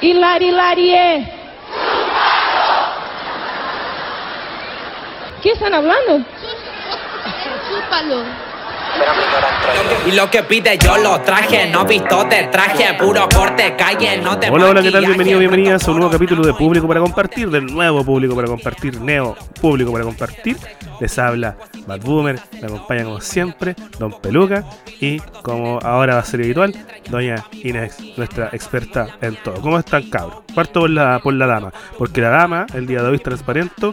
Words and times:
Hilari, 0.00 0.48
hilarie. 0.48 1.28
¿Qué 5.42 5.50
están 5.50 5.74
hablando? 5.74 6.24
Chúpalo. 7.68 8.51
Y 10.06 10.12
lo 10.12 10.28
que 10.30 10.42
pide 10.42 10.76
yo 10.78 10.98
lo 10.98 11.20
traje, 11.20 11.70
no 11.70 11.84
vistote, 11.84 12.48
traje 12.50 12.94
puro 12.98 13.28
corte, 13.32 13.74
calle, 13.76 14.18
no 14.18 14.38
te 14.38 14.50
Hola, 14.50 14.70
hola, 14.70 14.82
¿qué 14.82 14.90
tal? 14.90 15.06
Bienvenido, 15.06 15.38
bienvenidas 15.38 15.86
a 15.86 15.90
un 15.92 15.98
nuevo 15.98 16.12
capítulo 16.12 16.44
de 16.44 16.52
Público 16.52 16.88
para 16.88 17.00
Compartir, 17.00 17.48
del 17.50 17.66
nuevo 17.66 18.04
Público 18.04 18.34
para 18.34 18.48
Compartir, 18.48 19.00
Neo 19.00 19.36
Público 19.60 19.92
para 19.92 20.04
Compartir. 20.04 20.56
Les 21.00 21.18
habla 21.18 21.56
Bad 21.86 22.00
Boomer, 22.00 22.40
me 22.60 22.66
acompaña 22.66 23.04
como 23.04 23.20
siempre 23.20 23.76
Don 23.98 24.20
Peluca 24.20 24.64
y 25.00 25.20
como 25.42 25.78
ahora 25.82 26.14
va 26.14 26.20
a 26.20 26.24
ser 26.24 26.40
habitual, 26.40 26.74
Doña 27.08 27.44
Inés, 27.52 27.98
nuestra 28.16 28.50
experta 28.52 29.06
en 29.20 29.36
todo. 29.36 29.60
¿Cómo 29.60 29.78
están, 29.78 30.02
cabros? 30.10 30.42
Parto 30.54 30.80
por 30.80 30.90
la, 30.90 31.20
por 31.22 31.34
la 31.34 31.46
dama, 31.46 31.72
porque 31.98 32.20
la 32.20 32.30
dama 32.30 32.66
el 32.74 32.86
día 32.86 33.02
de 33.02 33.08
hoy 33.08 33.18
transparente 33.18 33.92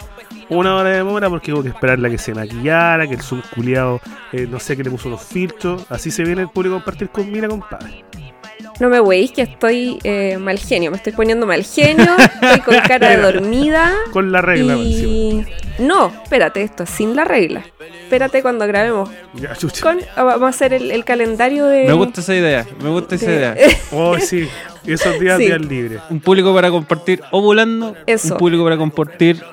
una 0.49 0.75
hora 0.75 0.89
de 0.89 0.97
demora 0.97 1.29
porque 1.29 1.53
hubo 1.53 1.61
que 1.61 1.69
esperarla 1.69 2.09
que 2.09 2.17
se 2.17 2.33
maquillara, 2.33 3.07
que 3.07 3.13
el 3.13 3.21
zoom 3.21 3.41
culiado, 3.53 4.01
eh, 4.31 4.47
no 4.49 4.59
sé, 4.59 4.75
que 4.75 4.83
le 4.83 4.89
puso 4.89 5.07
unos 5.07 5.23
filtros. 5.23 5.85
Así 5.89 6.09
se 6.11 6.23
viene 6.23 6.41
el 6.41 6.49
público 6.49 6.75
a 6.75 6.79
compartir 6.79 7.09
con 7.09 7.31
Mira, 7.31 7.47
compadre. 7.47 8.03
No 8.79 8.87
me 8.89 9.01
veis 9.01 9.31
que 9.31 9.41
estoy 9.41 9.99
eh, 10.03 10.37
mal 10.37 10.57
genio, 10.57 10.89
me 10.91 10.97
estoy 10.97 11.11
poniendo 11.13 11.45
mal 11.45 11.63
genio, 11.65 12.15
estoy 12.41 12.59
con 12.61 12.75
cara 12.87 13.09
de 13.09 13.17
dormida. 13.17 13.91
Con 14.11 14.31
la 14.31 14.41
regla, 14.41 14.75
y... 14.77 15.45
No, 15.79 16.11
espérate, 16.23 16.61
esto 16.61 16.83
es 16.83 16.89
sin 16.89 17.15
la 17.15 17.25
regla. 17.25 17.65
Espérate 18.03 18.41
cuando 18.41 18.65
grabemos. 18.67 19.09
Ya, 19.33 19.53
chucha. 19.55 19.81
Con, 19.81 19.99
ah, 20.15 20.23
vamos 20.23 20.43
a 20.43 20.49
hacer 20.49 20.73
el, 20.73 20.91
el 20.91 21.03
calendario 21.05 21.65
de... 21.65 21.85
Me 21.85 21.93
gusta 21.93 22.21
esa 22.21 22.35
idea, 22.35 22.65
me 22.81 22.89
gusta 22.89 23.15
esa 23.15 23.25
de- 23.31 23.35
idea. 23.35 23.55
Oh, 23.91 24.17
sí. 24.19 24.47
Y 24.85 24.93
esos 24.93 25.19
días, 25.19 25.37
Sí. 25.37 25.45
días 25.45 25.59
libres. 25.61 26.01
Un 26.09 26.19
público 26.21 26.53
para 26.53 26.69
compartir 26.71 27.21
ovulando, 27.31 27.95
Eso. 28.05 28.33
un 28.33 28.39
público 28.39 28.63
para 28.63 28.77
compartir 28.77 29.43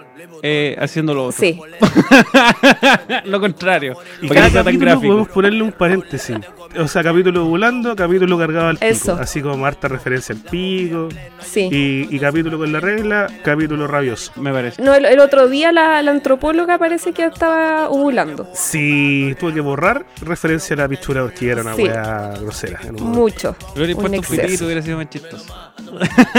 eh, 0.43 0.77
haciendo 0.81 1.15
lo 1.15 1.25
otro. 1.27 1.39
Sí, 1.41 1.59
lo 3.25 3.41
contrario. 3.41 3.97
Y 4.21 4.29
cada 4.29 4.47
tan 4.51 4.65
capítulo 4.65 4.85
gráfico. 4.87 5.07
podemos 5.09 5.29
ponerle 5.29 5.63
un 5.63 5.73
paréntesis. 5.73 6.37
O 6.79 6.89
sea, 6.89 7.03
capítulo 7.03 7.45
volando, 7.47 7.97
capítulo 7.97 8.37
cargado 8.39 8.69
al 8.69 8.77
pico. 8.77 8.87
Eso. 8.87 9.15
Así 9.15 9.41
como 9.41 9.65
harta 9.65 9.89
referencia 9.89 10.35
al 10.35 10.43
pico. 10.43 11.09
sí. 11.41 11.69
Y, 11.71 12.15
y 12.15 12.19
capítulo 12.19 12.59
con 12.59 12.73
la 12.73 12.81
regla, 12.81 13.27
capítulo 13.43 13.87
rabioso. 13.87 14.33
Me 14.37 14.53
parece. 14.53 14.83
No, 14.83 14.95
el, 14.95 15.05
el 15.07 15.21
otro 15.21 15.49
día 15.49 15.73
la, 15.73 16.03
la 16.03 16.11
antropóloga 16.11 16.79
parece 16.79 17.13
que 17.13 17.25
estaba 17.25 17.89
ovulando. 17.89 18.49
Sí, 18.55 19.35
tuve 19.41 19.55
que 19.55 19.61
borrar 19.61 20.05
referencia 20.21 20.75
a 20.75 20.79
la 20.81 20.89
pichura 20.89 21.23
porque 21.23 21.49
era 21.51 21.63
una 21.63 21.75
Sí. 21.75 21.83
weá 21.85 22.35
grosera. 22.41 22.81
en 22.83 22.97
un 22.97 23.03
momento. 23.03 23.21
Mucho. 23.21 23.57
Lo 23.75 23.83
hubiera 23.85 23.95
Un 23.95 24.01
puesto 24.01 24.09
un 24.09 24.15
exceso. 24.25 24.43
pitito, 24.43 24.65
hubiera 24.67 24.83
sido 24.83 24.97
más 24.99 25.11
chistoso. 25.11 25.45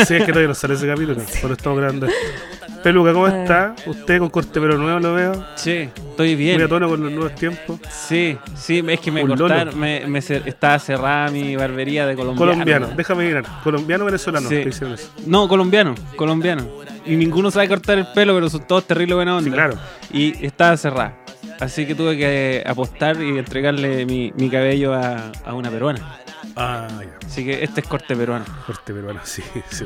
Sí, 0.08 0.16
es 0.16 0.24
que 0.24 0.28
todavía 0.28 0.48
no 0.50 0.54
sale 0.56 0.74
ese 0.76 0.88
capítulo. 0.88 1.22
Por 1.42 1.52
estamos 1.52 1.78
grabando 1.80 2.06
esto. 2.08 2.67
Peluca, 2.88 3.12
¿cómo 3.12 3.26
Ah. 3.26 3.42
está? 3.42 3.76
Usted 3.86 4.18
con 4.20 4.30
corte 4.30 4.62
pero 4.62 4.78
nuevo 4.78 4.98
lo 5.02 5.14
veo. 5.14 5.46
Sí, 5.56 5.90
estoy 6.12 6.28
Muy 6.30 6.36
bien. 6.38 6.62
a 6.62 6.70
tono 6.70 6.88
con 6.88 7.04
los 7.04 7.12
nuevos 7.12 7.36
tiempos. 7.36 7.82
Sí, 7.92 8.38
sí, 8.56 8.82
es 8.88 9.00
que 9.02 9.12
me 9.12 9.24
Un 9.24 9.32
lolo. 9.32 9.42
cortaron, 9.50 9.78
me, 9.78 10.08
me 10.08 10.20
cer- 10.20 10.44
estaba 10.46 10.80
cerrada 10.80 11.30
mi 11.30 11.58
barbería 11.58 12.08
de 12.08 12.16
colombiano. 12.16 12.52
Colombiano, 12.54 12.88
déjame 12.96 13.26
mirar. 13.28 13.44
Colombiano 13.62 14.04
o 14.04 14.06
venezolano. 14.06 14.48
Sí. 14.48 14.64
te 14.64 14.70
hicieron 14.70 14.94
eso. 14.94 15.10
No, 15.26 15.50
colombiano, 15.50 15.96
colombiano. 16.16 16.66
Y 17.06 17.18
ninguno 17.18 17.52
sabe 17.52 17.68
cortar 17.68 17.98
el 17.98 18.08
pelo, 18.16 18.34
pero 18.36 18.50
son 18.50 18.66
todos 18.66 18.86
terrible 18.88 19.16
buena 19.16 19.36
onda. 19.36 19.50
Sí, 19.50 19.54
claro. 19.54 19.74
Y 20.14 20.46
estaba 20.46 20.78
cerrada. 20.78 21.18
Así 21.60 21.86
que 21.86 21.94
tuve 21.94 22.16
que 22.18 22.64
apostar 22.66 23.22
y 23.22 23.38
entregarle 23.38 24.06
mi, 24.06 24.32
mi 24.38 24.50
cabello 24.50 24.94
a, 24.94 25.34
a 25.44 25.54
una 25.54 25.70
peruana. 25.70 26.20
Ah, 26.56 26.88
ya. 27.02 27.18
Así 27.26 27.46
que 27.46 27.64
este 27.64 27.82
es 27.82 27.88
corte 27.88 28.16
peruano. 28.16 28.46
Corte 28.66 28.94
peruano, 28.94 29.20
sí, 29.24 29.42
sí. 29.70 29.86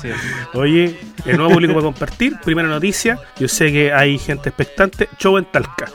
Sí. 0.00 0.08
Oye, 0.54 0.98
el 1.24 1.36
nuevo 1.36 1.52
público 1.52 1.74
para 1.74 1.84
compartir. 1.84 2.38
Primera 2.44 2.68
noticia. 2.68 3.18
Yo 3.38 3.48
sé 3.48 3.72
que 3.72 3.92
hay 3.92 4.18
gente 4.18 4.48
expectante. 4.48 5.08
Show 5.18 5.36
en 5.38 5.44
Talca. 5.44 5.86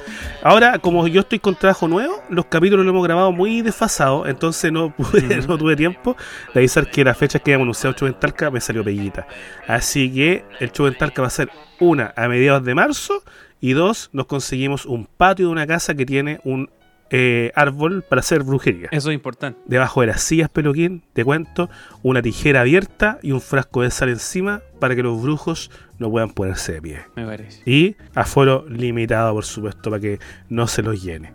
Ahora, 0.44 0.80
como 0.80 1.08
yo 1.08 1.22
estoy 1.22 1.40
con 1.40 1.56
trabajo 1.56 1.88
nuevo, 1.88 2.22
los 2.30 2.46
capítulos 2.46 2.86
los 2.86 2.92
hemos 2.92 3.04
grabado 3.04 3.32
muy 3.32 3.62
desfasados. 3.62 4.28
Entonces 4.28 4.72
no, 4.72 4.96
pude, 4.96 5.22
no 5.48 5.58
tuve 5.58 5.76
tiempo 5.76 6.16
de 6.54 6.60
avisar 6.60 6.90
que 6.90 7.04
la 7.04 7.14
fecha 7.14 7.40
que 7.40 7.52
habíamos 7.52 7.66
anunciado 7.66 7.96
show 7.96 8.08
en 8.08 8.20
Talca 8.20 8.52
me 8.52 8.62
salió 8.62 8.84
peguita. 8.84 9.28
Así 9.68 10.12
que 10.14 10.46
el 10.60 10.72
show 10.72 10.88
en 10.88 10.98
Talca 10.98 11.22
va 11.22 11.28
a 11.28 11.32
ser 11.32 11.50
una 11.80 12.14
a 12.16 12.28
mediados 12.28 12.64
de 12.64 12.76
marzo. 12.76 13.24
Y 13.60 13.74
dos, 13.74 14.10
nos 14.12 14.26
conseguimos 14.26 14.88
un 14.88 15.06
patio 15.06 15.46
de 15.46 15.52
una 15.52 15.68
casa 15.68 15.94
que 15.94 16.06
tiene 16.06 16.40
un 16.44 16.70
eh, 17.12 17.52
árbol 17.56 18.04
para 18.08 18.22
hacer 18.22 18.44
brujería. 18.44 18.88
Eso 18.92 19.10
es 19.12 19.16
importante. 19.16 19.60
Debajo 19.66 20.02
de 20.02 20.08
las 20.08 20.22
sillas, 20.22 20.50
peluquín, 20.50 21.04
te 21.14 21.24
cuento, 21.26 21.70
una 22.04 22.22
tijera 22.22 22.62
abierta 22.62 23.20
y 23.22 23.32
un 23.34 23.42
frasco 23.42 23.82
de 23.82 23.92
sal 23.92 24.10
encima 24.10 24.62
para 24.80 24.96
que 24.96 25.04
los 25.04 25.22
brujos 25.22 25.70
no 26.00 26.10
puedan 26.10 26.32
ponerse 26.32 26.72
de 26.74 26.82
pie. 26.82 27.00
Me 27.16 27.26
parece. 27.26 27.62
Y 27.70 27.96
aforo 28.16 28.66
limitado, 28.70 29.34
por 29.34 29.46
supuesto, 29.46 29.90
para 29.90 30.02
que 30.02 30.20
no 30.50 30.68
se 30.68 30.82
los 30.82 31.04
llene. 31.04 31.34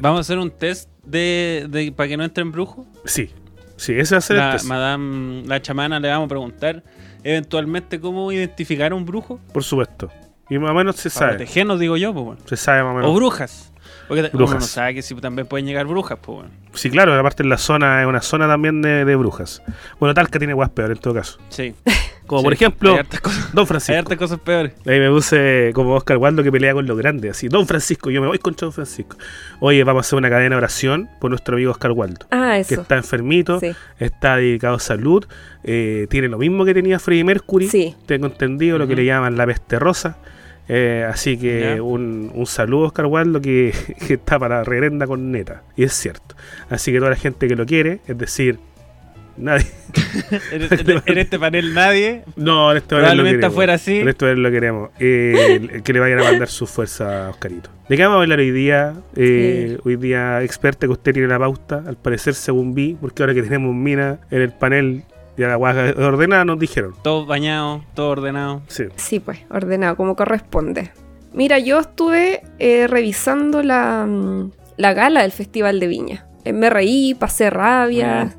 Vamos 0.00 0.18
a 0.18 0.20
hacer 0.22 0.38
un 0.38 0.50
test 0.50 0.88
de, 1.04 1.66
de- 1.68 1.92
para 1.92 2.08
que 2.08 2.16
no 2.16 2.24
entren 2.24 2.50
brujos. 2.50 2.86
Sí, 3.04 3.30
sí, 3.76 3.92
ese 3.98 4.14
va 4.14 4.18
a 4.18 4.22
ser 4.22 4.36
el 4.38 4.50
test, 4.52 4.64
madame, 4.66 5.42
la 5.46 5.60
chamana 5.62 6.00
le 6.00 6.08
vamos 6.08 6.26
a 6.26 6.28
preguntar 6.30 6.82
eventualmente 7.22 8.00
cómo 8.00 8.30
identificar 8.32 8.92
a 8.92 8.94
un 8.94 9.04
brujo. 9.04 9.38
por 9.52 9.62
supuesto. 9.64 10.10
Y 10.48 10.58
más 10.58 10.70
o 10.70 10.74
menos 10.74 10.96
se 10.96 11.10
Para 11.10 11.18
sabe. 11.18 11.30
protegernos, 11.38 11.80
digo 11.80 11.96
yo, 11.96 12.12
pues 12.14 12.24
bueno. 12.24 12.40
Se 12.46 12.56
sabe 12.56 12.82
más 12.84 12.92
o 12.92 12.94
menos. 12.96 13.10
O 13.10 13.14
brujas. 13.14 13.72
Porque 14.08 14.22
Brujas. 14.32 14.50
uno 14.54 14.60
no 14.60 14.66
sabe 14.66 14.94
que 14.94 15.02
si 15.02 15.14
también 15.16 15.46
pueden 15.46 15.66
llegar 15.66 15.86
brujas, 15.86 16.18
pues 16.22 16.36
bueno. 16.38 16.50
Sí, 16.74 16.90
claro, 16.90 17.14
aparte 17.14 17.42
en 17.42 17.48
la 17.48 17.58
zona 17.58 18.02
es 18.02 18.06
una 18.06 18.20
zona 18.20 18.46
también 18.46 18.82
de, 18.82 19.04
de 19.04 19.16
brujas. 19.16 19.62
Bueno, 19.98 20.14
Talca 20.14 20.38
tiene 20.38 20.52
guas 20.54 20.70
peor 20.70 20.90
en 20.92 20.98
todo 20.98 21.14
caso. 21.14 21.38
Sí. 21.48 21.74
Como 22.26 22.40
Sí, 22.40 22.44
por 22.44 22.52
ejemplo, 22.54 22.92
Hay 22.92 22.98
hartas 22.98 23.20
cosas, 23.20 23.52
Don 23.52 23.62
hay 23.62 23.66
Francisco. 23.66 23.98
hartas 24.00 24.18
cosas 24.18 24.40
peores. 24.40 24.72
Ahí 24.84 24.98
me 24.98 25.08
puse 25.10 25.70
como 25.76 25.94
Oscar 25.94 26.16
Waldo 26.16 26.42
que 26.42 26.50
pelea 26.50 26.72
con 26.74 26.84
los 26.84 26.98
grandes, 26.98 27.30
así. 27.30 27.46
Don 27.46 27.68
Francisco, 27.68 28.10
yo 28.10 28.20
me 28.20 28.26
voy 28.26 28.40
contra 28.40 28.66
Don 28.66 28.72
Francisco. 28.72 29.16
Oye, 29.60 29.84
vamos 29.84 30.04
a 30.04 30.08
hacer 30.08 30.16
una 30.18 30.28
cadena 30.28 30.56
de 30.56 30.56
oración 30.56 31.08
por 31.20 31.30
nuestro 31.30 31.54
amigo 31.54 31.70
Oscar 31.70 31.92
Waldo. 31.92 32.26
Ah, 32.32 32.54
Que 32.66 32.74
eso. 32.74 32.80
está 32.82 32.96
enfermito, 32.96 33.60
Sí. 33.60 33.70
está 34.00 34.34
dedicado 34.38 34.74
a 34.74 34.80
salud, 34.80 35.24
eh, 35.62 36.08
tiene 36.10 36.26
lo 36.26 36.38
mismo 36.38 36.64
que 36.64 36.74
tenía 36.74 36.98
Freddie 36.98 37.22
Mercury, 37.22 37.68
Sí. 37.68 37.94
tengo 38.06 38.26
entendido, 38.26 38.76
lo 38.76 38.88
que 38.88 38.96
le 38.96 39.04
llaman 39.04 39.36
la 39.36 39.46
peste 39.46 39.78
rosa. 39.78 40.16
Eh, 40.68 41.06
así 41.08 41.36
que 41.36 41.80
un, 41.80 42.30
un 42.34 42.46
saludo 42.46 42.84
a 42.84 42.86
Oscar 42.88 43.06
Waldo 43.06 43.40
que, 43.40 43.72
que 44.06 44.14
está 44.14 44.38
para 44.38 44.64
reverenda 44.64 45.06
con 45.06 45.30
neta. 45.30 45.62
Y 45.76 45.84
es 45.84 45.92
cierto. 45.92 46.34
Así 46.70 46.92
que 46.92 46.98
toda 46.98 47.10
la 47.10 47.16
gente 47.16 47.46
que 47.48 47.54
lo 47.56 47.64
quiere, 47.66 48.00
es 48.06 48.18
decir, 48.18 48.58
nadie. 49.36 49.66
En, 50.50 50.62
en- 50.62 51.02
en 51.06 51.18
este 51.18 51.38
panel 51.38 51.74
nadie. 51.74 52.22
No, 52.36 52.70
en 52.72 52.78
este 52.78 52.88
panel 52.96 53.02
lo 53.02 53.08
Probablemente 53.08 53.36
queremos. 53.38 53.52
afuera 53.54 53.78
sí. 53.78 53.98
En 54.00 54.08
este 54.08 54.24
panel 54.26 54.42
lo 54.42 54.50
queremos. 54.50 54.90
Eh, 54.98 55.80
que 55.84 55.92
le 55.92 56.00
vayan 56.00 56.18
a 56.20 56.24
mandar 56.24 56.48
su 56.48 56.66
fuerza 56.66 57.26
a 57.26 57.30
Oscarito. 57.30 57.70
¿De 57.88 57.96
qué 57.96 58.02
vamos 58.02 58.18
a 58.18 58.22
hablar 58.22 58.38
hoy 58.40 58.50
día? 58.50 58.94
Eh, 59.14 59.78
Hoy 59.84 59.96
día, 59.96 60.42
experta 60.42 60.86
que 60.86 60.92
usted 60.92 61.12
tiene 61.12 61.28
la 61.28 61.38
pauta, 61.38 61.84
al 61.86 61.96
parecer, 61.96 62.34
según 62.34 62.74
vi, 62.74 62.96
porque 63.00 63.22
ahora 63.22 63.34
que 63.34 63.42
tenemos 63.42 63.72
Mina 63.74 64.18
en 64.30 64.42
el 64.42 64.52
panel, 64.52 65.04
ya 65.36 65.48
la 65.48 65.56
guaja 65.56 65.92
ordenada, 65.98 66.44
nos 66.44 66.58
dijeron. 66.58 66.94
Todo 67.02 67.26
bañado, 67.26 67.82
todo 67.94 68.10
ordenado. 68.10 68.62
Sí. 68.68 68.84
Sí, 68.96 69.20
pues, 69.20 69.40
ordenado, 69.50 69.96
como 69.96 70.16
corresponde. 70.16 70.90
Mira, 71.32 71.58
yo 71.58 71.78
estuve 71.80 72.42
eh, 72.58 72.86
revisando 72.86 73.62
la, 73.62 74.06
mm, 74.08 74.50
la 74.78 74.94
gala 74.94 75.22
del 75.22 75.32
Festival 75.32 75.80
de 75.80 75.86
Viña. 75.86 76.26
Eh, 76.44 76.52
me 76.52 76.70
reí, 76.70 77.14
pasé 77.14 77.46
Un 77.46 77.50
rabia. 77.50 78.32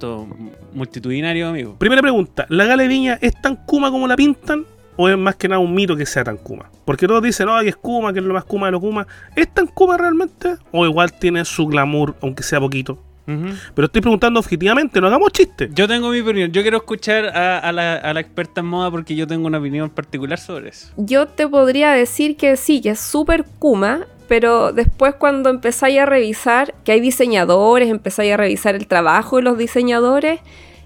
multitudinario, 0.74 1.50
amigo. 1.50 1.76
Primera 1.78 2.02
pregunta: 2.02 2.46
¿la 2.50 2.66
gala 2.66 2.84
de 2.84 2.90
Viña 2.90 3.18
es 3.22 3.40
tan 3.42 3.56
kuma 3.56 3.92
como 3.92 4.08
la 4.08 4.16
pintan? 4.16 4.66
¿O 5.00 5.08
es 5.08 5.16
más 5.18 5.36
que 5.36 5.48
nada 5.48 5.60
un 5.60 5.76
mito 5.76 5.96
que 5.96 6.08
sea 6.08 6.24
tan 6.24 6.38
kuma? 6.38 6.72
Porque 6.84 7.08
todos 7.08 7.22
dicen, 7.22 7.46
no, 7.46 7.60
que 7.62 7.70
es 7.70 7.76
kuma, 7.76 8.12
que 8.14 8.20
es 8.20 8.26
lo 8.26 8.34
más 8.34 8.46
kuma 8.46 8.66
de 8.66 8.72
lo 8.72 8.80
kuma. 8.82 9.06
¿Es 9.36 9.48
tan 9.54 9.68
kuma 9.68 9.96
realmente? 9.96 10.56
¿O 10.72 10.88
igual 10.88 11.14
tiene 11.14 11.46
su 11.46 11.68
glamour, 11.68 12.16
aunque 12.24 12.42
sea 12.42 12.60
poquito? 12.60 12.98
Pero 13.28 13.86
estoy 13.86 14.02
preguntando 14.02 14.40
objetivamente, 14.40 15.02
no 15.02 15.08
hagamos 15.08 15.34
chistes. 15.34 15.70
Yo 15.74 15.88
tengo 15.88 16.10
mi 16.10 16.22
opinión. 16.22 16.52
Yo 16.52 16.62
quiero 16.62 16.78
escuchar 16.78 17.26
a, 17.26 17.60
a 17.60 17.72
la, 17.74 17.96
a 17.96 18.14
la 18.14 18.22
experta 18.22 18.62
en 18.62 18.68
moda 18.68 18.90
porque 18.90 19.16
yo 19.16 19.28
tengo 19.28 19.48
una 19.48 19.58
opinión 19.58 19.90
particular 19.90 20.40
sobre 20.40 20.70
eso. 20.70 20.88
Yo 20.96 21.28
te 21.28 21.48
podría 21.48 21.92
decir 21.92 22.38
que 22.38 22.56
sí, 22.56 22.82
que 22.82 22.92
es 22.92 23.00
súper 23.00 23.46
Kuma, 23.60 24.08
pero 24.28 24.72
después 24.72 25.16
cuando 25.16 25.50
empezáis 25.50 26.00
a 26.00 26.06
revisar, 26.06 26.74
que 26.84 26.94
hay 26.94 27.00
diseñadores, 27.00 27.90
empezáis 27.90 28.34
a 28.34 28.38
revisar 28.38 28.76
el 28.76 28.88
trabajo 28.88 29.38
de 29.38 29.44
los 29.44 29.58
diseñadores, 29.58 30.40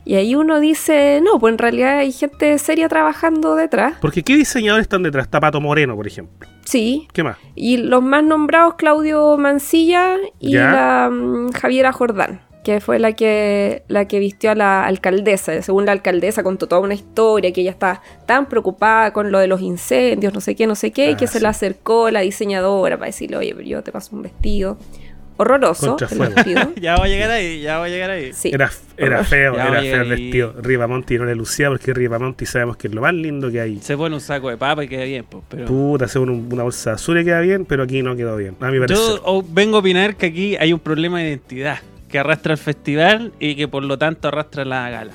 y 0.03 0.15
ahí 0.15 0.33
uno 0.33 0.59
dice, 0.59 1.21
no, 1.23 1.39
pues 1.39 1.51
en 1.51 1.57
realidad 1.59 1.99
hay 1.99 2.11
gente 2.11 2.57
seria 2.57 2.89
trabajando 2.89 3.55
detrás. 3.55 3.95
Porque 4.01 4.23
¿qué 4.23 4.35
diseñadores 4.35 4.85
están 4.85 5.03
detrás? 5.03 5.29
Tapato 5.29 5.61
Moreno, 5.61 5.95
por 5.95 6.07
ejemplo. 6.07 6.49
Sí. 6.65 7.07
¿Qué 7.13 7.23
más? 7.23 7.37
Y 7.55 7.77
los 7.77 8.01
más 8.01 8.23
nombrados, 8.23 8.75
Claudio 8.75 9.37
Mancilla 9.37 10.15
y 10.39 10.51
Ya. 10.53 10.71
la 10.71 11.09
mm, 11.11 11.51
Javiera 11.51 11.91
Jordán. 11.91 12.41
que 12.63 12.79
fue 12.79 12.99
la 12.99 13.13
que, 13.13 13.81
la 13.87 14.07
que 14.07 14.19
vistió 14.19 14.51
a 14.51 14.55
la 14.55 14.85
alcaldesa. 14.85 15.59
Según 15.63 15.87
la 15.87 15.93
alcaldesa 15.93 16.43
contó 16.43 16.67
toda 16.67 16.79
una 16.81 16.93
historia, 16.93 17.51
que 17.51 17.61
ella 17.61 17.71
está 17.71 18.03
tan 18.27 18.45
preocupada 18.45 19.13
con 19.13 19.31
lo 19.31 19.39
de 19.39 19.47
los 19.47 19.61
incendios, 19.61 20.31
no 20.31 20.41
sé 20.41 20.53
qué, 20.55 20.67
no 20.67 20.75
sé 20.75 20.91
qué, 20.91 21.09
y 21.09 21.13
Ah, 21.13 21.17
que 21.17 21.25
se 21.25 21.39
sí. 21.39 21.41
le 21.41 21.47
acercó 21.47 22.11
la 22.11 22.19
diseñadora 22.19 22.97
para 22.97 23.07
decirle, 23.07 23.37
oye, 23.37 23.55
pero 23.55 23.67
yo 23.67 23.81
te 23.81 23.91
paso 23.91 24.15
un 24.15 24.21
vestido. 24.21 24.77
Horroroso. 25.41 25.97
Ya 26.81 26.95
va 26.97 27.05
a 27.05 27.07
llegar 27.07 27.29
ahí, 27.31 27.61
ya 27.61 27.77
va 27.79 27.85
a 27.85 27.89
llegar 27.89 28.09
ahí. 28.11 28.33
Sí. 28.33 28.49
Era, 28.53 28.71
era 28.97 29.23
feo, 29.23 29.55
Ya, 29.55 29.67
era 29.67 29.81
feo 29.81 30.01
el 30.03 30.09
vestido. 30.09 30.55
Ripamonti 30.61 31.17
no 31.17 31.25
le 31.25 31.35
lucía 31.35 31.69
porque 31.69 31.93
Ripamonti 31.93 32.45
sabemos 32.45 32.77
que 32.77 32.88
es 32.88 32.93
lo 32.93 33.01
más 33.01 33.13
lindo 33.13 33.51
que 33.51 33.59
hay. 33.61 33.79
Se 33.81 33.95
pone 33.97 34.15
un 34.15 34.21
saco 34.21 34.49
de 34.49 34.57
papa 34.57 34.83
y 34.83 34.88
queda 34.88 35.03
bien, 35.03 35.25
pues, 35.29 35.43
pero... 35.49 35.65
Puta, 35.65 36.05
hace 36.05 36.19
un- 36.19 36.47
una 36.51 36.63
bolsa 36.63 36.93
azul 36.93 37.19
y 37.19 37.25
queda 37.25 37.41
bien, 37.41 37.65
pero 37.65 37.83
aquí 37.83 38.01
no 38.01 38.15
quedó 38.15 38.35
bien. 38.38 38.55
A 38.59 38.71
mi 38.71 38.79
parecer. 38.79 38.97
Yo 38.97 39.21
o- 39.23 39.43
vengo 39.47 39.77
a 39.77 39.79
opinar 39.79 40.15
que 40.15 40.27
aquí 40.27 40.55
hay 40.57 40.73
un 40.73 40.79
problema 40.79 41.19
de 41.19 41.29
identidad 41.29 41.79
que 42.09 42.19
arrastra 42.19 42.53
el 42.53 42.57
festival 42.59 43.31
y 43.39 43.55
que 43.55 43.67
por 43.67 43.83
lo 43.83 43.97
tanto 43.97 44.27
arrastra 44.27 44.65
la 44.65 44.89
gala. 44.89 45.13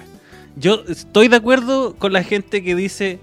Yo 0.57 0.83
estoy 0.89 1.29
de 1.29 1.37
acuerdo 1.37 1.95
con 1.99 2.13
la 2.15 2.23
gente 2.23 2.63
que 2.65 2.75
dice 2.75 3.19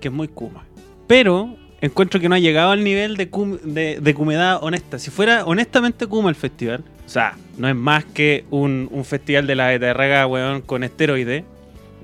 que 0.00 0.08
es 0.08 0.14
muy 0.14 0.28
Kuma, 0.28 0.64
pero 1.06 1.54
encuentro 1.80 2.20
que 2.20 2.28
no 2.28 2.34
ha 2.34 2.38
llegado 2.38 2.70
al 2.70 2.84
nivel 2.84 3.16
de, 3.16 3.30
cum- 3.30 3.58
de, 3.62 4.14
cumedad 4.14 4.62
honesta. 4.62 4.98
Si 4.98 5.10
fuera 5.10 5.44
honestamente 5.44 6.06
Kuma 6.06 6.28
el 6.28 6.34
festival, 6.34 6.84
o 7.06 7.08
sea, 7.08 7.36
no 7.58 7.68
es 7.68 7.74
más 7.74 8.04
que 8.04 8.44
un, 8.50 8.88
festival 9.04 9.46
de 9.46 9.54
la 9.56 9.68
beterraga, 9.68 10.26
weón, 10.26 10.60
con 10.62 10.84
esteroide 10.84 11.44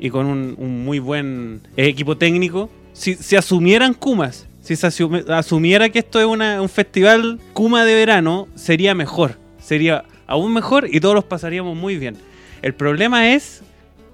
y 0.01 0.11
con 0.11 0.27
un, 0.27 0.85
muy 0.85 0.99
buen 0.99 1.61
equipo 1.77 2.17
técnico. 2.17 2.71
Si, 2.93 3.15
si 3.15 3.37
asumieran 3.37 3.95
Kumas, 3.95 4.49
si 4.61 4.75
se 4.75 4.87
asumiera 5.29 5.89
que 5.91 6.01
esto 6.01 6.19
es 6.19 6.27
un 6.27 6.69
festival 6.69 7.39
Kuma 7.53 7.85
de 7.85 7.95
verano, 7.95 8.49
sería 8.55 8.95
mejor. 8.95 9.39
Sería 9.61 10.05
aún 10.27 10.53
mejor 10.53 10.89
y 10.91 11.01
todos 11.01 11.15
los 11.15 11.25
pasaríamos 11.25 11.77
muy 11.77 11.99
bien. 11.99 12.17
El 12.63 12.75
problema 12.75 13.33
es 13.33 13.63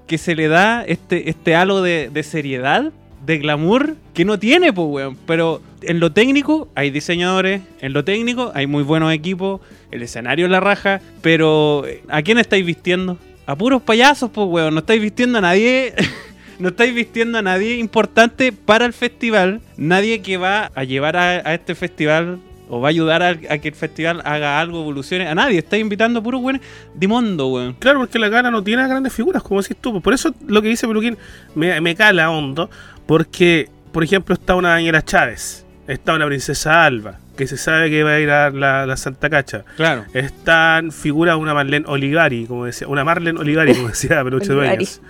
que 0.07 0.19
se 0.19 0.35
le 0.35 0.49
da 0.49 0.85
este, 0.85 1.31
este 1.31 1.55
halo 1.55 1.81
de 1.81 2.23
seriedad, 2.23 2.93
de 3.25 3.39
glamour, 3.39 3.97
que 4.15 4.25
no 4.25 4.39
tiene, 4.39 4.73
pues, 4.73 4.89
weón. 4.89 5.17
Pero 5.27 5.63
en 5.83 6.01
lo 6.01 6.13
técnico 6.13 6.69
hay 6.75 6.91
diseñadores, 6.91 7.63
en 7.81 7.93
lo 7.93 8.05
técnico 8.05 8.53
hay 8.55 8.67
muy 8.67 8.83
buenos 8.83 9.13
equipos, 9.13 9.61
el 9.91 10.03
escenario 10.03 10.47
es 10.47 10.51
la 10.51 10.61
raja, 10.61 11.01
pero 11.21 11.87
eh, 11.87 12.03
¿a 12.09 12.23
quién 12.23 12.39
estáis 12.39 12.65
vistiendo? 12.65 13.19
A 13.47 13.57
puros 13.57 13.83
payasos, 13.83 14.31
pues, 14.31 14.47
weón. 14.49 14.75
No 14.75 14.81
estáis 14.81 15.03
vistiendo 15.03 15.39
a 15.39 15.41
nadie. 15.41 15.95
No 16.59 16.69
estáis 16.69 16.95
vistiendo 16.95 17.39
a 17.39 17.43
nadie 17.43 17.79
importante 17.79 18.53
para 18.53 18.85
el 18.85 18.93
festival. 18.93 19.61
Nadie 19.77 20.23
que 20.23 20.37
va 20.37 20.71
a 20.77 20.85
llevar 20.85 21.17
a, 21.17 21.31
a 21.31 21.55
este 21.55 21.75
festival 21.75 22.39
o 22.69 22.81
va 22.81 22.89
a 22.89 22.91
ayudar 22.91 23.23
a, 23.23 23.29
a 23.29 23.59
que 23.59 23.69
el 23.69 23.75
festival 23.75 24.23
haga 24.25 24.59
algo, 24.59 24.81
evolucione. 24.81 25.29
A 25.29 25.35
nadie. 25.35 25.59
Estáis 25.59 25.83
invitando 25.83 26.21
a 26.21 26.23
puros 26.23 26.41
weones 26.41 26.63
de 26.95 27.07
mundo, 27.07 27.49
weón. 27.49 27.75
Claro, 27.75 27.99
porque 27.99 28.19
la 28.19 28.31
gala 28.31 28.51
no 28.51 28.63
tiene 28.63 28.89
grandes 28.89 29.13
figuras, 29.13 29.43
como 29.43 29.61
decís 29.61 29.77
tú. 29.79 30.01
Por 30.01 30.15
eso 30.15 30.35
lo 30.47 30.63
que 30.63 30.69
dice 30.69 30.87
Peluquín 30.87 31.19
me, 31.55 31.79
me 31.83 31.95
cala 31.95 32.31
hondo. 32.31 32.71
Porque, 33.07 33.69
por 33.93 34.05
ejemplo, 34.05 34.35
está 34.35 34.55
una 34.55 34.71
Daniela 34.71 35.03
Chávez, 35.05 35.67
está 35.87 36.15
una 36.15 36.27
Princesa 36.27 36.85
Alba, 36.85 37.19
que 37.37 37.47
se 37.47 37.57
sabe 37.57 37.91
que 37.91 38.03
va 38.03 38.13
a 38.13 38.21
ir 38.21 38.31
a 38.31 38.51
la, 38.51 38.87
la 38.87 38.97
Santa 38.97 39.29
Cacha. 39.29 39.65
Claro. 39.77 40.05
Están 40.15 40.93
figuras 40.93 41.37
una 41.37 41.55
Marlene 41.55 41.87
Olivari, 41.89 42.47
como 42.47 42.67
decía, 42.67 42.89
una 42.89 43.05
Marlene 43.05 43.39
Olivari, 43.39 43.75
como 43.75 43.89
decía 43.89 44.23
Peluche. 44.25 44.53
Dueñas. 44.53 45.01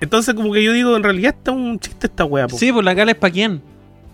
Entonces, 0.00 0.34
como 0.34 0.52
que 0.52 0.62
yo 0.62 0.72
digo, 0.72 0.96
en 0.96 1.02
realidad 1.02 1.34
está 1.36 1.52
un 1.52 1.78
chiste 1.78 2.06
esta 2.06 2.24
wea. 2.24 2.48
po. 2.48 2.58
Sí, 2.58 2.72
pues 2.72 2.84
la 2.84 2.94
gala 2.94 3.12
es 3.12 3.16
para 3.16 3.32
quién. 3.32 3.62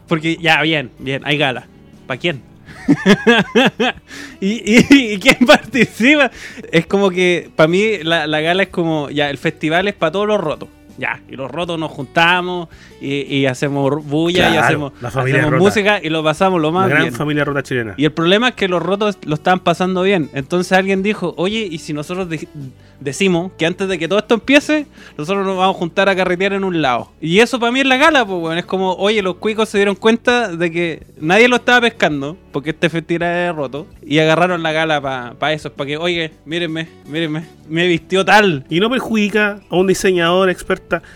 Porque 0.07 0.37
ya, 0.37 0.61
bien, 0.63 0.91
bien, 0.99 1.23
hay 1.25 1.39
gala. 1.39 1.67
¿Para 2.07 2.21
quién? 2.21 2.43
¿Y, 4.41 4.49
y, 4.49 4.87
y 5.15 5.19
quién 5.19 5.37
participa? 5.47 6.31
Es 6.73 6.87
como 6.87 7.11
que 7.11 7.51
para 7.55 7.69
mí 7.69 7.99
la, 8.03 8.27
la 8.27 8.41
gala 8.41 8.63
es 8.65 8.69
como, 8.71 9.11
ya, 9.11 9.31
el 9.31 9.39
festival 9.39 9.89
es 9.89 9.95
para 9.95 10.13
todos 10.13 10.27
los 10.27 10.41
rotos. 10.41 10.69
Ya, 10.99 11.21
y 11.31 11.37
los 11.37 11.49
rotos 11.51 11.79
nos 11.79 11.93
juntamos 11.93 12.69
y, 13.01 13.23
y 13.37 13.47
hacemos 13.47 14.05
bulla 14.05 14.51
y 14.53 14.57
hacemos, 14.57 14.93
la 15.01 15.09
hacemos 15.09 15.61
música 15.61 16.01
y 16.03 16.09
lo 16.09 16.25
pasamos 16.25 16.61
lo 16.61 16.73
más 16.73 16.89
gran 16.89 17.03
bien. 17.03 17.15
familia 17.15 17.45
rota 17.45 17.63
chilena. 17.63 17.95
Y 17.97 18.05
el 18.05 18.11
problema 18.13 18.49
es 18.49 18.55
que 18.57 18.67
los 18.67 18.83
rotos 18.83 19.17
lo 19.25 19.35
estaban 19.35 19.61
pasando 19.61 20.03
bien. 20.03 20.29
Entonces 20.35 20.73
alguien 20.73 21.05
dijo, 21.05 21.35
oye, 21.37 21.69
¿y 21.71 21.79
si 21.79 21.93
nosotros 21.93 22.29
de- 22.29 22.49
decimos 22.99 23.53
que 23.57 23.65
antes 23.65 23.87
de 23.89 23.97
que 23.97 24.09
todo 24.09 24.19
esto 24.19 24.35
empiece, 24.35 24.87
nosotros 25.17 25.47
nos 25.47 25.57
vamos 25.57 25.77
a 25.77 25.79
juntar 25.79 26.09
a 26.09 26.17
carretear 26.17 26.53
en 26.55 26.65
un 26.65 26.83
lado? 26.83 27.13
Y 27.21 27.39
eso 27.39 27.61
para 27.61 27.71
mí 27.71 27.79
es 27.81 27.87
la 27.87 27.97
gala, 27.97 28.27
pues, 28.27 28.43
weón. 28.43 28.59
Es 28.59 28.65
como, 28.67 28.95
oye, 28.95 29.23
los 29.23 29.37
cuicos 29.37 29.69
se 29.69 29.79
dieron 29.79 29.95
cuenta 29.95 30.49
de 30.49 30.71
que 30.73 31.07
nadie 31.21 31.47
lo 31.49 31.57
estaba 31.57 31.83
pescando, 31.83 32.37
porque 32.51 32.71
este 32.71 32.89
festival 32.91 33.29
era 33.29 33.53
roto, 33.53 33.87
y 34.05 34.19
agarraron 34.19 34.65
la 34.65 34.73
gala 34.73 35.01
para 35.39 35.53
eso, 35.53 35.73
para 35.73 35.87
que, 35.87 35.97
oye, 35.97 36.33
mírenme, 36.45 36.89
mírenme, 37.07 37.45
me 37.69 37.87
vistió 37.87 38.25
tal. 38.25 38.65
Y 38.69 38.81
no 38.81 38.91
perjudica 38.91 39.61
a 39.71 39.77
un 39.77 39.87
diseñador 39.87 40.51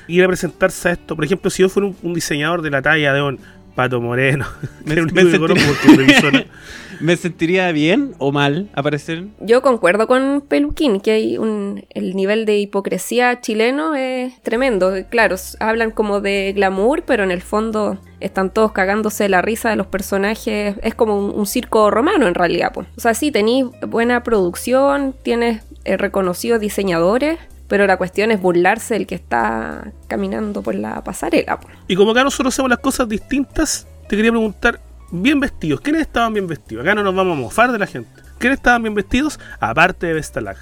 ir 0.09 0.25
a 0.25 0.29
presentarse 0.29 0.89
a 0.89 0.93
esto. 0.93 1.15
Por 1.17 1.25
ejemplo, 1.25 1.51
si 1.51 1.63
yo 1.63 1.69
fuera 1.69 1.89
un, 1.89 1.97
un 2.03 2.15
diseñador 2.15 2.63
de 2.63 2.71
la 2.71 2.83
talla 2.83 3.13
de 3.13 3.23
un 3.23 3.39
Pato 3.75 4.01
Moreno, 4.03 4.45
Me- 4.85 4.97
me 4.97 5.03
sentiría- 5.23 5.39
conozco 5.39 5.65
porque 5.67 5.97
revisó, 5.97 6.31
¿no? 6.31 6.41
¿Me 7.01 7.17
sentiría 7.17 7.73
bien 7.73 8.13
o 8.19 8.31
mal 8.31 8.69
aparecer? 8.75 9.25
Yo 9.41 9.61
concuerdo 9.61 10.07
con 10.07 10.41
Peluquín, 10.47 11.01
que 11.01 11.11
hay 11.11 11.37
un, 11.39 11.85
el 11.91 12.15
nivel 12.15 12.45
de 12.45 12.59
hipocresía 12.59 13.41
chileno 13.41 13.97
es 13.97 14.41
tremendo. 14.43 14.93
Claro, 15.11 15.35
hablan 15.59 15.91
como 15.91 16.21
de 16.21 16.53
glamour, 16.55 17.03
pero 17.05 17.25
en 17.25 17.33
el 17.33 17.41
fondo 17.43 17.99
están 18.21 18.51
todos 18.51 18.71
cagándose 18.71 19.25
de 19.25 19.31
la 19.31 19.43
risa 19.43 19.71
de 19.71 19.75
los 19.77 19.89
personajes. 19.89 20.77
Es 20.83 20.95
como 20.95 21.19
un, 21.19 21.35
un 21.37 21.47
circo 21.47 21.91
romano 21.91 22.29
en 22.29 22.35
realidad. 22.35 22.73
po. 22.73 22.85
O 22.97 23.01
sea, 23.01 23.15
sí, 23.15 23.33
tenéis 23.33 23.65
buena 23.89 24.23
producción, 24.23 25.13
tienes 25.25 25.63
eh, 25.85 25.97
reconocidos 25.97 26.61
diseñadores, 26.61 27.39
pero 27.73 27.87
la 27.87 27.97
cuestión 27.97 28.31
es 28.31 28.39
burlarse 28.39 28.93
del 28.93 29.07
que 29.07 29.15
está 29.15 29.93
caminando 30.07 30.61
por 30.61 30.75
la 30.75 31.03
pasarela. 31.03 31.59
Y 31.89 31.97
como 31.97 32.11
acá 32.11 32.23
nosotros 32.23 32.53
hacemos 32.53 32.69
las 32.69 32.81
cosas 32.81 33.09
distintas, 33.09 33.89
te 34.11 34.15
quería 34.15 34.31
preguntar, 34.31 34.79
bien 35.11 35.41
vestidos, 35.41 35.81
¿quiénes 35.81 36.03
estaban 36.03 36.35
bien 36.35 36.47
vestidos? 36.47 36.85
Acá 36.85 36.95
no 36.95 37.03
nos 37.03 37.15
vamos 37.15 37.35
a 37.35 37.41
mofar 37.41 37.73
de 37.73 37.79
la 37.79 37.87
gente. 37.87 38.11
¿Quiénes 38.37 38.59
estaban 38.59 38.83
bien 38.83 38.95
vestidos? 38.95 39.41
Aparte 39.59 40.07
de 40.07 40.13
Vestalag. 40.13 40.59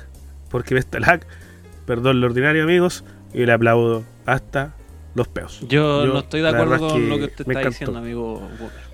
Porque 0.51 0.73
Vestalag, 0.73 1.27
perdón 1.85 2.21
lo 2.21 2.29
ordinario 2.29 2.63
amigos, 2.63 3.03
y 3.35 3.45
le 3.45 3.51
aplaudo 3.55 4.05
hasta 4.25 4.77
los 5.17 5.27
peos. 5.27 5.59
Yo, 5.63 6.07
Yo, 6.07 6.13
no 6.13 6.21
estoy 6.21 6.43
de 6.43 6.49
acuerdo 6.49 6.79
con 6.79 6.93
que 6.93 7.09
lo 7.09 7.19
que 7.19 7.25
usted 7.25 7.41
está 7.41 7.51
encantó. 7.51 7.71
diciendo, 7.71 7.99
amigo. 7.99 8.49
Boomer. 8.57 8.91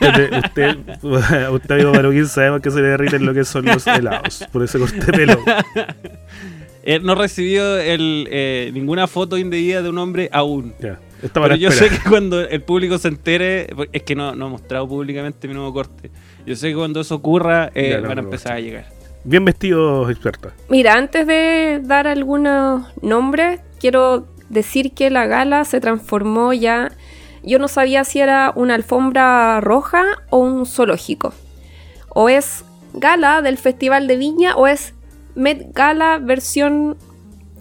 Usted, 0.00 0.44
usted, 0.44 1.48
usted 1.52 1.70
amigo 1.76 1.94
Maruquín, 1.94 2.26
sabemos 2.26 2.60
que 2.62 2.72
se 2.72 2.80
le 2.80 2.88
derriten 2.88 3.24
lo 3.24 3.32
que 3.32 3.44
son 3.44 3.64
los 3.64 3.86
helados. 3.86 4.44
Por 4.50 4.64
eso 4.64 4.80
corté 4.80 5.12
pelo. 5.12 5.38
Eh, 6.84 7.00
no 7.00 7.14
recibió 7.14 7.78
el, 7.78 8.28
eh, 8.30 8.70
ninguna 8.74 9.06
foto 9.06 9.38
indebida 9.38 9.82
de 9.82 9.88
un 9.88 9.98
hombre 9.98 10.28
aún. 10.32 10.74
Pero 10.80 11.46
la 11.46 11.56
yo 11.56 11.70
sé 11.70 11.88
que 11.88 11.98
cuando 12.08 12.40
el 12.40 12.62
público 12.62 12.98
se 12.98 13.08
entere, 13.08 13.68
es 13.92 14.02
que 14.02 14.16
no, 14.16 14.34
no 14.34 14.48
he 14.48 14.50
mostrado 14.50 14.88
públicamente 14.88 15.46
mi 15.46 15.54
nuevo 15.54 15.72
corte. 15.72 16.10
Yo 16.44 16.56
sé 16.56 16.70
que 16.70 16.74
cuando 16.74 17.00
eso 17.00 17.14
ocurra, 17.14 17.70
eh, 17.74 17.90
Ya, 17.90 18.00
no, 18.00 18.08
van 18.08 18.18
a 18.18 18.22
empezar 18.22 18.54
a 18.54 18.60
llegar. 18.60 18.86
Bien 19.24 19.44
vestidos, 19.44 20.10
experta. 20.10 20.52
Mira, 20.68 20.94
antes 20.94 21.26
de 21.28 21.80
dar 21.84 22.08
algunos 22.08 22.86
nombres, 23.00 23.60
quiero 23.78 24.26
decir 24.48 24.92
que 24.92 25.10
la 25.10 25.26
gala 25.26 25.64
se 25.64 25.80
transformó 25.80 26.52
ya. 26.52 26.90
Yo 27.44 27.60
no 27.60 27.68
sabía 27.68 28.02
si 28.02 28.18
era 28.18 28.52
una 28.56 28.74
alfombra 28.74 29.60
roja 29.60 30.02
o 30.30 30.38
un 30.38 30.66
zoológico. 30.66 31.32
O 32.08 32.28
es 32.28 32.64
gala 32.94 33.42
del 33.42 33.58
Festival 33.58 34.08
de 34.08 34.16
Viña 34.16 34.56
o 34.56 34.66
es 34.66 34.94
Met 35.34 35.72
Gala 35.74 36.18
versión 36.18 36.96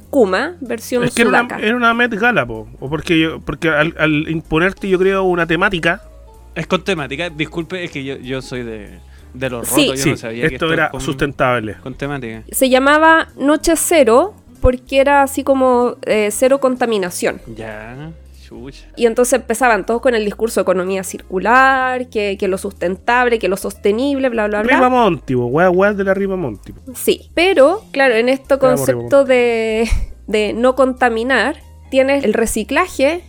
Kuma, 0.10 0.58
versión 0.60 1.04
Es 1.06 1.16
que 1.16 1.22
era 1.22 1.30
una, 1.30 1.40
sudaca. 1.44 1.60
era 1.60 1.76
una 1.76 1.94
Met 1.94 2.14
Gala, 2.14 2.46
po. 2.46 2.68
O 2.80 2.90
porque, 2.90 3.18
yo, 3.20 3.40
porque 3.40 3.70
al, 3.70 3.96
al 3.98 4.30
imponerte, 4.30 4.90
yo 4.90 5.00
creo, 5.00 5.24
una 5.24 5.46
temática. 5.48 6.02
Es 6.54 6.68
con 6.68 6.84
temática. 6.84 7.30
Disculpe, 7.30 7.84
es 7.84 7.92
que 7.92 8.04
yo, 8.04 8.18
yo 8.18 8.42
soy 8.42 8.64
de, 8.64 9.00
de 9.34 9.50
los 9.50 9.68
Sí. 9.70 9.86
rotos. 9.88 9.98
Yo 10.00 10.04
Sí, 10.04 10.10
no 10.12 10.18
sabía 10.18 10.50
que 10.50 10.56
esto 10.56 10.74
era 10.74 10.90
con, 10.90 11.00
sustentable. 11.00 11.76
con 11.76 11.94
temática. 11.94 12.44
Se 12.52 12.70
llamaba 12.70 13.30
Noche 13.38 13.74
Cero 13.78 14.34
porque 14.60 15.00
era 15.00 15.24
así 15.24 15.44
como 15.46 15.96
eh, 16.06 16.28
cero 16.32 16.60
contaminación. 16.60 17.40
Ya, 17.56 18.12
chucha. 18.52 18.88
Y 18.96 19.06
entonces 19.06 19.34
empezaban 19.34 19.86
todos 19.86 20.02
con 20.02 20.14
el 20.16 20.26
discurso 20.26 20.60
de 20.60 20.64
economía 20.64 21.04
circular, 21.04 22.10
que, 22.10 22.38
que 22.38 22.48
lo 22.48 22.58
sustentable, 22.58 23.40
que 23.40 23.48
lo 23.48 23.58
sostenible, 23.58 24.30
bla, 24.30 24.48
bla, 24.48 24.62
bla. 24.62 24.76
Riva 24.76 24.90
Monti, 24.90 25.36
wea 25.36 25.94
de 25.94 26.04
la 26.04 26.14
Riva 26.14 26.36
Monti. 26.36 26.74
Sí, 26.94 27.32
pero 27.34 27.84
claro, 27.92 28.16
en 28.16 28.30
este 28.30 28.58
concepto 28.58 29.24
de, 29.26 29.90
de 30.28 30.54
no 30.54 30.76
contaminar, 30.76 31.58
tienes 31.90 32.24
el 32.24 32.34
reciclaje 32.34 33.24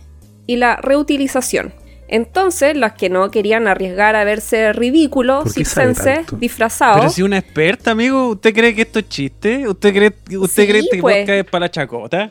y 0.45 0.57
la 0.57 0.75
reutilización. 0.75 1.73
Entonces, 2.09 2.77
las 2.77 2.93
que 2.93 3.09
no 3.09 3.31
querían 3.31 3.67
arriesgar 3.67 4.15
a 4.15 4.23
verse 4.23 4.71
ridículos, 4.73 5.45
¿Por 5.45 5.53
qué 5.53 5.65
sabe 5.65 5.95
circenses, 5.95 6.39
disfrazados, 6.39 6.99
Pero 6.99 7.09
si 7.09 7.23
una 7.23 7.39
experta, 7.39 7.91
amigo, 7.91 8.27
¿usted 8.27 8.53
cree 8.53 8.75
que 8.75 8.83
esto 8.83 8.99
es 8.99 9.09
chiste? 9.09 9.67
¿Usted 9.67 9.93
cree, 9.93 10.37
usted 10.37 10.63
Sí, 10.63 10.69
cree 10.69 10.81
que 10.91 10.99
pues. 10.99 11.21
podcast 11.21 11.37
es 11.39 11.45
para 11.45 11.65
la 11.65 11.71
chacota? 11.71 12.29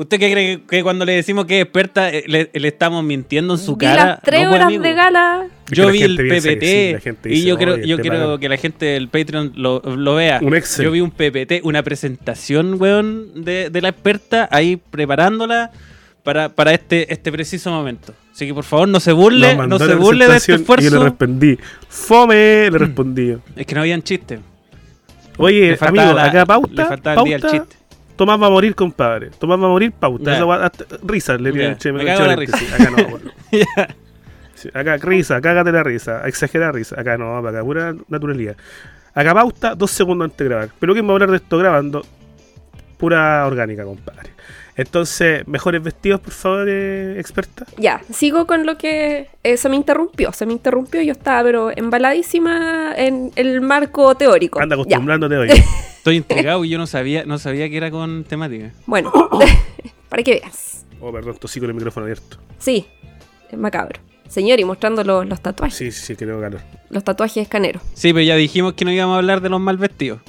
¿Usted 0.00 0.18
qué 0.18 0.32
cree 0.32 0.60
que, 0.68 0.82
cuando 0.82 1.04
le 1.04 1.12
decimos 1.12 1.44
que 1.44 1.58
es 1.58 1.62
experta 1.64 2.08
eh, 2.10 2.24
le, 2.26 2.50
le 2.52 2.68
estamos 2.68 3.04
mintiendo 3.04 3.52
en 3.54 3.58
su 3.60 3.76
vi 3.76 3.84
cara? 3.84 4.04
las 4.06 4.22
tres 4.22 4.40
No, 4.42 4.48
pues, 4.48 4.54
horas 4.56 4.66
amigo. 4.68 4.82
de 4.82 4.94
gala. 4.94 5.46
Yo 5.70 5.88
vi 5.88 6.02
el 6.02 6.16
PPT 6.16 6.40
sí, 6.40 6.48
y 7.24 7.28
dice, 7.28 7.46
yo 7.46 7.56
creo, 7.58 7.74
"Oye, 7.74 7.86
yo 7.86 7.98
pagan". 7.98 8.40
que 8.40 8.48
la 8.48 8.56
gente 8.56 8.86
del 8.86 9.08
Patreon 9.08 9.52
lo, 9.56 9.80
lo 9.80 10.14
vea. 10.14 10.40
Un 10.42 10.54
Excel. 10.56 10.86
Yo 10.86 10.90
vi 10.92 11.00
un 11.02 11.10
PPT, 11.10 11.60
una 11.64 11.82
presentación, 11.82 12.80
weón, 12.80 13.44
de, 13.44 13.68
de 13.68 13.80
la 13.82 13.90
experta 13.90 14.48
ahí 14.50 14.76
preparándola 14.76 15.70
para, 16.22 16.48
para 16.48 16.72
este, 16.72 17.12
este 17.12 17.30
preciso 17.30 17.70
momento. 17.70 18.14
Así 18.32 18.46
que 18.46 18.54
por 18.54 18.64
favor 18.64 18.88
no 18.88 19.00
se 19.00 19.12
burle, 19.12 19.54
no 19.54 19.78
se 19.78 19.94
burle 19.96 20.28
de 20.28 20.36
este 20.36 20.52
presentación 20.54 20.80
Y 20.80 20.84
yo 20.84 20.90
le 20.90 20.96
esfuerzo. 20.96 21.04
respondí. 21.04 21.58
Fome, 21.90 22.70
le 22.70 22.78
respondí. 22.78 23.36
Es 23.54 23.66
que 23.66 23.74
no 23.74 23.82
habían 23.82 24.02
chistes. 24.02 24.40
Oye, 25.36 25.76
amigo, 25.80 26.12
la- 26.14 26.24
acá 26.24 26.46
pauta. 26.46 26.70
le 26.82 26.84
faltaba 26.88 27.22
el 27.22 27.40
pauta 27.40 27.50
chiste. 27.50 27.76
Tomás 28.20 28.38
va 28.38 28.48
a 28.48 28.50
morir, 28.50 28.74
compadre. 28.74 29.30
Tomás 29.30 29.58
va 29.58 29.64
a 29.64 29.68
morir, 29.70 29.92
pauta. 29.92 30.44
Hasta- 30.66 30.84
risa, 31.02 31.38
le 31.38 31.52
tienen 31.52 31.76
che, 31.76 31.90
Me 31.90 32.04
la 32.04 32.18
paréntesis. 32.18 32.70
Acá 32.70 32.90
no, 32.90 32.96
bueno. 33.08 33.30
Sí, 34.54 34.68
acá 34.74 34.98
risa, 34.98 35.40
cágate 35.40 35.72
la 35.72 35.82
risa, 35.82 36.28
exagera 36.28 36.70
risa. 36.70 37.00
Acá 37.00 37.16
no, 37.16 37.38
acá 37.38 37.64
pura 37.64 37.94
naturalidad. 38.08 38.56
Acá 39.14 39.32
pauta 39.32 39.74
dos 39.74 39.90
segundos 39.90 40.26
antes 40.26 40.36
de 40.36 40.44
grabar. 40.44 40.68
Pero 40.78 40.92
¿quién 40.92 41.06
va 41.06 41.12
a 41.12 41.14
hablar 41.14 41.30
de 41.30 41.36
esto 41.38 41.56
grabando? 41.56 42.04
Pura 42.98 43.46
orgánica, 43.46 43.84
compadre. 43.84 44.32
Entonces, 44.80 45.46
mejores 45.46 45.82
vestidos, 45.82 46.20
por 46.20 46.32
favor, 46.32 46.66
eh, 46.68 47.20
experta. 47.20 47.66
Ya, 47.76 48.00
sigo 48.12 48.46
con 48.46 48.64
lo 48.64 48.78
que 48.78 49.28
eh, 49.42 49.56
se 49.58 49.68
me 49.68 49.76
interrumpió. 49.76 50.32
Se 50.32 50.46
me 50.46 50.52
interrumpió, 50.54 51.02
yo 51.02 51.12
estaba 51.12 51.42
pero 51.42 51.70
embaladísima 51.76 52.94
en 52.96 53.30
el 53.36 53.60
marco 53.60 54.14
teórico. 54.14 54.58
Anda 54.58 54.76
Ya. 54.76 54.82
acostumbrándote 54.82 55.36
hoy. 55.36 55.48
Estoy 55.98 56.16
intrigado 56.16 56.64
y 56.64 56.70
yo 56.70 56.78
no 56.78 56.86
sabía, 56.86 57.24
no 57.26 57.38
sabía 57.38 57.68
que 57.68 57.76
era 57.76 57.90
con 57.90 58.24
temática. 58.24 58.72
Bueno, 58.86 59.12
para 60.08 60.22
que 60.22 60.40
veas. 60.40 60.86
Oh, 60.98 61.12
perdón, 61.12 61.36
tosí 61.38 61.60
con 61.60 61.68
el 61.68 61.74
micrófono 61.74 62.04
abierto. 62.04 62.38
Sí, 62.58 62.86
es 63.50 63.58
macabro. 63.58 64.00
Señor, 64.28 64.60
y 64.60 64.64
mostrando 64.64 65.04
los, 65.04 65.26
los 65.26 65.42
tatuajes. 65.42 65.76
Sí, 65.76 65.92
sí, 65.92 66.06
sí, 66.06 66.16
que 66.16 66.24
tengo 66.24 66.40
calor. 66.40 66.60
Los 66.88 67.04
tatuajes 67.04 67.36
escaneros. 67.42 67.82
Sí, 67.92 68.14
pero 68.14 68.24
ya 68.24 68.36
dijimos 68.36 68.72
que 68.72 68.86
no 68.86 68.92
íbamos 68.92 69.14
a 69.16 69.18
hablar 69.18 69.42
de 69.42 69.50
los 69.50 69.60
mal 69.60 69.76
vestidos. 69.76 70.20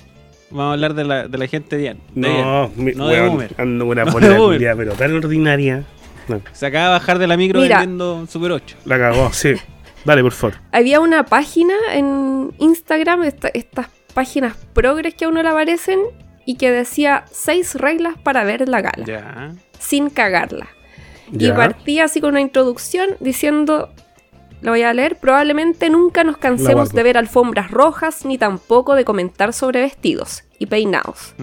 Vamos 0.51 0.69
a 0.69 0.73
hablar 0.73 0.93
de 0.93 1.03
la, 1.05 1.27
de 1.27 1.37
la 1.37 1.47
gente 1.47 1.77
bien. 1.77 1.99
de 2.13 2.27
No, 2.29 2.69
bien. 2.69 2.85
mi, 2.85 2.91
no 2.93 3.07
de 3.07 3.13
weón, 3.21 3.29
boomer. 3.31 3.55
ando 3.57 3.85
con 3.85 3.91
una 3.99 4.05
No 4.11 4.19
de 4.19 4.37
boomer. 4.37 4.75
pero 4.77 4.93
tan 4.93 5.15
ordinaria. 5.15 5.83
No, 6.27 6.41
Se 6.53 6.65
acaba 6.67 6.85
de 6.85 6.91
bajar 6.91 7.19
de 7.19 7.27
la 7.27 7.37
micro 7.37 7.61
Mira. 7.61 7.79
vendiendo 7.79 8.25
Super 8.27 8.51
8. 8.51 8.77
la 8.85 8.97
cagó, 8.99 9.31
sí. 9.33 9.53
Dale, 10.05 10.21
por 10.23 10.31
favor. 10.31 10.57
Había 10.71 10.99
una 10.99 11.23
página 11.25 11.73
en 11.93 12.51
Instagram, 12.59 13.23
esta- 13.23 13.49
estas 13.53 13.87
páginas 14.13 14.55
progres 14.73 15.13
que 15.15 15.25
a 15.25 15.29
uno 15.29 15.41
le 15.41 15.49
aparecen, 15.49 15.99
y 16.45 16.55
que 16.55 16.71
decía 16.71 17.23
seis 17.31 17.75
reglas 17.75 18.15
para 18.23 18.43
ver 18.43 18.67
la 18.67 18.81
gala, 18.81 19.05
Ya. 19.05 19.51
sin 19.79 20.09
cagarla. 20.09 20.67
Y 21.31 21.45
Ya. 21.45 21.55
partía 21.55 22.05
así 22.05 22.19
con 22.19 22.31
una 22.31 22.41
introducción 22.41 23.09
diciendo, 23.19 23.93
lo 24.61 24.71
voy 24.71 24.83
a 24.83 24.93
leer, 24.93 25.17
probablemente 25.17 25.89
nunca 25.89 26.23
nos 26.23 26.37
cansemos 26.37 26.91
de 26.93 27.03
ver 27.03 27.17
alfombras 27.17 27.71
rojas 27.71 28.25
ni 28.25 28.37
tampoco 28.37 28.95
de 28.95 29.03
comentar 29.05 29.53
sobre 29.53 29.81
vestidos 29.81 30.43
y 30.59 30.67
peinados. 30.67 31.33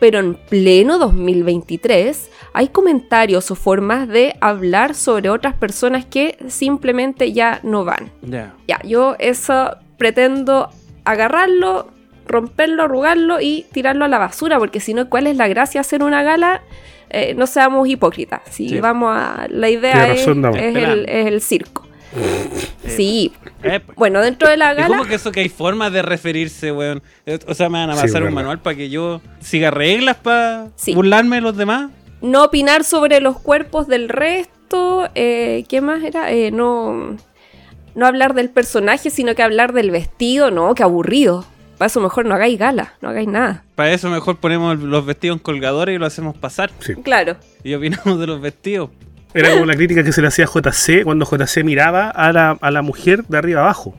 Pero 0.00 0.18
en 0.18 0.34
pleno 0.34 0.98
2023 0.98 2.30
hay 2.52 2.68
comentarios 2.68 3.50
o 3.50 3.54
formas 3.54 4.08
de 4.08 4.34
hablar 4.40 4.94
sobre 4.94 5.30
otras 5.30 5.54
personas 5.54 6.04
que 6.06 6.36
simplemente 6.48 7.32
ya 7.32 7.60
no 7.62 7.84
van. 7.84 8.10
Ya. 8.22 8.54
Ya, 8.66 8.80
yo 8.84 9.16
eso 9.18 9.76
pretendo 9.98 10.70
agarrarlo, 11.04 11.88
romperlo, 12.26 12.84
arrugarlo 12.84 13.40
y 13.40 13.66
tirarlo 13.72 14.04
a 14.04 14.08
la 14.08 14.18
basura, 14.18 14.58
porque 14.58 14.80
si 14.80 14.94
no, 14.94 15.08
¿cuál 15.10 15.26
es 15.26 15.36
la 15.36 15.48
gracia 15.48 15.80
de 15.80 15.86
hacer 15.86 16.02
una 16.02 16.22
gala? 16.22 16.62
Eh, 17.10 17.34
no 17.36 17.46
seamos 17.46 17.86
hipócritas. 17.88 18.40
Si 18.50 18.68
Sí. 18.70 18.80
vamos 18.80 19.10
a. 19.14 19.46
La 19.48 19.68
idea 19.68 20.06
el, 20.12 21.04
es 21.08 21.26
el 21.26 21.40
circo. 21.40 21.83
Sí. 22.86 23.32
Eh. 23.62 23.80
Bueno, 23.96 24.20
dentro 24.20 24.48
de 24.48 24.56
la 24.56 24.72
¿Y 24.72 24.76
gala. 24.76 24.88
cómo 24.88 25.04
que 25.08 25.14
eso 25.14 25.32
que 25.32 25.40
hay 25.40 25.48
formas 25.48 25.92
de 25.92 26.02
referirse, 26.02 26.70
weón? 26.72 27.02
O 27.46 27.54
sea, 27.54 27.68
me 27.68 27.78
van 27.78 27.90
a 27.90 27.94
Sí, 27.96 28.02
pasar 28.02 28.22
un 28.22 28.26
verdad. 28.28 28.34
manual 28.34 28.60
para 28.60 28.76
que 28.76 28.90
yo 28.90 29.20
siga 29.40 29.70
reglas 29.70 30.16
para 30.16 30.68
Sí. 30.76 30.94
burlarme 30.94 31.36
de 31.36 31.42
los 31.42 31.56
demás. 31.56 31.90
no 32.22 32.42
opinar 32.44 32.84
sobre 32.84 33.20
los 33.20 33.38
cuerpos 33.40 33.86
del 33.86 34.08
resto. 34.08 35.08
eh, 35.14 35.64
¿Qué 35.68 35.80
más 35.80 36.02
era? 36.02 36.32
Eh, 36.32 36.50
no, 36.50 37.16
no 37.94 38.06
hablar 38.06 38.34
del 38.34 38.48
personaje, 38.50 39.10
sino 39.10 39.34
que 39.34 39.42
hablar 39.42 39.72
del 39.72 39.90
vestido. 39.90 40.50
No, 40.50 40.74
qué 40.74 40.82
aburrido. 40.82 41.44
Para 41.78 41.88
eso 41.88 42.00
mejor 42.00 42.24
no 42.24 42.34
hagáis 42.34 42.58
gala, 42.58 42.94
no 43.02 43.08
hagáis 43.10 43.28
nada. 43.28 43.64
Para 43.74 43.92
eso 43.92 44.08
mejor 44.08 44.36
ponemos 44.38 44.78
los 44.78 45.04
vestidos 45.04 45.36
en 45.36 45.42
colgadores 45.42 45.94
y 45.94 45.98
lo 45.98 46.06
hacemos 46.06 46.36
pasar. 46.36 46.70
Sí. 46.80 46.94
Claro. 46.94 47.36
Y 47.62 47.74
opinamos 47.74 48.18
de 48.18 48.26
los 48.26 48.40
vestidos. 48.40 48.90
Era 49.34 49.50
como 49.52 49.66
la 49.66 49.74
crítica 49.74 50.02
que 50.04 50.12
se 50.12 50.22
le 50.22 50.28
hacía 50.28 50.44
a 50.46 50.48
JC 50.48 51.02
cuando 51.04 51.26
JC 51.26 51.64
miraba 51.64 52.08
a 52.08 52.32
la, 52.32 52.56
a 52.60 52.70
la 52.70 52.82
mujer 52.82 53.24
de 53.26 53.36
arriba 53.38 53.60
abajo. 53.62 53.96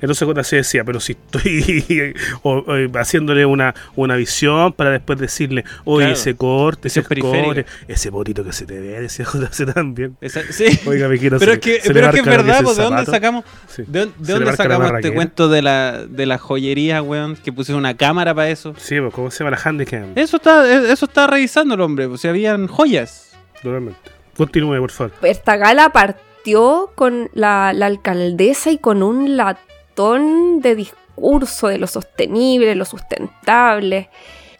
Entonces 0.00 0.28
JC 0.28 0.56
decía, 0.56 0.84
pero 0.84 1.00
si 1.00 1.12
estoy 1.12 2.12
o- 2.42 2.58
o, 2.58 2.98
haciéndole 2.98 3.46
una, 3.46 3.74
una 3.96 4.16
visión 4.16 4.74
para 4.74 4.90
después 4.90 5.18
decirle, 5.18 5.64
oye, 5.84 6.06
Claro. 6.06 6.12
ese 6.12 6.34
corte, 6.36 6.88
ese 6.88 7.02
corte, 7.04 7.64
ese 7.88 8.10
potito 8.10 8.44
que 8.44 8.52
se 8.52 8.66
te 8.66 8.78
ve, 8.80 9.00
decía 9.00 9.24
JC 9.24 9.72
también. 9.72 10.16
Esa- 10.20 10.42
sí. 10.50 10.66
Oiga, 10.84 11.08
me 11.08 11.16
quiero 11.18 11.38
pero 11.38 11.52
es 11.52 11.58
que, 11.60 11.80
pero 11.86 12.00
es, 12.06 12.12
que 12.12 12.18
es 12.20 12.26
verdad, 12.26 12.62
pues, 12.62 12.76
¿de 12.76 12.82
dónde 12.82 13.06
sacamos, 13.06 13.44
Sí. 13.68 13.84
de, 13.86 14.00
dónde- 14.18 14.50
de 14.50 14.56
sacamos 14.56 14.92
este 14.96 15.08
que- 15.08 15.14
cuento 15.14 15.48
de 15.48 15.62
la, 15.62 16.04
de 16.06 16.26
la 16.26 16.36
joyería, 16.36 17.00
weón? 17.00 17.36
Que 17.36 17.52
pusieron 17.52 17.78
una 17.78 17.96
cámara 17.96 18.34
para 18.34 18.50
eso. 18.50 18.74
Sí, 18.76 19.00
pues, 19.00 19.14
¿cómo 19.14 19.30
se 19.30 19.42
llama 19.42 19.56
la 19.56 19.62
handicam? 19.64 20.08
Eso 20.16 20.36
está, 20.36 20.70
eh, 20.70 20.92
eso 20.92 21.06
estaba 21.06 21.28
revisando 21.28 21.76
el 21.76 21.80
hombre, 21.80 22.08
pues 22.08 22.20
si 22.20 22.28
habían 22.28 22.66
joyas. 22.66 23.30
Totalmente. 23.62 24.13
Continúe, 24.36 24.78
por 24.80 24.90
favor. 24.90 25.12
Esta 25.22 25.56
gala 25.56 25.90
partió 25.90 26.90
con 26.94 27.30
la, 27.34 27.72
la 27.72 27.86
alcaldesa 27.86 28.70
y 28.70 28.78
con 28.78 29.02
un 29.02 29.36
latón 29.36 30.60
de 30.60 30.74
discurso 30.74 31.68
de 31.68 31.78
lo 31.78 31.86
sostenible, 31.86 32.74
lo 32.74 32.84
sustentable. 32.84 34.08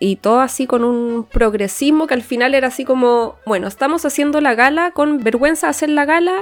Y 0.00 0.16
todo 0.16 0.40
así 0.40 0.66
con 0.66 0.85
un 0.85 1.25
progresismo 1.25 2.07
que 2.07 2.14
al 2.14 2.23
final 2.23 2.54
era 2.54 2.66
así 2.69 2.85
como, 2.85 3.37
bueno, 3.47 3.69
estamos 3.69 4.04
haciendo 4.04 4.40
la 4.40 4.54
gala 4.54 4.90
con 4.90 5.23
vergüenza 5.23 5.69
de 5.69 5.71
hacer 5.71 5.88
la 5.88 6.04
gala, 6.04 6.35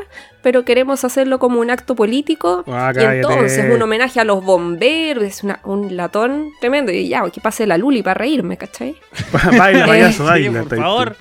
pero 0.43 0.65
queremos 0.65 1.05
hacerlo 1.05 1.39
como 1.39 1.61
un 1.61 1.71
acto 1.71 1.95
político. 1.95 2.65
Ah, 2.67 2.93
y 2.97 3.05
entonces 3.05 3.73
un 3.73 3.81
homenaje 3.81 4.19
a 4.19 4.25
los 4.25 4.43
bomberos, 4.43 5.23
es 5.23 5.45
una- 5.45 5.61
un 5.65 5.97
latón 5.97 6.51
tremendo. 6.61 6.91
Y 6.93 7.09
ya, 7.09 7.23
que 7.31 7.41
pase 7.41 7.67
la 7.67 7.77
Luli 7.79 8.03
para 8.03 8.15
reírme, 8.15 8.57
¿cachai? 8.57 8.97
baila, 9.59 9.87
payaso, 9.87 10.25
Sí, 10.25 10.29
baila. 10.49 10.63
por 10.65 10.79
favor, 10.79 11.17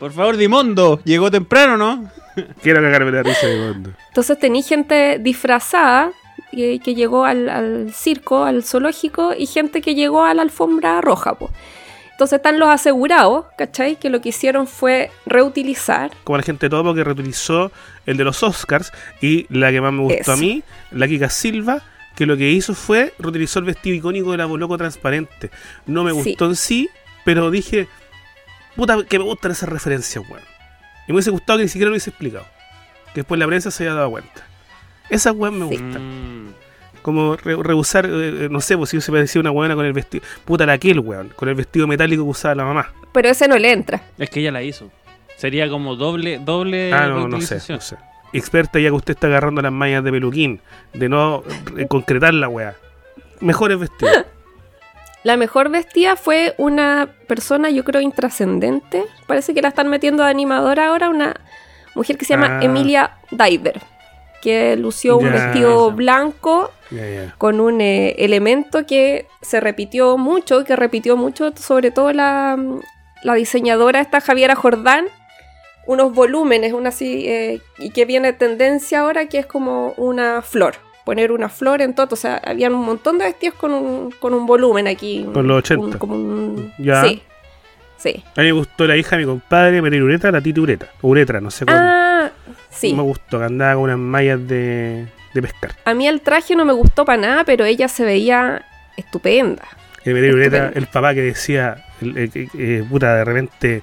por 0.00 0.12
favor, 0.12 0.36
Dimondo, 0.36 1.00
llegó 1.04 1.30
temprano, 1.30 1.76
¿no? 1.76 2.10
Quiero 2.62 2.80
cagarme 2.82 3.12
la 3.12 3.22
risa 3.22 3.46
de 3.46 3.56
mundo. 3.58 3.90
Entonces 4.08 4.38
tenía 4.38 4.62
gente 4.62 5.18
disfrazada 5.20 6.10
que, 6.50 6.80
que 6.80 6.94
llegó 6.96 7.24
al, 7.24 7.48
al 7.48 7.92
circo, 7.94 8.44
al 8.44 8.64
zoológico, 8.64 9.32
y 9.38 9.46
gente 9.46 9.80
que 9.80 9.94
llegó 9.94 10.24
a 10.24 10.34
la 10.34 10.42
alfombra 10.42 11.00
roja. 11.00 11.34
po. 11.34 11.50
Entonces 12.12 12.36
están 12.38 12.58
los 12.58 12.68
asegurados, 12.68 13.46
¿cachai? 13.56 13.96
Que 13.96 14.10
lo 14.10 14.20
que 14.20 14.28
hicieron 14.30 14.66
fue 14.66 15.10
reutilizar. 15.26 16.10
como 16.24 16.36
la 16.36 16.42
gente 16.42 16.68
Topo 16.68 16.94
que 16.94 17.02
reutilizó 17.04 17.72
el 18.06 18.16
de 18.16 18.24
los 18.24 18.42
Oscars 18.42 18.92
y 19.22 19.46
la 19.48 19.70
que 19.70 19.80
más 19.80 19.92
me 19.92 20.02
gustó 20.02 20.20
Eso. 20.20 20.32
a 20.32 20.36
mí, 20.36 20.62
la 20.90 21.08
Kika 21.08 21.30
Silva, 21.30 21.82
que 22.16 22.26
lo 22.26 22.36
que 22.36 22.50
hizo 22.50 22.74
fue 22.74 23.14
reutilizó 23.18 23.58
el 23.60 23.64
vestido 23.64 23.96
icónico 23.96 24.32
de 24.32 24.36
la 24.38 24.44
Boloco 24.46 24.76
transparente. 24.76 25.50
No 25.86 26.04
me 26.04 26.10
Sí. 26.12 26.16
gustó 26.30 26.44
en 26.46 26.56
sí, 26.56 26.90
pero 27.24 27.50
dije, 27.50 27.88
puta, 28.80 29.04
que 29.04 29.18
me 29.18 29.24
gustan 29.24 29.52
esas 29.52 29.68
referencias, 29.68 30.24
weón. 30.28 30.42
Y 31.06 31.12
me 31.12 31.14
hubiese 31.16 31.30
gustado 31.30 31.58
que 31.58 31.64
ni 31.64 31.68
siquiera 31.68 31.86
lo 31.88 31.92
hubiese 31.92 32.10
explicado. 32.10 32.44
Que 33.14 33.20
después 33.20 33.38
la 33.38 33.46
prensa 33.46 33.70
se 33.70 33.84
haya 33.84 33.94
dado 33.94 34.10
cuenta. 34.10 34.44
Esas 35.08 35.34
weón 35.34 35.58
me 35.58 35.68
Sí. 35.68 35.76
gustan. 35.82 36.54
Como 37.02 37.34
re- 37.36 37.56
rehusar, 37.62 38.06
eh, 38.06 38.10
eh, 38.44 38.48
no 38.50 38.60
sé, 38.60 38.76
pues 38.76 38.90
si 38.90 39.00
se 39.00 39.10
parecía 39.10 39.40
una 39.40 39.50
weona 39.50 39.74
con 39.74 39.86
el 39.86 39.92
vestido. 39.92 40.24
Puta 40.44 40.66
la 40.66 40.74
aquel, 40.74 40.98
weón. 41.00 41.30
Con 41.34 41.48
el 41.48 41.54
vestido 41.54 41.86
metálico 41.86 42.22
que 42.24 42.30
usaba 42.30 42.54
la 42.54 42.64
mamá. 42.64 42.92
Pero 43.12 43.28
ese 43.28 43.48
no 43.48 43.56
le 43.58 43.72
entra. 43.72 44.02
Es 44.18 44.28
que 44.30 44.40
ella 44.40 44.52
la 44.52 44.62
hizo. 44.62 44.90
Sería 45.36 45.68
como 45.70 45.96
doble, 45.96 46.38
doble 46.38 46.92
Ah, 46.92 47.06
no, 47.06 47.26
no 47.26 47.40
sé, 47.40 47.58
no 47.72 47.80
sé. 47.80 47.96
Experta 48.32 48.78
ya 48.78 48.90
que 48.90 48.94
usted 48.94 49.14
está 49.14 49.26
agarrando 49.26 49.62
las 49.62 49.72
mallas 49.72 50.04
de 50.04 50.10
peluquín, 50.12 50.60
de 50.92 51.08
no 51.08 51.42
eh, 51.76 51.86
concretar 51.88 52.34
la 52.34 52.48
weá. 52.48 52.74
Mejores 53.40 53.78
vestidos. 53.80 54.24
La 55.22 55.36
mejor 55.36 55.68
vestida 55.68 56.16
fue 56.16 56.54
una 56.56 57.08
persona, 57.26 57.68
yo 57.70 57.84
creo, 57.84 58.00
intrascendente. 58.00 59.04
Parece 59.26 59.52
que 59.52 59.60
la 59.62 59.68
están 59.68 59.88
metiendo 59.88 60.22
de 60.22 60.30
animadora 60.30 60.88
ahora, 60.88 61.10
una 61.10 61.34
mujer 61.94 62.16
que 62.16 62.24
se 62.24 62.34
llama 62.34 62.58
Ah. 62.58 62.64
Emilia 62.64 63.16
Diver, 63.30 63.80
que 64.40 64.76
lució 64.76 65.18
un 65.18 65.30
vestido 65.30 65.90
blanco 65.90 66.70
con 67.38 67.60
un 67.60 67.80
eh, 67.80 68.14
elemento 68.18 68.86
que 68.86 69.26
se 69.42 69.60
repitió 69.60 70.16
mucho, 70.16 70.64
que 70.64 70.74
repitió 70.74 71.16
mucho, 71.16 71.52
sobre 71.56 71.90
todo 71.90 72.12
la, 72.12 72.58
la 73.22 73.34
diseñadora 73.34 74.00
esta 74.00 74.20
Javiera 74.20 74.54
Jordán, 74.54 75.06
unos 75.86 76.12
volúmenes, 76.14 76.72
una 76.72 76.88
así, 76.88 77.28
eh, 77.28 77.60
y 77.78 77.90
que 77.90 78.04
viene 78.06 78.32
tendencia 78.32 79.00
ahora, 79.00 79.26
que 79.26 79.38
es 79.38 79.46
como 79.46 79.92
una 79.96 80.40
flor, 80.42 80.76
poner 81.04 81.32
una 81.32 81.48
flor 81.48 81.82
en 81.82 81.94
todo, 81.94 82.08
o 82.12 82.16
sea, 82.16 82.36
habían 82.44 82.74
un 82.74 82.84
montón 82.84 83.18
de 83.18 83.24
vestidos 83.24 83.54
con 83.56 83.72
un, 83.72 84.10
con 84.12 84.34
un 84.34 84.46
volumen 84.46 84.86
aquí. 84.88 85.26
Con 85.32 85.46
los 85.46 85.54
un- 85.54 85.58
80. 85.84 85.98
como 85.98 86.14
un- 86.14 86.72
Ya. 86.78 87.02
Sí, 87.04 87.22
sí. 87.96 88.22
A 88.36 88.40
mí 88.40 88.46
me 88.46 88.52
gustó 88.52 88.86
la 88.86 88.96
hija 88.96 89.16
de 89.16 89.22
mi 89.22 89.28
compadre, 89.28 89.80
María 89.82 90.02
Ureta, 90.02 90.30
la 90.30 90.40
tita 90.40 90.60
Ureta. 90.60 90.86
Uretra, 91.02 91.40
no 91.40 91.50
sé 91.50 91.64
cómo. 91.66 91.78
Ah, 91.80 92.30
sí. 92.70 92.92
Me 92.94 93.02
gustó, 93.02 93.38
que 93.38 93.44
andaba 93.44 93.74
con 93.74 93.84
unas 93.84 93.98
mallas 93.98 94.46
de, 94.46 95.06
de 95.34 95.42
pescar. 95.42 95.72
A 95.84 95.94
mí 95.94 96.06
el 96.06 96.20
traje 96.20 96.54
no 96.54 96.64
me 96.64 96.72
gustó 96.72 97.04
para 97.04 97.20
nada, 97.20 97.44
pero 97.44 97.64
ella 97.64 97.88
se 97.88 98.04
veía 98.04 98.64
estupenda. 98.96 99.64
María 100.04 100.32
Ureta, 100.32 100.72
el 100.74 100.86
papá 100.86 101.14
que 101.14 101.22
decía, 101.22 101.84
el- 102.00 102.16
el- 102.16 102.30
el- 102.34 102.50
eh, 102.58 102.84
puta, 102.88 103.16
de 103.16 103.24
repente 103.24 103.82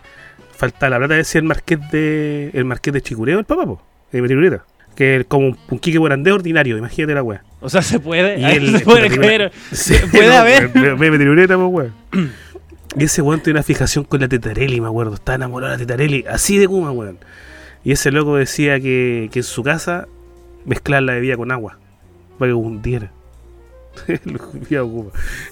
faltaba 0.55 0.91
la 0.91 0.97
plata, 0.97 1.13
decía 1.15 1.39
el 1.39 1.45
marqués 1.45 1.79
de 1.91 2.49
el 2.53 2.65
marqués 2.65 2.91
de 2.93 3.01
Chicureo, 3.01 3.37
el 3.39 3.45
papá, 3.45 3.65
po, 3.65 3.81
María 4.11 4.35
Ureta. 4.37 4.65
Que 4.97 5.25
como 5.27 5.55
un, 5.69 5.79
Quique 5.79 5.99
Morandé 5.99 6.31
ordinario, 6.31 6.75
imagínate 6.75 7.13
la 7.13 7.21
weá. 7.21 7.43
O 7.61 7.69
sea, 7.69 7.83
se 7.83 7.99
puede. 7.99 8.39
Y 8.39 8.45
él- 8.45 8.79
se 8.79 8.83
puede 8.83 10.27
no, 10.27 10.33
haber. 10.33 10.75
Me, 10.75 10.95
me, 10.95 11.11
me 11.11 11.17
tiruleta, 11.19 11.55
pues, 11.55 11.69
weón. 11.69 12.31
Y 12.97 13.03
ese 13.03 13.21
weón 13.21 13.41
tiene 13.41 13.59
una 13.59 13.63
fijación 13.63 14.05
con 14.05 14.21
la 14.21 14.27
Tetarelli, 14.27 14.81
me 14.81 14.87
acuerdo. 14.87 15.13
Estaba 15.13 15.35
enamorado 15.35 15.71
de 15.71 15.77
la 15.77 15.85
Tetarelli, 15.85 16.25
así 16.27 16.57
de 16.57 16.67
Kuma, 16.67 16.89
weón. 16.89 17.19
Y 17.83 17.91
ese 17.91 18.11
loco 18.11 18.37
decía 18.37 18.79
que, 18.79 19.29
que 19.31 19.39
en 19.39 19.43
su 19.43 19.61
casa 19.61 20.07
mezclar 20.65 21.03
la 21.03 21.13
bebida 21.13 21.37
con 21.37 21.51
agua 21.51 21.77
para 22.39 22.49
que 22.49 22.53
hundiera. 22.53 23.11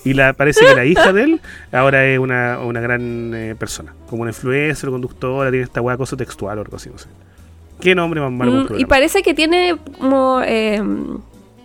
Y 0.04 0.14
la, 0.14 0.34
parece 0.34 0.66
que 0.66 0.76
la 0.76 0.86
hija 0.86 1.14
de 1.14 1.24
él 1.24 1.42
ahora 1.72 2.06
es 2.06 2.20
una, 2.20 2.60
una 2.60 2.80
gran 2.80 3.32
eh, 3.34 3.56
persona. 3.58 3.94
Como 4.10 4.22
una 4.24 4.32
influencer, 4.32 4.90
conductora, 4.90 5.50
tiene 5.50 5.66
esta 5.66 5.82
weá 5.82 5.98
cosa 5.98 6.16
textual 6.18 6.58
o 6.58 6.62
algo 6.62 6.76
así, 6.76 6.90
no 6.90 6.98
sé. 6.98 7.08
¿Qué 7.86 7.96
nombre 7.96 8.20
más 8.20 8.32
malo? 8.32 8.52
Mm, 8.52 8.80
y 8.80 8.86
parece 8.86 9.22
que 9.24 9.34
tiene 9.34 9.78
como 10.00 10.42
eh, 10.44 10.82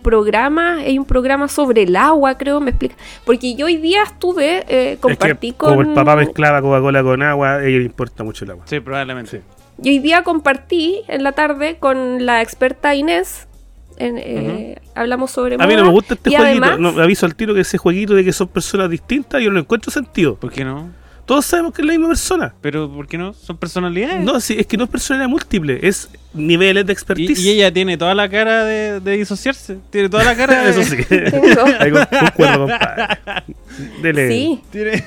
programas, 0.01 0.79
hay 0.79 0.97
un 0.97 1.05
programa 1.05 1.47
sobre 1.47 1.83
el 1.83 1.95
agua, 1.95 2.37
creo, 2.37 2.59
me 2.59 2.71
explica. 2.71 2.95
Porque 3.25 3.55
yo 3.55 3.65
hoy 3.65 3.77
día 3.77 4.03
estuve, 4.03 4.63
eh, 4.67 4.93
Es 4.93 4.99
compartí 4.99 5.51
que 5.51 5.57
con... 5.57 5.69
como 5.69 5.81
el 5.81 5.93
papá 5.93 6.15
mezclaba 6.15 6.61
Coca-Cola 6.61 7.03
con 7.03 7.21
agua, 7.23 7.55
a 7.55 7.65
ella 7.65 7.77
le 7.79 7.85
importa 7.85 8.23
mucho 8.23 8.45
el 8.45 8.51
agua. 8.51 8.65
Sí, 8.67 8.79
probablemente. 8.79 9.31
Sí. 9.31 9.37
Y 9.83 9.89
hoy 9.89 9.99
día 9.99 10.23
compartí 10.23 11.01
en 11.07 11.23
la 11.23 11.31
tarde 11.31 11.77
con 11.79 12.25
la 12.25 12.41
experta 12.41 12.93
Inés. 12.95 13.47
en, 13.97 14.17
eh, 14.17 14.77
Hablamos 14.95 15.31
sobre 15.31 15.55
A 15.55 15.65
mí 15.67 15.75
no 15.75 15.83
me 15.85 15.89
gusta 15.91 16.15
este 16.15 16.35
jueguito. 16.35 16.65
además- 16.65 16.79
No, 16.79 17.01
aviso 17.01 17.25
al 17.25 17.35
tiro 17.35 17.53
que 17.53 17.61
ese 17.61 17.77
jueguito 17.77 18.13
de 18.13 18.23
que 18.23 18.33
son 18.33 18.47
personas 18.47 18.89
distintas, 18.89 19.41
yo 19.41 19.51
no 19.51 19.59
encuentro 19.59 19.91
sentido. 19.91 20.35
¿Por 20.35 20.51
qué 20.51 20.63
no? 20.65 20.89
Todos 21.31 21.45
sabemos 21.45 21.73
que 21.73 21.81
es 21.81 21.85
la 21.85 21.93
misma 21.93 22.09
persona. 22.09 22.53
Pero 22.59 22.91
¿por 22.91 23.07
qué 23.07 23.17
no? 23.17 23.31
Son 23.33 23.55
personalidades. 23.55 24.21
No, 24.21 24.41
sí, 24.41 24.57
es 24.59 24.67
que 24.67 24.75
no 24.75 24.83
es 24.83 24.89
personalidad 24.89 25.29
múltiple, 25.29 25.79
es 25.81 26.09
niveles 26.33 26.85
de 26.85 26.91
expertise. 26.91 27.39
y 27.39 27.51
ella 27.51 27.71
tiene 27.71 27.97
toda 27.97 28.13
la 28.13 28.27
cara 28.27 28.65
de, 28.65 28.99
de 28.99 29.11
disociarse. 29.15 29.77
Tiene 29.91 30.09
toda 30.09 30.25
la 30.25 30.35
cara 30.35 30.61
de. 30.63 30.69
Eso 30.71 30.83
sí. 30.83 30.97
Ahí 31.79 31.89
con-. 31.89 32.69
Dele. 34.01 34.27
Sí, 34.27 34.61
Tiene, 34.71 35.03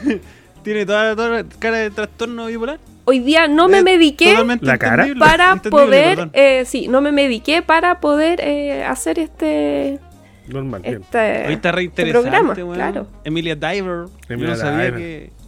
tiene 0.63 0.87
toda, 0.87 1.15
toda 1.15 1.29
la 1.29 1.45
cara 1.59 1.77
de 1.77 1.91
trastorno 1.91 2.47
bipolar. 2.47 2.79
hoy 3.05 3.19
día 3.19 3.47
no 3.47 3.69
me 3.69 3.83
mediqué 3.83 4.35
La 4.63 4.79
cara. 4.79 5.07
para 5.19 5.53
entendible, 5.53 5.71
poder, 5.85 6.31
eh, 6.33 6.65
sí, 6.65 6.89
no 6.89 7.03
me 7.03 7.13
mediqué 7.13 7.61
para 7.61 8.01
poder 8.01 8.41
eh, 8.41 8.83
hacer 8.83 9.19
este, 9.19 10.01
Normal, 10.49 10.81
bien. 10.81 11.03
este, 11.03 11.45
Hoy 11.49 11.53
está 11.53 11.71
re 11.73 11.85
este 11.85 12.07
programa, 12.07 12.55
weón. 12.55 12.75
claro. 12.75 13.09
Emilia 13.25 13.55
Diver. 13.57 14.07
Yo 14.07 14.11
Emilia 14.31 14.51
no 14.55 14.57
sabía 14.57 14.85
Diver. 14.87 14.97
que, 14.99 15.44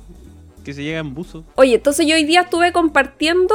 que 0.66 0.74
se 0.74 0.82
llega 0.82 0.98
en 0.98 1.14
buzo. 1.14 1.44
Oye, 1.54 1.76
entonces 1.76 2.06
yo 2.06 2.14
hoy 2.16 2.24
día 2.24 2.42
estuve 2.42 2.72
compartiendo 2.72 3.54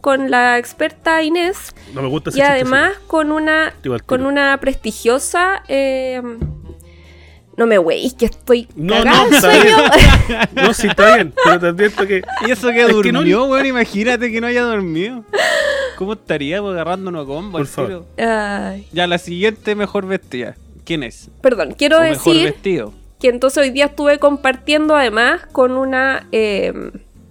con 0.00 0.30
la 0.30 0.58
experta 0.58 1.22
Inés 1.24 1.74
No 1.94 2.02
me 2.02 2.08
gusta 2.08 2.30
ese 2.30 2.38
y 2.38 2.42
chiste, 2.42 2.52
además 2.52 2.92
con 3.08 3.32
una 3.32 3.74
con 4.06 4.26
una 4.26 4.56
prestigiosa 4.60 5.62
eh, 5.68 6.22
no 7.56 7.66
me 7.66 7.78
weis 7.80 8.14
que 8.14 8.26
estoy 8.26 8.68
No, 8.76 8.94
cagada 9.02 9.26
no, 9.30 9.40
sueño. 9.40 9.76
No, 10.54 10.72
sí, 10.74 10.86
está 10.86 11.16
bien. 11.16 11.34
Pero 11.44 11.58
te 11.58 11.66
advierto 11.66 12.06
que. 12.06 12.22
Y 12.46 12.50
eso 12.52 12.68
que 12.68 12.82
Es 12.82 12.86
que 13.02 13.10
no- 13.12 13.18
durmió, 13.18 13.44
weón. 13.46 13.66
Imagínate 13.66 14.30
que 14.30 14.40
no 14.40 14.46
haya 14.46 14.62
dormido. 14.62 15.24
¿Cómo 15.96 16.12
estaríamos 16.12 16.72
agarrándonos 16.74 17.24
a 17.24 17.26
combo 17.26 17.58
Por 17.58 17.66
favor. 17.66 18.06
Ay, 18.16 18.86
Ya, 18.92 19.08
la 19.08 19.18
siguiente 19.18 19.74
mejor 19.74 20.06
vestida. 20.06 20.54
¿Quién 20.84 21.02
es? 21.02 21.30
perdón, 21.42 21.74
quiero 21.76 21.98
O 21.98 22.02
mejor 22.02 22.32
decir 22.32 22.44
vestido. 22.52 22.92
Que 23.20 23.28
entonces 23.28 23.62
hoy 23.62 23.70
día 23.70 23.86
estuve 23.86 24.18
compartiendo 24.18 24.96
además 24.96 25.46
con 25.52 25.72
una 25.72 26.26
eh, 26.32 26.72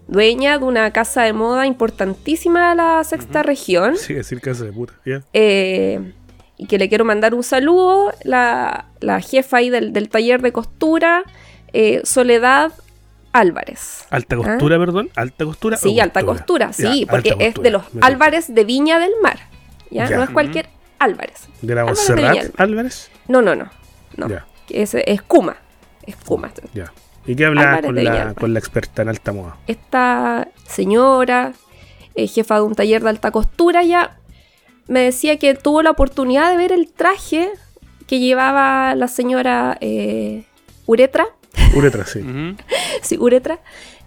dueña 0.08 0.58
de 0.58 0.66
una 0.66 0.92
casa 0.92 1.24
de 1.24 1.34
moda 1.34 1.66
importantísima 1.66 2.70
de 2.70 2.76
la 2.76 3.04
sexta 3.04 3.44
región. 3.44 3.98
Sí, 3.98 4.14
decir 4.14 4.42
casa 4.42 4.66
de 4.66 4.72
puta. 4.74 4.94
¿ya? 5.06 5.22
eh, 5.34 6.14
y 6.58 6.66
que 6.66 6.80
le 6.80 6.90
quiero 6.90 7.06
mandar 7.06 7.36
un 7.36 7.44
saludo, 7.44 8.12
la, 8.24 8.88
la 9.00 9.22
jefa 9.22 9.58
ahí 9.58 9.70
del, 9.70 9.94
del 9.94 10.10
taller 10.10 10.42
de 10.42 10.52
costura, 10.52 11.24
eh, 11.72 12.02
Soledad 12.04 12.72
Álvarez. 13.32 14.06
Alta 14.10 14.36
costura, 14.36 14.80
perdón. 14.80 15.12
Alta 15.16 15.46
costura. 15.46 15.78
Sí, 15.78 16.00
alta 16.00 16.24
costura, 16.24 16.74
sí, 16.74 17.02
Ya, 17.06 17.12
porque 17.12 17.36
es 17.40 17.54
de 17.56 17.70
los 17.70 17.84
Álvarez 18.02 18.54
de 18.54 18.64
Viña 18.64 18.98
del 18.98 19.12
Mar. 19.22 19.38
¿ya? 19.92 20.10
Ya. 20.10 20.18
No 20.18 20.24
es 20.24 20.32
cualquier 20.32 20.68
Álvarez. 20.98 21.48
¿De 21.62 21.76
la 21.76 21.82
Álvarez 21.82 22.08
de. 22.08 22.52
Álvarez? 22.58 23.12
No, 23.28 23.44
no, 23.44 23.56
no. 23.56 23.70
no. 24.16 24.28
Ya. 24.28 24.48
Es, 24.70 24.96
es 24.96 25.22
Kuma. 25.22 25.58
Es 26.08 26.16
Kuma. 26.16 26.52
Ya. 26.74 26.92
¿Y 27.28 27.36
qué 27.36 27.46
habla 27.46 27.62
Álvarez 27.76 27.86
con 27.86 28.04
la, 28.04 28.34
con 28.34 28.54
la 28.54 28.60
experta 28.60 29.02
en 29.04 29.10
alta 29.10 29.32
moda? 29.34 29.58
Esta 29.68 30.48
señora, 30.66 31.54
eh, 32.16 32.28
jefa 32.28 32.56
de 32.56 32.62
un 32.62 32.74
taller 32.74 33.04
de 33.04 33.10
alta 33.10 33.32
costura, 33.32 33.84
ya 33.84 34.18
me 34.88 35.02
decía 35.02 35.38
que 35.38 35.54
tuvo 35.54 35.82
la 35.84 35.92
oportunidad 35.92 36.50
de 36.50 36.58
ver 36.58 36.72
el 36.72 36.88
traje 36.92 37.50
que 38.08 38.20
llevaba 38.20 38.96
la 38.96 39.10
señora 39.10 39.78
eh, 39.82 40.46
Uretra. 40.86 41.26
Uretra, 41.76 42.06
sí. 42.06 42.22
Sí, 43.02 43.18
uretra, 43.20 43.60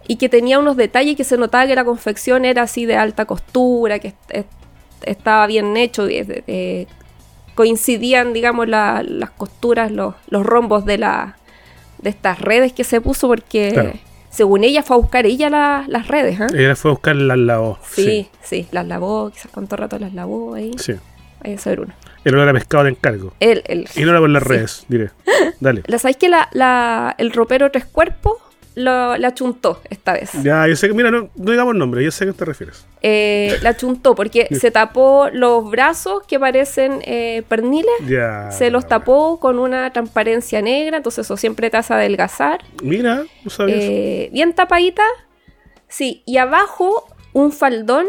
y 0.07 0.15
que 0.15 0.27
tenía 0.29 0.57
unos 0.57 0.75
detalles 0.75 1.15
que 1.15 1.23
se 1.23 1.37
notaba 1.37 1.67
que 1.67 1.75
la 1.75 1.85
confección 1.85 2.43
era 2.43 2.63
así 2.63 2.85
de 2.87 2.95
alta 2.97 3.25
costura, 3.25 3.99
que 3.99 4.07
est- 4.09 4.31
est- 4.31 4.47
estaba 5.03 5.45
bien 5.45 5.77
hecho, 5.77 6.07
eh, 6.07 6.43
eh, 6.47 6.87
coincidían, 7.53 8.33
digamos, 8.33 8.67
la- 8.67 9.03
las 9.03 9.29
costuras, 9.31 9.91
los, 9.91 10.15
los 10.29 10.43
rombos 10.45 10.85
de, 10.85 10.97
la, 10.97 11.37
de 12.01 12.09
estas 12.09 12.39
redes 12.39 12.73
que 12.73 12.83
se 12.83 13.01
puso, 13.01 13.27
porque 13.27 13.71
Claro. 13.73 13.93
según 14.29 14.63
ella 14.63 14.83
fue 14.83 14.95
a 14.95 14.99
buscar 14.99 15.25
ella 15.25 15.49
la- 15.49 15.85
las 15.87 16.07
redes, 16.07 16.39
¿ah? 16.41 16.47
Ella 16.53 16.75
fue 16.75 16.91
a 16.91 16.93
buscar 16.93 17.15
las 17.15 17.37
lavó. 17.37 17.77
Sí, 17.89 18.29
sí, 18.43 18.67
las 18.71 18.87
lavó, 18.87 19.29
quizás 19.29 19.51
cuánto 19.51 19.75
rato 19.75 19.99
las 19.99 20.13
lavó 20.13 20.55
ahí. 20.55 20.71
Sí. 20.77 20.93
Ahí 21.43 21.53
a 21.53 21.57
saber 21.57 21.81
uno. 21.81 21.93
El 22.23 22.35
olor 22.35 22.49
a 22.49 22.53
pescado 22.53 22.83
de 22.83 22.91
encargo. 22.91 23.33
El, 23.39 23.63
el, 23.65 23.87
Y 23.95 24.01
no 24.03 24.11
era 24.11 24.19
por 24.19 24.29
las 24.29 24.43
Sí. 24.43 24.49
redes, 24.49 24.85
diré. 24.87 25.09
Dale. 25.59 25.81
¿La 25.87 25.97
sabéis 25.97 26.17
que 26.17 26.29
la, 26.29 26.49
la- 26.53 27.15
el 27.17 27.31
ropero 27.31 27.71
tres 27.71 27.85
cuerpos 27.85 28.33
lo, 28.75 29.17
la 29.17 29.33
chuntó 29.33 29.81
esta 29.89 30.13
vez? 30.13 30.31
Ya, 30.43 30.67
yo 30.67 30.75
sé 30.75 30.87
que, 30.87 30.93
mira, 30.93 31.11
no, 31.11 31.29
no 31.35 31.51
digamos 31.51 31.75
nombre, 31.75 32.03
yo 32.03 32.11
sé 32.11 32.23
a 32.23 32.27
qué 32.27 32.33
te 32.33 32.45
refieres. 32.45 32.85
Eh, 33.01 33.57
la 33.61 33.75
chuntó 33.75 34.15
porque 34.15 34.47
se 34.59 34.71
tapó 34.71 35.29
los 35.31 35.69
brazos 35.69 36.23
que 36.27 36.39
parecen 36.39 37.01
eh, 37.05 37.43
perniles, 37.47 37.91
Ya. 38.07 38.49
se 38.51 38.71
los 38.71 38.87
tapó 38.87 39.39
con 39.39 39.59
una 39.59 39.91
transparencia 39.91 40.61
negra, 40.61 40.97
entonces 40.97 41.25
eso 41.25 41.37
siempre 41.37 41.69
te 41.69 41.77
hace 41.77 41.93
adelgazar. 41.93 42.59
Mira, 42.81 43.23
no 43.43 43.49
sabías. 43.49 43.79
Eh, 43.81 44.29
bien 44.31 44.53
tapadita, 44.53 45.03
sí, 45.87 46.23
y 46.25 46.37
abajo 46.37 47.07
un 47.33 47.51
faldón 47.51 48.07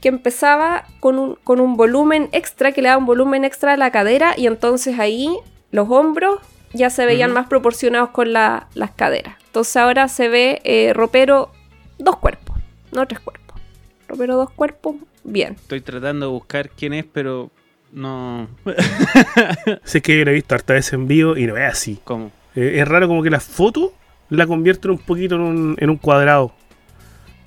que 0.00 0.08
empezaba 0.08 0.84
con 1.00 1.18
un, 1.18 1.34
con 1.44 1.60
un 1.60 1.76
volumen 1.76 2.28
extra, 2.32 2.72
que 2.72 2.82
le 2.82 2.88
daba 2.88 2.98
un 2.98 3.06
volumen 3.06 3.44
extra 3.44 3.72
a 3.72 3.76
la 3.76 3.90
cadera, 3.90 4.34
y 4.36 4.46
entonces 4.46 4.98
ahí 4.98 5.28
los 5.70 5.88
hombros 5.90 6.40
ya 6.74 6.90
se 6.90 7.06
veían 7.06 7.32
más 7.32 7.46
proporcionados 7.46 8.10
con 8.10 8.32
la- 8.32 8.68
las 8.74 8.90
caderas. 8.90 9.36
Entonces 9.46 9.76
ahora 9.76 10.08
se 10.08 10.28
ve 10.28 10.60
eh, 10.64 10.92
ropero 10.92 11.50
dos 11.98 12.16
cuerpos, 12.16 12.56
no 12.92 13.06
tres 13.06 13.20
cuerpos. 13.20 13.60
Ropero 14.08 14.36
dos 14.36 14.50
cuerpos, 14.50 14.96
bien. 15.22 15.54
Estoy 15.54 15.80
tratando 15.80 16.26
de 16.26 16.32
buscar 16.32 16.68
quién 16.70 16.92
es, 16.92 17.04
pero 17.10 17.50
no. 17.92 18.48
Sé 19.84 20.02
que 20.02 20.18
yo 20.18 20.24
la 20.24 20.32
he 20.32 20.34
visto 20.34 20.54
harta 20.54 20.74
veces 20.74 20.92
en 20.92 21.06
vivo 21.08 21.36
y 21.36 21.46
no 21.46 21.56
es 21.56 21.64
así. 21.72 21.98
¿Cómo? 22.04 22.30
Eh, 22.54 22.74
es 22.80 22.88
raro 22.88 23.08
como 23.08 23.22
que 23.22 23.30
la 23.30 23.40
foto 23.40 23.92
la 24.30 24.46
convierten 24.46 24.90
un 24.92 24.98
poquito 24.98 25.36
en 25.36 25.40
un, 25.42 25.76
en 25.78 25.90
un 25.90 25.96
cuadrado. 25.96 26.52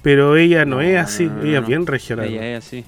Pero 0.02 0.38
ella 0.38 0.63
no, 0.63 0.78
No, 0.78 0.82
es 0.82 0.98
así, 0.98 1.26
no, 1.26 1.34
no, 1.36 1.42
ella 1.44 1.58
no. 1.58 1.62
es 1.63 1.68
bien 1.68 1.86
regional. 1.88 2.28
Ella 2.28 2.58
es 2.58 2.66
así. 2.66 2.86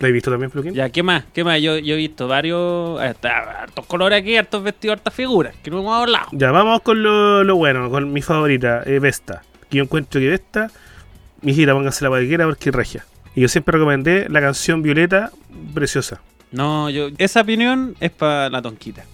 ¿La 0.00 0.08
he 0.08 0.12
visto 0.12 0.30
también, 0.30 0.50
Fluquín? 0.50 0.74
Ya, 0.74 0.90
¿qué 0.90 1.02
más? 1.02 1.24
¿Qué 1.32 1.44
más? 1.44 1.60
Yo, 1.60 1.78
yo 1.78 1.94
he 1.94 1.96
visto 1.96 2.26
varios. 2.26 3.00
hasta- 3.00 3.62
hartos 3.62 3.86
colores 3.86 4.20
aquí, 4.20 4.36
hartos 4.36 4.62
vestidos, 4.62 4.94
hartas 4.98 5.14
figuras. 5.14 5.54
Que 5.62 5.70
no 5.70 5.78
hemos 5.80 5.96
hablado. 6.00 6.26
Ya, 6.32 6.50
vamos 6.50 6.80
con 6.82 7.02
lo, 7.02 7.44
lo 7.44 7.56
bueno, 7.56 7.88
con 7.90 8.12
mi 8.12 8.20
favorita, 8.22 8.82
eh, 8.84 8.98
Vesta. 8.98 9.42
Que 9.70 9.78
yo 9.78 9.84
encuentro 9.84 10.20
que 10.20 10.28
Vesta, 10.28 10.70
mi 11.42 11.52
hijita, 11.52 11.72
póngase 11.72 12.02
la 12.04 12.10
cualquiera 12.10 12.46
porque 12.46 12.70
regia. 12.72 13.04
Y 13.36 13.42
yo 13.42 13.48
siempre 13.48 13.72
recomendé 13.72 14.26
la 14.28 14.40
canción 14.40 14.82
Violeta, 14.82 15.30
preciosa. 15.74 16.20
No, 16.50 16.90
yo. 16.90 17.08
Esa 17.18 17.42
opinión 17.42 17.94
es 18.00 18.10
para 18.10 18.48
la 18.50 18.62
tonquita. 18.62 19.04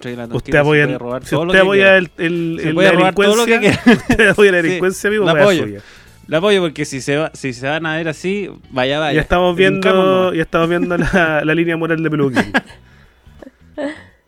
Que 0.00 0.10
la 0.16 0.28
tonquita 0.28 0.36
Usted 0.36 0.52
se 0.52 0.58
apoya, 0.58 0.84
puede 0.86 0.98
robar 0.98 1.24
si 1.24 1.30
todo 1.30 1.44
lo 1.44 1.50
usted 1.50 1.58
que 1.58 1.62
apoya 1.62 1.82
quiera. 1.84 1.96
el, 1.98 2.10
el, 2.18 2.58
Se 2.62 2.68
el- 2.68 2.74
la 2.76 2.82
lo 2.82 2.90
que 2.90 2.96
delincuencia, 2.96 3.82
usted 4.08 4.28
apoya 4.28 4.52
la 4.52 4.58
Sí, 4.60 4.66
delincuencia, 4.66 5.08
amigo, 5.08 5.24
la 5.24 5.32
apoyo. 5.32 5.66
La 6.30 6.38
apoyo 6.38 6.60
porque 6.62 6.84
si 6.84 7.00
se, 7.00 7.16
va, 7.16 7.30
si 7.34 7.52
se 7.52 7.66
van 7.66 7.84
a 7.86 7.96
ver 7.96 8.06
así, 8.08 8.48
vaya, 8.70 9.00
vaya. 9.00 9.14
Ya 9.16 9.20
estamos 9.20 9.56
viendo, 9.56 10.32
ya 10.32 10.42
estamos 10.42 10.68
viendo 10.68 10.96
la, 10.96 11.42
la 11.44 11.54
línea 11.56 11.76
moral 11.76 12.00
de 12.02 12.08
Peluquín. 12.08 12.52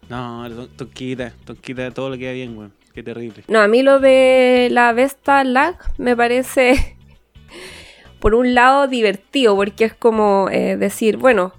No, 0.08 0.44
ton- 0.50 0.68
tonquita, 0.76 1.32
tonquita, 1.44 1.90
todo 1.92 2.10
lo 2.10 2.18
queda 2.18 2.32
bien, 2.32 2.58
weón. 2.58 2.72
Qué 2.92 3.02
terrible. 3.04 3.44
No, 3.48 3.60
a 3.60 3.68
mí 3.68 3.82
lo 3.82 4.00
de 4.00 4.68
la 4.70 4.92
Vesta 4.92 5.44
Lag 5.44 5.76
me 5.96 6.16
parece, 6.16 6.96
por 8.18 8.34
un 8.34 8.52
lado, 8.54 8.88
divertido, 8.88 9.54
porque 9.56 9.84
es 9.84 9.94
como 9.94 10.48
eh, 10.50 10.76
decir, 10.76 11.16
bueno, 11.16 11.52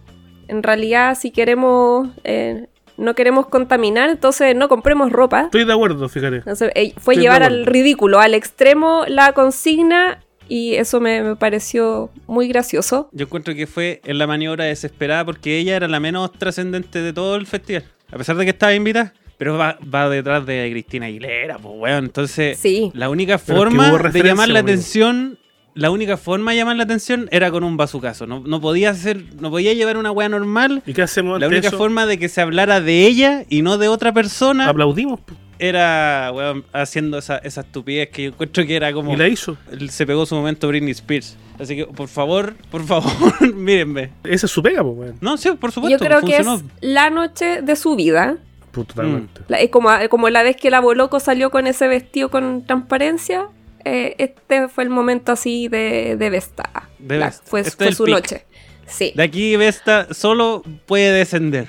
en 0.50 0.62
realidad 0.62 1.18
si 1.18 1.32
queremos, 1.32 2.10
eh, 2.26 2.68
no 2.98 3.16
queremos 3.16 3.48
contaminar, 3.48 4.10
entonces 4.10 4.56
no 4.56 4.68
compremos 4.68 5.10
ropa. 5.12 5.44
Estoy 5.46 5.64
de 5.64 5.74
acuerdo, 5.74 6.08
fíjate. 6.10 6.36
Entonces, 6.38 6.70
eh, 6.76 6.94
fue 6.98 7.14
Estoy 7.14 7.24
llevar 7.24 7.44
al 7.44 7.66
ridículo, 7.66 8.20
al 8.20 8.34
extremo 8.36 9.06
la 9.08 9.32
consigna 9.32 10.20
y 10.50 10.76
eso 10.76 11.00
me, 11.00 11.22
me 11.24 11.36
pareció 11.36 12.10
muy 12.28 12.48
gracioso. 12.48 13.10
Yo 13.12 13.26
encuentro 13.26 13.54
que 13.56 13.68
fue 13.68 14.02
en 14.06 14.18
la 14.18 14.28
maniobra 14.28 14.66
desesperada 14.66 15.26
porque 15.26 15.58
ella 15.60 15.76
era 15.76 15.88
la 15.88 16.00
menos 16.00 16.32
trascendente 16.34 17.02
de 17.02 17.14
todo 17.14 17.36
el 17.36 17.46
festival. 17.48 17.86
a 18.12 18.18
pesar 18.18 18.36
de 18.36 18.44
que 18.46 18.52
estaba 18.52 18.74
invitada, 18.74 19.14
pero 19.38 19.58
va, 19.58 19.78
va 19.94 20.08
detrás 20.10 20.46
de 20.46 20.70
Cristina 20.72 21.08
Aguilera, 21.08 21.58
pues 21.58 21.74
weón. 21.78 22.06
Entonces, 22.06 22.58
Sí. 22.60 22.92
la 22.94 23.10
única 23.10 23.38
forma 23.40 23.92
de 23.98 24.24
llamar 24.24 24.50
la 24.50 24.60
amigo. 24.60 24.72
atención, 24.74 25.40
la 25.74 25.90
única 25.90 26.18
forma 26.18 26.52
de 26.52 26.58
llamar 26.58 26.76
la 26.76 26.84
atención 26.84 27.28
era 27.32 27.50
con 27.50 27.64
un 27.64 27.76
bazucazo. 27.76 28.28
No, 28.28 28.42
no 28.46 28.62
podía 28.62 28.92
hacer, 28.92 29.24
no 29.42 29.50
podía 29.50 29.74
llevar 29.74 29.98
una 29.98 30.12
wea 30.12 30.30
normal. 30.30 30.84
¿Y 30.86 30.94
qué 30.94 31.02
hacemos 31.02 31.40
La 31.40 31.48
única 31.48 31.70
eso? 31.70 31.78
forma 31.78 32.06
de 32.06 32.20
que 32.20 32.30
se 32.30 32.42
hablara 32.42 32.80
de 32.80 33.08
ella 33.08 33.44
y 33.50 33.64
no 33.64 33.80
de 33.80 33.88
otra 33.88 34.14
persona 34.14 34.70
Aplaudimos. 34.70 35.20
Era 35.68 36.32
weón, 36.34 36.66
haciendo 36.74 37.18
esa, 37.18 37.38
esa 37.38 37.62
estupidez 37.62 38.10
que 38.10 38.24
yo 38.24 38.30
encuentro 38.30 38.66
que 38.66 38.76
era 38.76 38.92
como 38.94 39.14
Y 39.14 39.18
la 39.18 39.28
hizo. 39.28 39.58
se 39.90 40.06
pegó 40.06 40.26
su 40.26 40.36
momento 40.36 40.68
Britney 40.68 40.92
Spears. 40.92 41.38
Así 41.60 41.76
que 41.76 41.86
por 41.86 42.08
favor, 42.08 42.56
por 42.72 42.84
favor, 42.86 43.12
mírenme. 43.56 44.12
Esa 44.24 44.46
es 44.48 44.52
su 44.52 44.62
pega, 44.64 44.84
pues, 44.84 44.96
weón. 44.98 45.18
No, 45.22 45.38
sí, 45.38 45.50
por 45.52 45.72
supuesto. 45.72 45.98
Yo 45.98 46.04
creo 46.06 46.22
que 46.22 46.38
es 46.38 46.48
la 46.82 47.10
noche 47.10 47.62
de 47.62 47.76
su 47.76 47.96
vida. 47.96 48.38
Pues, 48.72 48.88
totalmente. 48.88 49.42
La- 49.48 49.60
es 49.60 49.70
como, 49.70 49.90
como 50.10 50.30
la 50.30 50.42
vez 50.44 50.56
que 50.58 50.70
el 50.70 50.74
Aboloco 50.74 51.20
salió 51.20 51.52
con 51.52 51.68
ese 51.68 51.88
vestido 51.88 52.30
con 52.32 52.66
transparencia. 52.66 53.48
eh, 53.86 54.16
este 54.18 54.68
fue 54.70 54.84
el 54.86 54.90
momento 54.90 55.32
así 55.34 55.68
de, 55.68 56.16
de 56.18 56.30
Vesta. 56.30 56.90
De 57.00 57.18
La- 57.20 57.26
Vesta. 57.28 57.44
fue 57.46 57.60
Este 57.62 57.86
fue 57.86 57.94
su 57.94 58.08
noche. 58.08 58.46
Sí, 58.88 59.14
De 59.16 59.24
aquí 59.24 59.56
Vesta 59.56 60.08
solo 60.14 60.62
puede 60.86 61.12
descender. 61.14 61.68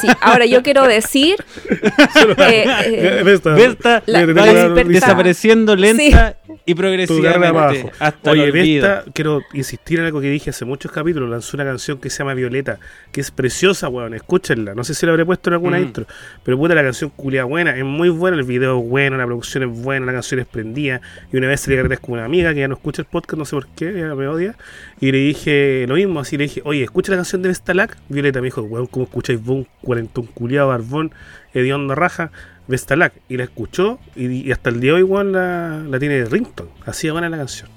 Sí. 0.00 0.08
Ahora 0.20 0.46
yo 0.46 0.62
quiero 0.62 0.86
decir. 0.86 1.36
eh, 2.38 2.64
eh, 2.86 3.22
Vesta, 3.24 3.50
Vesta 3.54 4.02
La- 4.06 4.24
le- 4.26 4.34
despertar. 4.34 4.86
desapareciendo 4.86 5.76
lenta 5.76 6.36
y 6.66 6.74
progresivamente 6.74 7.46
abajo. 7.46 7.90
hasta 7.98 8.30
Oye. 8.30 8.50
Vesta, 8.50 9.04
quiero 9.12 9.42
insistir 9.54 9.98
en 10.00 10.06
algo 10.06 10.20
que 10.20 10.28
dije 10.30 10.50
hace 10.50 10.64
muchos 10.64 10.92
capítulos. 10.92 11.28
Lanzó 11.28 11.56
una 11.56 11.64
canción 11.64 11.98
que 11.98 12.10
se 12.10 12.18
llama 12.18 12.34
Violeta, 12.34 12.78
que 13.12 13.20
es 13.20 13.30
preciosa, 13.30 13.88
weón. 13.88 14.14
Escúchenla. 14.14 14.74
No 14.74 14.84
sé 14.84 14.94
si 14.94 15.06
la 15.06 15.12
habré 15.12 15.24
puesto 15.24 15.50
en 15.50 15.54
alguna 15.54 15.78
Mm. 15.78 15.82
intro, 15.82 16.06
pero 16.44 16.56
puta, 16.58 16.74
la 16.74 16.82
canción 16.82 17.10
culia 17.16 17.44
buena. 17.44 17.76
Es 17.76 17.84
muy 17.84 18.08
buena, 18.08 18.36
el 18.36 18.44
video 18.44 18.78
es 18.80 18.88
bueno, 18.88 19.16
la 19.16 19.26
producción 19.26 19.64
es 19.64 19.70
buena, 19.82 20.06
la 20.06 20.12
canción 20.12 20.40
es 20.40 20.46
prendida. 20.46 21.00
Y 21.32 21.36
una 21.36 21.48
vez 21.48 21.66
le 21.66 21.74
agradezco 21.74 22.06
con 22.08 22.14
una 22.14 22.24
amiga 22.24 22.52
que 22.54 22.60
ya 22.60 22.68
no 22.68 22.74
escucha 22.74 23.02
el 23.02 23.06
podcast, 23.08 23.38
no 23.38 23.44
sé 23.44 23.56
por 23.56 23.66
qué, 23.68 23.88
ella 23.88 24.14
me 24.14 24.28
odia. 24.28 24.54
Y 25.00 25.12
le 25.12 25.18
dije 25.18 25.84
lo 25.88 25.94
mismo, 25.94 26.20
así 26.20 26.36
le 26.36 26.44
dije, 26.44 26.60
oye, 26.64 26.82
escucha 26.84 27.10
la 27.12 27.16
canción 27.18 27.42
de 27.42 27.48
Vestalac. 27.48 27.96
Violeta 28.08 28.40
me 28.40 28.46
dijo, 28.46 28.62
weón, 28.62 28.86
¿cómo 28.86 29.04
escucháis 29.06 29.42
vos 29.42 29.56
un 29.56 29.66
cuarentón 29.82 30.26
culiado 30.26 30.68
barbón, 30.68 31.12
hediondo 31.54 31.94
raja? 31.94 32.30
Vestalac. 32.70 33.12
Y 33.28 33.36
la 33.36 33.44
escuchó 33.44 33.98
y, 34.16 34.48
y 34.48 34.52
hasta 34.52 34.70
el 34.70 34.80
día 34.80 34.92
de 34.92 34.96
hoy, 34.98 35.02
weón, 35.02 35.32
la, 35.32 35.82
la 35.86 35.98
tiene 35.98 36.14
de 36.14 36.24
rington. 36.24 36.68
Así 36.86 37.06
de 37.06 37.12
buena 37.12 37.28
la 37.28 37.36
canción. 37.36 37.68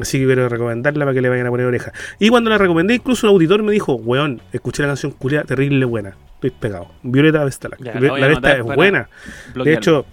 Así 0.00 0.18
que 0.18 0.26
quiero 0.26 0.48
recomendarla 0.48 1.04
para 1.04 1.14
que 1.14 1.20
le 1.20 1.28
vayan 1.28 1.46
a 1.46 1.50
poner 1.50 1.66
oreja. 1.66 1.92
Y 2.18 2.30
cuando 2.30 2.48
la 2.48 2.58
recomendé, 2.58 2.94
incluso 2.94 3.26
un 3.26 3.34
auditor 3.34 3.62
me 3.62 3.72
dijo, 3.72 3.94
weón, 3.94 4.40
escuché 4.52 4.82
la 4.82 4.88
canción 4.88 5.12
culia 5.12 5.44
terrible 5.44 5.84
buena. 5.84 6.16
Estoy 6.34 6.50
pegado. 6.50 6.88
Violeta 7.02 7.44
Vestalac. 7.44 7.80
Ya, 7.82 8.00
la 8.00 8.18
la 8.18 8.26
Vesta 8.26 8.56
es 8.56 8.62
buena. 8.64 9.08
De 9.54 9.74
hecho, 9.74 10.06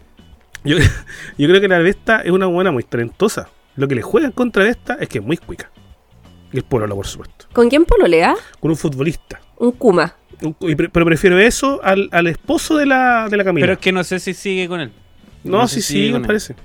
yo, 0.63 0.77
yo 1.37 1.47
creo 1.47 1.61
que 1.61 1.67
la 1.67 1.79
Vesta 1.79 2.21
es 2.21 2.31
una 2.31 2.45
buena 2.45 2.71
muy 2.71 2.83
talentosa. 2.83 3.49
Lo 3.75 3.87
que 3.87 3.95
le 3.95 4.01
juega 4.01 4.27
en 4.27 4.33
contra 4.33 4.65
de 4.65 4.71
esta 4.71 4.95
es 4.95 5.07
que 5.07 5.19
es 5.19 5.23
muy 5.23 5.37
cuica. 5.37 5.71
Y 6.51 6.57
el 6.57 6.63
pololo, 6.63 6.95
por 6.95 7.07
supuesto. 7.07 7.45
¿Con 7.53 7.69
quién 7.69 7.85
pololea? 7.85 8.35
Con 8.59 8.71
un 8.71 8.77
futbolista. 8.77 9.39
Un 9.57 9.71
Kuma. 9.71 10.15
Pero 10.39 11.05
prefiero 11.05 11.37
eso 11.39 11.79
al, 11.83 12.09
al 12.11 12.27
esposo 12.27 12.77
de 12.77 12.85
la, 12.85 13.27
de 13.29 13.37
la 13.37 13.43
Camila. 13.43 13.63
Pero 13.63 13.73
es 13.73 13.79
que 13.79 13.91
no 13.91 14.03
sé 14.03 14.19
si 14.19 14.33
sigue 14.33 14.67
con 14.67 14.79
él. 14.79 14.91
no, 15.43 15.57
no 15.59 15.67
sí, 15.67 15.75
sé 15.75 15.81
si 15.81 15.93
sí, 16.05 16.11
con 16.11 16.21
me 16.21 16.25
él. 16.25 16.27
parece. 16.27 16.55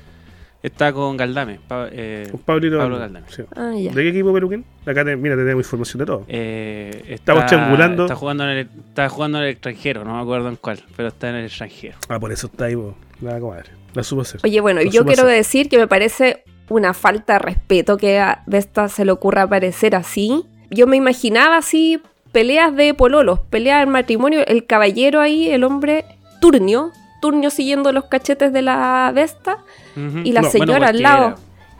Está 0.62 0.94
con 0.94 1.16
Galdame. 1.18 1.60
pa- 1.68 1.88
eh, 1.92 2.26
Con 2.30 2.40
Pablito 2.40 2.78
Pablo 2.78 2.98
Galdame, 2.98 3.26
sí. 3.28 3.42
Ah, 3.54 3.72
ya. 3.76 3.92
¿De 3.92 4.02
qué 4.02 4.08
equipo 4.08 4.32
peluquín? 4.32 4.64
Acá 4.86 5.04
te, 5.04 5.14
mira, 5.14 5.34
te 5.36 5.42
tenemos 5.42 5.66
información 5.66 5.98
de 5.98 6.06
todo. 6.06 6.24
eh, 6.26 6.90
está, 7.02 7.12
Estamos 7.14 7.46
triangulando. 7.46 8.04
Está 8.04 8.14
jugando, 8.16 8.44
en 8.44 8.50
el, 8.50 8.68
está 8.88 9.08
jugando 9.10 9.38
en 9.38 9.44
el 9.44 9.50
extranjero, 9.50 10.04
no 10.04 10.16
me 10.16 10.22
acuerdo 10.22 10.48
en 10.48 10.56
cuál, 10.56 10.82
pero 10.96 11.08
está 11.08 11.28
en 11.28 11.34
el 11.36 11.44
extranjero. 11.46 11.98
Ah, 12.08 12.18
por 12.18 12.32
eso 12.32 12.46
está 12.46 12.64
ahí, 12.64 12.76
po. 12.76 12.96
la 13.20 13.38
comadre. 13.40 13.70
La 13.92 14.02
supo 14.02 14.22
hacer. 14.22 14.40
Oye, 14.42 14.58
bueno, 14.60 14.80
Lo 14.82 14.90
yo 14.90 15.04
quiero 15.04 15.24
hacer. 15.24 15.36
decir 15.36 15.68
que 15.68 15.76
me 15.76 15.86
parece 15.86 16.44
una 16.70 16.94
falta 16.94 17.34
de 17.34 17.38
respeto 17.40 17.98
que 17.98 18.18
a 18.18 18.42
Vesta 18.46 18.88
se 18.88 19.04
le 19.04 19.12
ocurra 19.12 19.42
aparecer 19.42 19.94
así. 19.94 20.44
Yo 20.70 20.86
me 20.86 20.96
imaginaba 20.96 21.58
así 21.58 22.00
peleas 22.34 22.76
de 22.76 22.92
pololos, 22.92 23.38
peleas 23.48 23.82
en 23.84 23.88
matrimonio, 23.88 24.44
el 24.46 24.66
caballero 24.66 25.20
ahí, 25.22 25.48
el 25.50 25.64
hombre 25.64 26.04
turnio, 26.40 26.90
turnio 27.22 27.48
siguiendo 27.48 27.92
los 27.92 28.04
cachetes 28.04 28.52
de 28.52 28.60
la 28.60 29.10
Vesta 29.14 29.58
Ujú. 29.96 30.18
y 30.24 30.32
la 30.32 30.42
No, 30.42 30.50
señora 30.50 30.72
bueno, 30.72 30.86
al 30.88 31.02
lado. 31.02 31.34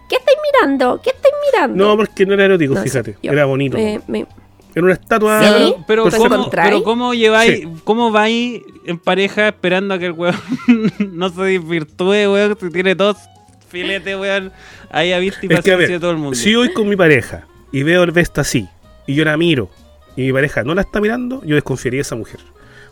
¿Qué 0.09 0.17
estáis 0.17 0.39
mirando? 0.53 1.01
¿Qué 1.03 1.11
estáis 1.11 1.35
mirando? 1.53 1.85
No, 1.85 1.97
porque 1.97 2.25
no 2.25 2.33
era 2.35 2.45
erótico, 2.47 2.75
No 2.75 2.83
fíjate. 2.83 3.17
yo- 3.23 3.33
era 3.33 3.45
bonito. 3.45 3.77
me- 3.77 4.01
me- 4.07 4.27
Era 4.77 4.85
una 4.85 4.95
estatua. 4.95 5.41
¿Sí? 5.41 5.47
Pero, 5.47 5.85
pero, 5.87 6.03
¿Pues 6.05 6.15
¿cómo, 6.17 6.51
pero 6.51 6.83
¿cómo 6.83 7.15
lleváis, 7.15 7.61
Sí. 7.61 7.69
cómo 7.85 8.11
vais 8.11 8.61
en 8.87 8.99
pareja 8.99 9.49
esperando 9.49 9.95
a 9.95 9.99
que 9.99 10.07
el 10.07 10.13
weón 10.13 10.35
no 11.13 11.29
se 11.31 11.43
desvirtúe, 11.43 12.27
weón? 12.33 12.57
Si 12.61 12.71
tiene 12.71 12.95
dos 12.97 13.17
filetes, 13.69 14.17
weón, 14.17 14.53
ahí 14.91 15.13
a 15.13 15.19
vista 15.19 15.41
y 15.47 15.53
Es 15.53 15.61
que, 15.63 15.73
a 15.73 15.77
ver, 15.77 15.89
de 15.91 16.01
todo 16.01 16.11
el 16.11 16.17
mundo. 16.17 16.35
si 16.37 16.55
voy 16.55 16.73
con 16.73 16.89
mi 16.89 16.97
pareja 16.97 17.47
y 17.73 17.83
veo 17.83 18.03
el 18.03 18.11
Vesta 18.13 18.41
así, 18.43 18.69
y 19.07 19.15
yo 19.15 19.25
la 19.25 19.37
miro, 19.37 19.69
y 20.17 20.23
mi 20.23 20.33
pareja 20.33 20.63
no 20.65 20.75
la 20.75 20.83
está 20.83 21.01
mirando, 21.01 21.43
yo 21.45 21.55
desconfiaría 21.55 21.99
de 21.99 22.03
esa 22.03 22.17
mujer. 22.17 22.41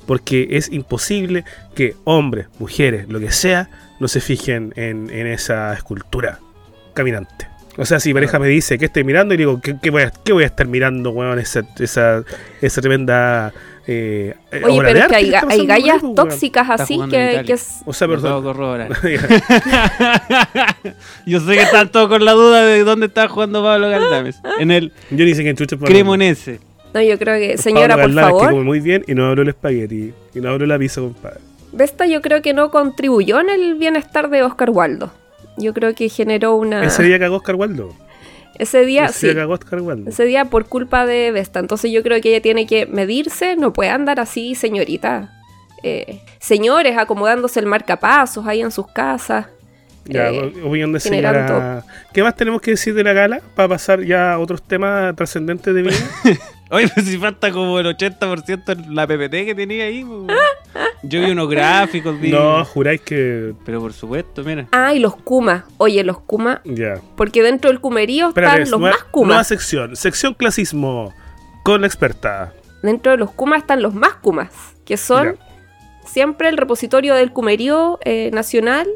Porque 0.06 0.48
es 0.50 0.70
imposible 0.72 1.44
que 1.74 1.94
hombres, 2.04 2.46
mujeres, 2.58 3.08
lo 3.08 3.20
que 3.20 3.30
sea, 3.30 3.70
no 4.00 4.08
se 4.08 4.20
fijen 4.20 4.72
en, 4.76 5.08
en 5.10 5.26
esa 5.28 5.72
escultura 5.74 6.40
caminante. 6.94 7.46
O 7.78 7.86
sea, 7.86 8.00
si 8.00 8.10
mi 8.10 8.14
pareja 8.14 8.38
me 8.38 8.48
dice 8.48 8.76
que 8.78 8.84
estoy 8.86 9.02
mirando, 9.04 9.32
y 9.32 9.36
digo, 9.38 9.60
¿qué, 9.62 9.76
qué 9.80 9.90
voy, 9.90 10.02
a, 10.02 10.10
qué 10.10 10.32
voy 10.34 10.42
a 10.42 10.46
estar 10.46 10.66
mirando, 10.66 11.10
weón? 11.10 11.38
Esa, 11.38 11.62
esa, 11.78 12.22
esa 12.60 12.80
tremenda. 12.82 13.50
eh, 13.86 14.34
Oye, 14.52 14.78
obra 14.78 14.88
de 14.88 14.94
pero 14.94 14.98
es 14.98 15.02
arte 15.04 15.08
que 15.08 15.16
hay, 15.16 15.32
hay 15.60 15.66
gallas 15.66 16.02
tóxicas 16.14 16.68
así 16.68 16.94
en 16.94 17.08
que, 17.08 17.42
que 17.46 17.52
es- 17.54 17.78
O 17.86 17.92
sea, 17.94 18.08
perdón. 18.08 18.44
Yo 21.26 21.40
sé 21.40 21.52
que 21.54 21.62
están 21.62 21.90
todos 21.90 22.08
con 22.08 22.24
la 22.24 22.32
duda 22.32 22.64
de 22.66 22.84
dónde 22.84 23.06
está 23.06 23.28
jugando 23.28 23.62
Pablo 23.62 23.88
Galdames. 23.88 24.40
En 24.58 24.70
el 24.70 24.92
yo 25.10 25.24
ni 25.24 25.34
sé 25.34 25.42
quién 25.42 25.56
chucha 25.56 25.76
es 25.76 25.80
Pablo 25.80 25.92
Cremonese. 25.94 26.60
No, 26.94 27.00
yo 27.00 27.18
creo 27.18 27.38
que, 27.38 27.48
Pablo 27.48 27.62
señora, 27.62 27.94
por 27.94 28.04
Galdames, 28.04 28.24
que 28.24 28.30
favor, 28.30 28.50
come 28.50 28.64
muy 28.64 28.80
bien 28.80 29.04
y 29.06 29.14
no 29.14 29.26
hablo 29.26 29.42
el 29.42 29.48
espagueti. 29.48 30.12
Y 30.34 30.40
no 30.40 30.50
hablo 30.50 30.66
la 30.66 30.78
pizza, 30.78 31.00
compadre. 31.00 31.40
Vesta 31.72 32.06
yo 32.06 32.20
creo 32.20 32.42
que 32.42 32.52
no 32.52 32.70
contribuyó 32.70 33.40
en 33.40 33.48
el 33.48 33.74
bienestar 33.76 34.28
de 34.28 34.42
Oscar 34.42 34.70
Waldo. 34.70 35.10
Yo 35.56 35.72
creo 35.72 35.94
que 35.94 36.08
generó 36.08 36.54
una... 36.56 36.84
Ese 36.84 37.02
día 37.02 37.18
cagó 37.18 37.36
Oscar 37.36 37.54
Waldo. 37.56 37.94
Ese 38.58 38.84
día, 38.84 39.06
Ese 39.06 39.18
sí. 39.18 39.26
día 39.26 39.36
cagó 39.36 39.54
Oscar 39.54 39.80
Waldo. 39.80 40.10
Ese 40.10 40.24
día 40.24 40.44
por 40.44 40.66
culpa 40.66 41.06
de 41.06 41.30
Vesta. 41.30 41.60
Entonces 41.60 41.90
yo 41.90 42.02
creo 42.02 42.20
que 42.20 42.30
ella 42.30 42.42
tiene 42.42 42.66
que 42.66 42.86
medirse, 42.86 43.56
no 43.56 43.72
puede 43.72 43.90
andar 43.90 44.20
así, 44.20 44.54
señorita. 44.54 45.32
Eh, 45.82 46.20
señores 46.38 46.96
acomodándose 46.96 47.58
el 47.58 47.66
marcapasos 47.66 48.46
ahí 48.46 48.60
en 48.60 48.70
sus 48.70 48.86
casas. 48.86 49.46
Ya, 50.04 50.30
Eh, 50.30 50.52
opinión 50.64 50.92
de 50.92 51.00
señora. 51.00 51.84
¿Qué 52.12 52.22
más 52.22 52.34
tenemos 52.36 52.60
que 52.60 52.72
decir 52.72 52.94
de 52.94 53.04
la 53.04 53.12
gala? 53.12 53.40
Para 53.54 53.68
pasar 53.68 54.02
ya 54.02 54.32
a 54.34 54.38
otros 54.38 54.62
temas 54.62 55.14
trascendentes 55.16 55.74
de 55.74 55.82
vida. 55.82 55.96
Oye, 56.70 56.88
pues 56.88 57.06
si 57.06 57.18
falta 57.18 57.50
como 57.50 57.78
el 57.78 57.86
80% 57.86 58.72
en 58.72 58.94
la 58.94 59.06
PPT 59.06 59.44
que 59.44 59.54
tenía 59.54 59.84
ahí. 59.84 60.04
pues. 60.04 60.26
Yo 61.02 61.20
vi 61.20 61.30
unos 61.32 61.50
gráficos, 61.50 62.18
vi... 62.18 62.30
no, 62.30 62.64
juráis 62.64 63.00
que. 63.00 63.54
Pero 63.64 63.80
por 63.80 63.92
supuesto, 63.92 64.42
mira. 64.44 64.68
Ah, 64.72 64.94
y 64.94 64.98
los 64.98 65.16
Kuma. 65.16 65.66
Oye, 65.78 66.02
los 66.04 66.18
Kuma. 66.20 66.60
Ya. 66.64 66.94
Porque 67.16 67.42
dentro 67.42 67.70
del 67.70 67.80
Kumerío 67.80 68.28
Espérate, 68.28 68.62
están 68.62 68.70
los 68.70 68.80
nueva, 68.80 68.96
más 68.96 69.04
Kuma. 69.04 69.26
nueva 69.28 69.44
sección. 69.44 69.96
Sección 69.96 70.34
clasismo. 70.34 71.12
Con 71.64 71.82
la 71.82 71.86
experta. 71.86 72.52
Dentro 72.82 73.12
de 73.12 73.18
los 73.18 73.30
Kuma 73.32 73.56
están 73.58 73.82
los 73.82 73.94
más 73.94 74.14
Kumas. 74.14 74.48
Que 74.84 74.96
son 74.96 75.36
siempre 76.06 76.48
el 76.48 76.56
repositorio 76.56 77.14
del 77.14 77.32
Kumerío 77.32 77.98
eh, 78.04 78.30
nacional. 78.32 78.88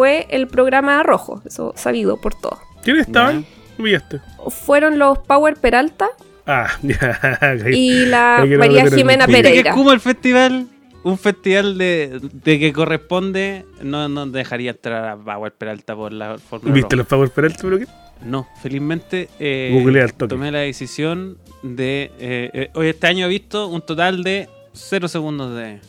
Fue 0.00 0.26
el 0.30 0.46
programa 0.48 1.02
rojo. 1.02 1.42
Eso 1.44 1.74
sabido 1.76 2.16
por 2.18 2.34
todos. 2.34 2.58
¿Quiénes 2.82 3.06
estaban? 3.06 3.44
Pillaste. 3.76 4.20
Fueron 4.48 4.98
los 4.98 5.18
Power 5.18 5.56
Peralta 5.56 6.08
Ah, 6.46 6.68
y 7.70 8.06
la 8.06 8.44
María 8.58 8.90
Jimena 8.90 9.26
pin. 9.26 9.34
¿Viste 9.34 9.42
que 9.42 9.48
Pereira. 9.50 9.70
es 9.70 9.76
como 9.76 9.92
el 9.92 10.00
festival? 10.00 10.66
Un 11.02 11.18
festival 11.18 11.76
de, 11.76 12.18
de 12.32 12.58
que 12.58 12.72
corresponde. 12.72 13.66
No, 13.82 14.08
no 14.08 14.26
dejaría 14.26 14.70
entrar 14.70 15.04
a 15.06 15.16
Power 15.16 15.52
Peralta 15.52 15.94
por 15.94 16.12
la 16.14 16.38
forma. 16.38 16.72
¿Viste 16.72 16.96
los 16.96 17.06
Power 17.06 17.28
Peralta, 17.30 17.58
pero 17.62 17.78
qué? 17.78 17.86
No, 18.24 18.48
felizmente 18.62 19.28
eh, 19.38 20.08
tomé 20.28 20.50
la 20.50 20.58
decisión 20.60 21.36
de... 21.62 22.10
eh, 22.18 22.50
eh, 22.52 22.70
hoy 22.74 22.88
este 22.88 23.06
año 23.06 23.26
he 23.26 23.28
visto 23.28 23.68
un 23.68 23.82
total 23.82 24.22
de 24.22 24.48
0 24.72 25.08
segundos 25.08 25.54
de 25.56 25.80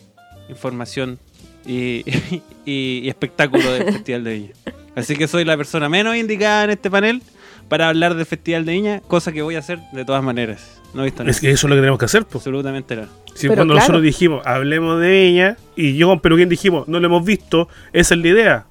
información 0.50 1.18
y, 1.66 2.04
y- 2.66 3.02
y 3.04 3.10
espectáculo 3.10 3.72
del 3.72 3.84
Festival 3.94 4.24
de 4.24 4.34
Viña. 4.34 4.52
Así 4.96 5.16
que 5.16 5.28
soy 5.28 5.46
la 5.46 5.56
persona 5.58 5.88
menos 5.90 6.16
indicada 6.16 6.66
en 6.66 6.70
este 6.72 6.90
panel 6.92 7.22
para 7.70 7.88
hablar 7.90 8.16
del 8.16 8.26
Festival 8.26 8.66
de 8.66 8.74
Viña, 8.74 9.00
cosa 9.08 9.32
que 9.32 9.42
voy 9.42 9.56
a 9.56 9.60
hacer 9.60 9.80
de 9.94 10.04
todas 10.06 10.22
maneras. 10.24 10.80
No 10.94 11.04
he 11.04 11.06
visto 11.06 11.24
nada. 11.24 11.32
Es 11.32 11.40
que 11.40 11.50
eso 11.50 11.68
es 11.68 11.70
lo 11.70 11.76
que 11.76 11.82
tenemos 11.82 11.98
que 12.00 12.06
hacer, 12.06 12.24
pues. 12.26 12.36
Absolutamente 12.36 12.96
nada. 12.98 13.08
Si 13.34 13.44
Pero 13.48 13.56
cuando 13.56 13.74
claro. 13.76 13.84
nosotros 13.84 14.04
dijimos, 14.04 14.46
hablemos 14.46 15.00
de 15.00 15.26
ella, 15.28 15.58
y 15.78 15.96
yo 15.96 16.08
con 16.10 16.20
Peluquín 16.20 16.50
dijimos, 16.50 16.90
no 16.90 17.00
lo 17.00 17.06
hemos 17.08 17.24
visto, 17.24 17.70
esa 17.94 18.14
es 18.16 18.20
la 18.22 18.28
idea. 18.28 18.66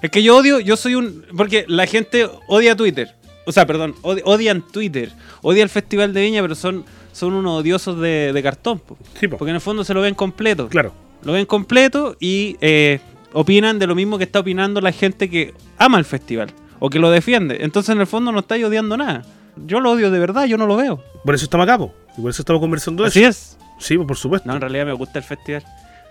Es 0.00 0.10
que 0.10 0.22
yo 0.22 0.36
odio, 0.36 0.60
yo 0.60 0.76
soy 0.76 0.94
un... 0.94 1.24
Porque 1.36 1.64
la 1.66 1.86
gente 1.86 2.28
odia 2.46 2.76
Twitter. 2.76 3.08
O 3.46 3.52
sea, 3.52 3.66
perdón, 3.66 3.94
odi- 4.02 4.22
odian 4.24 4.62
Twitter. 4.62 5.10
Odia 5.42 5.64
el 5.64 5.68
Festival 5.68 6.12
de 6.14 6.20
Viña, 6.20 6.42
pero 6.42 6.54
son, 6.54 6.84
son 7.12 7.32
unos 7.32 7.60
odiosos 7.62 7.98
de, 8.00 8.30
de 8.32 8.42
cartón. 8.44 8.78
po. 8.78 8.96
Sí, 9.18 9.26
po. 9.26 9.36
Porque 9.38 9.50
en 9.50 9.56
el 9.56 9.60
fondo 9.60 9.82
se 9.82 9.92
lo 9.94 10.00
ven 10.02 10.14
completo. 10.14 10.68
Claro. 10.68 10.92
Lo 11.26 11.32
ven 11.32 11.44
completo 11.44 12.16
y 12.20 12.56
eh, 12.60 13.00
opinan 13.32 13.80
de 13.80 13.88
lo 13.88 13.96
mismo 13.96 14.16
que 14.16 14.22
está 14.24 14.38
opinando 14.38 14.80
la 14.80 14.92
gente 14.92 15.28
que 15.28 15.54
ama 15.76 15.98
el 15.98 16.04
festival 16.04 16.52
o 16.78 16.88
que 16.88 17.00
lo 17.00 17.10
defiende. 17.10 17.58
Entonces 17.62 17.92
en 17.96 18.00
el 18.00 18.06
fondo 18.06 18.30
no 18.30 18.38
estáis 18.38 18.64
odiando 18.64 18.96
nada. 18.96 19.22
Yo 19.66 19.80
lo 19.80 19.90
odio 19.90 20.12
de 20.12 20.20
verdad, 20.20 20.44
yo 20.44 20.56
no 20.56 20.66
lo 20.68 20.76
veo. 20.76 21.02
Por 21.24 21.34
eso 21.34 21.44
estamos 21.44 21.64
acá, 21.64 21.78
po. 21.78 21.92
Y 22.16 22.20
por 22.20 22.30
eso 22.30 22.42
estamos 22.42 22.60
conversando 22.60 23.02
de 23.02 23.08
Así 23.08 23.24
eso. 23.24 23.30
es. 23.30 23.58
Sí, 23.80 23.98
po, 23.98 24.06
por 24.06 24.16
supuesto. 24.16 24.48
No, 24.48 24.54
en 24.54 24.60
realidad 24.60 24.86
me 24.86 24.92
gusta 24.92 25.18
el 25.18 25.24
festival. 25.24 25.64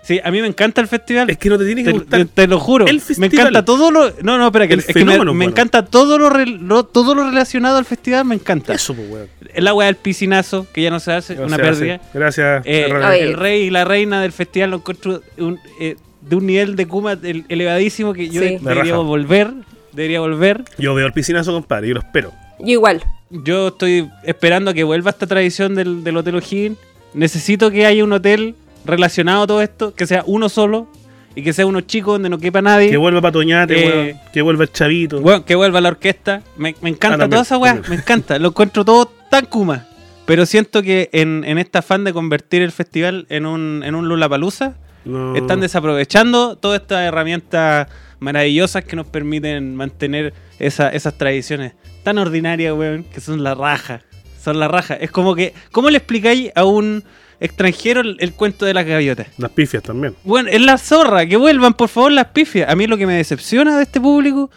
Sí, 0.06 0.20
a 0.24 0.30
mí 0.30 0.40
me 0.40 0.48
encanta 0.48 0.82
el 0.82 0.88
festival. 0.88 1.30
Es 1.30 1.38
que 1.38 1.50
no 1.50 1.58
te 1.58 1.66
tiene 1.66 1.84
que 1.84 1.92
Te, 1.92 1.98
gustar. 1.98 2.20
te- 2.20 2.26
te 2.26 2.48
lo 2.48 2.60
juro. 2.60 2.86
el 2.86 2.96
Me 2.96 3.02
festival. 3.02 3.32
encanta 3.48 3.66
todo 3.66 3.90
lo. 3.90 4.12
No, 4.22 4.38
no, 4.38 4.46
espera, 4.46 4.68
que, 4.68 4.76
El 4.76 4.80
es 4.82 4.86
que 4.86 5.04
me, 5.04 5.18
me 5.34 5.46
encanta 5.46 5.84
todo 5.86 6.20
lo, 6.20 6.30
re- 6.30 6.46
lo- 6.46 6.84
todo 6.86 7.16
lo 7.16 7.24
relacionado 7.30 7.78
al 7.78 7.86
festival, 7.86 8.26
me 8.26 8.36
encanta. 8.36 8.74
Eso, 8.74 8.94
pues, 8.94 9.10
weón. 9.10 9.28
El 9.54 9.68
agua 9.68 9.86
del 9.86 9.96
piscinazo, 9.96 10.68
que 10.72 10.84
ya 10.84 10.90
no 10.92 11.00
se 11.00 11.12
hace, 11.12 11.40
una 11.40 11.58
pérdida. 11.58 12.00
Gracias. 12.14 12.62
Eh, 12.66 12.88
el 13.20 13.34
rey 13.34 13.64
y 13.64 13.70
la 13.72 13.84
reina 13.86 14.22
del 14.22 14.32
festival 14.32 14.70
lo 14.72 14.78
encuentro 14.78 15.22
un, 15.38 15.60
eh, 15.80 15.96
de 16.22 16.36
un 16.36 16.46
nivel 16.46 16.76
de 16.76 16.88
Kuma 16.88 17.14
el- 17.14 17.46
elevadísimo 17.50 18.14
que 18.14 18.30
yo 18.30 18.42
Sí. 18.42 18.58
Me 18.62 18.70
debería 18.70 18.94
raja. 18.94 18.98
volver. 19.04 19.54
Debería 19.92 20.20
volver. 20.20 20.64
Yo 20.78 20.94
veo 20.94 21.08
el 21.08 21.14
piscinazo, 21.14 21.52
compadre. 21.54 21.88
Yo 21.88 21.94
lo 21.96 22.02
espero. 22.02 22.32
Yo 22.60 22.68
igual. 22.74 23.02
Yo 23.32 23.70
estoy 23.70 24.08
esperando 24.24 24.72
a 24.72 24.74
que 24.74 24.84
vuelva 24.84 25.10
esta 25.10 25.26
tradición 25.26 25.74
del, 25.74 26.04
del 26.04 26.18
Hotel 26.18 26.36
O'Higgins. 26.36 26.78
Necesito 27.14 27.72
que 27.72 27.86
haya 27.86 28.04
un 28.04 28.12
hotel 28.14 28.56
relacionado 28.86 29.44
a 29.44 29.48
todo 29.48 29.62
esto, 29.62 29.94
que 29.94 30.06
sea 30.08 30.24
uno 30.26 30.50
solo 30.50 30.88
y 31.36 31.44
que 31.44 31.52
sea 31.54 31.66
uno 31.66 31.82
chico 31.82 32.14
donde 32.14 32.30
no 32.30 32.38
quepa 32.38 32.62
nadie. 32.62 32.90
Que 32.90 32.98
vuelva 32.98 33.22
Patoñate, 33.22 34.10
Eh. 34.10 34.22
Que 34.34 34.42
vuelva 34.42 34.64
el 34.64 34.72
chavito. 34.72 35.20
Bueno, 35.22 35.44
que 35.46 35.56
vuelva 35.56 35.82
la 35.82 35.90
orquesta. 35.90 36.42
Me, 36.58 36.76
me 36.82 36.90
encanta 36.90 37.26
Ah, 37.26 37.30
toda 37.30 37.42
esa 37.42 37.58
weá. 37.58 37.82
Me 37.90 37.96
encanta. 37.96 38.40
Lo 38.40 38.50
encuentro 38.50 38.86
todo 38.86 39.12
tan 39.30 39.46
Kuma. 39.46 39.86
Pero 40.26 40.46
siento 40.46 40.82
que 40.82 41.10
en, 41.12 41.44
en 41.46 41.58
este 41.58 41.78
afán 41.78 42.04
de 42.04 42.14
convertir 42.14 42.62
el 42.62 42.72
festival 42.72 43.26
en 43.30 43.46
un, 43.46 43.84
en 43.86 43.94
un 43.96 44.08
Lollapalooza, 44.08 44.74
No. 45.04 45.36
están 45.36 45.60
desaprovechando 45.60 46.56
todas 46.56 46.82
estas 46.82 47.02
herramientas 47.02 47.88
maravillosas 48.20 48.84
que 48.86 48.96
nos 48.96 49.06
permiten 49.06 49.76
mantener 49.76 50.34
esa- 50.58 50.90
esas 50.90 51.16
tradiciones 51.18 51.74
tan 52.04 52.18
ordinarias, 52.18 52.74
weón, 52.74 53.04
que 53.04 53.20
son 53.22 53.44
la 53.44 53.54
raja. 53.56 54.02
Son 54.42 54.58
la 54.60 54.68
raja. 54.68 54.96
Es 54.96 55.12
como 55.12 55.36
que, 55.36 55.54
¿cómo 55.72 55.90
le 55.92 55.98
explicáis 55.98 56.52
a 56.56 56.64
un 56.66 57.04
extranjero 57.40 58.02
el, 58.02 58.18
el 58.20 58.34
cuento 58.34 58.66
de 58.66 58.74
las 58.74 58.86
gaviotas? 58.86 59.28
Las 59.38 59.52
pifias 59.52 59.84
también. 59.84 60.16
Bueno, 60.24 60.50
es 60.50 60.62
la 60.62 60.78
zorra, 60.78 61.26
que 61.26 61.38
vuelvan 61.38 61.74
por 61.74 61.90
favor 61.90 62.12
las 62.12 62.28
pifias. 62.28 62.70
A 62.70 62.76
mí 62.76 62.88
lo 62.88 62.98
que 62.98 63.06
me 63.06 63.14
decepciona 63.14 63.78
de 63.78 63.84
este 63.84 64.00
público 64.02 64.50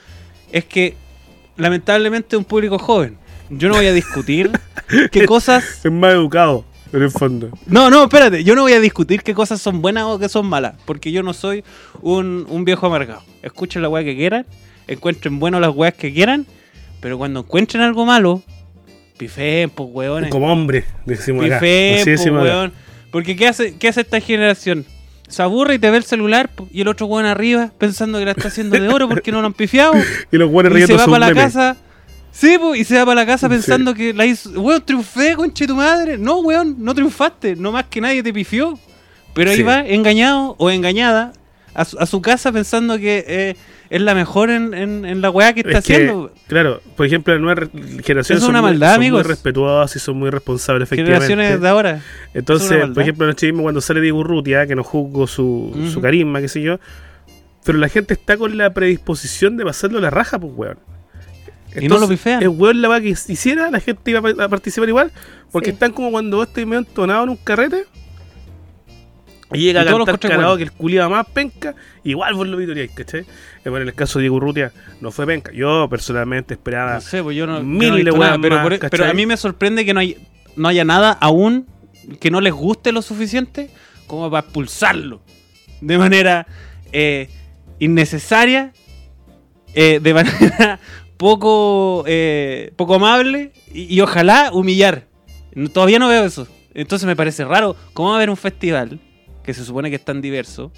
es 0.52 0.64
que 0.64 0.96
lamentablemente 1.56 2.36
es 2.36 2.38
un 2.38 2.44
público 2.44 2.78
joven. 2.78 3.18
Yo 3.50 3.68
no 3.68 3.76
voy 3.76 3.86
a 3.86 3.92
discutir 3.92 4.50
qué 5.12 5.26
cosas... 5.26 5.84
Es 5.84 5.92
más 5.92 6.12
educado, 6.12 6.64
en 6.92 7.02
el 7.02 7.10
fondo. 7.10 7.50
No, 7.66 7.90
no, 7.90 8.04
espérate, 8.04 8.44
yo 8.44 8.54
no 8.54 8.62
voy 8.62 8.72
a 8.72 8.80
discutir 8.80 9.22
qué 9.22 9.34
cosas 9.34 9.60
son 9.60 9.82
buenas 9.82 10.04
o 10.04 10.18
qué 10.18 10.28
son 10.28 10.46
malas, 10.46 10.74
porque 10.84 11.12
yo 11.12 11.22
no 11.22 11.32
soy 11.32 11.64
un, 12.00 12.46
un 12.48 12.64
viejo 12.64 12.86
amargado. 12.86 13.22
Escuchen 13.42 13.82
la 13.82 13.88
weá 13.88 14.04
que 14.04 14.16
quieran, 14.16 14.46
encuentren 14.86 15.38
bueno 15.38 15.60
las 15.60 15.74
weas 15.74 15.94
que 15.94 16.12
quieran, 16.12 16.46
pero 17.00 17.18
cuando 17.18 17.40
encuentren 17.40 17.82
algo 17.82 18.04
malo, 18.04 18.42
pifeen, 19.18 19.68
pues 19.70 19.88
weones. 19.92 20.30
Como 20.30 20.50
hombre, 20.50 20.84
decimos 21.04 21.44
acá. 21.44 21.56
Así 21.58 22.16
po, 22.30 22.36
acá. 22.36 22.42
weón. 22.42 22.72
Porque 23.10 23.36
¿qué 23.36 23.48
hace, 23.48 23.74
¿qué 23.76 23.88
hace 23.88 24.00
esta 24.02 24.20
generación? 24.20 24.84
Se 25.28 25.42
aburre 25.42 25.74
y 25.74 25.78
te 25.78 25.90
ve 25.90 25.98
el 25.98 26.04
celular 26.04 26.48
y 26.72 26.80
el 26.80 26.88
otro 26.88 27.06
weón 27.06 27.26
arriba 27.26 27.70
pensando 27.76 28.18
que 28.18 28.24
la 28.24 28.30
está 28.30 28.48
haciendo 28.48 28.78
de 28.80 28.88
oro 28.88 29.08
porque 29.08 29.30
no 29.30 29.40
lo 29.42 29.46
han 29.48 29.52
pifiado. 29.54 29.92
Y 30.32 30.36
los 30.38 30.50
buenos 30.50 30.72
y 30.72 30.80
se 30.80 30.86
riendo 30.86 30.96
va 31.04 31.10
para 31.18 31.28
la 31.28 31.34
casa. 31.34 31.76
Sí, 32.32 32.56
po, 32.58 32.74
y 32.74 32.84
se 32.84 32.96
va 32.96 33.04
para 33.04 33.22
la 33.22 33.26
casa 33.26 33.48
Sí. 33.48 33.54
pensando 33.54 33.94
que 33.94 34.14
la 34.14 34.24
hizo. 34.24 34.50
Weón, 34.60 34.82
triunfé, 34.82 35.34
conche 35.34 35.66
tu 35.66 35.74
madre. 35.74 36.16
No, 36.16 36.38
weón, 36.38 36.76
no 36.78 36.94
triunfaste. 36.94 37.56
No 37.56 37.72
más 37.72 37.84
que 37.90 38.00
nadie 38.00 38.22
te 38.22 38.32
pifió. 38.32 38.78
Pero 39.34 39.50
ahí 39.50 39.56
Sí. 39.58 39.62
va, 39.62 39.80
engañado 39.86 40.54
o 40.58 40.70
engañada, 40.70 41.32
a 41.78 41.84
su, 41.84 41.98
a 41.98 42.06
su 42.06 42.20
casa 42.20 42.50
pensando 42.52 42.98
que 42.98 43.24
eh, 43.26 43.56
es 43.90 44.00
la 44.02 44.14
mejor 44.14 44.50
en, 44.50 44.74
en- 44.74 45.04
en 45.04 45.20
la 45.20 45.30
weá 45.30 45.52
que 45.52 45.60
está 45.60 45.78
Es 45.78 45.84
que, 45.84 45.94
haciendo. 45.94 46.32
claro, 46.46 46.80
por 46.96 47.06
ejemplo, 47.06 47.34
re- 47.54 47.68
generaciones 47.70 48.30
Eso 48.30 48.34
es 48.34 48.40
son, 48.42 48.52
muy, 48.52 48.62
maldad, 48.62 48.96
son 48.96 49.10
muy 49.10 49.22
respetuosas 49.22 49.96
y 49.96 49.98
son 49.98 50.18
muy 50.18 50.30
responsables, 50.30 50.88
efectivamente. 50.88 51.26
Generaciones 51.28 51.60
de 51.62 51.68
ahora. 51.68 52.02
Entonces, 52.34 52.86
por 52.92 53.02
ejemplo, 53.02 53.24
en 53.26 53.30
el 53.30 53.36
chivismo 53.36 53.62
cuando 53.62 53.80
sale 53.80 54.00
Diego 54.00 54.18
Urrutia, 54.18 54.66
que 54.66 54.74
no 54.74 54.82
juzgo 54.84 55.26
su, 55.26 55.74
su 55.92 56.00
carisma, 56.00 56.40
qué 56.40 56.48
sé 56.48 56.60
yo, 56.62 56.78
pero 57.64 57.78
la 57.78 57.88
gente 57.88 58.14
está 58.14 58.36
con 58.36 58.56
la 58.58 58.72
predisposición 58.74 59.56
de 59.56 59.64
pasarlo 59.64 60.00
la 60.00 60.10
raja, 60.10 60.38
pues, 60.38 60.52
weón. 60.56 60.78
Y 61.80 61.86
no 61.86 61.98
lo 61.98 62.08
pifean. 62.08 62.42
El 62.42 62.48
weón 62.48 62.80
la 62.82 62.88
va 62.88 63.00
que 63.00 63.10
hiciera, 63.10 63.70
la 63.70 63.78
gente 63.80 64.10
iba 64.10 64.20
a 64.20 64.22
pa- 64.22 64.44
a 64.44 64.48
participar 64.48 64.88
igual, 64.88 65.12
porque 65.52 65.66
Sí. 65.70 65.74
están 65.74 65.92
como 65.92 66.10
cuando 66.10 66.38
vos 66.38 66.48
estás 66.48 66.64
medio 66.66 66.78
entonado 66.80 67.24
en 67.24 67.28
un 67.30 67.36
carrete 67.36 67.84
y 69.52 69.58
llega 69.60 69.82
Y 69.82 69.88
a 69.88 69.90
cantar 69.96 70.18
karaoke, 70.18 70.62
el 70.64 70.72
culiado 70.72 71.08
más 71.10 71.26
penca, 71.26 71.74
igual 72.04 72.34
vos 72.34 72.46
lo 72.46 72.56
vitoreáis, 72.56 72.90
¿cachai? 72.92 73.20
Eh, 73.22 73.26
bueno, 73.70 73.82
en 73.82 73.88
el 73.88 73.94
caso 73.94 74.18
de 74.18 74.24
Diego 74.24 74.36
Urrutia 74.36 74.72
no 75.00 75.10
fue 75.10 75.26
penca. 75.26 75.52
Yo 75.52 75.88
personalmente 75.88 76.54
esperaba 76.54 76.94
No 76.94 77.00
sé, 77.00 77.22
pues 77.22 77.36
yo 77.36 77.46
no. 77.46 77.58
yo 77.58 77.64
mil 77.64 78.04
nada, 78.04 78.38
pero, 78.40 78.56
más, 78.56 78.62
por- 78.64 78.72
e, 78.74 78.78
pero 78.78 79.06
a 79.06 79.14
mí 79.14 79.24
me 79.26 79.36
sorprende 79.36 79.84
que 79.84 79.94
no, 79.94 80.00
hay, 80.00 80.16
no 80.56 80.68
haya 80.68 80.84
nada 80.84 81.12
aún 81.12 81.66
que 82.20 82.30
no 82.30 82.40
les 82.40 82.52
guste 82.52 82.92
lo 82.92 83.00
suficiente 83.02 83.70
como 84.06 84.30
para 84.30 84.44
expulsarlo 84.44 85.20
de 85.80 85.98
manera 85.98 86.46
eh, 86.92 87.28
innecesaria, 87.78 88.72
eh, 89.74 90.00
de 90.02 90.14
manera 90.14 90.78
poco, 91.16 92.04
eh, 92.06 92.72
poco 92.76 92.94
amable 92.96 93.52
y, 93.72 93.94
y 93.94 94.00
ojalá 94.00 94.50
humillar. 94.52 95.06
Todavía 95.72 95.98
no 95.98 96.08
veo 96.08 96.24
eso. 96.24 96.46
Entonces 96.74 97.06
me 97.06 97.16
parece 97.16 97.44
raro 97.44 97.74
cómo 97.92 98.10
va 98.10 98.14
a 98.14 98.18
haber 98.18 98.30
un 98.30 98.36
festival 98.36 99.00
que 99.48 99.54
se 99.54 99.64
supone 99.64 99.88
que 99.88 99.96
es 99.96 100.04
tan 100.04 100.20
diverso. 100.20 100.70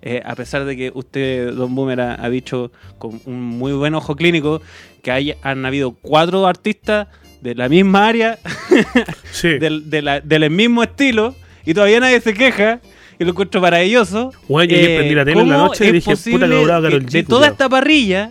eh, 0.00 0.22
a 0.24 0.34
pesar 0.34 0.64
de 0.64 0.74
que 0.78 0.90
usted, 0.94 1.52
Don 1.52 1.74
Boomer, 1.74 2.00
ha, 2.00 2.24
ha 2.24 2.30
dicho 2.30 2.72
con 2.98 3.20
un 3.26 3.40
muy 3.42 3.72
buen 3.74 3.94
ojo 3.94 4.16
clínico 4.16 4.62
que 5.02 5.10
hay, 5.10 5.34
han 5.42 5.64
habido 5.66 5.92
cuatro 5.92 6.46
artistas 6.46 7.08
de 7.42 7.54
la 7.54 7.68
misma 7.68 8.08
área, 8.08 8.38
Sí. 9.30 9.58
del, 9.58 9.90
de 9.90 10.00
la- 10.00 10.20
del 10.20 10.48
mismo 10.50 10.82
estilo, 10.82 11.34
y 11.66 11.74
todavía 11.74 12.00
nadie 12.00 12.18
se 12.22 12.32
queja, 12.32 12.80
y 13.18 13.24
lo 13.24 13.30
encuentro 13.32 13.60
maravilloso. 13.60 14.32
Weón, 14.48 14.68
yo 14.70 14.76
ayer 14.76 14.96
prendí 14.98 15.14
la 15.14 15.24
tele 15.26 15.40
en 15.42 15.48
la 15.50 15.54
¿cómo 15.56 15.66
noche 15.68 15.86
y 15.86 15.92
dije, 15.92 16.16
puta, 16.16 16.46
que 16.46 16.46
logrado 16.54 16.82
Karol 16.84 17.00
que 17.00 17.06
G, 17.06 17.10
De 17.12 17.22
toda 17.24 17.46
esta 17.48 17.68
parrilla, 17.68 18.30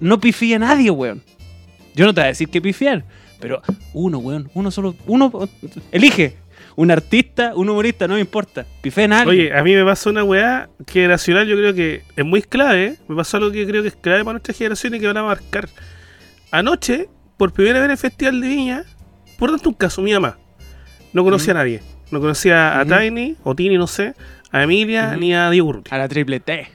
no 0.00 0.18
pifía 0.18 0.58
nadie, 0.58 0.90
weón. 0.90 1.22
Yo 1.94 2.06
no 2.06 2.14
te 2.14 2.20
voy 2.22 2.26
a 2.26 2.28
decir 2.28 2.48
que 2.48 2.60
pifiar, 2.62 3.04
pero 3.38 3.60
uno, 3.92 4.18
weón, 4.18 4.50
uno 4.54 4.70
solo, 4.70 4.94
uno, 5.06 5.30
elige. 5.92 6.36
Un 6.76 6.90
artista, 6.90 7.52
un 7.54 7.68
humorista, 7.68 8.06
no 8.08 8.14
me 8.14 8.20
importa. 8.20 8.64
Pifé 8.80 9.04
en. 9.04 9.12
Oye, 9.12 9.52
a 9.56 9.62
mí 9.62 9.74
me 9.74 9.84
pasó 9.84 10.10
una 10.10 10.24
weá 10.24 10.70
que 10.86 11.08
nacional 11.08 11.46
yo 11.46 11.56
creo 11.56 11.74
que 11.74 12.02
es 12.16 12.24
muy 12.24 12.42
clave. 12.42 12.84
¿eh? 12.86 12.96
Me 13.08 13.16
pasó 13.16 13.36
algo 13.36 13.50
que 13.50 13.66
creo 13.66 13.82
que 13.82 13.88
es 13.88 13.96
clave 13.96 14.20
para 14.20 14.32
nuestra 14.34 14.54
generación 14.54 14.94
y 14.94 15.00
que 15.00 15.06
van 15.06 15.16
a 15.16 15.24
marcar. 15.24 15.68
Anoche, 16.50 17.08
por 17.36 17.52
primera 17.52 17.78
vez 17.78 17.84
en 17.86 17.90
el 17.92 17.96
Festival 17.98 18.40
de 18.40 18.48
Viña, 18.48 18.84
por 19.38 19.50
tanto 19.50 19.68
un 19.68 19.74
caso, 19.74 20.02
mi 20.02 20.12
mamá. 20.12 20.38
No 21.12 21.24
conocía 21.24 21.52
a 21.52 21.56
nadie. 21.56 21.82
No 22.10 22.20
conocía 22.20 22.80
a. 22.80 22.84
Tiny, 22.84 23.36
o 23.44 23.54
Tini, 23.54 23.76
no 23.76 23.86
sé, 23.86 24.14
a 24.50 24.62
Emilia, 24.62 25.16
ni 25.16 25.34
a 25.34 25.48
Diego 25.50 25.68
Urrutia. 25.68 25.94
a 25.94 25.98
la 25.98 26.08
triple 26.08 26.40
T. 26.40 26.68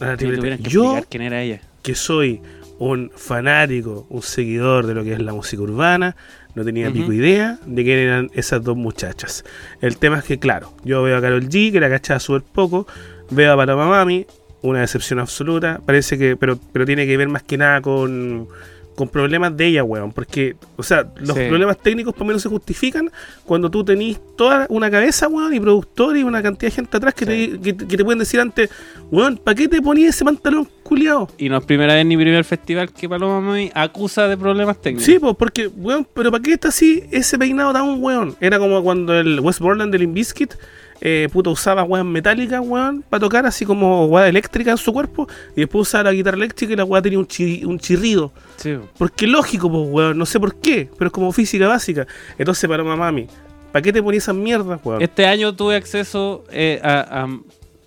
A 0.00 0.04
la 0.06 0.16
triple 0.16 0.56
T. 0.56 0.62
que 0.62 0.70
Yo, 0.70 0.82
explicar 0.84 1.06
quién 1.08 1.22
era 1.22 1.42
ella. 1.42 1.60
que 1.82 1.94
soy 1.94 2.40
un 2.78 3.10
fanático, 3.16 4.06
un 4.08 4.22
seguidor 4.22 4.86
de 4.86 4.94
lo 4.94 5.04
que 5.04 5.14
es 5.14 5.20
la 5.20 5.32
música 5.32 5.62
urbana, 5.62 6.16
no 6.58 6.64
tenía 6.64 6.90
pico 6.90 7.12
idea 7.12 7.58
de 7.64 7.84
quién 7.84 7.98
eran 7.98 8.30
esas 8.34 8.62
dos 8.62 8.76
muchachas. 8.76 9.44
El 9.80 9.96
tema 9.96 10.18
es 10.18 10.24
que, 10.24 10.38
claro, 10.38 10.74
yo 10.84 11.02
veo 11.02 11.16
a 11.16 11.20
Carol 11.20 11.48
G, 11.48 11.70
que 11.70 11.78
la 11.78 11.88
cachaba 11.88 12.18
súper 12.18 12.42
poco, 12.42 12.86
veo 13.30 13.52
a 13.52 13.56
Paloma 13.56 13.86
Mami, 13.86 14.26
una 14.62 14.80
decepción 14.80 15.20
absoluta, 15.20 15.80
parece 15.86 16.18
que, 16.18 16.36
pero, 16.36 16.58
pero 16.72 16.84
tiene 16.84 17.06
que 17.06 17.16
ver 17.16 17.28
más 17.28 17.44
que 17.44 17.56
nada 17.56 17.80
con, 17.80 18.48
con 18.98 19.08
problemas 19.08 19.56
de 19.56 19.66
ella, 19.66 19.84
weón, 19.84 20.10
porque, 20.10 20.56
o 20.76 20.82
sea, 20.82 21.06
los 21.20 21.36
Sí. 21.36 21.44
problemas 21.48 21.78
técnicos 21.78 22.12
por 22.14 22.22
lo 22.22 22.26
menos 22.26 22.42
se 22.42 22.48
justifican 22.48 23.12
cuando 23.44 23.70
tú 23.70 23.84
tenés 23.84 24.18
toda 24.36 24.66
una 24.70 24.90
cabeza, 24.90 25.28
weón, 25.28 25.54
y 25.54 25.60
productor 25.60 26.16
y 26.16 26.24
una 26.24 26.42
cantidad 26.42 26.72
de 26.72 26.74
gente 26.74 26.96
atrás 26.96 27.14
que, 27.14 27.24
Sí. 27.24 27.58
te, 27.62 27.76
que, 27.76 27.86
que 27.86 27.96
te 27.96 28.04
pueden 28.04 28.18
decir 28.18 28.40
antes, 28.40 28.68
weón, 29.12 29.36
¿para 29.36 29.54
qué 29.54 29.68
te 29.68 29.80
ponías 29.80 30.16
ese 30.16 30.24
pantalón 30.24 30.66
culiado? 30.82 31.28
Y 31.38 31.48
no 31.48 31.58
es 31.58 31.64
primera 31.64 31.94
vez 31.94 32.04
ni 32.06 32.16
primer 32.16 32.42
festival 32.44 32.92
que 32.92 33.08
Paloma 33.08 33.40
Mami 33.40 33.70
acusa 33.72 34.26
de 34.26 34.36
problemas 34.36 34.80
técnicos. 34.82 35.06
Sí, 35.06 35.20
pues 35.20 35.36
porque, 35.36 35.68
weón, 35.68 36.04
pero 36.12 36.32
¿para 36.32 36.42
qué 36.42 36.54
está 36.54 36.68
así 36.68 37.04
ese 37.12 37.38
peinado 37.38 37.72
tan 37.72 38.02
weón? 38.02 38.34
Era 38.40 38.58
como 38.58 38.82
cuando 38.82 39.14
el 39.16 39.38
Westmoreland 39.38 39.92
del 39.92 40.00
Limbiskit, 40.00 40.54
eh, 41.00 41.28
puto, 41.32 41.50
usaba 41.50 41.82
weón 41.84 42.10
metálica, 42.10 42.60
weón, 42.60 43.02
para 43.08 43.20
tocar 43.20 43.46
así 43.46 43.64
como 43.64 44.06
weón 44.06 44.26
eléctrica 44.28 44.70
en 44.72 44.76
su 44.78 44.92
cuerpo, 44.92 45.28
y 45.56 45.60
después 45.60 45.82
usaba 45.88 46.04
la 46.04 46.12
guitarra 46.12 46.36
eléctrica 46.36 46.72
y 46.72 46.76
la 46.76 46.84
weón 46.84 47.02
tenía 47.02 47.18
un, 47.18 47.26
chi- 47.26 47.64
un 47.64 47.78
chirrido. 47.78 48.32
Sí. 48.56 48.76
Porque 48.98 49.26
lógico, 49.26 49.70
pues, 49.70 49.82
weón, 49.88 50.18
no 50.18 50.26
sé 50.26 50.40
por 50.40 50.56
qué, 50.56 50.88
pero 50.98 51.08
es 51.08 51.12
como 51.12 51.30
física 51.32 51.68
básica. 51.68 52.06
Entonces, 52.38 52.68
para 52.68 52.82
mami, 52.82 53.26
¿para 53.72 53.82
qué 53.82 53.92
te 53.92 54.02
ponías 54.02 54.24
esas 54.24 54.34
mierdas, 54.34 54.80
weón? 54.84 55.00
Este 55.02 55.26
año 55.26 55.54
tuve 55.54 55.76
acceso 55.76 56.44
eh, 56.50 56.80
a, 56.82 57.22
a- 57.24 57.38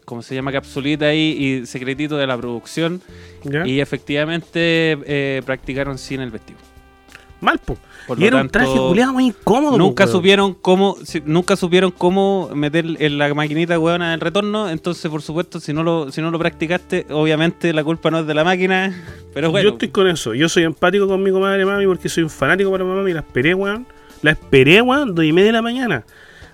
¿cómo 0.05 0.21
se 0.21 0.35
llama? 0.35 0.51
Capsulita 0.51 1.05
ahí 1.05 1.61
y 1.61 1.65
secretito 1.65 2.17
de 2.17 2.27
la 2.27 2.37
producción. 2.37 3.01
¿Ya? 3.43 3.65
Y 3.65 3.79
efectivamente 3.81 4.97
eh, 5.05 5.41
practicaron 5.45 5.97
sin 5.97 6.21
el 6.21 6.31
vestido. 6.31 6.59
Mal, 7.41 7.57
po. 7.59 7.75
Por 8.07 8.19
Y 8.21 8.25
era 8.25 8.39
un 8.41 8.49
traje 8.49 8.67
tanto, 8.67 8.87
culiado 8.89 9.13
muy 9.13 9.25
incómodo. 9.27 9.71
po, 9.71 9.77
Nunca 9.77 10.03
weón. 10.05 10.11
supieron 10.15 10.53
cómo 10.53 10.95
si- 11.03 11.21
nunca 11.25 11.55
supieron 11.55 11.91
cómo 11.91 12.49
meter 12.53 12.85
en 12.99 13.17
la 13.17 13.33
maquinita 13.33 13.77
huevona 13.79 14.11
del 14.11 14.19
retorno, 14.19 14.69
entonces 14.69 15.09
por 15.09 15.21
supuesto 15.21 15.59
si 15.59 15.73
no 15.73 15.83
lo 15.83 16.11
si 16.11 16.21
no 16.21 16.29
lo 16.31 16.37
practicaste, 16.39 17.07
obviamente 17.09 17.73
la 17.73 17.83
culpa 17.83 18.11
no 18.11 18.19
es 18.19 18.27
de 18.27 18.33
la 18.35 18.43
máquina, 18.43 18.93
pero 19.33 19.49
bueno. 19.51 19.69
Yo 19.69 19.73
estoy 19.73 19.89
con 19.89 20.07
eso. 20.07 20.33
Yo 20.35 20.47
soy 20.49 20.63
empático 20.63 21.07
con 21.07 21.21
mi 21.23 21.31
comadre 21.31 21.65
mami 21.65 21.85
porque 21.87 22.09
soy 22.09 22.23
un 22.23 22.29
fanático 22.29 22.69
para 22.71 22.83
mami. 22.83 23.11
La 23.13 23.19
esperé, 23.21 23.53
weón. 23.55 23.87
La 24.21 24.31
esperé, 24.31 24.81
weón, 24.81 25.15
dos 25.15 25.25
y 25.25 25.33
media 25.33 25.47
de 25.47 25.53
la 25.53 25.61
mañana. 25.63 26.03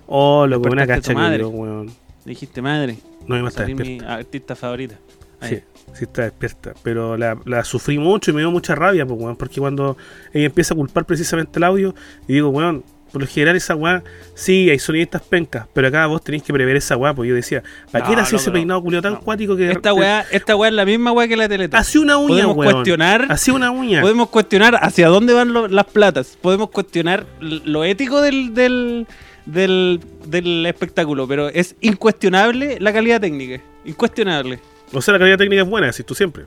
Oh, 0.06 0.48
loco, 0.48 0.70
una 0.70 0.88
cacha 0.88 1.14
que 1.14 1.44
weón. 1.44 1.92
Dijiste, 2.24 2.62
madre, 2.62 2.98
No 3.28 3.42
me 3.42 3.52
salir 3.52 3.76
mi 3.76 4.00
artista 4.06 4.56
favorita. 4.56 4.96
Ahí. 5.42 5.50
Sí, 5.56 5.62
sí 5.94 6.04
está 6.06 6.24
despierta. 6.24 6.74
Pero 6.84 7.18
la, 7.18 7.38
la 7.46 7.64
sufrí 7.64 7.98
mucho 7.98 8.32
y 8.32 8.34
me 8.34 8.42
dio 8.42 8.52
mucha 8.52 8.76
rabia, 8.76 9.06
pues, 9.06 9.20
weón. 9.20 9.36
Porque 9.36 9.60
cuando 9.60 9.98
ella 10.34 10.46
empieza 10.46 10.74
a 10.74 10.78
culpar 10.78 11.06
precisamente 11.06 11.58
el 11.60 11.64
audio, 11.64 11.96
y 12.28 12.34
digo, 12.34 12.50
weón, 12.50 12.84
por 13.12 13.22
lo 13.22 13.28
general 13.28 13.56
esa 13.56 13.74
weá, 13.74 14.04
sí, 14.36 14.70
hay 14.70 14.80
sonidistas 14.80 15.22
pencas, 15.22 15.66
pero 15.74 15.88
acá 15.88 16.06
vos 16.08 16.22
tenéis 16.22 16.44
que 16.44 16.52
prever 16.52 16.76
esa 16.76 16.98
weá, 16.98 17.14
pues 17.14 17.30
yo 17.30 17.36
decía, 17.36 17.64
¿para 17.90 18.04
qué 18.04 18.10
No, 18.10 18.14
era 18.16 18.24
así 18.24 18.34
no, 18.34 18.38
ese 18.38 18.46
pero- 18.52 18.54
peinado 18.56 18.82
culiado 18.84 19.02
tan 19.02 19.14
no. 19.14 19.20
cuático 19.22 19.56
que 19.56 19.72
Esta 19.72 19.94
weá, 19.94 20.26
esta 20.30 20.56
weá 20.58 20.68
es 20.70 20.76
la 20.76 20.86
misma 20.86 21.14
weá 21.14 21.26
que 21.28 21.38
la 21.38 21.48
Teletón. 21.48 21.80
Hacía 21.80 22.02
una 22.02 22.18
uña, 22.18 22.28
Podemos 22.44 22.58
weón. 22.58 22.74
cuestionar- 22.74 23.26
Hacía 23.30 23.54
una 23.54 23.72
uña. 23.72 24.02
Podemos 24.02 24.28
cuestionar 24.28 24.78
hacia 24.82 25.08
dónde 25.08 25.34
van 25.34 25.54
lo- 25.54 25.70
las 25.70 25.86
platas. 25.86 26.38
Podemos 26.42 26.70
cuestionar 26.70 27.26
lo 27.40 27.86
ético 27.86 28.20
del, 28.22 28.54
del, 28.54 29.08
del, 29.46 30.02
del 30.26 30.66
espectáculo, 30.66 31.30
pero 31.30 31.48
es 31.48 31.78
incuestionable 31.80 32.76
la 32.82 32.92
calidad 32.92 33.22
técnica. 33.22 33.64
Incuestionable. 33.86 34.60
O 34.94 35.02
sea, 35.02 35.14
la 35.14 35.20
calidad 35.20 35.38
técnica 35.38 35.62
es 35.64 35.70
buena, 35.70 35.88
decís 35.88 36.06
tú 36.06 36.16
siempre. 36.16 36.46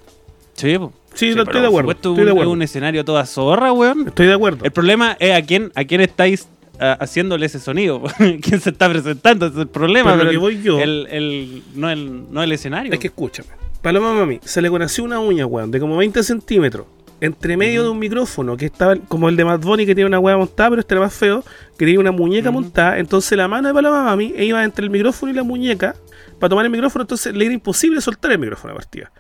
Sí. 0.55 0.77
Sí, 1.15 1.31
Sí, 1.31 1.35
no, 1.35 1.43
estoy 1.43 1.61
de 1.61 1.67
acuerdo. 1.67 1.91
supuesto, 1.91 2.11
Estoy 2.11 2.25
de 2.25 2.33
un- 2.33 2.39
acuerdo. 2.39 2.51
Es 2.53 2.55
un 2.57 2.63
escenario 2.63 3.05
toda 3.05 3.27
zorra, 3.27 3.73
weón. 3.73 4.07
Estoy 4.09 4.27
de 4.27 4.35
acuerdo. 4.35 4.65
El 4.65 4.71
problema 4.71 5.17
es 5.19 5.33
a 5.37 5.43
quién, 5.45 5.73
a 5.75 5.85
quién 5.85 6.01
estáis 6.03 6.47
haciéndole 6.79 7.47
ese 7.47 7.59
sonido. 7.59 8.03
¿Quién 8.43 8.61
se 8.61 8.71
está 8.71 8.89
presentando? 8.89 9.47
Ese 9.47 9.57
es 9.57 9.61
el 9.63 9.69
problema. 9.69 10.13
Pero 10.13 10.25
lo 10.25 10.31
que 10.31 10.35
el- 10.37 10.41
voy 10.41 10.63
yo- 10.63 10.79
el- 10.81 11.07
el- 11.11 11.63
no, 11.75 11.91
el, 11.91 12.33
no 12.33 12.43
el 12.43 12.53
escenario. 12.53 12.93
Es 12.93 12.99
que 12.99 13.09
escúchame. 13.09 13.49
Paloma 13.83 14.13
Mami, 14.15 14.41
se 14.45 14.61
le 14.63 14.69
conoció 14.71 15.05
una 15.05 15.21
uña, 15.21 15.47
weón, 15.47 15.71
de 15.71 15.81
como 15.81 15.97
20 15.97 16.23
centímetros. 16.23 16.87
Entre 17.23 17.55
medio 17.57 17.83
de 17.83 17.91
un 17.91 17.99
micrófono 17.99 18.57
que 18.57 18.65
estaba 18.67 18.97
como 18.97 19.29
el 19.29 19.37
de 19.37 19.45
Mad 19.45 19.61
Bunny 19.61 19.85
que 19.85 19.95
tiene 19.95 20.09
una 20.09 20.19
hueá 20.19 20.39
montada, 20.39 20.71
pero 20.71 20.81
este 20.81 20.95
era 20.95 21.03
más 21.03 21.13
feo, 21.13 21.43
que 21.77 21.85
tenía 21.85 22.01
una 22.01 22.13
muñeca 22.13 22.51
montada. 22.51 22.99
Entonces 22.99 23.37
la 23.37 23.47
mano 23.47 23.69
de 23.69 23.75
Paloma 23.75 24.05
Mami 24.05 24.33
iba 24.39 24.65
entre 24.65 24.85
el 24.85 24.91
micrófono 24.91 25.31
y 25.31 25.35
la 25.35 25.43
muñeca 25.43 25.97
para 26.41 26.49
tomar 26.49 26.65
el 26.65 26.71
micrófono, 26.71 27.03
entonces 27.03 27.35
le 27.35 27.45
era 27.45 27.55
imposible 27.55 28.01
soltar 28.01 28.33
el 28.33 28.39
micrófono 28.39 28.73
a 28.73 28.77
partida. 28.77 29.13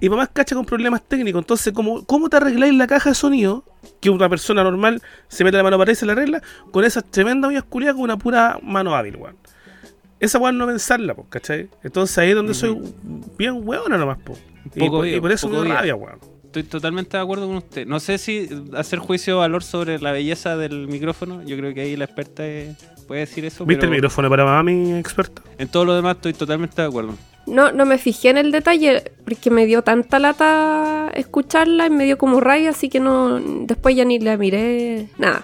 Y 0.00 0.08
mamá 0.08 0.26
cacha 0.28 0.54
con 0.54 0.64
problemas 0.64 1.02
técnicos. 1.02 1.42
Entonces, 1.42 1.72
¿cómo, 1.74 2.04
¿cómo 2.06 2.30
te 2.30 2.36
arregláis 2.38 2.72
la 2.74 2.86
caja 2.86 3.10
de 3.10 3.14
sonido? 3.14 3.64
Que 4.00 4.08
una 4.08 4.28
persona 4.28 4.62
normal 4.64 5.02
se 5.28 5.44
mete 5.44 5.56
la 5.56 5.62
mano 5.62 5.76
para 5.76 5.92
y 5.92 5.94
se 5.94 6.06
la 6.06 6.12
arregla 6.12 6.42
con 6.70 6.84
esas 6.84 7.04
tremendas 7.04 7.50
uñas 7.50 7.64
culiadas 7.64 7.96
con 7.96 8.04
una 8.04 8.16
pura 8.16 8.58
mano 8.62 8.94
hábil, 8.94 9.16
weón. 9.16 9.36
Esa 10.20 10.38
weón 10.38 10.56
no 10.56 10.66
pensarla, 10.66 11.14
po, 11.14 11.26
¿cachai? 11.28 11.68
Entonces 11.82 12.16
ahí 12.18 12.30
es 12.30 12.36
donde 12.36 12.54
soy 12.54 12.78
bien 13.36 13.60
weona 13.66 13.98
nomás, 13.98 14.18
po. 14.18 14.38
Y, 14.74 14.78
Poco 14.78 14.98
por, 14.98 15.08
y 15.08 15.20
por 15.20 15.32
eso 15.32 15.48
me 15.48 15.56
da 15.58 15.74
rabia, 15.74 15.96
weón. 15.96 16.18
Estoy 16.44 16.64
totalmente 16.64 17.16
de 17.16 17.22
acuerdo 17.22 17.46
con 17.46 17.56
usted. 17.56 17.86
No 17.86 18.00
sé 18.00 18.18
si 18.18 18.48
hacer 18.74 18.98
juicio 18.98 19.34
de 19.34 19.40
valor 19.40 19.62
sobre 19.62 20.00
la 20.00 20.10
belleza 20.12 20.56
del 20.56 20.88
micrófono. 20.88 21.42
Yo 21.44 21.56
creo 21.56 21.72
que 21.74 21.82
ahí 21.82 21.96
la 21.96 22.06
experta 22.06 22.44
eh, 22.44 22.74
puede 23.10 23.22
decir 23.22 23.44
eso. 23.44 23.66
¿Viste 23.66 23.86
el 23.86 23.90
micrófono 23.90 24.30
para 24.30 24.44
mami 24.44 24.94
experta? 24.94 25.42
En 25.58 25.66
todo 25.66 25.84
lo 25.84 25.96
demás 25.96 26.14
estoy 26.14 26.32
totalmente 26.32 26.80
de 26.80 26.86
acuerdo. 26.86 27.16
No, 27.44 27.72
no 27.72 27.84
me 27.84 27.98
fijé 27.98 28.28
en 28.28 28.38
el 28.38 28.52
detalle 28.52 29.02
porque 29.24 29.50
me 29.50 29.66
dio 29.66 29.82
tanta 29.82 30.20
lata 30.20 31.10
escucharla 31.14 31.86
y 31.86 31.90
me 31.90 32.04
dio 32.04 32.16
como 32.18 32.38
rabia, 32.38 32.70
así 32.70 32.88
que 32.88 33.00
no 33.00 33.40
después 33.66 33.96
ya 33.96 34.04
ni 34.04 34.20
la 34.20 34.36
miré 34.36 35.08
nada. 35.18 35.42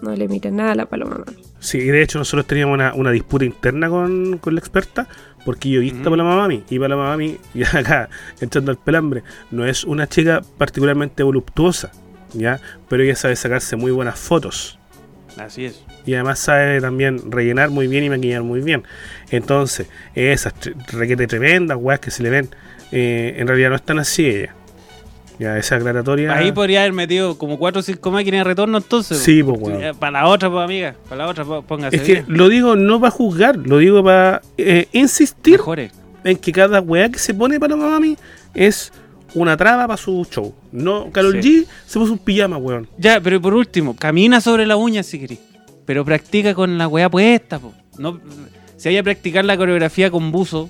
No 0.00 0.16
le 0.16 0.28
miré 0.28 0.50
nada 0.50 0.72
a 0.72 0.74
la 0.76 0.86
paloma. 0.86 1.18
mami. 1.26 1.36
Sí, 1.60 1.76
y 1.76 1.88
de 1.88 2.00
hecho 2.00 2.18
nosotros 2.18 2.46
teníamos 2.46 2.72
una, 2.72 2.94
una 2.94 3.10
disputa 3.10 3.44
interna 3.44 3.90
con, 3.90 4.38
con 4.38 4.54
la 4.54 4.60
experta, 4.60 5.08
porque 5.44 5.68
yo 5.68 5.80
he 5.80 5.82
visto 5.82 6.08
Ujú. 6.08 6.08
para 6.08 6.16
la 6.24 6.36
mami, 6.36 6.64
y 6.70 6.78
para 6.78 6.96
la 6.96 7.02
mami, 7.02 7.36
y 7.54 7.64
acá, 7.64 8.08
entrando 8.40 8.70
al 8.70 8.78
pelambre, 8.78 9.24
no 9.50 9.66
es 9.66 9.84
una 9.84 10.06
chica 10.08 10.40
particularmente 10.56 11.22
voluptuosa, 11.22 11.92
¿ya? 12.32 12.60
Pero 12.88 13.02
ella 13.02 13.14
sabe 13.14 13.36
sacarse 13.36 13.76
muy 13.76 13.90
buenas 13.92 14.18
fotos. 14.18 14.78
Así 15.38 15.66
es. 15.66 15.82
Y 16.06 16.14
además 16.14 16.38
sabe 16.38 16.80
también 16.80 17.30
rellenar 17.30 17.70
muy 17.70 17.86
bien 17.88 18.04
y 18.04 18.08
maquillar 18.10 18.42
muy 18.42 18.60
bien. 18.60 18.84
Entonces, 19.30 19.86
esas 20.14 20.54
tre- 20.54 20.74
requete 20.92 21.26
tremendas, 21.26 21.76
weas 21.80 22.00
que 22.00 22.10
se 22.10 22.22
le 22.22 22.30
ven, 22.30 22.48
eh, 22.92 23.34
en 23.38 23.46
realidad 23.46 23.70
no 23.70 23.76
están 23.76 23.98
así 23.98 24.26
ella. 24.26 24.54
Ya, 25.38 25.58
esa 25.58 25.76
aclaratoria. 25.76 26.32
Ahí 26.34 26.50
podría 26.50 26.80
haber 26.80 26.94
metido 26.94 27.36
como 27.36 27.58
4 27.58 27.80
o 27.80 27.82
5 27.82 28.10
máquinas 28.10 28.40
de 28.40 28.44
retorno 28.44 28.78
entonces. 28.78 29.18
Sí, 29.18 29.42
pues, 29.42 29.60
weón. 29.60 29.84
Eh, 29.84 29.92
Para 29.98 30.22
la 30.22 30.28
otra, 30.28 30.50
pues, 30.50 30.64
amiga. 30.64 30.94
Para 31.10 31.24
la 31.24 31.30
otra, 31.30 31.44
póngase 31.44 31.96
Es 31.96 32.02
que 32.02 32.12
bien. 32.12 32.24
lo 32.28 32.48
digo 32.48 32.74
no 32.74 32.98
para 32.98 33.10
juzgar, 33.10 33.56
lo 33.58 33.76
digo 33.76 34.02
para 34.02 34.40
eh, 34.56 34.88
insistir 34.92 35.58
Mejore. 35.58 35.90
en 36.24 36.38
que 36.38 36.52
cada 36.52 36.80
weá 36.80 37.10
que 37.10 37.18
se 37.18 37.34
pone 37.34 37.60
para 37.60 37.76
mami 37.76 38.16
es 38.54 38.90
una 39.34 39.56
traba 39.56 39.86
para 39.86 39.96
su 39.96 40.26
show. 40.30 40.54
No, 40.72 41.10
Carol 41.10 41.40
Sí. 41.42 41.64
G 41.64 41.66
se 41.86 41.98
puso 41.98 42.12
un 42.12 42.18
pijama, 42.18 42.56
weón. 42.56 42.88
Ya, 42.98 43.20
pero 43.20 43.40
por 43.40 43.54
último, 43.54 43.94
camina 43.96 44.40
sobre 44.40 44.66
la 44.66 44.76
uña 44.76 45.02
si 45.02 45.18
querés. 45.18 45.38
Pero 45.84 46.04
practica 46.04 46.54
con 46.54 46.78
la 46.78 46.88
weá 46.88 47.08
puesta, 47.08 47.58
po. 47.58 47.72
No, 47.98 48.20
si 48.76 48.88
hay 48.88 48.96
a 48.98 49.02
practicar 49.02 49.44
la 49.44 49.56
coreografía 49.56 50.10
con 50.10 50.32
buzo 50.32 50.68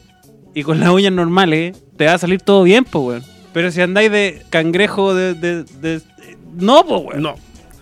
y 0.55 0.63
con 0.63 0.81
las 0.81 0.91
uñas 0.91 1.13
normales, 1.13 1.77
te 1.97 2.07
va 2.07 2.15
a 2.15 2.19
salir 2.19 2.41
todo 2.41 2.63
bien, 2.65 2.85
po, 2.85 3.01
weón. 3.01 3.23
Pero 3.53 3.71
si 3.71 3.81
andáis 3.81 4.11
de 4.11 4.43
cangrejo 4.51 5.15
de. 5.15 5.35
de- 5.35 5.65
de- 5.65 6.01
no, 6.57 6.85
po, 6.87 6.99
weón. 6.99 7.23
No. 7.23 7.35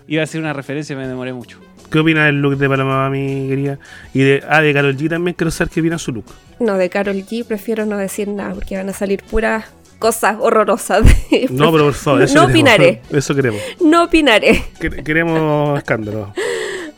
Iba 0.07 0.23
a 0.23 0.27
ser 0.27 0.41
una 0.41 0.53
referencia, 0.53 0.95
me 0.97 1.09
demoré 1.09 1.33
mucho. 1.33 1.59
¿Qué 1.91 1.99
opina 1.99 2.27
del 2.27 2.41
look 2.41 2.57
de 2.57 2.69
Paloma 2.69 3.05
Mami, 3.05 3.47
querida? 3.49 3.79
Y 4.13 4.21
de, 4.21 4.43
ah, 4.49 4.61
de 4.61 4.73
Carol 4.75 4.97
G 4.97 5.09
también 5.09 5.35
quiero 5.37 5.51
saber 5.51 5.73
qué 5.73 5.81
opina 5.81 5.99
su 5.99 6.13
look. 6.13 6.25
No, 6.61 6.77
de 6.77 6.89
Carol 6.91 7.17
G 7.25 7.45
prefiero 7.45 7.87
no 7.87 7.97
decir 7.97 8.29
nada 8.29 8.53
porque 8.55 8.77
van 8.77 8.89
a 8.89 8.93
salir 8.93 9.23
puras 9.23 9.65
cosas 10.05 10.37
horrorosas. 10.39 11.03
No, 11.51 11.71
pero 11.73 11.85
por 11.85 11.95
favor, 11.95 12.23
eso 12.23 12.35
no 12.35 12.47
queremos. 12.49 12.51
opinaré. 12.75 13.03
Eso 13.11 13.35
queremos. 13.35 13.61
No 13.81 14.05
opinaré. 14.05 14.63
Quere- 14.79 15.03
Queremos 15.03 15.79
escándalo. 15.79 16.33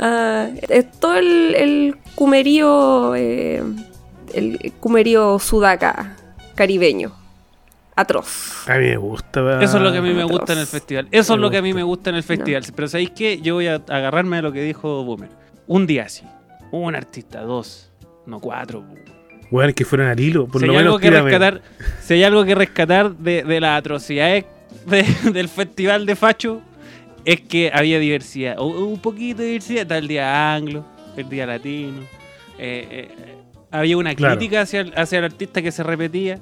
Ah, 0.00 0.48
es 0.68 0.90
todo 0.98 1.14
el, 1.16 1.54
el 1.54 1.96
cumerío, 2.16 3.14
eh, 3.14 3.62
el 4.34 4.72
cumerío 4.80 5.38
sudaca 5.38 6.16
caribeño. 6.56 7.12
Atroz. 7.94 8.68
A 8.68 8.74
mí 8.76 8.86
me 8.88 8.96
gusta. 8.98 9.62
Eso 9.62 9.76
es 9.78 9.82
lo 9.82 9.90
que 9.92 9.98
a 9.98 10.02
mí 10.02 10.12
me 10.12 10.22
atroz. 10.24 10.38
gusta 10.38 10.52
en 10.52 10.58
el 10.58 10.66
festival. 10.66 11.08
Eso 11.12 11.34
es 11.34 11.40
lo 11.40 11.48
que 11.50 11.56
a 11.58 11.62
mí 11.62 11.72
me 11.72 11.82
gusta 11.82 12.10
en 12.10 12.16
el 12.16 12.22
festival. 12.24 12.62
Pero 12.74 12.88
¿sabéis 12.88 13.10
qué? 13.16 13.40
Yo 13.40 13.54
voy 13.54 13.68
a 13.68 13.76
agarrarme 13.88 14.36
a 14.38 14.42
lo 14.42 14.52
que 14.52 14.62
dijo 14.62 15.02
Boomer. 15.04 15.30
Un 15.66 15.86
día 15.86 16.02
así. 16.04 16.24
Un 16.72 16.94
artista, 16.94 17.40
dos, 17.42 17.90
no 18.26 18.38
cuatro. 18.40 18.84
Weón, 19.50 19.72
que 19.72 19.84
fueran 19.84 20.08
al 20.08 20.18
hilo. 20.20 20.46
Por 20.46 20.60
si 20.60 20.66
lo 20.66 20.72
hay 20.72 20.78
menos 20.78 20.90
algo 20.94 20.98
que 20.98 21.08
tírame. 21.08 21.30
rescatar, 21.30 21.62
si 22.02 22.14
hay 22.14 22.22
algo 22.24 22.44
que 22.44 22.54
rescatar 22.54 23.16
de, 23.16 23.42
de 23.44 23.60
las 23.60 23.78
atrocidades 23.78 24.44
de- 24.86 25.06
del 25.32 25.48
festival 25.48 26.06
de 26.06 26.16
Facho, 26.16 26.60
es 27.24 27.40
que 27.40 27.70
había 27.72 27.98
diversidad. 27.98 28.56
O- 28.58 28.86
Un 28.86 29.00
poquito 29.00 29.42
de 29.42 29.48
diversidad. 29.48 29.82
Está 29.82 29.98
el 29.98 30.08
día 30.08 30.54
anglo, 30.54 30.84
el 31.16 31.28
día 31.28 31.46
latino. 31.46 32.00
eh, 32.58 32.86
eh, 32.90 33.08
eh, 33.18 33.34
había 33.70 33.96
una 33.98 34.14
Claro. 34.14 34.36
crítica 34.36 34.62
hacia 34.62 34.80
el, 34.80 34.92
hacia 34.96 35.18
el 35.18 35.24
artista 35.24 35.60
que 35.60 35.70
se 35.72 35.82
repetía. 35.82 36.38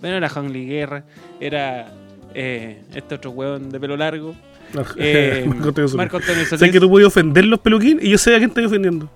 Bueno, 0.00 0.16
era 0.16 0.28
Juan 0.30 0.50
Guerra, 0.52 1.04
era 1.40 1.92
eh, 2.34 2.80
este 2.94 3.16
otro 3.16 3.32
hueón 3.32 3.70
de 3.70 3.78
pelo 3.80 3.96
largo. 3.96 4.34
eh, 4.96 5.44
Marco 5.46 6.16
Antonio 6.18 6.46
Solís. 6.46 6.72
Que 6.72 6.80
tú 6.80 6.88
puedes 6.88 7.06
ofender 7.08 7.44
los 7.44 7.58
peluquín 7.58 7.98
y 8.00 8.08
yo 8.10 8.16
sé 8.18 8.34
a 8.34 8.38
quién 8.38 8.50
estoy 8.50 8.64
ofendiendo. 8.64 9.10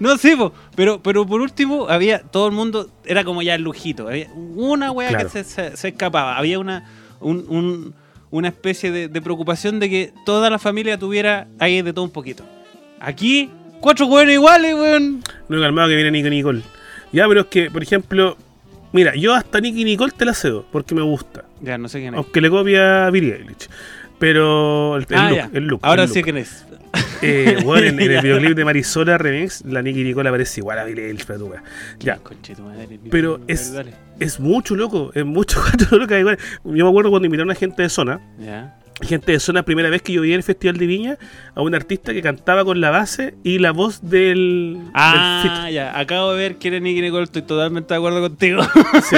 No, 0.04 0.16
sí, 0.16 0.34
po, 0.34 0.52
pero, 0.74 1.02
pero 1.02 1.26
por 1.26 1.40
último, 1.42 1.88
había 1.88 2.20
todo 2.20 2.46
el 2.46 2.52
mundo, 2.52 2.88
era 3.04 3.22
como 3.22 3.42
ya 3.42 3.54
el 3.54 3.62
lujito. 3.62 4.08
Había 4.08 4.28
una 4.34 4.92
Claro. 4.92 5.18
que 5.18 5.28
se, 5.28 5.44
se- 5.44 5.76
se 5.76 5.88
escapaba. 5.88 6.36
Había 6.38 6.58
una, 6.58 6.90
un- 7.20 7.44
un- 7.48 7.94
una 8.30 8.48
especie 8.48 8.90
de, 8.90 9.08
de 9.08 9.20
preocupación 9.22 9.78
de 9.78 9.90
que 9.90 10.12
toda 10.24 10.48
la 10.50 10.58
familia 10.58 10.98
tuviera 10.98 11.48
ahí 11.58 11.82
de 11.82 11.92
todo 11.92 12.04
un 12.04 12.10
poquito. 12.12 12.44
Aquí, 12.98 13.50
cuatro 13.80 14.06
weones 14.06 14.34
iguales, 14.34 14.74
weón. 14.74 15.22
No 15.48 15.60
calmado 15.60 15.88
que 15.88 15.96
viene 15.96 16.10
Nicky 16.12 16.30
Nicole. 16.30 16.62
Ya, 17.12 17.26
pero 17.28 17.40
es 17.42 17.46
que, 17.48 17.70
por 17.70 17.82
ejemplo, 17.82 18.36
mira, 18.92 19.14
yo 19.16 19.34
hasta 19.34 19.60
Nicky 19.60 19.84
Nicole 19.84 20.12
te 20.16 20.24
la 20.24 20.32
cedo, 20.32 20.64
porque 20.72 20.94
me 20.94 21.02
gusta. 21.02 21.44
Ya, 21.60 21.76
no 21.76 21.88
sé 21.88 22.00
quién 22.00 22.14
es. 22.14 22.18
Aunque 22.18 22.40
le 22.40 22.48
copia 22.50 23.06
a 23.06 23.10
Billie 23.10 23.34
Eilish. 23.34 23.68
Pero 24.18 24.96
el, 24.96 25.06
el 25.08 25.16
ah, 25.18 25.30
look, 25.30 25.50
el 25.56 25.64
look. 25.66 25.80
Ahora 25.82 26.04
el 26.04 26.08
sí 26.08 26.22
quién 26.22 26.36
es. 26.36 26.64
Eh, 27.22 27.58
bueno, 27.64 27.86
en, 27.86 28.00
en 28.00 28.10
el 28.12 28.20
videoclip 28.22 28.56
de 28.56 28.64
Marisola 28.64 29.18
Remix, 29.18 29.62
la 29.66 29.82
Nicky 29.82 30.04
Nicole 30.04 30.30
aparece 30.30 30.60
igual 30.60 30.78
a 30.78 30.84
Billie 30.84 31.06
Eilish, 31.06 31.26
tu 31.26 31.46
wea. 31.48 31.62
Ya, 31.98 32.18
Pero 33.10 33.40
es- 33.46 33.74
es 34.18 34.40
mucho, 34.40 34.74
loco. 34.74 35.10
Es 35.14 35.24
mucho 35.26 35.60
cuatro 35.88 36.18
igual. 36.18 36.38
Yo 36.64 36.84
me 36.84 36.88
acuerdo 36.88 37.10
cuando 37.10 37.26
invitaron 37.26 37.50
a 37.50 37.54
gente 37.54 37.82
de 37.82 37.88
zona. 37.90 38.20
Ya. 38.38 38.76
Gente 39.02 39.32
de 39.32 39.40
zona, 39.40 39.62
primera 39.64 39.88
vez 39.90 40.00
que 40.02 40.12
yo 40.14 40.22
vi 40.22 40.30
en 40.30 40.36
el 40.36 40.42
Festival 40.42 40.76
de 40.78 40.86
Viña 40.86 41.18
a 41.54 41.62
un 41.62 41.74
artista 41.74 42.12
que 42.14 42.20
cantaba 42.22 42.64
con 42.64 42.80
la 42.80 42.88
base 42.90 43.34
y 43.44 43.58
la 43.58 43.72
voz 43.72 44.00
del. 44.02 44.76
del 44.78 44.90
Ah, 44.94 45.68
ya. 45.70 45.98
Acabo 45.98 46.32
de 46.32 46.38
ver 46.38 46.56
quién 46.56 46.72
es 46.74 46.80
Nicky 46.82 47.02
Nicole. 47.02 47.24
Estoy 47.24 47.42
totalmente 47.42 47.92
de 47.92 47.98
acuerdo 47.98 48.20
contigo. 48.22 48.62
Sí, 49.10 49.16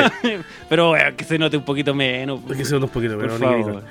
pero, 0.68 0.91
weón, 0.93 1.14
que 1.16 1.23
se 1.25 1.39
note 1.39 1.57
un 1.57 1.64
poquito 1.64 1.95
menos. 1.95 2.41
que 2.57 2.64
se 2.64 2.75
nota 2.75 2.87
un 2.87 2.93
poquito, 2.93 3.16
pero 3.18 3.39
Nicky. 3.39 3.55
Nicole. 3.55 3.85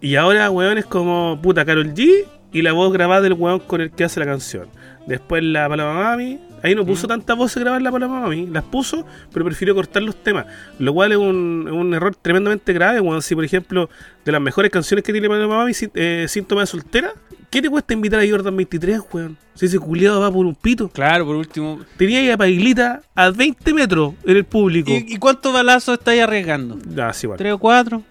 Y 0.00 0.14
ahora, 0.16 0.50
weón, 0.50 0.78
es 0.78 0.84
como 0.86 1.38
puta 1.42 1.64
Carol 1.64 1.94
G 1.94 2.24
y 2.56 2.62
la 2.62 2.72
voz 2.72 2.90
grabada 2.90 3.20
del 3.20 3.34
weón 3.34 3.60
con 3.60 3.82
el 3.82 3.90
que 3.90 4.04
hace 4.04 4.18
la 4.18 4.24
canción. 4.24 4.68
Después 5.06 5.44
la 5.44 5.68
Paloma 5.68 5.92
Mami, 5.92 6.40
ahí 6.62 6.74
no 6.74 6.86
puso 6.86 7.06
tanta 7.06 7.34
voz 7.34 7.54
a 7.54 7.60
grabar 7.60 7.82
la 7.82 7.92
Paloma 7.92 8.22
Mami, 8.22 8.46
las 8.46 8.64
puso, 8.64 9.04
pero 9.30 9.44
prefirió 9.44 9.74
cortar 9.74 10.02
los 10.02 10.16
temas. 10.16 10.46
Lo 10.78 10.94
cual 10.94 11.12
es 11.12 11.18
un, 11.18 11.68
un 11.70 11.92
error 11.92 12.16
tremendamente 12.16 12.72
grave, 12.72 12.98
weón. 13.00 13.20
Si, 13.20 13.34
por 13.34 13.44
ejemplo, 13.44 13.90
de 14.24 14.32
las 14.32 14.40
mejores 14.40 14.70
canciones 14.70 15.04
que 15.04 15.12
tiene 15.12 15.28
Paloma 15.28 15.58
Mami, 15.58 15.72
eh, 15.92 16.24
Síntoma 16.30 16.62
de 16.62 16.66
Soltera, 16.66 17.12
¿qué 17.50 17.60
te 17.60 17.68
cuesta 17.68 17.92
invitar 17.92 18.20
a 18.20 18.26
Jordan 18.26 18.56
23, 18.56 19.00
weón? 19.12 19.36
Si 19.52 19.66
ese 19.66 19.78
culiado 19.78 20.22
va 20.22 20.32
por 20.32 20.46
un 20.46 20.54
pito. 20.54 20.88
Claro, 20.88 21.26
por 21.26 21.36
último. 21.36 21.80
Tenía 21.98 22.20
ahí 22.20 22.30
a 22.30 22.38
Pailita 22.38 23.02
a 23.14 23.30
20 23.32 23.74
metros 23.74 24.14
en 24.24 24.34
el 24.34 24.44
público. 24.44 24.90
¿Y, 24.90 25.04
y 25.08 25.16
cuántos 25.18 25.52
balazos 25.52 25.98
estáis 25.98 26.22
arriesgando? 26.22 26.78
Ah, 26.98 27.12
sí, 27.12 27.26
bueno. 27.26 27.36
¿Tres 27.36 27.52
o 27.52 27.58
cuatro? 27.58 28.02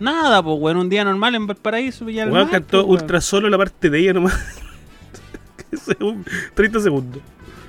Nada, 0.00 0.42
pues, 0.42 0.56
weón. 0.60 0.76
Un 0.76 0.88
día 0.88 1.04
normal 1.04 1.34
en 1.34 1.46
Valparaíso, 1.46 2.04
Villa 2.04 2.26
Weón 2.26 2.48
cantó 2.48 2.78
pues, 2.78 2.84
weón. 2.84 3.00
ultra 3.02 3.20
solo 3.20 3.48
la 3.48 3.58
parte 3.58 3.90
de 3.90 3.98
ella 4.00 4.12
nomás. 4.12 4.34
Según 5.72 6.24
30 6.54 6.80
segundos. 6.80 7.22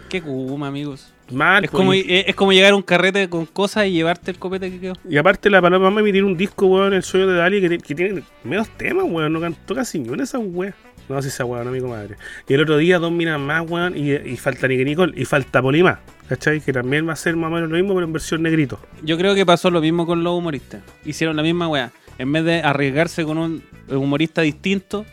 Qué 0.10 0.22
kuma, 0.22 0.68
amigos. 0.68 1.12
Mal, 1.32 1.64
Es 1.64 1.72
como, 1.72 1.94
y, 1.94 2.02
es, 2.08 2.26
es 2.28 2.36
como 2.36 2.52
llegar 2.52 2.74
a 2.74 2.76
un 2.76 2.82
carrete 2.82 3.30
con 3.30 3.46
cosas 3.46 3.88
y 3.88 3.92
llevarte 3.92 4.30
el 4.30 4.38
copete 4.38 4.70
que 4.70 4.80
quedó. 4.80 4.94
y 5.10 5.18
aparte 5.18 5.50
la 5.50 5.62
paloma 5.62 5.90
me 5.90 6.04
tiene 6.12 6.24
un 6.28 6.36
disco, 6.38 6.68
weón, 6.68 6.94
El 6.94 7.02
sueño 7.02 7.28
de 7.28 7.38
Dali, 7.38 7.62
que, 7.62 7.70
ti- 7.70 7.78
que 7.78 7.96
tiene 7.96 8.24
menos 8.44 8.68
temas, 8.70 9.06
weón. 9.08 9.32
No 9.32 9.40
cantó 9.40 9.74
casi 9.74 10.00
ni 10.00 10.10
una 10.10 10.18
de 10.18 10.24
esas 10.26 10.42
weas. 10.44 10.76
No, 11.10 11.22
si 11.22 11.28
esa 11.28 11.46
weón, 11.46 11.68
amigo 11.68 11.90
madre. 11.90 12.16
Y 12.48 12.54
el 12.54 12.62
otro 12.62 12.78
día, 12.78 13.00
dos 13.00 13.12
minas 13.12 13.40
más, 13.40 13.70
weón, 13.70 13.98
y, 13.98 14.14
y 14.14 14.38
falta 14.38 14.68
Nicky 14.68 14.86
Nicole, 14.86 15.14
y 15.20 15.26
falta 15.26 15.62
Polima. 15.62 16.00
¿Cachai? 16.28 16.62
Que 16.62 16.72
también 16.72 17.08
va 17.08 17.14
a 17.14 17.18
ser 17.18 17.36
más 17.36 17.52
o 17.52 17.54
menos 17.54 17.70
lo 17.70 17.76
mismo, 17.76 17.94
pero 17.94 18.06
en 18.06 18.14
versión 18.14 18.42
negrito. 18.42 18.80
Yo 19.04 19.18
creo 19.18 19.36
que 19.36 19.46
pasó 19.46 19.70
lo 19.70 19.82
mismo 19.82 20.06
con 20.06 20.24
los 20.24 20.38
humoristas. 20.38 20.82
Hicieron 21.06 21.36
la 21.36 21.44
misma 21.44 21.68
weá. 21.68 21.92
En 22.18 22.32
vez 22.32 22.46
de 22.46 22.62
arriesgarse 22.62 23.26
con 23.26 23.38
un 23.38 23.64
humorista 23.90 24.42
distinto, 24.42 25.06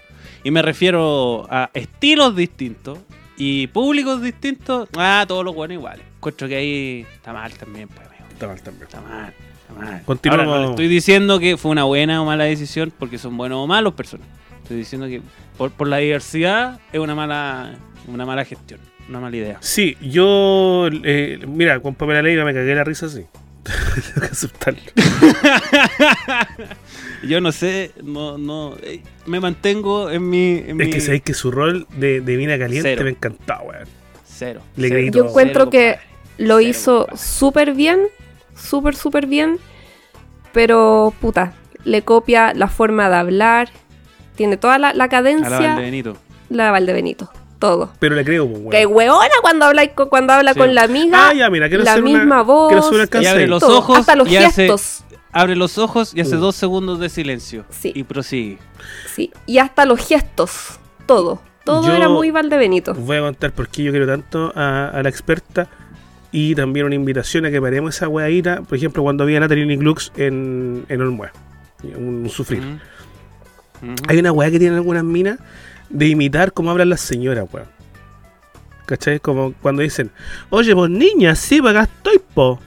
y 0.45 0.51
me 0.51 0.63
refiero 0.63 1.47
a 1.51 1.71
estilos 1.75 2.35
distintos 2.35 2.99
y 3.37 3.67
públicos 3.69 4.23
distintos, 4.23 4.89
ah, 4.97 5.25
todos 5.27 5.45
los 5.45 5.55
buenos 5.55 5.75
iguales. 5.75 6.05
Encuentro 6.17 6.49
que 6.49 6.57
ahí 6.57 7.07
está 7.15 7.33
mal 7.33 7.53
también, 7.55 7.89
pues, 7.89 8.07
amigo. 8.07 8.25
Está 8.31 8.47
mal 8.47 8.63
también. 8.63 8.85
Está 8.85 9.01
mal, 9.01 9.35
está 9.61 9.75
mal. 9.75 10.03
Continuamos. 10.05 10.47
Ahora, 10.47 10.59
no 10.61 10.65
le 10.67 10.71
estoy 10.71 10.89
diciendo 10.89 11.39
que 11.39 11.57
fue 11.57 11.71
una 11.71 11.85
buena 11.85 12.23
o 12.23 12.25
mala 12.25 12.45
decisión 12.45 12.93
porque 12.99 13.19
son 13.19 13.37
buenos 13.37 13.59
o 13.59 13.67
malos 13.67 13.95
personas. 13.95 14.27
Estoy 14.71 14.79
diciendo 14.79 15.09
que 15.09 15.21
por, 15.59 15.73
por 15.73 15.89
la 15.89 15.97
diversidad 15.97 16.79
es 16.93 17.01
una 17.01 17.17
mala, 17.17 17.75
una 18.07 18.25
mala 18.25 18.45
gestión, 18.45 18.79
una 19.09 19.19
mala 19.19 19.37
idea. 19.37 19.57
Sí, 19.59 19.97
yo. 20.01 20.87
eh, 21.03 21.41
mira, 21.49 21.81
con 21.81 21.97
Pamela 21.97 22.23
Leiva 22.23 22.45
me 22.45 22.55
cagué 22.55 22.73
la 22.77 22.85
risa 22.85 23.07
así. 23.07 23.25
Tengo 23.65 24.21
que 24.21 24.27
aceptarlo. 24.33 24.81
Yo 27.25 27.41
no 27.41 27.51
sé, 27.51 27.91
no, 28.05 28.39
no, 28.39 28.77
eh, 28.85 29.03
me 29.27 29.41
mantengo 29.41 30.09
en 30.09 30.31
mi, 30.31 30.59
en 30.59 30.81
Es 30.81 30.87
mi 30.87 30.91
que 30.91 31.01
sabéis 31.01 31.23
que 31.23 31.35
su 31.35 31.51
rol 31.51 31.89
de, 31.97 32.21
de 32.21 32.37
mina 32.37 32.57
caliente 32.57 32.91
Cero. 32.91 33.03
me 33.05 33.11
encantaba, 33.11 33.63
weón. 33.63 33.89
cero. 34.25 34.61
Le 34.77 34.89
cero. 34.89 35.11
Yo 35.13 35.25
encuentro 35.27 35.65
cero, 35.65 35.71
que 35.71 35.91
compadre. 35.99 36.09
lo 36.39 36.59
Cero, 36.59 36.69
hizo 36.71 37.07
súper 37.17 37.75
bien, 37.75 37.99
súper, 38.57 38.95
súper 38.95 39.27
bien, 39.27 39.59
pero 40.53 41.13
puta, 41.21 41.55
le 41.85 42.03
copia 42.03 42.55
la 42.55 42.69
forma 42.69 43.09
de 43.11 43.17
hablar, 43.17 43.69
tiene 44.41 44.57
toda 44.57 44.79
la, 44.79 44.89
la 44.89 44.91
A 44.93 44.95
la 44.95 45.09
cadencia, 45.11 45.51
Valdebenito. 45.51 46.17
la 46.49 46.71
Valdebenito, 46.71 47.31
todo. 47.59 47.93
Pero 47.99 48.15
le 48.15 48.25
creo, 48.25 48.47
pues, 48.49 48.59
weón. 48.59 48.71
Que 48.71 48.87
hueona 48.87 49.35
cuando 49.43 49.67
habla, 49.67 49.87
cuando 49.95 50.33
habla 50.33 50.55
Sí. 50.55 50.59
con 50.59 50.75
la 50.75 50.85
amiga, 50.85 51.29
Ah, 51.29 51.35
ya, 51.35 51.51
mira, 51.51 51.69
quiero 51.69 51.85
la 51.85 51.91
hacer 51.93 52.05
una- 52.05 52.19
misma 52.21 52.41
voz, 52.43 52.69
quiero 52.73 52.83
hacer 52.87 52.95
una 53.13 53.23
Y 53.23 53.27
abre 53.27 53.47
los 53.47 53.61
todo, 53.61 53.77
ojos 53.81 53.99
hasta 53.99 54.17
los 54.17 54.27
y 54.31 54.39
hace- 54.39 54.63
gestos. 54.63 55.05
Abre 55.31 55.57
los 55.57 55.77
ojos 55.77 56.13
y 56.17 56.23
hace 56.23 56.37
Uh. 56.37 56.41
dos 56.41 56.57
segundos 56.57 56.99
de 57.01 57.11
silencio. 57.11 57.67
Sí. 57.69 57.93
Y 57.95 58.03
prosigue. 58.05 58.57
Sí, 59.15 59.31
y 59.45 59.59
hasta 59.59 59.85
los 59.85 60.01
gestos, 60.01 60.81
todo. 61.05 61.43
Todo 61.65 61.87
Yo- 61.87 61.95
era 61.95 62.09
muy 62.09 62.31
Valdebenito. 62.31 62.95
Voy 62.95 63.19
a 63.19 63.21
contar 63.21 63.53
por 63.53 63.69
qué 63.69 63.83
yo 63.83 63.91
quiero 63.91 64.07
tanto 64.07 64.55
a, 64.57 64.89
a 64.89 65.03
la 65.03 65.09
experta 65.11 65.69
y 66.33 66.55
también 66.55 66.87
una 66.87 66.95
invitación 66.95 67.45
a 67.45 67.51
que 67.51 67.61
paremos 67.61 67.95
esa 67.95 68.09
weadita. 68.09 68.63
Por 68.63 68.79
ejemplo, 68.79 69.03
cuando 69.03 69.23
había 69.25 69.39
Natalie 69.39 69.77
Glux 69.77 70.11
en, 70.17 70.87
en 70.89 71.01
Olmué. 71.03 71.29
Un, 71.83 72.23
un 72.25 72.29
sufrir. 72.31 72.63
Hay 74.09 74.19
una 74.19 74.33
weá 74.33 74.51
que 74.51 74.59
tienen 74.59 74.77
algunas 74.77 75.05
minas 75.05 75.39
de 75.89 76.09
imitar 76.09 76.53
cómo 76.53 76.71
hablan 76.71 76.91
las 76.91 77.01
señoras, 77.01 77.47
weón. 77.53 77.69
¿Cachai? 78.87 79.21
Como 79.21 79.53
cuando 79.63 79.83
dicen, 79.83 80.11
oye, 80.51 80.75
vos 80.75 80.91
niña, 80.91 81.35
sí, 81.35 81.61
pues 81.61 81.75
acá 81.75 81.85
estoy, 81.85 82.21
po. 82.35 82.59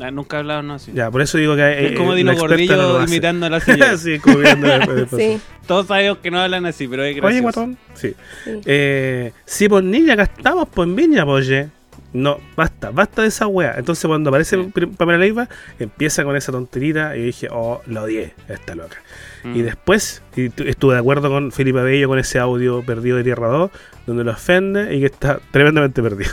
Ah, 0.00 0.10
nunca 0.10 0.36
he 0.36 0.40
hablado 0.40 0.62
no 0.62 0.74
así. 0.74 0.92
Ya, 0.92 1.10
por 1.10 1.22
eso 1.22 1.38
digo 1.38 1.56
que 1.56 1.62
eh, 1.62 1.86
es 1.88 1.96
como 1.96 2.12
eh, 2.12 2.16
Dino 2.16 2.36
Gordillo 2.36 2.98
no 2.98 3.04
imitando 3.04 3.46
a 3.46 3.50
la 3.50 3.60
señora. 3.60 3.96
sí, 3.98 4.18
como. 4.18 4.38
Sí, 5.16 5.40
Todos 5.66 5.86
sabemos 5.86 6.18
que 6.18 6.30
no 6.30 6.40
hablan 6.40 6.66
así, 6.66 6.86
pero 6.86 7.04
es 7.04 7.16
gracioso. 7.16 7.34
Oye, 7.36 7.40
guatón. 7.40 7.78
Sí. 7.94 8.14
sí. 8.44 8.60
Eh, 8.64 9.32
sí, 9.44 9.68
pues 9.68 9.82
niña, 9.82 10.14
acá 10.14 10.24
estamos, 10.24 10.68
pues 10.72 10.88
en 10.88 10.96
Viña, 10.96 11.24
pues, 11.24 11.46
oye. 11.46 11.68
No, 12.12 12.38
basta, 12.56 12.90
basta 12.90 13.22
de 13.22 13.28
esa 13.28 13.46
wea. 13.46 13.74
Entonces 13.76 14.06
cuando 14.06 14.30
aparece 14.30 14.56
Sí. 14.74 14.86
Pamela 14.96 15.18
Leiva, 15.18 15.48
empieza 15.78 16.24
con 16.24 16.36
esa 16.36 16.52
tonterita 16.52 17.16
y 17.16 17.22
dije, 17.22 17.48
oh, 17.50 17.82
lo 17.86 18.04
odié, 18.04 18.34
esta 18.48 18.74
loca. 18.74 18.96
Mm. 19.44 19.56
Y 19.56 19.62
después 19.62 20.22
y 20.34 20.48
tu- 20.48 20.64
estuve 20.64 20.94
de 20.94 21.00
acuerdo 21.00 21.28
con 21.28 21.52
Felipe 21.52 21.80
Abello 21.80 22.08
con 22.08 22.18
ese 22.18 22.38
audio 22.38 22.82
perdido 22.82 23.18
de 23.18 23.24
Tierra 23.24 23.48
2, 23.48 23.70
donde 24.06 24.24
lo 24.24 24.32
ofende 24.32 24.94
y 24.94 25.00
que 25.00 25.06
está 25.06 25.38
tremendamente 25.50 26.02
perdido. 26.02 26.32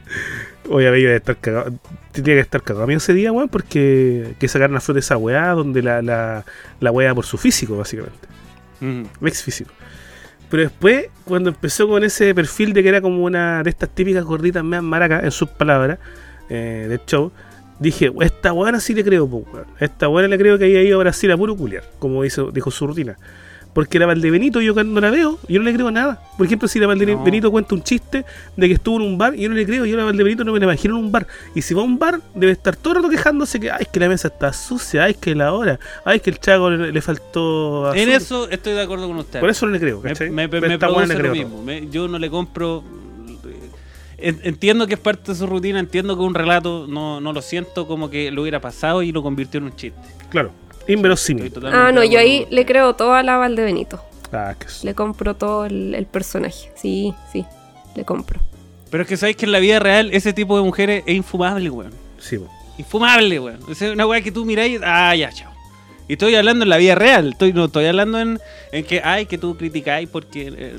Oye, 0.70 0.88
Abello 0.88 1.08
debe 1.08 1.16
estar 1.18 1.36
cagado. 1.36 1.72
Tendría 2.12 2.36
que 2.36 2.40
estar 2.40 2.62
cagado 2.62 2.84
a 2.84 2.86
mí 2.86 2.94
ese 2.94 3.12
día, 3.12 3.30
weón, 3.32 3.48
porque 3.48 4.34
que 4.38 4.48
sacaron 4.48 4.76
a 4.76 4.80
fruta 4.80 5.00
esa 5.00 5.16
weá 5.16 5.48
donde 5.50 5.82
la, 5.82 6.00
la, 6.02 6.44
la 6.80 6.90
weá 6.90 7.14
por 7.14 7.26
su 7.26 7.38
físico, 7.38 7.76
básicamente 7.76 8.18
ex 9.22 9.42
físico. 9.42 9.70
Pero 10.50 10.64
después, 10.64 11.06
cuando 11.24 11.48
empezó 11.48 11.88
con 11.88 12.02
ese 12.02 12.34
perfil 12.34 12.72
de 12.72 12.82
que 12.82 12.88
era 12.88 13.00
como 13.00 13.24
una 13.24 13.62
de 13.62 13.70
estas 13.70 13.88
típicas 13.88 14.24
gorditas 14.24 14.64
más 14.64 14.82
maracas, 14.82 15.22
en 15.22 15.30
sus 15.30 15.48
palabras, 15.48 15.98
eh, 16.48 16.86
del 16.88 17.00
show, 17.06 17.30
dije, 17.78 18.10
esta 18.20 18.50
buena 18.50 18.80
sí 18.80 18.92
le 18.92 19.04
creo, 19.04 19.24
weón. 19.24 19.66
Esta 19.78 20.08
buena 20.08 20.28
le 20.28 20.36
creo 20.36 20.58
que 20.58 20.64
haya 20.64 20.82
ido 20.82 20.98
a 20.98 21.04
Brasil 21.04 21.30
a 21.30 21.36
puro 21.36 21.56
culiar, 21.56 21.84
como 22.00 22.24
hizo, 22.24 22.50
dijo 22.50 22.72
su 22.72 22.86
rutina. 22.86 23.16
Porque 23.72 24.00
la 24.00 24.06
Valdebenito, 24.06 24.60
yo 24.60 24.74
cuando 24.74 25.00
la 25.00 25.10
veo, 25.10 25.38
yo 25.48 25.58
no 25.60 25.64
le 25.64 25.72
creo 25.72 25.90
nada. 25.92 26.20
Por 26.36 26.44
ejemplo, 26.44 26.66
si 26.66 26.80
la 26.80 26.88
Valdebenito 26.88 27.46
No. 27.46 27.50
cuenta 27.52 27.74
un 27.76 27.82
chiste 27.84 28.24
de 28.56 28.66
que 28.66 28.74
estuvo 28.74 28.96
en 28.96 29.02
un 29.02 29.16
bar, 29.16 29.34
yo 29.34 29.48
no 29.48 29.54
le 29.54 29.64
creo, 29.64 29.84
yo 29.86 29.94
a 29.94 29.98
la 29.98 30.04
Valdebenito 30.06 30.42
no 30.42 30.52
me 30.52 30.58
la 30.58 30.64
imagino 30.64 30.98
en 30.98 31.04
un 31.04 31.12
bar. 31.12 31.26
Y 31.54 31.62
si 31.62 31.72
va 31.74 31.82
a 31.82 31.84
un 31.84 31.96
bar, 31.98 32.20
debe 32.34 32.50
estar 32.52 32.74
todo 32.74 32.94
el 32.94 32.96
rato 32.96 33.08
quejándose 33.10 33.60
que, 33.60 33.70
ay, 33.70 33.82
es 33.82 33.88
que 33.88 34.00
la 34.00 34.08
mesa 34.08 34.26
está 34.28 34.52
sucia, 34.52 35.04
ay, 35.04 35.12
es 35.12 35.16
que 35.18 35.34
la 35.36 35.52
hora, 35.52 35.78
ay, 36.04 36.16
es 36.16 36.22
que 36.22 36.30
el 36.30 36.40
chago 36.40 36.68
le, 36.68 36.90
le 36.92 37.00
faltó 37.00 37.92
En 37.94 38.08
azúcar". 38.08 38.20
eso 38.22 38.50
estoy 38.50 38.72
de 38.72 38.82
acuerdo 38.82 39.06
con 39.06 39.18
usted. 39.18 39.38
Por 39.38 39.50
eso 39.50 39.66
no 39.66 39.72
le 39.72 39.78
creo, 39.78 40.00
me, 40.00 40.08
¿cachai? 40.10 40.30
me, 40.30 40.48
me 40.48 40.78
produce 40.78 41.06
le 41.06 41.14
lo 41.14 41.20
creo 41.20 41.32
mismo. 41.32 41.62
Me- 41.62 41.88
yo 41.90 42.08
no 42.08 42.18
le 42.18 42.28
compro. 42.28 42.82
en- 44.18 44.40
Entiendo 44.42 44.86
que 44.86 44.94
es 44.94 45.00
parte 45.00 45.32
de 45.32 45.38
su 45.38 45.46
rutina, 45.46 45.78
entiendo 45.78 46.16
que 46.16 46.22
un 46.22 46.34
relato 46.34 46.86
no, 46.88 47.20
no 47.20 47.32
lo 47.32 47.40
siento 47.40 47.86
como 47.86 48.10
que 48.10 48.30
lo 48.30 48.42
hubiera 48.42 48.60
pasado 48.60 49.02
y 49.02 49.12
lo 49.12 49.22
convirtió 49.22 49.58
en 49.58 49.64
un 49.64 49.76
chiste. 49.76 49.98
Claro, 50.30 50.50
inverosímil. 50.88 51.52
totalmente 51.52 51.88
Ah, 51.88 51.92
no, 51.92 52.04
yo 52.04 52.18
ahí 52.18 52.46
le 52.50 52.64
creo 52.66 52.94
todo 52.94 53.12
a 53.14 53.22
la 53.22 53.36
Valdebenito. 53.36 54.00
Ah, 54.32 54.54
que 54.58 54.66
s- 54.66 54.84
Le 54.86 54.94
compro 54.94 55.34
todo 55.34 55.64
el, 55.66 55.94
el 55.94 56.06
personaje. 56.06 56.70
Sí, 56.76 57.14
sí, 57.32 57.44
le 57.96 58.04
compro. 58.04 58.40
Pero 58.90 59.02
es 59.04 59.08
que 59.08 59.16
sabéis 59.16 59.36
que 59.36 59.46
en 59.46 59.52
la 59.52 59.58
vida 59.60 59.78
real 59.78 60.10
ese 60.12 60.32
tipo 60.32 60.56
de 60.56 60.64
mujeres 60.64 61.02
es 61.06 61.14
infumable, 61.14 61.70
weón. 61.70 61.92
sí, 62.18 62.38
po. 62.38 62.48
Infumable, 62.78 63.38
weón. 63.40 63.58
Es 63.70 63.82
una 63.82 64.06
weá 64.06 64.20
que 64.22 64.32
tú 64.32 64.44
miráis, 64.44 64.80
ah, 64.82 65.14
ya, 65.14 65.30
chao. 65.30 65.50
Y 66.08 66.14
estoy 66.14 66.34
hablando 66.34 66.64
en 66.64 66.70
la 66.70 66.76
vida 66.76 66.96
real, 66.96 67.28
estoy, 67.32 67.52
no 67.52 67.66
estoy 67.66 67.84
hablando 67.86 68.18
en, 68.18 68.40
en 68.72 68.84
que, 68.84 69.00
ay, 69.04 69.26
que 69.26 69.38
tú 69.38 69.56
criticáis 69.56 70.08
porque 70.08 70.52
eh, 70.56 70.78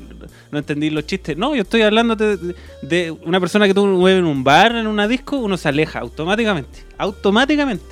no 0.50 0.58
entendí 0.58 0.90
los 0.90 1.06
chistes. 1.06 1.38
No, 1.38 1.54
yo 1.54 1.62
estoy 1.62 1.80
hablando 1.80 2.16
de, 2.16 2.54
de 2.82 3.10
una 3.12 3.40
persona 3.40 3.66
que 3.66 3.72
tú 3.72 3.86
mueves 3.86 4.18
en 4.18 4.26
un 4.26 4.44
bar, 4.44 4.74
en 4.76 4.86
una 4.86 5.08
disco, 5.08 5.36
uno 5.38 5.56
se 5.56 5.68
aleja 5.70 6.00
automáticamente. 6.00 6.80
Automáticamente. 6.98 7.84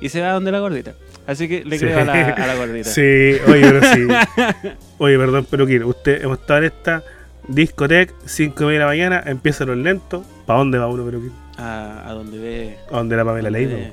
Y 0.00 0.08
se 0.08 0.22
va 0.22 0.32
donde 0.32 0.50
la 0.52 0.60
gordita. 0.60 0.94
Así 1.26 1.48
que 1.48 1.64
le 1.64 1.78
Sí. 1.78 1.84
creo 1.86 2.00
a 2.00 2.04
la, 2.04 2.12
a 2.30 2.46
la 2.46 2.54
gordita. 2.54 2.88
Sí, 2.90 3.00
oye, 3.48 3.60
pero 3.62 3.80
sí. 3.82 4.06
Oye, 4.98 5.18
perdón, 5.18 5.46
pero 5.50 5.66
quiero. 5.66 5.88
Usted, 5.88 6.22
hemos 6.22 6.38
estado 6.38 6.58
en 6.60 6.64
esta 6.66 7.02
discoteca, 7.48 8.12
5 8.24 8.68
de 8.68 8.78
la 8.78 8.86
mañana, 8.86 9.22
empiezan 9.26 9.68
los 9.68 9.76
lentos. 9.76 10.24
¿Para 10.46 10.60
dónde 10.60 10.78
va 10.78 10.86
uno, 10.86 11.04
pero 11.04 11.20
A, 11.58 12.08
a 12.08 12.12
donde 12.12 12.38
ve. 12.38 12.76
¿A 12.90 12.96
dónde 12.98 13.16
la 13.16 13.24
Pamela 13.24 13.50
donde 13.50 13.58
Leiva? 13.66 13.74
ve- 13.76 13.92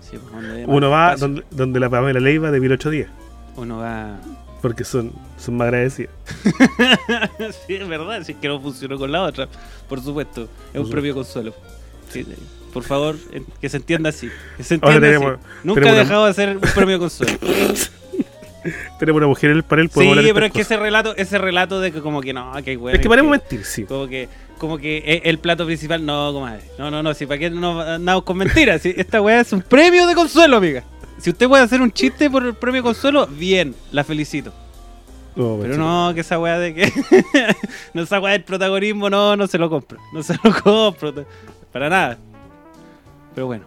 sí, 0.00 0.18
pues, 0.18 0.32
donde 0.32 0.54
ve 0.54 0.64
Uno 0.66 0.90
va 0.90 1.16
donde, 1.16 1.42
donde 1.50 1.80
la 1.80 1.88
Pamela 1.88 2.20
Leiva 2.20 2.50
de 2.50 2.60
18 2.60 2.90
días. 2.90 3.08
Uno 3.56 3.78
va. 3.78 4.18
Porque 4.60 4.84
son, 4.84 5.12
son 5.38 5.56
más 5.56 5.66
agradecidos. 5.68 6.12
sí, 7.66 7.74
es 7.74 7.88
verdad, 7.88 8.22
si 8.22 8.32
es 8.32 8.38
que 8.38 8.48
no 8.48 8.60
funcionó 8.60 8.98
con 8.98 9.12
la 9.12 9.22
otra, 9.22 9.48
por 9.88 10.00
supuesto. 10.02 10.48
Es 10.72 10.80
un 10.80 10.90
propio 10.90 11.14
consuelo. 11.14 11.54
Sí, 12.10 12.20
eh, 12.20 12.36
por 12.74 12.82
favor, 12.82 13.16
eh, 13.32 13.42
que 13.60 13.68
se 13.70 13.78
entienda 13.78 14.10
así. 14.10 14.28
Que 14.58 14.62
se 14.64 14.78
Ahora 14.82 15.00
tenemos- 15.00 15.32
así. 15.34 15.42
Nunca 15.64 15.80
tenemos 15.80 15.96
he 15.96 16.00
una- 16.00 16.04
dejado 16.08 16.26
de 16.26 16.34
ser 16.34 16.56
un 16.56 16.60
premio 16.74 16.98
consuelo. 16.98 17.38
Tenemos 18.98 19.18
una 19.18 19.26
mujer 19.26 19.50
en 19.50 19.56
el 19.58 19.62
panel, 19.62 19.88
sí, 19.88 19.94
podemos 19.94 20.12
hablar 20.12 20.24
de 20.24 20.32
pero 20.34 20.46
es 20.46 20.52
que 20.52 20.58
cosas. 20.60 20.70
ese 20.72 20.80
relato, 20.80 21.14
ese 21.16 21.36
relato 21.36 21.80
de 21.80 21.92
que 21.92 22.00
como 22.00 22.22
que 22.22 22.32
no, 22.32 22.50
que 22.64 22.70
hay 22.70 22.78
Es 22.94 22.98
que 23.00 23.08
paremos 23.10 23.30
mentir, 23.30 23.62
sí. 23.62 23.84
Como 23.84 24.06
que, 24.08 24.26
como 24.56 24.78
que 24.78 24.98
e- 25.04 25.20
el 25.28 25.38
plato 25.38 25.66
principal, 25.66 26.04
no, 26.06 26.32
comadre. 26.32 26.62
No, 26.78 26.90
no, 26.90 27.02
no, 27.02 27.12
si 27.12 27.26
para 27.26 27.38
qué 27.38 27.50
no 27.50 27.82
andamos 27.82 28.24
con 28.24 28.38
mentiras. 28.38 28.80
si 28.80 28.94
esta 28.96 29.20
weá 29.20 29.40
es 29.40 29.52
un 29.52 29.60
premio 29.60 30.06
de 30.06 30.14
consuelo, 30.14 30.56
amiga. 30.56 30.82
Si 31.18 31.28
usted 31.28 31.46
puede 31.46 31.62
hacer 31.62 31.82
un 31.82 31.92
chiste 31.92 32.30
por 32.30 32.42
el 32.42 32.54
premio 32.54 32.82
consuelo, 32.82 33.26
bien, 33.26 33.74
la 33.92 34.02
felicito. 34.02 34.50
No, 35.36 35.58
Pero 35.60 35.76
no, 35.76 36.12
que 36.14 36.20
esa 36.22 36.38
weá 36.38 36.58
de 36.58 36.72
que. 36.74 36.90
no, 37.92 38.02
esa 38.04 38.18
weá 38.18 38.32
del 38.32 38.44
protagonismo, 38.44 39.10
no, 39.10 39.36
no 39.36 39.46
se 39.46 39.58
lo 39.58 39.68
compro. 39.68 39.98
No 40.14 40.22
se 40.22 40.36
lo 40.42 40.54
compro. 40.62 41.12
Para 41.70 41.90
nada. 41.90 42.18
Pero 43.34 43.46
bueno. 43.46 43.64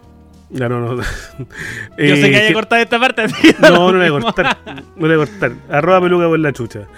Ya, 0.50 0.68
no, 0.68 0.80
no. 0.80 0.96
Yo 1.02 1.04
Eh, 1.98 2.16
sé 2.22 2.30
que 2.30 2.36
hay 2.36 2.48
que 2.48 2.54
cortar 2.54 2.80
esta 2.80 2.98
parte. 2.98 3.24
No, 3.60 3.92
no 3.92 3.98
le 3.98 4.10
voy 4.10 4.20
a 4.20 4.22
cortar. 4.22 4.58
No 4.96 5.06
le 5.06 5.16
voy 5.16 5.26
a 5.26 5.28
cortar. 5.28 5.52
Arroba 5.70 6.00
peluca 6.00 6.26
por 6.26 6.38
la 6.38 6.52
chucha. 6.52 6.80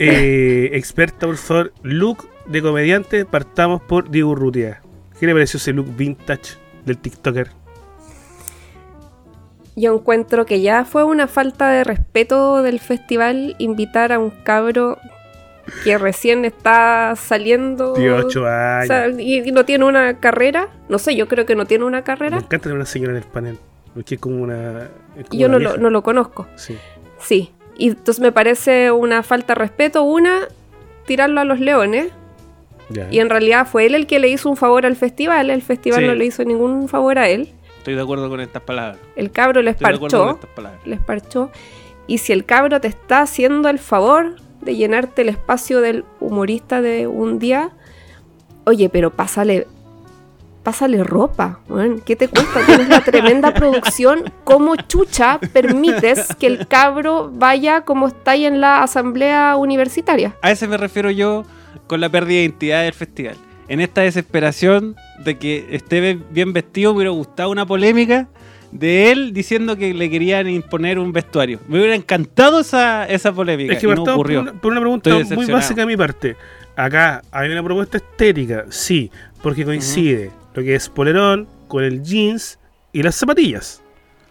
Eh, 0.00 0.70
experta, 0.72 1.24
por 1.24 1.36
favor. 1.36 1.72
Look 1.84 2.28
de 2.46 2.60
comediante. 2.62 3.24
Partamos 3.24 3.80
por 3.80 4.10
Diego 4.10 4.30
Urrutia. 4.30 4.82
¿Qué 5.20 5.26
le 5.26 5.32
pareció 5.32 5.58
ese 5.58 5.72
look 5.72 5.86
vintage 5.96 6.54
del 6.84 6.98
TikToker? 6.98 7.50
Yo 9.76 9.94
encuentro 9.94 10.46
que 10.46 10.60
ya 10.60 10.84
fue 10.84 11.04
una 11.04 11.28
falta 11.28 11.68
de 11.70 11.84
respeto 11.84 12.62
del 12.62 12.80
festival 12.80 13.54
invitar 13.58 14.12
a 14.12 14.18
un 14.18 14.30
cabro 14.30 14.98
que 15.84 15.98
recién 15.98 16.44
está 16.44 17.14
saliendo. 17.16 17.92
Tiene 17.94 18.12
8 18.12 18.42
o 18.42 18.46
años. 18.46 18.86
sea, 18.88 19.08
y, 19.08 19.48
y 19.48 19.52
no 19.52 19.64
tiene 19.64 19.84
una 19.84 20.18
carrera. 20.20 20.68
No 20.88 20.98
sé, 20.98 21.14
yo 21.16 21.28
creo 21.28 21.46
que 21.46 21.54
no 21.56 21.66
tiene 21.66 21.84
una 21.84 21.98
Me 21.98 22.04
carrera. 22.04 22.36
encanta 22.38 22.58
tener 22.58 22.76
una 22.76 22.86
señora 22.86 23.12
en 23.12 23.18
el 23.18 23.24
panel. 23.24 23.58
Porque 23.94 24.16
es 24.16 24.20
como 24.20 24.42
una. 24.42 24.88
es 25.16 25.28
como 25.28 25.40
Yo 25.40 25.46
una 25.48 25.52
no 25.54 25.58
lo, 25.58 25.68
vieja. 25.70 25.82
no 25.82 25.90
lo 25.90 26.02
conozco. 26.02 26.46
Sí. 26.56 26.76
Sí. 27.18 27.52
Y 27.76 27.88
entonces 27.88 28.20
me 28.20 28.32
parece 28.32 28.90
una 28.90 29.22
falta 29.22 29.54
de 29.54 29.60
respeto. 29.60 30.02
Una, 30.02 30.40
tirarlo 31.06 31.40
a 31.40 31.44
los 31.44 31.60
leones. 31.60 32.12
Ya. 32.90 33.08
Y 33.10 33.18
en 33.20 33.30
realidad 33.30 33.66
fue 33.66 33.86
él 33.86 33.94
el 33.94 34.06
que 34.06 34.18
le 34.18 34.28
hizo 34.28 34.48
un 34.50 34.56
favor 34.56 34.84
al 34.84 34.96
festival. 34.96 35.50
El 35.50 35.62
festival 35.62 36.00
Sí. 36.00 36.06
no 36.06 36.14
le 36.14 36.24
hizo 36.26 36.44
ningún 36.44 36.88
favor 36.88 37.18
a 37.18 37.28
él. 37.28 37.52
Estoy 37.78 37.94
de 37.94 38.02
acuerdo 38.02 38.28
con 38.28 38.40
estas 38.40 38.62
palabras. 38.62 38.98
El 39.16 39.30
cabro 39.30 39.62
les 39.62 39.74
Estoy 39.74 39.90
de 39.90 39.96
acuerdo 39.96 40.18
con 40.18 40.26
parchó. 40.28 40.40
estas 40.40 40.54
palabras. 40.56 40.86
Les 40.86 41.00
parchó. 41.00 41.50
Y 42.06 42.18
si 42.18 42.32
el 42.32 42.44
cabro 42.44 42.80
te 42.80 42.88
está 42.88 43.20
haciendo 43.22 43.68
el 43.68 43.78
favor 43.78 44.36
de 44.64 44.76
llenarte 44.76 45.22
el 45.22 45.28
espacio 45.28 45.80
del 45.80 46.04
humorista 46.20 46.80
de 46.80 47.06
un 47.06 47.38
día, 47.38 47.70
oye, 48.64 48.88
pero 48.88 49.10
pásale. 49.10 49.66
Pásale 50.62 51.04
ropa. 51.04 51.60
¿qué 52.06 52.16
te 52.16 52.26
cuesta? 52.26 52.64
Tienes 52.64 52.88
la 52.88 53.02
tremenda 53.02 53.52
producción. 53.54 54.32
¿Cómo 54.44 54.76
chucha 54.76 55.38
permites 55.52 56.34
que 56.38 56.46
el 56.46 56.66
cabro 56.66 57.30
vaya 57.30 57.82
como 57.82 58.08
está 58.08 58.30
ahí 58.30 58.46
en 58.46 58.62
la 58.62 58.82
asamblea 58.82 59.56
universitaria? 59.56 60.34
A 60.40 60.50
ese 60.50 60.66
me 60.66 60.78
refiero 60.78 61.10
yo 61.10 61.44
con 61.86 62.00
la 62.00 62.08
pérdida 62.08 62.38
de 62.38 62.44
identidad 62.44 62.82
del 62.82 62.94
festival. 62.94 63.36
En 63.68 63.80
esta 63.80 64.00
desesperación 64.00 64.96
de 65.22 65.38
que 65.38 65.66
esté 65.70 66.18
bien 66.30 66.54
vestido, 66.54 66.92
me 66.92 66.96
hubiera 66.96 67.10
gustado 67.10 67.50
una 67.50 67.66
polémica 67.66 68.28
de 68.74 69.10
él 69.12 69.32
diciendo 69.32 69.76
que 69.76 69.94
le 69.94 70.10
querían 70.10 70.48
imponer 70.48 70.98
un 70.98 71.12
vestuario. 71.12 71.60
Me 71.68 71.78
hubiera 71.78 71.94
encantado 71.94 72.60
esa, 72.60 73.06
esa 73.06 73.32
polémica. 73.32 73.72
Es 73.72 73.78
que 73.80 73.86
no 73.86 74.02
ocurrió. 74.02 74.40
Por 74.44 74.50
una, 74.52 74.60
por 74.60 74.72
una 74.72 74.80
pregunta 74.80 75.10
muy 75.36 75.46
básica 75.46 75.80
de 75.82 75.86
mi 75.86 75.96
parte. 75.96 76.36
Acá 76.76 77.22
hay 77.30 77.50
una 77.50 77.62
propuesta 77.62 77.96
estética, 77.98 78.66
sí, 78.68 79.10
porque 79.42 79.64
coincide 79.64 80.32
lo 80.54 80.62
que 80.62 80.74
es 80.74 80.88
polerón 80.88 81.46
con 81.68 81.84
el 81.84 82.02
jeans 82.02 82.58
y 82.92 83.02
las 83.02 83.14
zapatillas. 83.14 83.80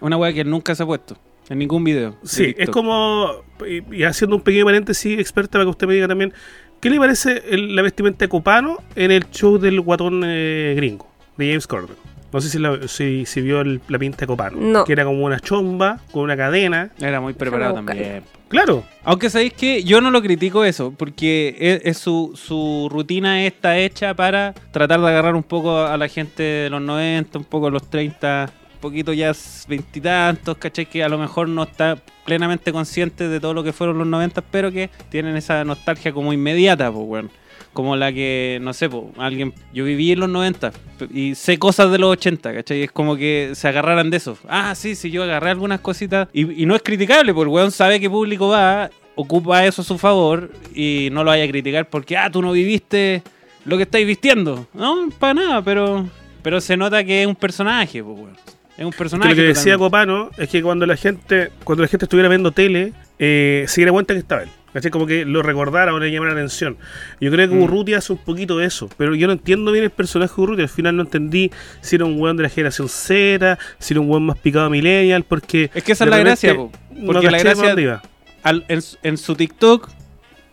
Una 0.02 0.18
weá 0.18 0.34
que 0.34 0.42
él 0.42 0.50
nunca 0.50 0.76
se 0.76 0.84
ha 0.84 0.86
puesto 0.86 1.18
en 1.50 1.58
ningún 1.60 1.84
video. 1.86 2.12
de 2.12 2.18
Sí, 2.28 2.54
es 2.58 2.70
como, 2.70 3.30
y, 3.66 3.96
y 3.96 4.04
haciendo 4.04 4.36
un 4.36 4.42
pequeño 4.42 4.66
paréntesis, 4.66 5.18
experta, 5.20 5.54
para 5.54 5.64
que 5.64 5.70
usted 5.70 5.88
me 5.88 5.94
diga 5.94 6.08
también, 6.10 6.34
¿qué 6.82 6.90
le 6.90 6.98
parece 7.00 7.44
el- 7.50 7.76
la 7.78 7.82
vestimenta 7.82 8.26
de 8.26 8.30
Copano 8.30 8.78
en 8.96 9.12
el 9.12 9.30
show 9.30 9.58
del 9.58 9.80
guatón 9.80 10.24
eh, 10.26 10.74
gringo, 10.76 11.08
de 11.38 11.48
James 11.48 11.66
Corden? 11.66 11.96
No 12.34 12.42
sé 12.42 12.50
si, 12.50 12.58
la- 12.60 12.88
si, 12.88 13.26
si 13.26 13.42
vio 13.42 13.62
el- 13.62 13.80
la 13.88 14.00
pinta 14.00 14.18
de 14.22 14.28
Copano, 14.28 14.58
No. 14.60 14.84
que 14.86 14.92
era 14.94 15.06
como 15.06 15.24
una 15.24 15.40
chomba 15.40 16.00
con 16.12 16.24
una 16.24 16.36
cadena. 16.36 16.90
Era 17.00 17.22
muy 17.22 17.34
preparado 17.34 17.76
también. 17.76 18.24
Claro, 18.50 18.84
Aunque 19.04 19.30
sabéis 19.32 19.54
que 19.54 19.84
yo 19.84 20.00
no 20.02 20.12
lo 20.12 20.22
critico 20.22 20.64
eso, 20.64 20.94
porque 20.96 21.56
es, 21.60 21.82
es 21.86 21.98
su, 21.98 22.32
su 22.36 22.88
rutina 22.92 23.46
está 23.46 23.78
hecha 23.78 24.14
para 24.14 24.54
tratar 24.72 25.00
de 25.02 25.08
agarrar 25.08 25.36
un 25.36 25.42
poco 25.44 25.78
a 25.80 25.98
la 25.98 26.08
gente 26.08 26.44
de 26.44 26.70
los 26.70 26.82
90, 26.82 27.38
un 27.40 27.46
poco 27.46 27.68
a 27.68 27.72
los 27.72 27.90
30, 27.90 28.50
un 28.76 28.80
poquito 28.80 29.12
ya 29.14 29.32
veintitantos, 29.68 30.58
¿cachai? 30.58 30.86
Que 30.86 31.04
a 31.04 31.10
lo 31.10 31.18
mejor 31.18 31.50
no 31.50 31.64
está 31.64 31.98
plenamente 32.26 32.72
consciente 32.72 33.28
de 33.28 33.40
todo 33.40 33.54
lo 33.54 33.64
que 33.64 33.74
fueron 33.74 33.98
los 33.98 34.08
90, 34.08 34.42
pero 34.42 34.72
que 34.72 34.90
tienen 35.10 35.36
esa 35.36 35.64
nostalgia 35.66 36.14
como 36.14 36.32
inmediata, 36.34 36.92
pues, 36.92 37.06
weón. 37.08 37.32
Como 37.74 37.96
la 37.96 38.14
que, 38.14 38.60
no 38.62 38.72
sé, 38.74 38.88
pues, 38.88 39.04
alguien. 39.18 39.54
Yo 39.74 39.84
viví 39.84 40.12
en 40.12 40.20
los 40.20 40.30
90 40.30 40.72
y 41.12 41.34
sé 41.36 41.58
cosas 41.58 41.92
de 41.92 41.98
los 41.98 42.12
80, 42.12 42.54
¿cachai? 42.54 42.84
Es 42.84 42.92
como 42.92 43.16
que 43.16 43.52
se 43.54 43.68
agarraran 43.68 44.12
de 44.12 44.18
eso. 44.18 44.38
Ah, 44.48 44.76
sí, 44.76 44.96
sí, 44.96 45.10
yo 45.10 45.24
agarré 45.24 45.50
algunas 45.50 45.80
cositas. 45.80 46.28
Y, 46.34 46.62
y 46.62 46.66
no 46.66 46.76
es 46.76 46.84
criticable, 46.84 47.34
porque 47.34 47.50
el 47.50 47.56
weón 47.56 47.72
sabe 47.72 48.00
que 48.00 48.10
público 48.10 48.50
va, 48.50 48.92
ocupa 49.16 49.66
eso 49.66 49.82
a 49.82 49.86
su 49.86 49.98
favor 49.98 50.52
y 50.74 51.10
no 51.12 51.24
lo 51.24 51.32
vaya 51.32 51.44
a 51.44 51.48
criticar 51.48 51.90
porque, 51.90 52.18
ah, 52.18 52.30
tú 52.30 52.42
no 52.42 52.52
viviste 52.52 53.24
lo 53.66 53.78
que 53.78 53.84
estáis 53.84 54.06
vistiendo. 54.06 54.68
No, 54.74 55.10
para 55.20 55.34
nada, 55.34 55.62
pero. 55.62 56.08
Pero 56.42 56.60
se 56.60 56.76
nota 56.76 57.04
que 57.06 57.22
es 57.22 57.28
un 57.28 57.36
personaje, 57.36 58.04
pues, 58.04 58.18
weón. 58.18 58.38
Es 58.78 58.86
un 58.86 58.92
que 58.92 58.98
personaje. 58.98 59.30
lo 59.30 59.36
que 59.36 59.44
decía. 59.44 59.78
Copano 59.78 60.30
es 60.38 60.50
que 60.50 60.62
cuando 60.62 60.86
la 60.86 60.98
gente 60.98 61.52
cuando 61.64 61.84
la 61.84 61.88
gente 61.88 62.06
estuviera 62.06 62.30
viendo 62.30 62.52
tele, 62.52 62.94
eh, 63.20 63.66
se 63.68 63.82
diera 63.82 63.92
cuenta 63.92 64.14
que 64.14 64.20
estaba 64.20 64.44
él. 64.44 64.50
¿Cachai? 64.74 64.92
Como 64.92 65.06
que 65.06 65.24
lo 65.26 65.42
recordara 65.44 65.94
o 65.94 66.00
le 66.00 66.12
llamara 66.12 66.34
la 66.34 66.40
atención. 66.40 66.78
Yo 67.22 67.32
creo 67.32 67.48
que 67.48 67.56
Mm. 67.56 67.62
Urrutia 67.64 68.00
hace 68.00 68.12
un 68.14 68.20
poquito 68.20 68.58
de 68.58 68.66
eso, 68.66 68.90
pero 68.98 69.16
yo 69.16 69.28
no 69.28 69.34
entiendo 69.34 69.72
bien 69.72 69.84
el 69.86 69.90
personaje 69.92 70.34
de 70.36 70.42
Urrutia. 70.42 70.64
Al 70.64 70.70
final 70.70 70.96
no 70.96 71.04
entendí 71.04 71.52
si 71.82 71.96
era 71.96 72.06
un 72.06 72.20
weón 72.20 72.36
de 72.38 72.44
la 72.44 72.50
generación 72.50 72.90
Z, 72.90 73.58
si 73.80 73.94
era 73.94 74.02
un 74.02 74.10
weón 74.10 74.26
más 74.26 74.38
picado 74.38 74.70
millennial, 74.70 75.24
porque... 75.24 75.70
Es 75.74 75.84
que 75.84 75.92
esa 75.94 76.04
es 76.06 76.10
la 76.10 76.18
gracia, 76.18 76.56
po, 76.56 76.72
no 76.96 77.06
porque 77.14 77.26
la 77.32 77.38
caché 77.38 77.56
para 77.56 77.74
gracia- 77.76 78.02
al- 78.44 78.66
en, 78.68 78.82
su- 78.82 78.98
en 79.04 79.18
su 79.18 79.36
TikTok 79.36 79.90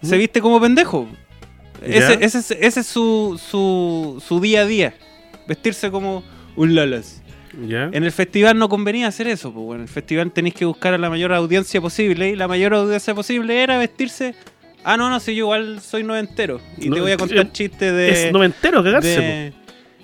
se 0.03 0.17
viste 0.17 0.41
como 0.41 0.61
pendejo. 0.61 1.09
Ese, 1.83 2.19
ese 2.25 2.39
es, 2.39 2.51
ese 2.51 2.81
es 2.81 2.87
su, 2.87 3.41
su, 3.51 4.23
su 4.27 4.41
día 4.41 4.61
a 4.63 4.67
día. 4.67 4.95
Vestirse 5.49 5.91
como 5.91 6.23
un 6.57 6.75
lalas. 6.75 7.23
¿Ya? 7.67 7.91
En 7.93 8.05
el 8.05 8.13
festival 8.13 8.59
no 8.59 8.69
convenía 8.69 9.07
hacer 9.09 9.27
eso. 9.29 9.53
Pues, 9.53 9.65
bueno, 9.65 9.83
en 9.83 9.89
el 9.89 9.93
festival 9.93 10.31
tenéis 10.33 10.55
que 10.55 10.65
buscar 10.65 10.95
a 10.95 10.99
la 10.99 11.11
mayor 11.11 11.33
audiencia 11.33 11.81
posible. 11.81 12.31
Y 12.31 12.37
la 12.37 12.49
mayor 12.49 12.75
audiencia 12.75 13.15
posible 13.15 13.63
era 13.63 13.79
vestirse. 13.79 14.35
Ah, 14.85 14.97
no, 14.97 15.11
no, 15.11 15.21
si 15.21 15.35
yo 15.35 15.45
igual 15.45 15.81
soy 15.81 16.03
noventero. 16.03 16.61
Y 16.79 16.89
No, 16.89 16.95
te 16.97 17.01
voy 17.03 17.13
a 17.13 17.17
contar 17.17 17.53
chistes 17.53 17.93
de. 17.93 18.11
es 18.29 18.33
noventero 18.33 18.83
cagarse. 18.83 19.53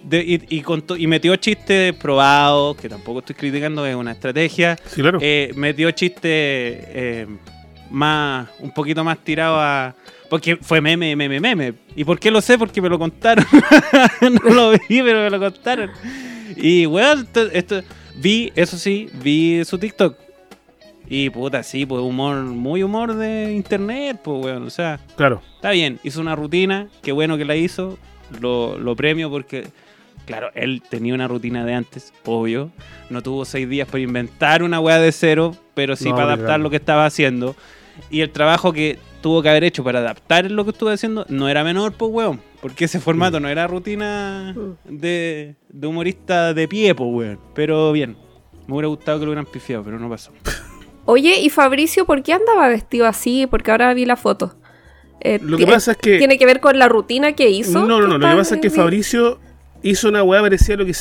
de- 0.04 0.22
y, 0.24 0.58
y 0.58 0.60
contó- 0.62 0.96
y 0.96 1.06
metió 1.06 1.34
chistes 1.36 1.92
probados, 1.94 2.76
que 2.76 2.88
tampoco 2.88 3.20
estoy 3.20 3.34
criticando, 3.34 3.84
es 3.86 3.96
una 3.96 4.12
estrategia. 4.12 4.76
Sí, 4.86 5.00
claro. 5.00 5.18
Eh, 5.22 5.50
metió 5.56 5.90
chistes 5.92 6.20
eh, 6.30 7.26
más, 7.90 8.48
un 8.60 8.70
poquito 8.72 9.02
más 9.02 9.18
tirado 9.18 9.56
a. 9.58 9.94
Porque 10.28 10.56
fue 10.56 10.80
meme, 10.80 11.14
meme, 11.16 11.40
meme. 11.40 11.72
¿Y 11.94 12.04
por 12.04 12.18
qué 12.18 12.30
lo 12.30 12.40
sé? 12.40 12.58
Porque 12.58 12.82
me 12.82 12.88
lo 12.88 12.98
contaron. 12.98 13.44
no 14.20 14.50
lo 14.54 14.70
vi, 14.72 14.78
pero 15.02 15.22
me 15.22 15.30
lo 15.30 15.38
contaron. 15.38 15.90
Y 16.56 16.86
weón, 16.86 17.20
esto, 17.22 17.42
esto- 17.52 17.82
vi, 18.16 18.52
eso 18.54 18.76
sí, 18.78 19.08
vi 19.22 19.64
su 19.64 19.78
TikTok. 19.78 20.16
Y 21.08 21.30
puta, 21.30 21.62
sí, 21.62 21.86
pues 21.86 22.02
humor, 22.02 22.36
muy 22.42 22.82
humor 22.82 23.14
de 23.14 23.52
internet, 23.52 24.18
pues 24.22 24.44
weón. 24.44 24.66
O 24.66 24.70
sea, 24.70 24.98
claro. 25.16 25.40
Está 25.56 25.70
bien, 25.70 26.00
hizo 26.02 26.20
una 26.20 26.34
rutina, 26.34 26.88
qué 27.02 27.12
bueno 27.12 27.36
que 27.36 27.44
la 27.44 27.54
hizo, 27.56 27.96
lo, 28.40 28.76
lo 28.78 28.96
premio 28.96 29.30
porque, 29.30 29.68
claro, 30.24 30.50
él 30.54 30.82
tenía 30.88 31.14
una 31.14 31.28
rutina 31.28 31.64
de 31.64 31.74
antes, 31.74 32.12
obvio, 32.24 32.70
no 33.08 33.22
tuvo 33.22 33.44
seis 33.44 33.68
días 33.68 33.86
para 33.86 34.00
inventar 34.00 34.64
una 34.64 34.80
weá 34.80 34.98
de 34.98 35.12
cero, 35.12 35.56
pero 35.74 35.94
sí 35.94 36.08
No, 36.08 36.16
para 36.16 36.26
adaptar 36.28 36.46
cagando. 36.46 36.62
lo 36.64 36.70
que 36.70 36.76
estaba 36.76 37.06
haciendo. 37.06 37.54
Y 38.10 38.20
el 38.22 38.30
trabajo 38.30 38.72
que 38.72 38.98
tuvo 39.26 39.42
que 39.42 39.48
haber 39.48 39.64
hecho 39.64 39.82
para 39.82 39.98
adaptar 39.98 40.48
lo 40.52 40.62
que 40.64 40.70
estuvo 40.70 40.88
haciendo 40.88 41.26
no 41.28 41.48
era 41.48 41.64
menor, 41.64 41.92
pues 41.94 42.12
weón, 42.12 42.40
porque 42.62 42.84
ese 42.84 43.00
formato 43.00 43.40
no 43.40 43.48
era 43.48 43.66
rutina 43.66 44.54
de, 44.84 45.56
de 45.68 45.86
humorista 45.88 46.54
de 46.54 46.68
pie, 46.68 46.94
pues 46.94 47.10
weón. 47.12 47.40
Pero 47.52 47.90
bien, 47.90 48.16
me 48.68 48.74
hubiera 48.74 48.86
gustado 48.86 49.18
que 49.18 49.24
lo 49.24 49.32
hubieran 49.32 49.46
pifiado, 49.46 49.82
pero 49.82 49.98
no 49.98 50.08
pasó. 50.08 50.30
Oye, 51.06 51.40
¿y 51.40 51.50
Fabricio 51.50 52.04
por 52.06 52.22
qué 52.22 52.34
andaba 52.34 52.68
vestido 52.68 53.04
así? 53.06 53.48
Porque 53.50 53.72
ahora 53.72 53.92
vi 53.94 54.04
la 54.04 54.14
foto. 54.14 54.54
Eh, 55.20 55.40
Lo 55.42 55.56
que 55.56 55.64
ti- 55.66 55.72
pasa 55.72 55.90
es 55.90 55.96
que... 55.96 56.18
¿Tiene 56.18 56.38
que 56.38 56.46
ver 56.46 56.60
con 56.60 56.78
la 56.78 56.88
rutina 56.88 57.32
que 57.32 57.50
hizo? 57.50 57.80
No, 57.84 58.00
no, 58.00 58.06
no. 58.06 58.18
Lo 58.18 58.28
que 58.30 58.36
pasa 58.36 58.54
es 58.54 58.60
que 58.60 58.70
Fabricio 58.70 59.40
hizo 59.82 60.08
una 60.08 60.22
weá 60.22 60.40
parecida 60.40 60.74
a 60.74 60.76
lo 60.78 60.86
que, 60.86 60.94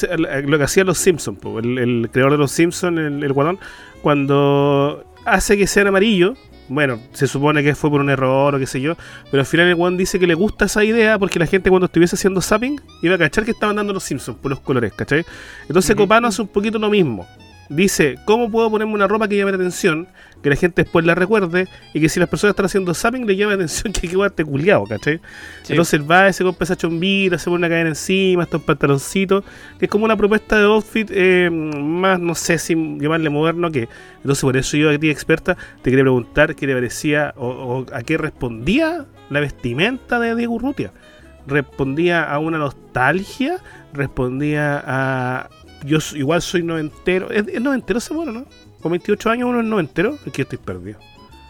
lo 0.47 0.57
que 0.57 0.63
hacían 0.63 0.87
los 0.87 0.97
Simpsons, 0.97 1.37
el, 1.63 1.77
el 1.77 2.09
creador 2.11 2.31
de 2.31 2.37
los 2.39 2.51
Simpsons, 2.51 2.97
el, 2.97 3.23
el 3.23 3.33
guatón, 3.33 3.59
cuando 4.01 5.05
hace 5.25 5.57
que 5.59 5.67
sean 5.67 5.85
amarillos. 5.85 6.39
Bueno, 6.67 6.99
se 7.13 7.27
supone 7.27 7.63
que 7.63 7.75
fue 7.75 7.89
por 7.91 8.01
un 8.01 8.09
error 8.09 8.55
o 8.55 8.59
qué 8.59 8.65
sé 8.65 8.81
yo, 8.81 8.95
pero 9.29 9.41
al 9.41 9.45
final 9.45 9.67
el 9.67 9.75
guan 9.75 9.97
dice 9.97 10.17
que 10.19 10.25
le 10.25 10.33
gusta 10.33 10.65
esa 10.65 10.83
idea 10.83 11.19
porque 11.19 11.37
la 11.37 11.45
gente 11.45 11.69
cuando 11.69 11.85
estuviese 11.85 12.15
haciendo 12.15 12.41
zapping 12.41 12.81
iba 13.03 13.15
a 13.15 13.17
cachar 13.19 13.45
que 13.45 13.51
estaban 13.51 13.75
dando 13.75 13.93
los 13.93 14.03
Simpsons 14.03 14.37
por 14.39 14.49
los 14.49 14.59
colores, 14.59 14.91
¿cachai? 14.93 15.23
Entonces 15.67 15.91
Ujú. 15.91 16.03
Copano 16.03 16.27
hace 16.27 16.41
un 16.41 16.47
poquito 16.47 16.79
lo 16.79 16.89
mismo. 16.89 17.27
Dice, 17.69 18.17
¿cómo 18.25 18.49
puedo 18.49 18.69
ponerme 18.69 18.93
una 18.93 19.07
ropa 19.07 19.27
que 19.27 19.37
llame 19.37 19.51
la 19.51 19.57
atención? 19.57 20.07
Que 20.41 20.49
la 20.49 20.55
gente 20.55 20.83
después 20.83 21.05
la 21.05 21.15
recuerde 21.15 21.67
y 21.93 21.99
que 21.99 22.09
si 22.09 22.19
las 22.19 22.29
personas 22.29 22.51
están 22.51 22.67
haciendo 22.67 22.93
zapping 22.93 23.25
le 23.25 23.35
llame 23.35 23.51
la 23.51 23.55
atención 23.55 23.93
que 23.93 24.01
hay 24.03 24.09
que 24.09 24.15
guardarte 24.15 24.45
culiado, 24.45 24.83
¿cachai? 24.85 25.19
Sí. 25.63 25.73
Entonces 25.73 25.93
él 25.95 26.09
va, 26.09 26.31
se 26.31 26.43
compra 26.43 26.65
esa 26.65 26.75
chombita, 26.75 27.37
se 27.37 27.45
pone 27.45 27.57
una 27.57 27.69
cadena 27.69 27.89
encima, 27.89 28.43
estos 28.43 28.61
pantaloncitos, 28.61 29.43
que 29.79 29.85
es 29.85 29.91
como 29.91 30.05
una 30.05 30.15
propuesta 30.15 30.57
de 30.57 30.65
outfit 30.65 31.09
eh, 31.11 31.49
más, 31.49 32.19
no 32.19 32.35
sé 32.35 32.57
si 32.57 32.75
llamarle 32.75 33.29
moderno 33.29 33.71
que. 33.71 33.89
Entonces 34.17 34.41
por 34.41 34.57
eso 34.57 34.77
yo 34.77 34.89
a 34.89 34.97
ti 34.97 35.09
experta 35.09 35.57
te 35.81 35.89
quería 35.89 36.03
preguntar 36.03 36.55
qué 36.55 36.67
le 36.67 36.73
parecía 36.73 37.33
o, 37.37 37.47
o 37.47 37.85
a 37.93 38.03
qué 38.03 38.17
respondía 38.17 39.05
la 39.29 39.39
vestimenta 39.39 40.19
de 40.19 40.35
Diego 40.35 40.53
Urrutia. 40.53 40.91
Respondía 41.47 42.23
a 42.23 42.39
una 42.39 42.57
nostalgia, 42.57 43.57
respondía 43.93 44.83
a... 44.85 45.49
Yo 45.85 45.99
igual 46.15 46.41
soy 46.41 46.63
noventero. 46.63 47.29
¿Es, 47.31 47.47
es 47.47 47.61
noventero 47.61 47.99
ese 47.99 48.13
bueno, 48.13 48.31
no? 48.31 48.45
Con 48.81 48.91
28 48.91 49.29
años 49.29 49.49
uno 49.49 49.59
es 49.61 49.65
noventero. 49.65 50.17
Es 50.25 50.31
que 50.33 50.41
estoy 50.43 50.57
perdido. 50.57 50.99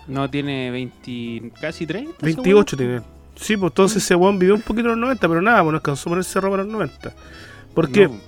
No 0.07 0.29
tiene 0.29 0.69
20, 0.71 1.51
casi 1.59 1.85
30. 1.87 2.13
28 2.21 2.77
tiene. 2.77 3.01
Sí, 3.35 3.57
pues 3.57 3.71
entonces 3.71 4.03
ese 4.03 4.15
weón 4.15 4.39
vivió 4.39 4.55
un 4.55 4.61
poquito 4.61 4.83
en 4.85 4.91
los 4.91 4.97
90, 4.99 5.27
pero 5.27 5.41
nada, 5.41 5.61
pues 5.61 5.71
no 5.71 5.77
alcanzó 5.77 6.09
a 6.09 6.11
ponerse 6.11 6.39
ropa 6.39 6.55
en 6.55 6.61
los 6.63 6.71
90. 6.71 7.13
Porque 7.73 8.07
No. 8.07 8.19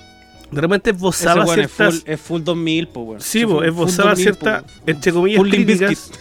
de 0.51 0.61
repente 0.61 0.89
Ese 0.89 0.97
esbozaba 0.97 1.45
weón 1.45 1.59
es 1.61 1.71
ciertas... 1.71 1.99
full, 2.01 2.09
es 2.11 2.21
full 2.21 2.41
2000, 2.43 2.87
pues, 2.87 3.07
weón. 3.07 3.21
Sí, 3.21 3.37
Ese 3.39 3.47
pues, 3.47 3.67
esbozaba 3.69 4.15
full 4.15 4.23
2000, 4.23 4.23
ciertas, 4.23 4.63
weón. 4.63 4.83
entre 4.87 5.11
comillas, 5.13 5.41
críticas. 5.43 6.11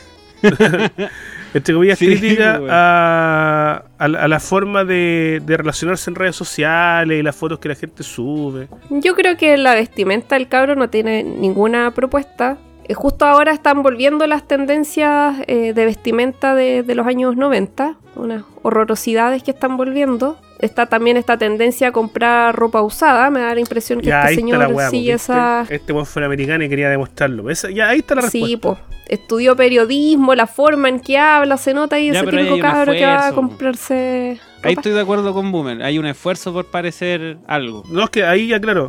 entre 1.54 1.74
comillas, 1.74 1.98
Sí, 1.98 2.06
críticas 2.18 2.58
weón. 2.58 2.70
a, 2.72 3.84
a 3.98 4.08
la, 4.08 4.22
a 4.22 4.28
la 4.28 4.40
forma 4.40 4.84
de, 4.84 5.40
de 5.44 5.56
relacionarse 5.56 6.10
en 6.10 6.14
redes 6.16 6.36
sociales 6.36 7.18
y 7.18 7.22
las 7.22 7.34
fotos 7.36 7.58
que 7.58 7.68
la 7.68 7.74
gente 7.74 8.02
sube. 8.02 8.68
Yo 8.90 9.14
creo 9.14 9.36
que 9.36 9.56
la 9.56 9.74
vestimenta 9.74 10.34
del 10.36 10.48
cabro 10.48 10.74
no 10.76 10.90
tiene 10.90 11.22
ninguna 11.22 11.92
propuesta. 11.92 12.58
Eh, 12.88 12.94
Justo 12.94 13.24
ahora 13.24 13.52
están 13.52 13.82
volviendo 13.82 14.26
las 14.26 14.46
tendencias 14.46 15.36
eh, 15.46 15.72
de 15.74 15.84
vestimenta 15.84 16.54
de, 16.54 16.82
de 16.82 16.94
los 16.94 17.06
años 17.06 17.36
90, 17.36 17.96
unas 18.16 18.44
horrorosidades 18.62 19.42
que 19.42 19.50
están 19.50 19.76
volviendo. 19.76 20.38
Está 20.58 20.86
también 20.86 21.16
esta 21.18 21.36
tendencia 21.36 21.88
a 21.88 21.92
comprar 21.92 22.54
ropa 22.56 22.80
usada. 22.82 23.28
Me 23.30 23.40
da 23.40 23.52
la 23.54 23.60
impresión 23.60 24.00
que 24.00 24.06
Ya 24.06 24.22
este 24.22 24.36
señor 24.36 24.72
weá, 24.72 24.88
sigue 24.88 25.12
pues, 25.12 25.22
esa. 25.24 25.66
Este 25.68 25.92
weón 25.92 26.06
fue 26.06 26.24
americano 26.24 26.64
y 26.64 26.68
quería 26.68 26.88
demostrarlo. 26.88 27.50
Esa- 27.50 27.70
ya 27.70 27.88
ahí 27.90 27.98
está 27.98 28.14
la 28.14 28.22
respuesta. 28.22 28.46
Sí, 28.48 28.56
pues. 28.56 28.78
Estudió 29.08 29.54
periodismo, 29.54 30.34
la 30.34 30.46
forma 30.46 30.88
en 30.88 30.98
que 31.00 31.18
habla, 31.18 31.58
se 31.58 31.74
nota 31.74 31.96
ahí 31.96 32.10
Ya, 32.10 32.20
ese 32.20 32.30
típico 32.30 32.58
cabro 32.58 32.92
que 32.92 33.04
va 33.04 33.12
a 33.12 33.16
esfuerzo. 33.28 33.34
comprarse. 33.36 34.40
Ahí 34.62 34.74
ropa. 34.74 34.80
estoy 34.80 34.92
de 34.92 35.00
acuerdo 35.00 35.34
con 35.34 35.52
Boomer. 35.52 35.82
Hay 35.82 35.98
un 35.98 36.06
esfuerzo 36.06 36.52
por 36.52 36.64
parecer 36.66 37.36
algo. 37.46 37.84
No, 37.90 38.04
es 38.04 38.10
que 38.10 38.24
ahí 38.24 38.48
ya, 38.48 38.60
claro. 38.60 38.88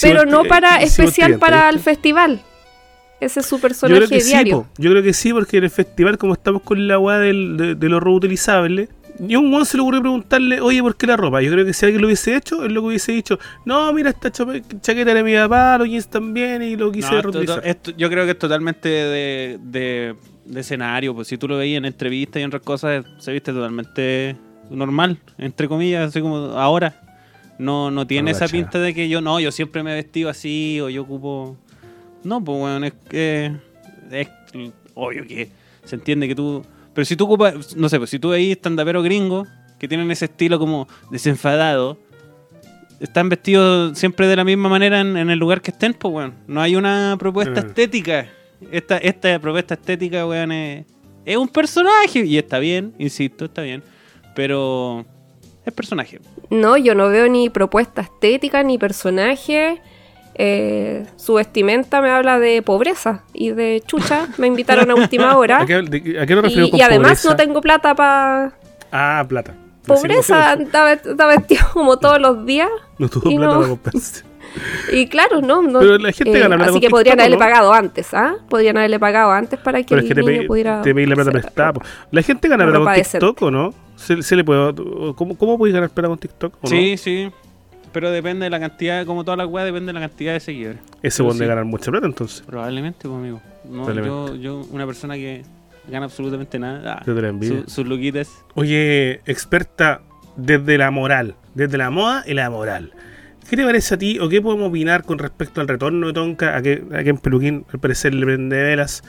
Pero 0.00 0.24
no 0.24 0.44
para 0.44 0.80
eh, 0.80 0.84
especial 0.84 1.38
para 1.38 1.68
el 1.68 1.80
festival. 1.80 2.40
Ese 3.20 3.40
es 3.40 3.46
su 3.46 3.56
Yo 3.56 3.62
personaje 3.62 3.96
creo 3.98 4.08
que 4.08 4.20
sí, 4.20 4.28
diario. 4.30 4.62
po. 4.62 4.68
yo 4.78 4.90
creo 4.90 5.02
que 5.02 5.12
sí, 5.12 5.32
porque 5.32 5.58
en 5.58 5.64
el 5.64 5.70
festival, 5.70 6.16
como 6.18 6.32
estamos 6.32 6.62
con 6.62 6.88
la 6.88 6.98
weá 6.98 7.18
del- 7.18 7.56
de, 7.56 7.74
de 7.74 7.88
lo 7.88 8.00
reutilizable, 8.00 8.88
ni 9.18 9.34
a 9.34 9.38
un 9.38 9.52
weón 9.52 9.66
se 9.66 9.76
le 9.76 9.82
ocurrió 9.82 10.00
preguntarle, 10.00 10.60
oye, 10.62 10.80
¿por 10.82 10.96
qué 10.96 11.06
la 11.06 11.16
ropa? 11.18 11.42
Yo 11.42 11.52
creo 11.52 11.66
que 11.66 11.74
si 11.74 11.84
alguien 11.84 12.00
lo 12.00 12.06
hubiese 12.08 12.34
hecho, 12.34 12.64
él 12.64 12.72
lo 12.72 12.80
que 12.80 12.86
hubiese 12.88 13.12
dicho, 13.12 13.38
no, 13.66 13.92
mira, 13.92 14.08
esta 14.10 14.32
chape- 14.32 14.62
chaqueta 14.80 15.12
de 15.12 15.22
mi 15.22 15.34
papá, 15.34 15.76
los 15.76 15.86
jeans 15.88 16.08
también, 16.08 16.62
y 16.62 16.76
lo 16.76 16.90
quise 16.90 17.12
No, 17.14 17.20
reutilizar. 17.22 17.60
esto- 17.66 17.90
yo 17.96 18.08
creo 18.08 18.24
que 18.24 18.30
es 18.30 18.38
totalmente 18.38 18.88
de, 18.88 19.58
de- 19.62 20.14
de 20.46 20.60
escenario. 20.60 21.14
Pues 21.14 21.28
si 21.28 21.36
tú 21.36 21.46
lo 21.46 21.58
veías 21.58 21.76
en 21.78 21.84
entrevistas 21.84 22.40
y 22.40 22.42
en 22.44 22.46
otras 22.48 22.62
cosas, 22.62 23.04
se 23.18 23.32
viste 23.32 23.52
totalmente 23.52 24.36
normal, 24.70 25.18
entre 25.36 25.68
comillas, 25.68 26.08
así 26.08 26.20
como 26.22 26.36
ahora. 26.56 27.02
No, 27.58 27.90
no 27.90 28.06
tiene 28.06 28.30
No, 28.30 28.36
esa 28.38 28.48
pinta 28.48 28.78
de 28.78 28.94
que 28.94 29.10
yo 29.10 29.20
no, 29.20 29.38
yo 29.38 29.52
siempre 29.52 29.82
me 29.82 29.92
he 29.92 29.94
vestido 29.96 30.30
así 30.30 30.80
o 30.80 30.88
yo 30.88 31.02
ocupo. 31.02 31.58
No, 32.24 32.42
pues 32.42 32.58
bueno, 32.58 32.86
es 32.86 32.92
que. 33.08 33.52
Es 34.10 34.28
obvio 34.94 35.26
que 35.26 35.48
se 35.84 35.94
entiende 35.96 36.28
que 36.28 36.34
tú. 36.34 36.64
Pero 36.94 37.04
si 37.04 37.16
tú 37.16 37.24
ocupas, 37.24 37.76
no 37.76 37.88
sé, 37.88 37.98
pues 37.98 38.10
si 38.10 38.18
tú 38.18 38.30
veis 38.30 38.50
estandaperos 38.56 39.04
gringos 39.04 39.48
que 39.78 39.86
tienen 39.88 40.10
ese 40.10 40.26
estilo 40.26 40.58
como 40.58 40.88
desenfadado, 41.10 41.96
están 42.98 43.28
vestidos 43.28 43.96
siempre 43.98 44.26
de 44.26 44.36
la 44.36 44.44
misma 44.44 44.68
manera 44.68 45.00
en, 45.00 45.16
en 45.16 45.30
el 45.30 45.38
lugar 45.38 45.62
que 45.62 45.70
estén, 45.70 45.94
pues, 45.94 46.12
weón. 46.12 46.34
No 46.46 46.60
hay 46.60 46.76
una 46.76 47.16
propuesta 47.18 47.60
Eh. 47.60 47.64
estética. 47.66 48.28
Esta, 48.70 48.98
esta 48.98 49.38
propuesta 49.38 49.74
estética, 49.74 50.26
weón, 50.26 50.52
es, 50.52 50.84
es 51.24 51.36
un 51.36 51.48
personaje. 51.48 52.24
Y 52.26 52.36
está 52.36 52.58
bien, 52.58 52.92
insisto, 52.98 53.46
está 53.46 53.62
bien. 53.62 53.82
Pero 54.34 55.06
es 55.64 55.72
personaje. 55.72 56.20
No, 56.50 56.76
yo 56.76 56.94
no 56.94 57.08
veo 57.08 57.28
ni 57.28 57.48
propuesta 57.48 58.02
estética 58.02 58.62
ni 58.62 58.76
personaje. 58.76 59.80
Eh, 60.42 61.04
su 61.16 61.34
vestimenta 61.34 62.00
me 62.00 62.08
habla 62.08 62.38
de 62.38 62.62
pobreza 62.62 63.24
y 63.34 63.50
de 63.50 63.82
chucha. 63.86 64.26
Me 64.38 64.46
invitaron 64.46 64.90
a 64.90 64.94
última 64.94 65.36
hora. 65.38 65.60
¿A 65.60 65.66
qué, 65.66 65.82
de- 65.82 66.18
a 66.18 66.24
qué 66.24 66.34
referimos 66.34 66.68
Y, 66.68 66.70
con 66.70 66.78
y 66.80 66.82
además 66.82 67.08
pobreza? 67.20 67.28
no 67.28 67.36
tengo 67.36 67.60
plata 67.60 67.94
para 67.94 68.52
Ah, 68.90 69.22
plata. 69.28 69.54
pobreza. 69.86 70.54
Está, 70.54 71.26
vestido 71.26 71.62
como 71.74 71.98
todos 71.98 72.18
los 72.20 72.46
días. 72.46 72.70
No 72.98 73.08
tuvo 73.10 73.30
y 73.30 73.36
plata 73.36 73.52
no. 73.52 73.58
para 73.58 73.68
comprarse. 73.70 74.24
Y 74.92 75.06
claro, 75.06 75.40
no. 75.42 75.62
no 75.62 75.78
Pero 75.78 75.96
la 75.98 76.10
gente 76.10 76.36
gana 76.40 76.56
plata 76.56 76.70
Así 76.72 76.80
que 76.80 76.90
podrían 76.90 77.20
haberle 77.20 77.36
¿no? 77.36 77.40
pagado 77.40 77.72
antes, 77.72 78.12
¿ah? 78.14 78.34
Podrían 78.48 78.78
haberle 78.78 78.98
pagado 78.98 79.30
antes 79.30 79.60
para 79.60 79.78
que 79.82 79.88
Pero 79.90 80.00
el 80.00 80.06
es 80.06 80.08
que 80.08 80.14
te 80.16 80.20
niño 80.22 80.38
pedí, 80.38 80.46
pudiera. 80.48 80.82
te 80.82 80.92
pedí 80.94 81.06
la 81.06 81.14
plata 81.14 81.30
prestada. 81.30 81.80
La 82.10 82.22
gente 82.22 82.48
gana 82.48 82.64
Una 82.64 82.80
plata 82.80 82.94
con 82.94 83.02
TikTok 83.04 83.42
o 83.42 83.50
no? 83.52 83.74
¿Se, 83.94 84.20
se 84.22 84.34
le 84.34 84.42
puede, 84.42 84.74
¿cómo, 85.14 85.36
¿Cómo 85.36 85.56
puedes 85.58 85.72
ganar 85.74 85.90
plata 85.90 86.08
con 86.08 86.18
TikTok? 86.18 86.54
o 86.54 86.58
no? 86.62 86.68
Sí, 86.68 86.96
sí. 86.96 87.30
Pero 87.92 88.10
depende 88.10 88.44
de 88.44 88.50
la 88.50 88.60
cantidad, 88.60 89.04
como 89.04 89.24
toda 89.24 89.36
la 89.36 89.46
weá, 89.46 89.64
depende 89.64 89.88
de 89.92 89.94
la 89.94 90.00
cantidad 90.08 90.32
de 90.32 90.40
seguidores. 90.40 90.78
Ese 91.02 91.18
Pero 91.18 91.26
buen 91.26 91.38
de 91.38 91.44
sí. 91.44 91.48
ganar 91.48 91.64
mucha 91.64 91.90
plata 91.90 92.06
entonces. 92.06 92.42
Probablemente, 92.46 93.08
pues, 93.08 93.14
amigo. 93.18 93.40
No, 93.64 93.84
Probablemente. 93.84 94.08
yo, 94.08 94.34
yo, 94.36 94.66
una 94.70 94.86
persona 94.86 95.14
que 95.14 95.42
gana 95.88 96.04
absolutamente 96.06 96.58
nada. 96.58 96.98
ah, 96.98 97.02
Yo 97.06 97.14
te 97.14 97.22
la 97.22 97.28
envidio. 97.28 97.62
su- 97.64 97.70
sus 97.70 97.86
luquitas. 97.86 98.28
Oye, 98.54 99.20
experta 99.26 100.02
desde 100.36 100.78
la 100.78 100.90
moral, 100.92 101.34
desde 101.54 101.78
la 101.78 101.90
moda 101.90 102.22
y 102.26 102.34
la 102.34 102.48
moral. 102.48 102.92
¿Qué 103.48 103.56
te 103.56 103.64
parece 103.64 103.94
a 103.94 103.98
ti 103.98 104.18
o 104.20 104.28
qué 104.28 104.40
podemos 104.40 104.68
opinar 104.68 105.02
con 105.02 105.18
respecto 105.18 105.60
al 105.60 105.66
retorno 105.66 106.06
de 106.06 106.12
Tonka? 106.12 106.56
A 106.56 106.62
que, 106.62 106.84
a 106.94 107.02
que 107.02 107.10
en 107.10 107.18
Peluquín 107.18 107.64
al 107.72 107.80
parecer 107.80 108.14
le 108.14 108.24
prende 108.24 108.62
velas 108.62 109.02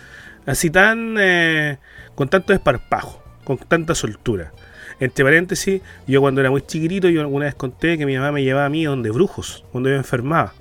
así 0.47 0.71
tan. 0.71 1.15
eh, 1.19 1.77
con 2.15 2.27
tanto 2.27 2.51
desparpajo, 2.51 3.21
con 3.43 3.57
tanta 3.59 3.93
soltura. 3.93 4.51
Entre 5.00 5.24
paréntesis, 5.24 5.82
yo 6.08 6.22
cuando 6.22 6.42
era 6.42 6.52
muy 6.52 6.62
chiquitito, 6.62 7.10
yo 7.10 7.22
alguna 7.22 7.46
vez 7.46 7.56
conté 7.56 7.98
que 7.98 8.06
mi 8.06 8.16
mamá 8.16 8.32
me 8.32 8.44
llevaba 8.44 8.66
a 8.66 8.70
mí 8.70 8.84
donde 8.84 9.12
brujos, 9.12 9.64
cuando 9.72 9.89
yo 9.89 9.94
me 9.94 10.00
enfermaba. 10.00 10.54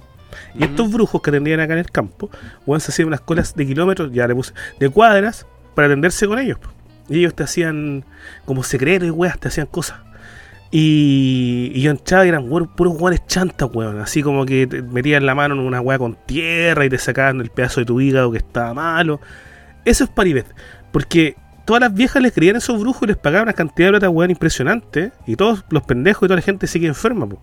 Y 0.55 0.64
estos 0.64 0.91
brujos 0.91 1.20
que 1.22 1.31
atendían 1.31 1.61
acá 1.61 1.72
en 1.72 1.81
el 1.81 1.91
campo, 1.91 2.31
weón, 2.66 2.81
se 2.81 2.91
hacían 2.91 3.09
unas 3.09 3.20
colas 3.20 3.55
de 3.55 3.66
kilómetros, 3.66 4.12
ya 4.12 4.26
le 4.26 4.35
puse, 4.35 4.53
de 4.78 4.89
cuadras, 4.89 5.47
para 5.74 5.87
atenderse 5.87 6.26
con 6.26 6.39
ellos. 6.39 6.59
Y 7.09 7.18
ellos 7.18 7.35
te 7.35 7.43
hacían 7.43 8.05
como 8.45 8.62
secretos 8.62 9.09
y 9.09 9.11
weas, 9.11 9.39
te 9.39 9.49
hacían 9.49 9.66
cosas. 9.66 9.99
Y, 10.70 11.72
y 11.74 11.83
yo 11.83 11.91
entraba 11.91 12.24
y 12.24 12.28
eran 12.28 12.49
puros 12.76 12.97
guanes 12.97 13.26
chantas, 13.26 13.68
weón. 13.72 13.99
Así 13.99 14.22
como 14.22 14.47
que 14.47 14.66
te 14.66 14.83
metían 14.83 15.26
la 15.26 15.35
mano 15.35 15.55
en 15.55 15.61
una 15.61 15.81
wea 15.81 15.99
con 15.99 16.16
tierra 16.26 16.85
y 16.85 16.89
te 16.89 16.99
sacaban 16.99 17.41
el 17.41 17.51
pedazo 17.51 17.81
de 17.81 17.87
tu 17.87 18.01
hígado 18.01 18.31
que 18.31 18.39
estaba 18.39 18.72
malo. 18.72 19.20
Eso 19.85 20.05
es 20.05 20.11
paribet. 20.11 20.47
Porque 20.93 21.37
todas 21.70 21.82
las 21.82 21.94
viejas 21.94 22.20
les 22.20 22.32
creían 22.32 22.56
esos 22.56 22.80
brujos 22.80 23.04
y 23.04 23.06
les 23.06 23.16
pagaban 23.16 23.44
una 23.44 23.52
cantidad 23.52 23.86
de 23.86 23.92
plata, 23.92 24.10
weón, 24.10 24.32
impresionante. 24.32 25.12
Y 25.24 25.36
todos 25.36 25.62
los 25.70 25.84
pendejos 25.84 26.24
y 26.24 26.26
toda 26.26 26.34
la 26.34 26.42
gente 26.42 26.66
sigue 26.66 26.88
enferma, 26.88 27.28
po. 27.28 27.40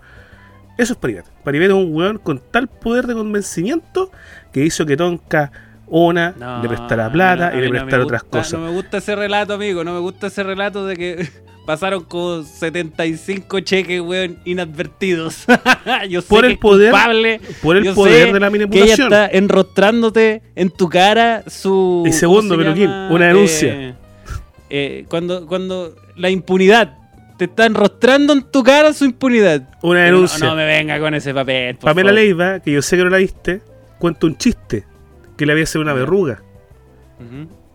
Eso 0.78 0.92
es 0.92 1.00
Paribet. 1.00 1.24
Paribet 1.46 1.70
es 1.70 1.74
un 1.76 1.96
weón 1.96 2.18
con 2.18 2.42
tal 2.52 2.68
poder 2.68 3.08
de 3.08 3.14
convencimiento 3.14 4.12
que 4.52 4.66
hizo 4.66 4.86
que 4.86 4.98
Tonka 4.98 5.54
una 5.88 6.36
No, 6.38 6.62
le 6.62 6.68
prestara 6.68 7.10
plata 7.10 7.52
no- 7.52 7.58
y 7.58 7.62
le 7.62 7.68
no 7.68 7.72
prestara 7.72 8.04
otras 8.04 8.24
gusta- 8.24 8.38
cosas. 8.40 8.60
No 8.60 8.66
me 8.66 8.72
gusta 8.74 8.98
ese 8.98 9.16
relato, 9.16 9.54
amigo. 9.54 9.86
No 9.86 9.94
me 9.94 10.00
gusta 10.02 10.28
ese 10.28 10.44
relato 10.44 10.86
de 10.86 10.98
que 10.98 11.30
pasaron 11.66 12.04
como 12.04 12.44
75 12.44 13.62
cheques, 13.62 14.02
weón, 14.02 14.40
inadvertidos. 14.46 15.46
Yo 16.10 16.22
sé 16.22 16.28
Por 16.28 16.44
el 16.46 16.60
poder- 16.60 16.92
culpable. 16.92 17.40
por 17.64 17.78
el 17.78 17.86
Yo 17.86 17.96
poder 17.96 18.28
sé 18.28 18.34
de 18.34 18.40
la 18.42 18.50
Que 18.50 18.56
ella 18.58 18.68
manipulación. 18.68 19.14
está 19.14 19.28
enrostrándote 19.28 20.42
en 20.56 20.70
tu 20.70 20.90
cara 20.90 21.44
su. 21.48 22.04
Y 22.06 22.12
segundo, 22.12 22.56
¿cómo 22.56 22.64
se 22.68 22.74
Peluquín, 22.76 22.90
una 23.10 23.28
denuncia. 23.28 23.74
Eh, 23.74 23.96
eh, 24.70 25.06
cuando, 25.10 25.48
cuando 25.48 25.96
la 26.16 26.30
impunidad. 26.30 26.98
Te 27.38 27.46
está 27.46 27.68
enrostrando 27.68 28.34
en 28.34 28.42
tu 28.50 28.64
cara 28.64 28.94
su 28.94 29.06
impunidad. 29.06 29.70
Una 29.84 30.06
denuncia. 30.06 30.40
No, 30.40 30.52
no 30.52 30.56
me 30.56 30.66
venga 30.66 31.00
con 31.00 31.14
ese 31.14 31.36
papel. 31.36 31.76
por 31.76 31.92
Pamela 31.92 32.10
favor. 32.10 32.16
Leiva, 32.20 32.60
que 32.62 32.72
yo 32.72 32.82
sé 32.82 32.98
que 32.98 33.04
no 33.04 33.12
la 33.12 33.18
viste, 33.18 33.62
cuenta 34.00 34.26
un 34.26 34.38
chiste 34.38 34.86
que 35.38 35.46
le 35.46 35.52
había 35.52 35.64
hecho 35.64 35.80
una 35.80 35.94
verruga 35.94 36.42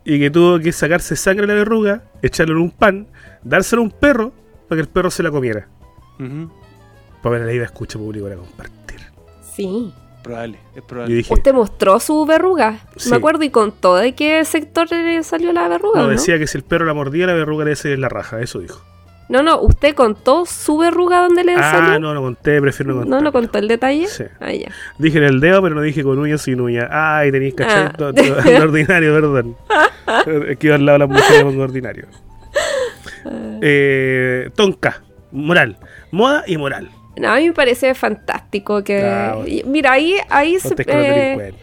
y 0.05 0.19
que 0.19 0.31
tuvo 0.31 0.59
que 0.59 0.73
sacarse 0.73 1.15
sangre 1.15 1.47
de 1.47 1.53
la 1.53 1.59
verruga, 1.61 2.03
echarle 2.23 2.55
en 2.55 2.61
un 2.61 2.71
pan, 2.73 3.07
dárselo 3.45 3.83
a 3.83 3.85
un 3.85 3.93
perro 3.93 4.33
para 4.69 4.79
que 4.79 4.83
el 4.83 4.89
perro 4.89 5.13
se 5.13 5.23
la 5.23 5.31
comiera. 5.31 5.69
Ujú. 6.19 6.51
Pamela 7.23 7.45
Leiva 7.47 7.65
escucha 7.65 7.99
público 7.99 8.27
para 8.27 8.37
compartir. 8.37 9.01
Sí. 9.55 9.93
Probable, 10.23 10.59
es 10.71 10.77
Yo 10.77 10.87
probable. 10.87 11.15
dije, 11.17 11.35
Usted 11.35 11.53
mostró 11.53 11.99
su 12.01 12.25
verruga. 12.27 12.79
Sí. 12.97 13.11
Me 13.11 13.17
acuerdo 13.17 13.43
y 13.45 13.51
contó 13.51 13.97
de 13.97 14.15
qué 14.15 14.45
sector 14.45 14.91
le 14.91 15.23
salió 15.25 15.53
la 15.53 15.67
verruga. 15.69 16.01
no, 16.01 16.07
¿no? 16.07 16.11
decía 16.13 16.39
que 16.39 16.47
si 16.47 16.57
el 16.59 16.65
perro 16.65 16.85
la 16.85 16.95
mordía, 16.95 17.27
la 17.27 17.33
verruga 17.35 17.65
le 17.65 17.73
hace 17.73 17.97
la 17.97 18.09
raja, 18.09 18.41
eso 18.41 18.61
dijo. 18.61 18.81
No, 19.29 19.43
no, 19.43 19.61
usted 19.63 19.95
contó 19.95 20.45
su 20.45 20.77
verruga 20.77 21.23
donde 21.23 21.43
le 21.43 21.55
Ah, 21.55 21.71
salió. 21.73 21.99
no, 21.99 22.13
no 22.13 22.21
conté, 22.21 22.61
prefiero 22.61 22.93
no 22.93 23.01
contar. 23.01 23.19
No, 23.19 23.25
no 23.25 23.33
contó 23.33 23.59
el 23.59 23.67
detalle. 23.67 24.07
Sí. 24.07 24.25
Ah, 24.41 24.53
ya. 24.53 24.71
Dije 24.99 25.19
en 25.19 25.25
el 25.25 25.41
dedo, 25.41 25.63
pero 25.63 25.75
no 25.75 25.81
dije 25.81 26.03
con 26.03 26.19
uñas 26.19 26.43
sin 26.43 26.61
uñas. 26.61 26.87
Ay, 26.91 27.33
tenéis 27.33 27.55
cachai. 27.55 27.85
Ah. 27.87 27.93
Todo- 27.97 28.13
todo- 28.13 28.27
lo 28.45 28.63
ordinario, 28.65 29.15
perdón. 29.15 29.57
Es 30.51 30.59
que 30.59 30.67
iba 30.67 30.77
al 30.77 30.85
lado 30.85 30.99
de 30.99 31.07
las 31.07 31.09
mujeres 31.09 31.45
pongo 31.45 31.63
ordinario. 31.63 32.07
Eh, 33.65 34.51
tonka, 34.57 35.03
moral. 35.31 35.79
Moda 36.11 36.43
y 36.47 36.57
moral. 36.57 36.91
No, 37.17 37.31
a 37.31 37.37
mí 37.37 37.47
me 37.49 37.53
parece 37.53 37.95
fantástico 37.95 38.83
que. 38.83 39.03
Ah, 39.05 39.35
bueno. 39.37 39.63
Mira, 39.67 39.93
ahí, 39.93 40.15
ahí 40.31 40.59
se. 40.59 40.75
Con 40.75 40.87
los 40.87 40.97
eh, 41.07 41.33
pues, 41.37 41.55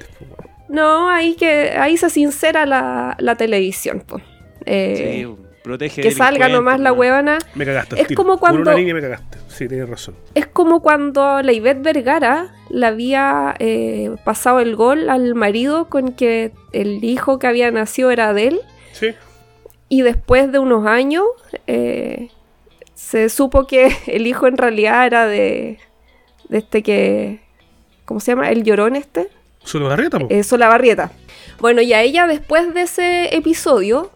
no, 0.70 1.10
ahí 1.10 1.36
que 1.36 1.72
ahí 1.72 1.98
se 1.98 2.10
sincera 2.12 2.66
la, 2.68 3.16
la 3.20 3.36
televisión, 3.36 4.02
po. 4.06 4.22
Eh, 4.66 5.24
Sí, 5.26 5.36
protege 5.64 6.02
que 6.04 6.12
salga 6.12 6.48
nomás 6.48 6.80
la 6.80 6.92
weón. 6.94 7.12
huevona. 7.26 7.38
Me 7.56 7.66
cagaste. 7.66 8.00
es 8.02 8.08
como 8.16 8.34
Por 8.34 8.40
cuando- 8.40 8.62
una 8.62 8.76
línea 8.76 8.94
me 8.94 9.02
cagaste. 9.02 9.40
Sí, 9.48 9.68
tienes 9.68 9.90
razón. 9.90 10.16
Es 10.36 10.46
como 10.46 10.82
cuando 10.82 11.42
la 11.42 11.52
Ivette 11.52 11.82
Vergara 11.82 12.54
le 12.70 12.86
había 12.86 13.56
eh, 13.60 14.12
pasado 14.24 14.60
el 14.60 14.76
gol 14.76 15.10
al 15.10 15.34
marido 15.36 15.90
con 15.90 16.14
que 16.14 16.52
el 16.72 17.04
hijo 17.04 17.40
que 17.40 17.48
había 17.48 17.72
nacido 17.72 18.12
era 18.12 18.34
de 18.34 18.48
él. 18.50 18.62
Sí. 18.94 19.16
Y 19.90 20.04
después 20.04 20.52
de 20.52 20.60
unos 20.60 20.86
años 20.86 21.26
eh, 21.66 22.30
se 23.00 23.30
supo 23.30 23.66
que 23.66 23.96
el 24.08 24.28
hijo 24.28 24.46
en 24.48 24.58
realidad 24.58 25.06
era 25.06 25.26
de, 25.26 25.80
de 26.50 26.58
este 26.58 26.84
que... 26.84 27.40
¿Cómo 28.06 28.20
se 28.20 28.32
llama? 28.32 28.50
El 28.50 28.64
llorón 28.64 28.96
este. 28.96 29.30
Solo 29.64 29.88
barrieta, 29.88 30.18
po. 30.20 30.28
Eh, 30.30 30.44
Solabarrieta. 30.44 31.12
Bueno, 31.60 31.82
y 31.82 31.94
a 31.94 32.02
ella 32.02 32.26
después 32.26 32.74
de 32.74 32.82
ese 32.82 33.36
episodio 33.36 34.12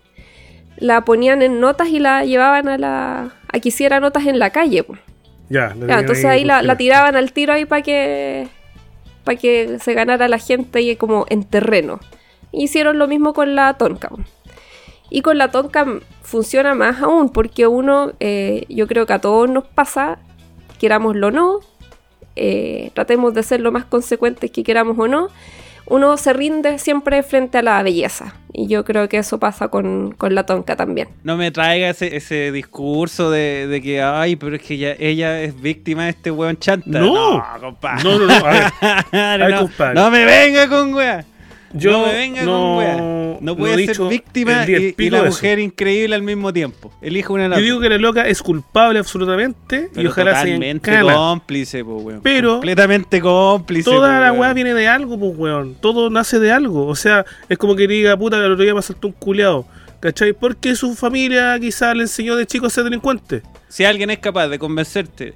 la 0.78 1.06
ponían 1.06 1.44
en 1.44 1.60
notas 1.60 1.90
y 1.90 2.00
la 2.00 2.26
llevaban 2.26 2.68
a 2.68 2.78
la... 2.78 3.36
a 3.52 3.60
que 3.60 3.70
hiciera 3.70 4.00
notas 4.00 4.26
en 4.26 4.40
la 4.40 4.50
calle. 4.50 4.84
Ya, 5.50 5.68
la 5.68 5.74
tenían 5.74 6.00
entonces 6.00 6.26
ahí 6.26 6.44
la, 6.44 6.56
la 6.56 6.60
congelada. 6.60 6.78
tiraban 6.78 7.16
al 7.16 7.34
tiro 7.34 7.54
ahí 7.54 7.66
para 7.66 7.84
que 7.84 8.48
para 9.24 9.38
que 9.38 9.78
se 9.80 9.94
ganara 9.94 10.28
la 10.28 10.40
gente 10.40 10.80
ahí 10.80 10.96
como 10.96 11.26
en 11.30 11.44
terreno. 11.44 12.00
Hicieron 12.52 12.98
lo 12.98 13.08
mismo 13.08 13.34
con 13.34 13.56
la 13.56 13.76
tonka. 13.76 14.10
Y 15.14 15.22
con 15.22 15.38
la 15.38 15.52
tonka 15.52 15.86
funciona 16.24 16.74
más 16.74 17.04
aún, 17.04 17.30
porque 17.30 17.68
uno, 17.68 18.14
eh, 18.20 18.66
yo 18.68 18.88
creo 18.88 19.06
que 19.06 19.14
a 19.14 19.20
todos 19.20 19.48
nos 19.48 19.64
pasa, 19.64 20.18
querámoslo 20.80 21.28
o 21.28 21.32
no, 21.32 21.60
eh, 22.36 22.90
tratemos 22.96 23.36
de 23.36 23.44
ser 23.44 23.60
lo 23.60 23.72
más 23.72 23.86
consecuentes 23.86 24.50
que 24.50 24.64
queramos 24.64 24.98
o 24.98 25.08
no, 25.08 25.28
uno 25.86 26.18
se 26.18 26.34
rinde 26.34 26.80
siempre 26.80 27.22
frente 27.22 27.60
a 27.60 27.62
la 27.62 27.84
belleza. 27.84 28.34
Y 28.54 28.66
yo 28.68 28.84
creo 28.86 29.08
que 29.08 29.20
eso 29.20 29.40
pasa 29.40 29.68
con, 29.68 30.14
con 30.14 30.34
la 30.34 30.48
tonka 30.48 30.76
también. 30.76 31.10
No 31.22 31.38
me 31.38 31.52
traiga 31.52 31.92
ese, 31.92 32.16
ese 32.16 32.52
discurso 32.52 33.30
de, 33.30 33.68
de 33.68 33.84
que, 33.84 34.02
ay, 34.02 34.36
pero 34.36 34.56
es 34.56 34.64
que 34.64 34.74
ella, 34.74 34.96
ella 34.98 35.42
es 35.44 35.62
víctima 35.62 36.06
de 36.06 36.10
este 36.10 36.32
weón 36.32 36.58
chanta. 36.58 37.00
No. 37.00 37.44
compadre. 37.60 38.04
No, 38.04 38.18
no, 38.18 38.26
no, 38.26 38.34
a 38.34 38.52
ver. 38.52 38.64
ver, 39.40 39.52
no, 39.52 39.60
compadre. 39.62 39.94
no 39.94 40.10
me 40.10 40.26
venga 40.26 40.68
con 40.68 40.92
weá. 40.92 41.24
Yo 41.74 41.92
no 41.92 42.06
me 42.06 42.14
venga 42.14 42.44
no- 42.44 42.52
con 42.52 42.78
weá. 42.78 43.24
No 43.42 43.58
puede 43.58 43.74
ser 43.76 43.88
dicho 43.88 44.08
víctima 44.08 44.66
y, 44.68 44.96
y 44.98 45.10
la 45.10 45.24
mujer 45.24 45.60
increíble 45.60 46.16
al 46.16 46.22
mismo 46.22 46.54
tiempo. 46.54 46.94
Elige 47.02 47.34
una 47.34 47.48
las 47.50 47.60
Yo 47.60 47.66
digo 47.66 47.80
que 47.82 47.90
la 47.90 47.98
loca 47.98 48.26
es 48.28 48.42
culpable 48.42 49.00
absolutamente 49.00 49.90
y 49.96 50.06
ojalá 50.06 50.32
sea 50.32 50.44
totalmente 50.44 50.92
cana. 50.92 51.14
cómplice, 51.14 51.84
po, 51.84 51.96
weón. 51.98 52.22
Pero- 52.22 52.54
Completamente 52.54 53.20
cómplice. 53.20 53.90
Toda 53.90 54.16
po, 54.18 54.22
la 54.24 54.32
weá 54.34 54.54
viene 54.54 54.74
de 54.74 54.88
algo, 54.88 55.20
pues 55.20 55.34
weón. 55.36 55.76
Todo 55.82 56.10
nace 56.10 56.40
de 56.40 56.52
algo. 56.52 56.88
O 56.88 56.96
sea, 56.96 57.26
es 57.50 57.58
como 57.58 57.76
que 57.76 57.88
diga, 57.88 58.16
puta, 58.16 58.38
que 58.38 58.46
el 58.46 58.52
otro 58.54 58.64
día 58.64 58.74
me 58.74 58.82
un 59.04 59.12
culeado. 59.14 59.66
¿Cachai? 60.00 60.34
Porque 60.34 60.76
su 60.76 60.96
familia 60.96 61.58
quizás 61.60 61.96
le 61.96 62.04
enseñó 62.04 62.36
de 62.36 62.46
chico 62.46 62.66
a 62.68 62.70
ser 62.70 62.84
delincuente. 62.84 63.42
Si 63.68 63.84
alguien 63.86 64.10
es 64.10 64.20
capaz 64.20 64.48
de 64.48 64.60
convencerte 64.60 65.34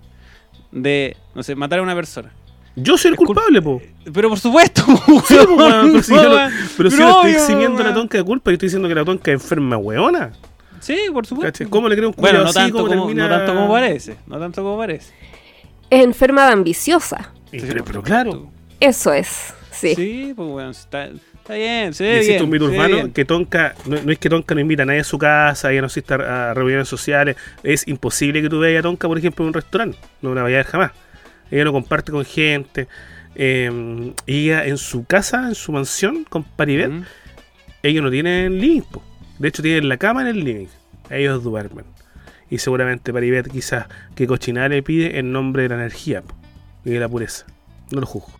de, 0.71 1.15
no 1.35 1.43
sé, 1.43 1.55
matar 1.55 1.79
a 1.79 1.81
una 1.81 1.95
persona. 1.95 2.31
Yo 2.79 2.97
soy 2.97 3.11
el 3.11 3.17
culpable, 3.17 3.61
po. 3.61 3.81
Pero 4.13 4.29
por 4.29 4.39
supuesto, 4.39 4.83
Sí, 5.27 5.35
po, 5.45 5.55
weón, 5.55 5.91
pero 5.91 6.03
si 6.03 6.13
yo 6.13 6.23
no, 6.29 6.35
weón. 6.35 6.51
pero 6.77 6.91
si 6.91 6.97
yo 6.99 7.03
no 7.05 7.15
estoy 7.17 7.31
eximiendo 7.31 7.83
la 7.83 7.93
tonca 7.93 8.17
de 8.19 8.23
culpa, 8.23 8.51
yo 8.51 8.53
estoy 8.53 8.67
diciendo 8.67 8.87
que 8.87 8.95
la 8.95 9.03
tonca 9.03 9.31
es 9.31 9.41
enferma 9.41 9.77
weona. 9.77 10.31
Sí, 10.79 10.95
por 11.11 11.25
supuesto. 11.25 11.51
¿Cachai? 11.51 11.67
¿Cómo 11.67 11.89
le 11.89 11.95
creo 11.95 12.09
un 12.09 12.15
Bueno, 12.17 12.39
no 12.41 12.45
así? 12.45 12.53
tanto, 12.53 12.77
¿Cómo 12.77 12.87
como, 12.89 13.05
termina- 13.07 13.27
no 13.27 13.35
tanto 13.37 13.53
como 13.55 13.69
parece. 13.71 14.15
No 14.27 14.39
tanto 14.39 14.61
como 14.63 14.77
parece. 14.77 15.11
Es 15.89 16.03
enferma 16.03 16.45
de 16.45 16.53
ambiciosa. 16.53 17.33
Pero, 17.51 17.83
pero 17.83 18.03
claro, 18.03 18.47
Eso 18.79 19.11
es. 19.11 19.53
Sí. 19.71 19.95
Sí, 19.95 20.33
pues 20.35 20.47
bueno, 20.49 20.69
está, 20.71 21.05
está 21.05 21.53
bien, 21.55 21.93
se 21.93 22.03
ve 22.03 22.11
existe 22.17 22.33
bien. 22.33 22.43
un 22.45 22.49
mito 22.49 22.65
urbano 22.65 22.95
bien. 22.95 23.11
que 23.13 23.25
Tonka, 23.25 23.73
no, 23.85 23.97
no 24.03 24.11
es 24.11 24.17
que 24.19 24.29
Tonka 24.29 24.53
no 24.55 24.61
invita 24.61 24.83
a 24.83 24.85
nadie 24.85 24.99
a 25.01 25.03
su 25.03 25.17
casa, 25.17 25.71
ella 25.71 25.81
no 25.81 25.87
asiste 25.87 26.13
a, 26.13 26.51
a 26.51 26.53
reuniones 26.53 26.87
sociales. 26.87 27.35
Es 27.63 27.87
imposible 27.87 28.41
que 28.41 28.49
tú 28.49 28.59
veas 28.59 28.79
a 28.79 28.83
Tonka, 28.83 29.07
por 29.07 29.17
ejemplo, 29.17 29.43
en 29.45 29.47
un 29.49 29.53
restaurante. 29.53 29.97
No 30.21 30.33
la 30.35 30.43
vayas 30.43 30.57
a 30.57 30.63
ver 30.63 30.65
jamás. 30.71 30.91
Ella 31.51 31.63
no 31.65 31.71
comparte 31.73 32.11
con 32.11 32.25
gente. 32.25 32.87
Eh, 33.35 34.13
ella 34.25 34.65
en 34.65 34.77
su 34.77 35.05
casa, 35.05 35.47
en 35.47 35.55
su 35.55 35.71
mansión, 35.71 36.23
con 36.23 36.43
Paribet, 36.43 36.89
Mm. 36.91 37.03
ellos 37.83 38.03
no 38.03 38.09
tienen 38.11 38.59
living. 38.59 38.81
po. 38.81 39.03
De 39.39 39.47
hecho, 39.49 39.61
tienen 39.61 39.87
la 39.89 39.97
cama 39.97 40.21
en 40.21 40.27
el 40.27 40.43
living. 40.43 40.67
Ellos 41.09 41.43
duermen. 41.43 41.85
Y 42.49 42.57
seguramente 42.59 43.13
Paribet 43.13 43.49
quizás 43.51 43.85
que 44.15 44.25
cochinada 44.25 44.69
le 44.69 44.81
pide 44.81 45.19
en 45.19 45.31
nombre 45.31 45.63
de 45.63 45.69
la 45.69 45.75
energía 45.75 46.21
po, 46.21 46.35
y 46.85 46.91
de 46.91 46.99
la 46.99 47.07
pureza. 47.09 47.45
No 47.91 47.99
lo 48.01 48.07
juzgo. 48.07 48.33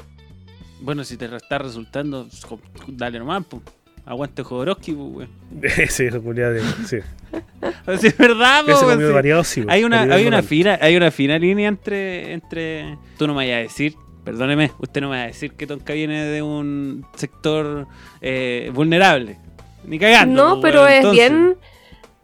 Bueno, 0.82 1.04
si 1.04 1.18
te 1.18 1.26
está 1.36 1.58
resultando, 1.58 2.28
co- 2.48 2.60
dale 2.88 3.20
nomás, 3.20 3.44
pues. 3.50 3.62
Aguante 4.08 4.42
Jodorowsky, 4.42 4.94
pues, 4.94 5.10
weón. 5.14 5.30
sí, 5.90 6.10
culiada 6.24 6.52
de- 6.54 6.62
sí. 6.88 6.98
Es 7.88 8.18
verdad, 8.18 8.64
weón, 8.66 8.80
comido 8.86 9.10
sí. 9.10 9.14
variado, 9.14 9.44
sí. 9.44 9.62
po. 9.62 9.72
Hay 9.72 9.84
una, 9.84 10.02
hay 10.04 10.26
una 10.26 10.42
fina, 10.42 10.78
hay 10.82 10.96
una 10.96 11.12
fina 11.12 11.38
línea 11.38 11.68
entre, 11.68 12.32
entre. 12.34 12.98
Tú 13.18 13.28
no 13.28 13.34
me 13.34 13.38
vayas 13.40 13.58
a 13.58 13.62
decir, 13.64 13.96
perdóneme, 14.24 14.72
usted 14.80 15.02
no 15.02 15.10
me 15.10 15.18
va 15.18 15.24
a 15.24 15.28
decir 15.28 15.52
que 15.54 15.68
Tonka 15.68 15.94
viene 15.94 16.24
de 16.26 16.42
un 16.42 17.06
sector 17.16 17.88
eh, 18.22 18.72
vulnerable. 18.74 19.38
Ni 19.86 20.00
cagando. 20.00 20.36
No, 20.44 20.62
pues, 20.62 20.72
pero 20.72 20.84
weón, 20.84 20.92
es 20.94 20.98
entonces. 21.00 21.30
bien. 21.30 21.56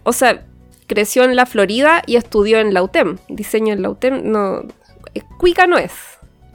O 0.03 0.13
sea, 0.13 0.45
creció 0.87 1.23
en 1.25 1.35
la 1.35 1.45
Florida 1.45 2.01
y 2.05 2.15
estudió 2.15 2.59
en 2.59 2.73
la 2.73 2.83
UTEM. 2.83 3.17
Diseño 3.29 3.73
en 3.73 3.81
la 3.81 3.89
UTEM. 3.89 4.21
No. 4.31 4.61
eh, 5.13 5.21
Cuica 5.37 5.65
no 5.67 5.77
es. 5.77 5.91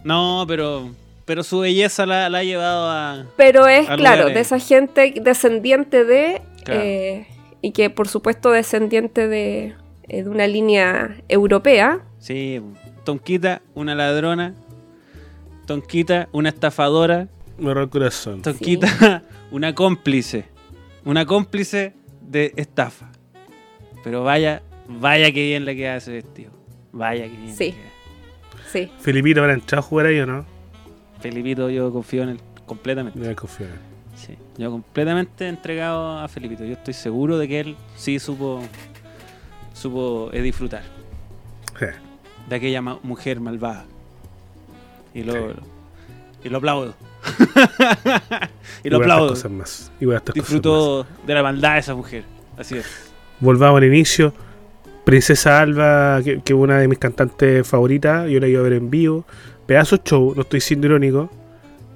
No, 0.05 0.45
pero, 0.49 0.91
pero 1.29 1.45
su 1.45 1.59
belleza 1.61 2.07
la, 2.07 2.31
la 2.31 2.39
ha 2.39 2.43
llevado 2.43 2.91
a. 2.91 3.27
Pero 3.37 3.69
es, 3.69 3.89
A 3.89 3.97
claro, 3.97 4.23
lugares. 4.23 4.35
de 4.35 4.41
esa 4.41 4.59
gente 4.59 5.15
descendiente 5.21 6.05
de. 6.05 6.41
Claro. 6.65 6.81
eh, 6.83 7.27
y 7.61 7.73
que 7.73 7.91
por 7.91 8.09
supuesto 8.09 8.51
descendiente 8.51 9.29
de, 9.29 9.75
eh, 10.09 10.23
de 10.23 10.29
una 10.31 10.47
línea 10.47 11.19
europea. 11.29 12.01
Sí, 12.19 12.63
Tonquita, 13.05 13.61
una 13.75 13.95
ladrona. 13.95 14.55
Tonquita, 15.67 16.29
una 16.33 16.49
estafadora. 16.49 17.29
Me 17.59 17.73
el 17.73 17.89
corazón. 17.91 18.41
Tonquita, 18.41 19.23
una 19.51 19.75
cómplice. 19.75 20.47
Una 21.05 21.27
cómplice 21.27 21.93
de 22.23 22.55
estafa. 22.57 23.11
Pero 24.03 24.23
vaya, 24.25 24.63
vaya 24.89 25.31
que 25.31 25.43
bien 25.43 25.67
le 25.67 25.77
queda 25.77 25.97
ese 25.97 26.13
vestido. 26.13 26.53
Vaya 26.93 27.25
que 27.25 27.37
bien. 27.37 27.55
Sí. 27.55 27.65
le 27.65 27.71
queda. 27.73 27.91
Sí. 28.73 28.91
Felipito 29.01 29.41
habrá 29.41 29.53
entrado 29.53 29.81
a 29.81 29.83
jugar 29.83 30.07
ahí 30.07 30.21
o 30.21 30.27
no? 30.27 30.58
Felipito, 31.21 31.69
yo 31.71 31.93
confío 31.93 32.23
en 32.23 32.29
él 32.31 32.41
completamente. 32.67 33.19
No 33.19 33.35
confío 33.37 33.67
en 33.67 33.73
él. 33.73 33.79
Sí, 34.17 34.35
yo 34.57 34.71
completamente 34.71 35.47
entregado 35.49 36.19
a 36.19 36.27
Felipito. 36.29 36.65
Yo 36.65 36.73
estoy 36.73 36.95
seguro 36.95 37.39
de 37.39 37.47
que 37.49 37.61
él 37.61 37.77
sí 37.97 38.19
supo, 38.19 38.61
supo 39.75 40.31
eh, 40.33 40.43
disfrutar 40.43 40.83
Sí. 41.79 41.87
de 42.49 42.57
aquella 42.57 42.83
ma- 42.83 42.99
mujer 43.03 43.41
malvada. 43.41 43.85
Y 45.15 45.23
lo, 45.23 45.33
Sí. 45.33 45.41
y 46.45 46.49
lo 46.49 46.59
aplaudo. 46.59 46.95
y 48.85 48.91
lo 48.91 48.99
aplaudo. 48.99 49.29
cosas 49.31 49.51
más. 49.51 49.93
Y 50.01 50.07
cosas 50.07 50.37
más. 50.37 51.27
De 51.27 51.35
la 51.35 51.43
maldad 51.43 51.75
de 51.75 51.79
esa 51.81 51.95
mujer. 51.95 52.25
Así 52.57 52.77
es. 52.77 52.87
Volvamos 53.41 53.79
al 53.79 53.85
inicio. 53.85 54.33
Princesa 55.09 55.63
Alba, 55.63 56.21
que, 56.23 56.43
es 56.45 56.53
una 56.53 56.81
de 56.81 56.87
mis 56.87 56.99
cantantes 56.99 57.67
favoritas, 57.67 58.29
yo 58.29 58.41
la 58.41 58.47
iba 58.47 58.61
a 58.61 58.63
ver 58.63 58.75
en 58.75 58.91
vivo. 58.91 59.25
Pedazo 59.65 59.97
show, 60.05 60.35
no 60.37 60.43
estoy 60.43 60.61
siendo 60.61 60.87
irónico. 60.87 61.31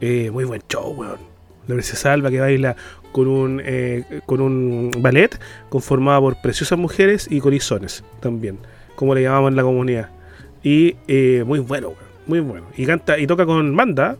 Eh, 0.00 0.30
muy 0.30 0.44
buen 0.44 0.62
show, 0.66 0.94
weón. 0.96 1.18
La 1.66 1.74
Princesa 1.74 2.14
Alba 2.14 2.30
que 2.30 2.40
baila 2.40 2.74
con 3.12 3.28
un, 3.28 3.60
eh, 3.62 4.22
con 4.24 4.40
un 4.40 4.90
ballet 4.96 5.38
conformado 5.68 6.22
por 6.22 6.40
preciosas 6.40 6.78
mujeres 6.78 7.28
y 7.30 7.40
corizones 7.40 8.02
también, 8.20 8.56
como 8.94 9.14
le 9.14 9.20
llamamos 9.20 9.50
en 9.50 9.56
la 9.56 9.62
comunidad. 9.62 10.08
Y 10.62 10.96
eh, 11.06 11.44
muy 11.46 11.58
bueno, 11.58 11.88
weón, 11.88 11.98
muy 12.26 12.40
bueno. 12.40 12.66
Y 12.78 12.86
canta 12.86 13.18
y 13.18 13.26
toca 13.26 13.44
con 13.44 13.76
banda. 13.76 14.16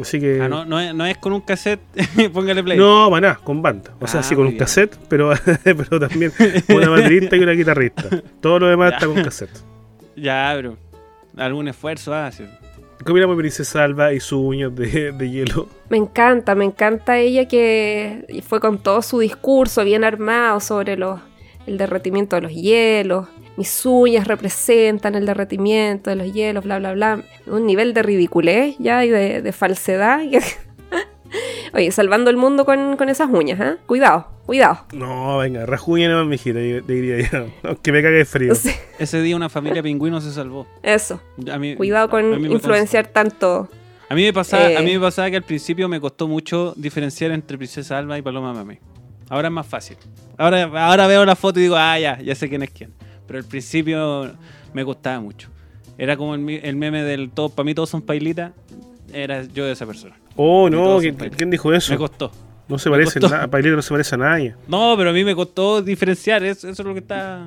Así 0.00 0.18
que. 0.20 0.40
Ah, 0.42 0.48
no, 0.48 0.64
no, 0.64 0.80
es, 0.80 0.94
no 0.94 1.04
es 1.06 1.16
con 1.18 1.32
un 1.32 1.40
cassette. 1.40 1.80
Póngale 2.32 2.62
play. 2.62 2.78
No, 2.78 3.08
para 3.10 3.20
nada, 3.20 3.40
con 3.42 3.60
banda. 3.62 3.92
O 4.00 4.06
sea, 4.06 4.20
Ah, 4.20 4.22
sí, 4.22 4.34
con 4.34 4.44
un 4.44 4.50
bien. 4.50 4.58
cassette, 4.58 4.96
pero, 5.08 5.32
pero 5.64 6.00
también 6.00 6.32
una 6.68 6.88
baterista 6.88 7.36
y 7.36 7.40
una 7.40 7.52
guitarrista. 7.52 8.04
Todo 8.40 8.60
lo 8.60 8.66
demás 8.68 8.90
Ya. 8.90 8.96
está 8.96 9.06
con 9.06 9.22
cassette. 9.22 9.50
Ya, 10.16 10.56
bro. 10.56 10.76
Algún 11.36 11.68
esfuerzo 11.68 12.12
hace. 12.14 12.48
¿Qué 13.04 13.12
opinamos 13.12 13.34
de 13.36 13.40
Princesa 13.40 13.82
Alba 13.84 14.12
y 14.12 14.20
sus 14.20 14.40
uñas 14.40 14.74
de, 14.74 15.12
de 15.12 15.30
hielo? 15.30 15.68
Me 15.88 15.96
encanta, 15.96 16.54
me 16.54 16.66
encanta 16.66 17.16
ella 17.18 17.48
que 17.48 18.42
fue 18.46 18.60
con 18.60 18.76
todo 18.78 19.00
su 19.00 19.20
discurso 19.20 19.84
bien 19.84 20.04
armado 20.04 20.60
sobre 20.60 20.98
los 20.98 21.18
el 21.66 21.78
derretimiento 21.78 22.36
de 22.36 22.42
los 22.42 22.52
hielos, 22.52 23.28
mis 23.56 23.84
uñas 23.86 24.26
representan 24.26 25.14
el 25.14 25.26
derretimiento 25.26 26.10
de 26.10 26.16
los 26.16 26.32
hielos, 26.32 26.64
bla, 26.64 26.78
bla, 26.78 26.92
bla. 26.94 27.22
Un 27.46 27.66
nivel 27.66 27.92
de 27.94 28.02
ridiculez 28.02 28.76
ya 28.78 29.04
y 29.04 29.10
de, 29.10 29.42
de 29.42 29.52
falsedad. 29.52 30.20
Oye, 31.72 31.92
salvando 31.92 32.30
el 32.30 32.36
mundo 32.36 32.64
con, 32.64 32.96
con 32.96 33.08
esas 33.08 33.30
uñas, 33.30 33.60
¿eh? 33.60 33.76
Cuidado, 33.86 34.26
cuidado. 34.44 34.80
No, 34.92 35.38
venga, 35.38 35.64
nomás, 35.64 36.26
mijita, 36.26 36.58
diría 36.58 37.28
yo. 37.30 37.46
Aunque 37.68 37.92
me 37.92 38.02
cague 38.02 38.16
de 38.16 38.24
frío. 38.24 38.54
Sí, 38.56 38.72
Ese 38.98 39.22
día 39.22 39.36
una 39.36 39.48
familia 39.48 39.80
pingüino 39.82 40.20
se 40.20 40.32
salvó. 40.32 40.66
eso. 40.82 41.20
A 41.52 41.58
mí- 41.58 41.76
Cuidado 41.76 42.06
a 42.06 42.10
con 42.10 42.42
mí 42.42 42.48
influenciar 42.52 43.06
tanto. 43.08 43.68
A 44.08 44.14
mí 44.16 44.24
me 44.24 44.32
pasaba, 44.32 44.64
a 44.64 44.72
Eh. 44.72 44.82
mí 44.82 44.94
me 44.94 45.00
pasaba 45.00 45.30
que 45.30 45.36
al 45.36 45.44
principio 45.44 45.88
me 45.88 46.00
costó 46.00 46.26
mucho 46.26 46.74
diferenciar 46.76 47.30
entre 47.30 47.56
Princesa 47.56 47.96
Alba 47.98 48.18
y 48.18 48.22
Paloma 48.22 48.52
Mami. 48.52 48.78
Ahora 49.30 49.48
es 49.48 49.54
más 49.54 49.66
fácil. 49.66 49.96
Ahora, 50.36 50.64
ahora 50.86 51.06
veo 51.06 51.24
la 51.24 51.36
foto 51.36 51.58
y 51.60 51.62
digo, 51.62 51.76
ah, 51.76 51.98
ya, 51.98 52.20
ya 52.20 52.34
sé 52.34 52.48
quién 52.48 52.62
es 52.62 52.70
quién. 52.70 52.92
Pero 53.26 53.38
al 53.38 53.44
principio 53.44 54.32
me 54.74 54.84
costaba 54.84 55.20
mucho. 55.20 55.48
Era 55.96 56.16
como 56.16 56.34
el, 56.34 56.76
meme 56.76 57.02
del 57.04 57.30
todo, 57.30 57.48
para 57.48 57.64
mí 57.64 57.74
todos 57.74 57.88
son 57.88 58.02
pailitas. 58.02 58.52
Era 59.12 59.44
yo 59.44 59.64
de 59.64 59.72
esa 59.72 59.86
persona. 59.86 60.16
Oh, 60.34 60.66
Y 60.68 60.70
no, 60.70 60.98
¿quién, 60.98 61.50
dijo 61.50 61.72
eso? 61.72 61.92
Me 61.92 61.98
costó. 61.98 62.32
No 62.68 62.78
se 62.78 62.90
me 62.90 62.96
parece 62.96 63.20
costó. 63.20 63.34
nada, 63.34 63.48
Pailita 63.48 63.76
no 63.76 63.82
se 63.82 63.90
parece 63.90 64.14
a 64.14 64.18
nadie. 64.18 64.54
No, 64.68 64.94
pero 64.96 65.10
a 65.10 65.12
mí 65.12 65.24
me 65.24 65.34
costó 65.34 65.80
diferenciar. 65.80 66.42
Eso, 66.44 66.68
eso 66.68 66.82
es 66.82 66.86
lo 66.86 66.92
que 66.92 67.00
está. 67.00 67.46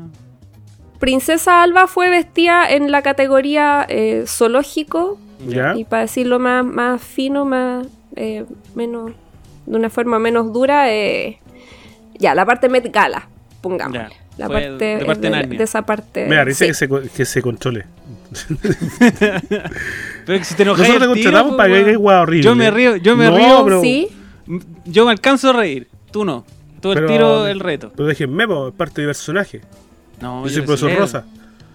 Princesa 1.00 1.64
Alba 1.64 1.88
fue 1.88 2.10
vestida 2.10 2.70
en 2.70 2.90
la 2.90 3.02
categoría 3.02 3.86
eh, 3.90 4.24
zoológico 4.26 5.20
¿Ya? 5.46 5.76
y 5.76 5.84
para 5.84 6.04
decirlo 6.04 6.40
más, 6.40 6.66
más 6.66 7.02
fino, 7.02 7.44
más 7.44 7.88
eh, 8.16 8.46
menos 8.74 9.12
de 9.66 9.76
una 9.76 9.90
forma 9.90 10.20
menos 10.20 10.54
dura, 10.54 10.94
eh, 10.94 11.40
ya 12.24 12.34
la 12.34 12.46
parte 12.46 12.70
Met 12.70 12.92
Gala, 12.92 13.28
pongamos. 13.62 13.94
Ya, 13.98 14.10
La 14.38 14.48
parte, 14.48 14.98
de 14.98 15.06
parte 15.06 15.30
de, 15.30 15.64
esa 15.64 15.82
parte. 15.86 16.26
Mira, 16.28 16.44
dice 16.46 16.66
sí. 16.74 16.88
que, 16.88 17.02
se, 17.04 17.10
que 17.10 17.26
se 17.26 17.42
controle. 17.42 17.86
Pero 19.20 20.40
que 20.40 20.44
si 20.44 20.56
te 20.56 20.64
enojas. 20.64 20.88
Nosotros 20.88 21.02
te 21.02 21.22
contratamos 21.24 21.56
para 21.56 21.70
que 21.74 21.80
hagas 21.82 21.98
guau 21.98 22.22
horrible. 22.24 22.44
Yo 22.44 22.56
me 22.56 22.72
río, 22.72 22.96
yo 22.98 23.16
me 23.16 23.26
No, 23.26 23.38
río. 23.38 23.64
pero- 23.66 23.82
Sí, 23.82 24.08
Yo 24.86 25.06
me 25.06 25.12
alcanzo 25.12 25.50
a 25.50 25.54
reír. 25.54 25.88
Tú 26.12 26.26
no. 26.26 26.46
Tú 26.82 26.92
el 26.92 26.96
Pero- 26.96 27.08
tiro 27.08 27.48
el 27.48 27.60
reto. 27.60 27.92
Pero 27.96 28.08
déjenme, 28.08 28.44
es 28.44 28.74
parte 28.76 29.02
de 29.02 29.08
personaje. 29.08 29.62
No, 30.22 30.44
Yo 30.44 30.50
soy 30.50 30.58
les 30.58 30.66
profesor 30.66 30.90
leo. 30.92 31.00
Rosa. 31.00 31.26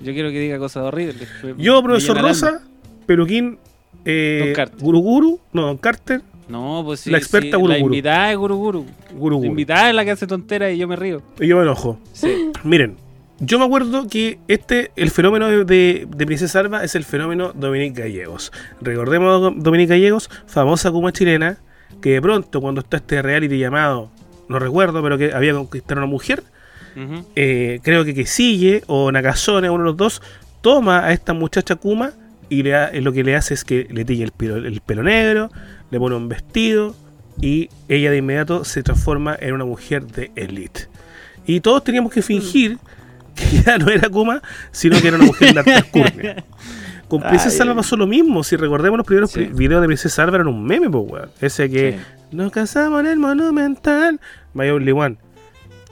Yo 0.00 0.12
quiero 0.12 0.30
que 0.30 0.38
diga 0.40 0.58
cosas 0.58 0.84
horribles. 0.84 1.16
Yo, 1.56 1.76
Me 1.82 1.88
profesor 1.88 2.20
Rosa. 2.20 2.60
Peluquín, 3.06 3.58
eh, 4.04 4.42
Don 4.44 4.54
Carter. 4.54 4.78
Guru 4.80 5.00
Guru, 5.00 5.40
no, 5.52 5.62
Don 5.62 5.78
Carter, 5.78 6.20
No, 6.48 6.82
pues 6.84 7.00
sí. 7.00 7.10
La 7.10 7.18
experta 7.18 7.56
sí, 7.56 7.60
Guru 7.60 7.68
La 7.72 7.78
invitada 7.78 8.30
es 8.32 8.38
Guru 8.38 8.56
Guru. 8.56 8.86
Guru 9.14 9.40
La 9.40 9.46
invitada 9.46 9.88
es 9.90 9.94
la 9.94 10.04
que 10.04 10.10
hace 10.12 10.26
tonteras 10.26 10.72
y 10.72 10.78
yo 10.78 10.88
me 10.88 10.96
río. 10.96 11.22
Y 11.40 11.46
yo 11.46 11.56
me 11.56 11.62
enojo. 11.62 11.98
Sí. 12.12 12.50
Miren, 12.64 12.96
yo 13.40 13.58
me 13.58 13.64
acuerdo 13.66 14.08
que 14.08 14.38
este, 14.48 14.90
el 14.96 15.10
fenómeno 15.10 15.46
de, 15.48 15.64
de, 15.64 16.08
de 16.08 16.26
Princesa 16.26 16.58
Alba 16.60 16.82
es 16.84 16.94
el 16.94 17.04
fenómeno 17.04 17.52
Dominique 17.54 18.00
Gallegos. 18.02 18.50
Recordemos 18.80 19.52
a 19.52 19.54
Dominique 19.60 19.90
Gallegos, 19.90 20.30
famosa 20.46 20.90
kuma 20.90 21.12
chilena, 21.12 21.58
que 22.00 22.10
de 22.10 22.22
pronto 22.22 22.60
cuando 22.60 22.80
está 22.80 22.96
este 22.96 23.20
reality 23.22 23.58
llamado, 23.58 24.10
no 24.48 24.58
recuerdo, 24.58 25.02
pero 25.02 25.18
que 25.18 25.32
había 25.32 25.52
conquistado 25.52 26.00
a 26.00 26.04
una 26.04 26.10
mujer, 26.10 26.42
eh, 27.36 27.80
creo 27.82 28.04
que 28.04 28.14
Quesille 28.14 28.82
o 28.86 29.12
Nakazone, 29.12 29.70
uno 29.70 29.84
de 29.84 29.90
los 29.90 29.96
dos, 29.96 30.22
toma 30.60 31.04
a 31.04 31.12
esta 31.12 31.32
muchacha 31.32 31.76
Kuma 31.76 32.12
y 32.48 32.62
le 32.62 32.74
ha- 32.74 32.90
lo 32.94 33.12
que 33.12 33.22
le 33.22 33.36
hace 33.36 33.54
es 33.54 33.64
que 33.64 33.86
le 33.90 34.04
tiñe 34.04 34.24
el 34.24 34.66
el 34.66 34.80
pelo 34.80 35.02
negro, 35.02 35.50
le 35.90 35.98
pone 35.98 36.16
un 36.16 36.28
vestido 36.28 36.94
y 37.40 37.70
ella 37.88 38.10
de 38.10 38.18
inmediato 38.18 38.64
se 38.64 38.82
transforma 38.82 39.36
en 39.38 39.54
una 39.54 39.64
mujer 39.64 40.06
de 40.06 40.30
elite. 40.36 40.88
Y 41.46 41.60
todos 41.60 41.84
teníamos 41.84 42.12
que 42.12 42.20
fingir 42.22 42.78
que 43.34 43.62
ya 43.62 43.78
no 43.78 43.88
era 43.88 44.08
Kuma, 44.08 44.42
sino 44.70 45.00
que 45.00 45.08
era 45.08 45.16
una 45.16 45.26
mujer 45.26 45.54
de. 45.54 46.44
Con 47.08 47.22
Princesa. 47.22 47.62
Alba 47.62 47.76
pasó 47.76 47.96
lo 47.96 48.06
mismo. 48.06 48.44
Si 48.44 48.54
recordemos 48.56 48.98
los 48.98 49.06
primeros 49.06 49.30
Sí. 49.30 49.44
videos 49.44 49.80
de 49.80 49.86
Princesa 49.86 50.24
Alba 50.24 50.36
eran 50.36 50.48
un 50.48 50.62
meme, 50.64 50.90
pues, 50.90 51.04
weón. 51.10 51.30
Ese 51.40 51.70
que 51.70 51.92
Sí. 51.92 52.36
nos 52.36 52.52
casamos 52.52 53.00
en 53.00 53.06
el 53.06 53.18
Monumental. 53.18 54.20
My 54.52 54.68
Only 54.68 54.92
One. 54.92 55.16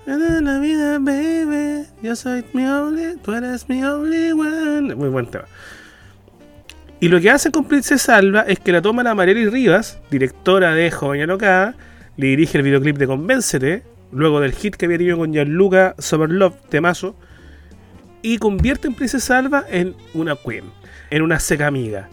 La 0.05 0.59
vida, 0.61 0.99
baby. 1.01 1.87
Yo 2.03 2.15
soy 2.15 2.45
mi 2.53 2.65
only, 2.67 3.17
tú 3.25 3.33
eres 3.33 3.69
mi 3.69 3.83
only 3.83 4.31
one. 4.33 4.95
Muy 4.95 5.09
buen 5.09 5.27
tema. 5.27 5.47
Y 7.07 7.09
lo 7.09 7.21
que 7.21 7.31
hacen 7.31 7.53
con 7.53 7.67
Princesa 7.67 8.17
Alba 8.17 8.41
es 8.49 8.59
que 8.59 8.73
la 8.73 8.83
toman 8.83 9.07
a 9.07 9.15
Marieli 9.15 9.49
Rivas, 9.49 10.01
directora 10.11 10.75
de 10.75 10.91
Joven 10.91 11.23
Alocada, 11.23 11.77
le 12.17 12.27
dirige 12.27 12.59
el 12.59 12.65
videoclip 12.65 12.97
de 12.97 13.07
Convéncete, 13.07 13.85
luego 14.11 14.41
del 14.41 14.51
hit 14.51 14.75
que 14.75 14.87
había 14.87 14.99
tenido 14.99 15.17
con 15.17 15.33
Gianluca 15.33 15.95
Summer 16.01 16.29
Love, 16.29 16.57
temazo, 16.69 17.15
y 18.23 18.39
convierte 18.39 18.89
en 18.89 18.95
Princesa 18.95 19.39
Alba 19.39 19.65
en 19.71 19.95
una 20.15 20.35
queen, 20.35 20.65
en 21.11 21.23
una 21.23 21.39
seca 21.39 21.69
amiga, 21.69 22.09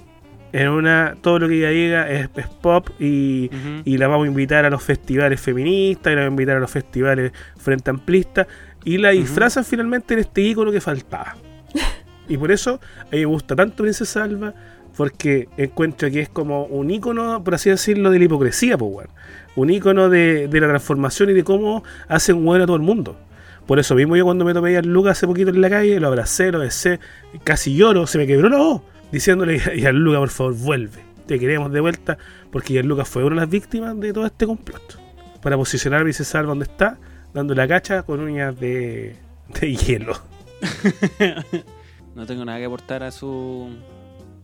en 0.52 0.70
una. 0.70 1.16
Todo 1.22 1.40
lo 1.40 1.48
que 1.48 1.58
ella 1.58 1.70
diga 1.70 2.12
es, 2.12 2.30
es 2.36 2.48
pop 2.62 2.90
y, 3.00 3.50
la 3.86 4.08
vamos 4.08 4.26
a 4.26 4.28
invitar 4.28 4.64
a 4.64 4.70
los 4.70 4.84
festivales 4.84 5.42
feministas, 5.42 6.14
y 6.14 6.16
la 6.16 6.22
vamos 6.22 6.34
a 6.34 6.42
invitar 6.42 6.58
a 6.58 6.60
los 6.60 6.70
festivales 6.70 7.32
frente 7.58 7.90
amplistas, 7.90 8.46
y 8.86 9.00
la 9.00 9.10
disfrazan 9.10 9.66
finalmente 9.66 10.14
en 10.14 10.20
este 10.20 10.42
ícono 10.42 10.72
que 10.72 10.82
faltaba. 10.82 11.36
Y 12.30 12.38
por 12.38 12.54
eso 12.54 12.80
a 13.02 13.04
mí 13.12 13.20
me 13.20 13.26
gusta 13.26 13.54
tanto 13.54 13.84
Princesa 13.84 14.24
Alba, 14.24 14.54
porque 14.96 15.50
encuentro 15.58 16.10
que 16.12 16.22
es 16.22 16.30
como 16.30 16.66
un 16.66 16.92
ícono, 16.92 17.44
por 17.44 17.56
así 17.56 17.70
decirlo, 17.70 18.12
de 18.12 18.20
la 18.20 18.26
hipocresía, 18.26 18.78
pues. 18.78 19.08
Un 19.56 19.70
ícono 19.70 20.10
de, 20.10 20.48
de 20.48 20.60
la 20.62 20.68
transformación 20.68 21.30
y 21.30 21.34
de 21.34 21.44
cómo 21.44 21.84
hacen 22.08 22.44
bueno 22.44 22.64
a 22.64 22.68
todo 22.68 22.76
el 22.76 22.82
mundo. 22.82 23.18
Por 23.66 23.80
eso 23.80 23.96
mismo 23.96 24.16
yo 24.16 24.26
cuando 24.26 24.46
me 24.46 24.54
tomé 24.54 24.76
a 24.78 24.82
Lucas 24.82 25.18
hace 25.18 25.28
poquito 25.28 25.50
en 25.50 25.62
la 25.62 25.70
calle, 25.70 26.00
lo 26.00 26.08
abracé, 26.08 26.52
lo 26.52 26.60
besé, 26.60 27.00
casi 27.44 27.76
lloro, 27.76 28.08
se 28.08 28.18
me 28.18 28.28
quebró 28.28 28.50
la 28.50 28.58
voz, 28.58 28.82
diciéndole 29.12 29.62
a 29.88 29.92
Lucas, 29.92 30.20
por 30.20 30.30
favor, 30.30 30.54
vuelve. 30.56 31.02
Te 31.28 31.40
queremos 31.40 31.72
de 31.72 31.80
vuelta, 31.80 32.18
porque 32.52 32.84
Lucas 32.84 33.08
fue 33.08 33.24
una 33.24 33.36
de 33.36 33.42
las 33.42 33.50
víctimas 33.50 33.98
de 34.00 34.12
todo 34.12 34.26
este 34.26 34.46
complot. 34.46 35.00
Para 35.42 35.56
posicionar 35.56 36.02
a 36.02 36.40
Alba 36.40 36.50
donde 36.50 36.66
está, 36.66 36.98
dando 37.34 37.56
la 37.56 37.68
cacha 37.68 38.04
con 38.04 38.20
uñas 38.20 38.60
de, 38.60 39.16
de 39.60 39.76
hielo. 39.76 40.14
No 42.16 42.28
tengo 42.28 42.46
nada 42.46 42.60
que 42.60 42.66
aportar 42.66 43.02
a 43.02 43.12
su 43.12 43.70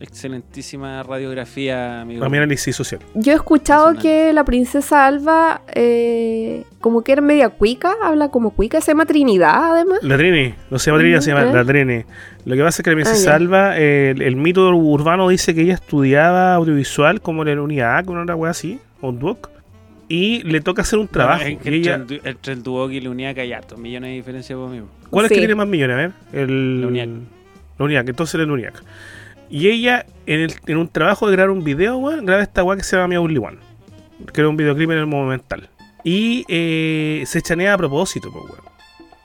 excelentísima 0.00 1.02
radiografía, 1.02 2.00
amigo. 2.00 2.28
Mi 2.28 2.36
análisis 2.38 2.74
social. 2.74 3.00
Yo 3.14 3.32
he 3.32 3.36
escuchado 3.36 3.94
que 3.94 4.32
la 4.32 4.44
princesa 4.44 5.06
Alba, 5.06 5.62
eh, 5.74 6.64
como 6.80 7.02
que 7.02 7.12
era 7.12 7.20
media 7.22 7.50
cuica, 7.50 7.94
habla 8.02 8.30
como 8.30 8.50
cuica, 8.50 8.80
se 8.80 8.92
llama 8.92 9.06
Trinidad 9.06 9.72
además. 9.74 9.98
La 10.02 10.16
Trini, 10.16 10.54
no 10.70 10.78
se 10.78 10.90
llama 10.90 11.00
Trini, 11.02 11.20
se 11.22 11.30
llama 11.32 11.44
la 11.52 11.64
Trini. 11.64 12.04
Lo 12.46 12.56
que 12.56 12.62
pasa 12.62 12.80
es 12.80 12.84
que 12.84 12.90
la 12.90 12.96
princesa 12.96 13.20
Ah, 13.20 13.32
ya. 13.32 13.34
Alba, 13.36 13.78
eh, 13.78 14.10
el, 14.12 14.22
el 14.22 14.36
mito 14.36 14.68
urbano 14.74 15.28
dice 15.28 15.54
que 15.54 15.62
ella 15.62 15.74
estudiaba 15.74 16.54
audiovisual 16.54 17.20
como 17.20 17.42
en 17.46 17.54
la 17.56 17.62
unidad, 17.62 18.04
con 18.04 18.16
una 18.16 18.34
wea 18.34 18.50
así, 18.52 18.78
o 19.00 19.10
un 19.10 19.18
duoc, 19.18 19.50
y 20.08 20.42
le 20.42 20.60
toca 20.60 20.82
hacer 20.82 20.98
un 20.98 21.08
trabajo. 21.08 21.42
Bueno, 21.44 21.58
es 21.58 21.62
que 21.62 21.70
y 21.70 21.80
ella- 21.80 21.94
entre, 21.96 22.16
el, 22.16 22.26
entre 22.26 22.52
el 22.54 22.62
Duoc 22.62 22.90
y 22.92 23.00
la 23.00 23.10
Uniac 23.10 23.38
hay 23.38 23.52
hartos 23.52 23.78
millones 23.78 24.08
de 24.10 24.14
diferencia 24.16 24.56
conmigo. 24.56 24.86
¿Cuál 25.10 25.26
es 25.26 25.32
que 25.32 25.38
tiene 25.38 25.54
más 25.54 25.68
millones? 25.68 25.94
A 25.94 25.98
ver, 25.98 26.12
el, 26.32 26.80
La 26.80 26.86
UNIAC. 26.88 27.08
La 27.78 27.84
UNIAC, 27.84 28.08
entonces 28.08 28.34
el 28.40 28.50
UNIAC. 28.50 28.82
Y 29.50 29.68
ella, 29.68 30.06
en, 30.26 30.40
el- 30.40 30.54
en 30.66 30.76
un 30.78 30.88
trabajo 30.88 31.26
de 31.26 31.32
grabar 31.32 31.50
un 31.50 31.64
video, 31.64 31.96
weón, 31.98 32.24
graba 32.24 32.42
esta 32.42 32.62
weá 32.62 32.76
que 32.76 32.84
se 32.84 32.96
llama 32.96 33.08
Mi 33.08 33.16
Only 33.16 33.38
One. 33.38 33.58
Que 34.32 34.40
era 34.42 34.48
un 34.48 34.56
videoclip 34.56 34.90
en 34.90 34.98
el 34.98 35.06
Monumental. 35.06 35.68
Y 36.04 36.44
eh, 36.48 37.24
se 37.26 37.42
chanea 37.42 37.74
a 37.74 37.78
propósito, 37.78 38.30
pues, 38.32 38.44
weón. 38.44 38.62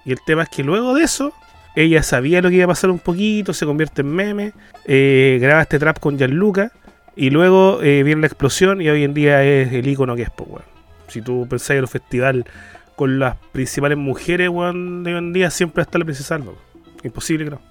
Y 0.03 0.11
el 0.11 0.19
tema 0.25 0.43
es 0.43 0.49
que 0.49 0.63
luego 0.63 0.93
de 0.95 1.03
eso, 1.03 1.31
ella 1.75 2.01
sabía 2.03 2.41
lo 2.41 2.49
que 2.49 2.55
iba 2.55 2.65
a 2.65 2.69
pasar 2.69 2.89
un 2.89 2.99
poquito, 2.99 3.53
se 3.53 3.65
convierte 3.65 4.01
en 4.01 4.07
meme, 4.07 4.53
eh, 4.85 5.37
graba 5.41 5.61
este 5.61 5.79
trap 5.79 5.99
con 5.99 6.17
Gianluca, 6.17 6.71
y 7.15 7.29
luego 7.29 7.81
eh, 7.81 8.03
viene 8.03 8.21
la 8.21 8.27
explosión 8.27 8.81
y 8.81 8.89
hoy 8.89 9.03
en 9.03 9.13
día 9.13 9.43
es 9.43 9.71
el 9.73 9.87
icono 9.87 10.15
que 10.15 10.23
es, 10.23 10.29
pues, 10.35 10.49
weón. 10.49 10.63
Si 11.07 11.21
tú 11.21 11.47
pensáis 11.49 11.77
en 11.77 11.81
los 11.81 11.91
festivales 11.91 12.45
con 12.95 13.19
las 13.19 13.35
principales 13.51 13.97
mujeres, 13.97 14.49
weón, 14.49 15.03
de 15.03 15.11
hoy 15.13 15.17
en 15.19 15.33
día, 15.33 15.49
siempre 15.51 15.83
está 15.83 15.97
la 15.99 16.05
princesa 16.05 16.35
Alba. 16.35 16.47
weón. 16.51 16.59
Imposible 17.03 17.45
que 17.45 17.51
no. 17.51 17.61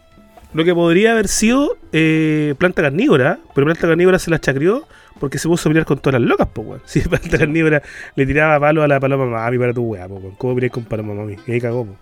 Lo 0.55 0.65
que 0.65 0.75
podría 0.75 1.13
haber 1.13 1.29
sido 1.29 1.77
eh, 1.93 2.55
planta 2.59 2.81
carnívora, 2.83 3.39
pero 3.55 3.67
planta 3.67 3.87
carnívora 3.89 4.19
se 4.19 4.31
la 4.31 4.39
chacrió 4.39 4.85
porque 5.21 5.39
se 5.39 5.49
puso 5.49 5.69
a 5.69 5.71
pelear 5.71 5.85
con 5.87 5.99
todas 5.99 6.21
las 6.21 6.29
locas, 6.29 6.49
pues, 6.53 6.67
weón. 6.67 6.81
Si 6.87 7.01
planta 7.01 7.39
carnívora 7.39 7.83
le 8.17 8.27
tiraba 8.27 8.59
palo 8.61 8.83
a 8.83 8.89
la 8.89 8.99
paloma 9.01 9.27
mami 9.27 9.59
para 9.59 9.73
tu 9.75 9.83
weá, 9.83 10.09
po, 10.09 10.15
weón. 10.15 10.35
¿Cómo 10.37 10.55
peleas 10.55 10.73
con 10.73 10.85
paloma 10.85 11.15
mami? 11.15 11.37
Y 11.47 11.53
ahí 11.53 11.61
cagó, 11.61 11.85
po. 11.87 11.97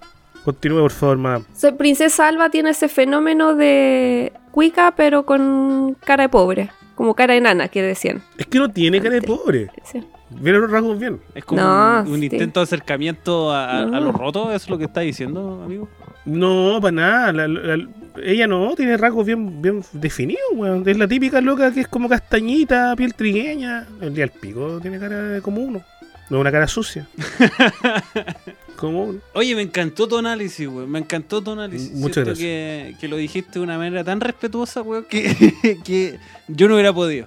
Continúe, 0.45 0.81
por 0.81 0.91
favor, 0.91 1.19
madame. 1.19 1.45
O 1.51 1.55
sea, 1.59 1.77
princesa 1.77 2.27
Alba 2.29 2.51
tiene 2.51 2.71
ese 2.71 2.89
fenómeno 2.89 3.55
de 3.55 4.33
cuica, 4.51 4.93
pero 4.97 5.25
con 5.25 5.97
cara 6.05 6.25
de 6.25 6.29
pobre, 6.29 6.71
como 6.97 7.15
cara 7.15 7.35
de 7.35 7.41
nana, 7.41 7.69
que 7.69 7.81
decían. 7.81 8.23
Es 8.37 8.47
que 8.47 8.59
no 8.59 8.69
tiene 8.71 9.01
cara 9.01 9.15
de 9.15 9.23
pobre. 9.23 9.69
Sí. 9.85 10.03
Vienen 10.31 10.63
los 10.63 10.71
rasgos 10.71 10.99
bien. 10.99 11.21
Es 11.35 11.45
como 11.45 11.61
No, 11.61 12.03
un, 12.07 12.13
un 12.15 12.19
sí. 12.19 12.25
intento 12.25 12.59
de 12.59 12.65
acercamiento 12.65 13.53
a, 13.53 13.67
a- 13.67 13.83
a 13.83 13.87
No. 13.87 14.01
lo 14.01 14.13
roto, 14.13 14.47
¿eso 14.49 14.57
es 14.65 14.69
lo 14.71 14.79
que 14.79 14.85
está 14.87 15.01
diciendo, 15.03 15.63
amigo? 15.65 15.89
No, 16.25 16.79
para 16.81 16.93
nada. 16.93 17.33
La- 17.33 17.49
la- 17.49 17.89
ella 18.23 18.47
no 18.47 18.75
tiene 18.77 18.97
rasgos 18.97 19.27
bien, 19.27 19.61
bien 19.63 19.83
definidos, 19.93 20.43
weón. 20.55 20.89
Es 20.89 20.97
la 20.97 21.09
típica 21.09 21.41
loca 21.41 21.73
que 21.73 21.81
es 21.81 21.89
como 21.89 22.09
castañita, 22.09 22.95
piel 22.97 23.15
trigueña. 23.15 23.87
El 24.01 24.15
día 24.15 24.27
del 24.27 24.39
pico 24.39 24.79
tiene 24.81 24.99
cara 24.99 25.19
de 25.23 25.43
como 25.43 25.61
uno. 25.63 25.83
No 26.31 26.37
es 26.39 26.41
una 26.41 26.53
cara 26.53 26.69
sucia. 26.69 27.07
como 28.77 29.15
Oye, 29.35 29.55
me 29.55 29.63
encantó 29.63 30.07
tu 30.09 30.17
análisis, 30.19 30.67
weón. 30.69 30.91
Me 30.91 30.99
encantó 30.99 31.43
tu 31.43 31.53
análisis. 31.53 31.93
Muchas 31.93 32.25
Siento 32.25 32.35
Que, 32.41 32.95
que 33.01 33.09
lo 33.09 33.17
dijiste 33.17 33.53
de 33.59 33.61
una 33.61 33.79
manera 33.79 34.05
tan 34.05 34.21
respetuosa, 34.21 34.83
weón, 34.83 35.05
que, 35.05 35.79
que 35.85 36.19
yo 36.49 36.69
no 36.69 36.75
hubiera 36.75 36.93
podido. 36.93 37.27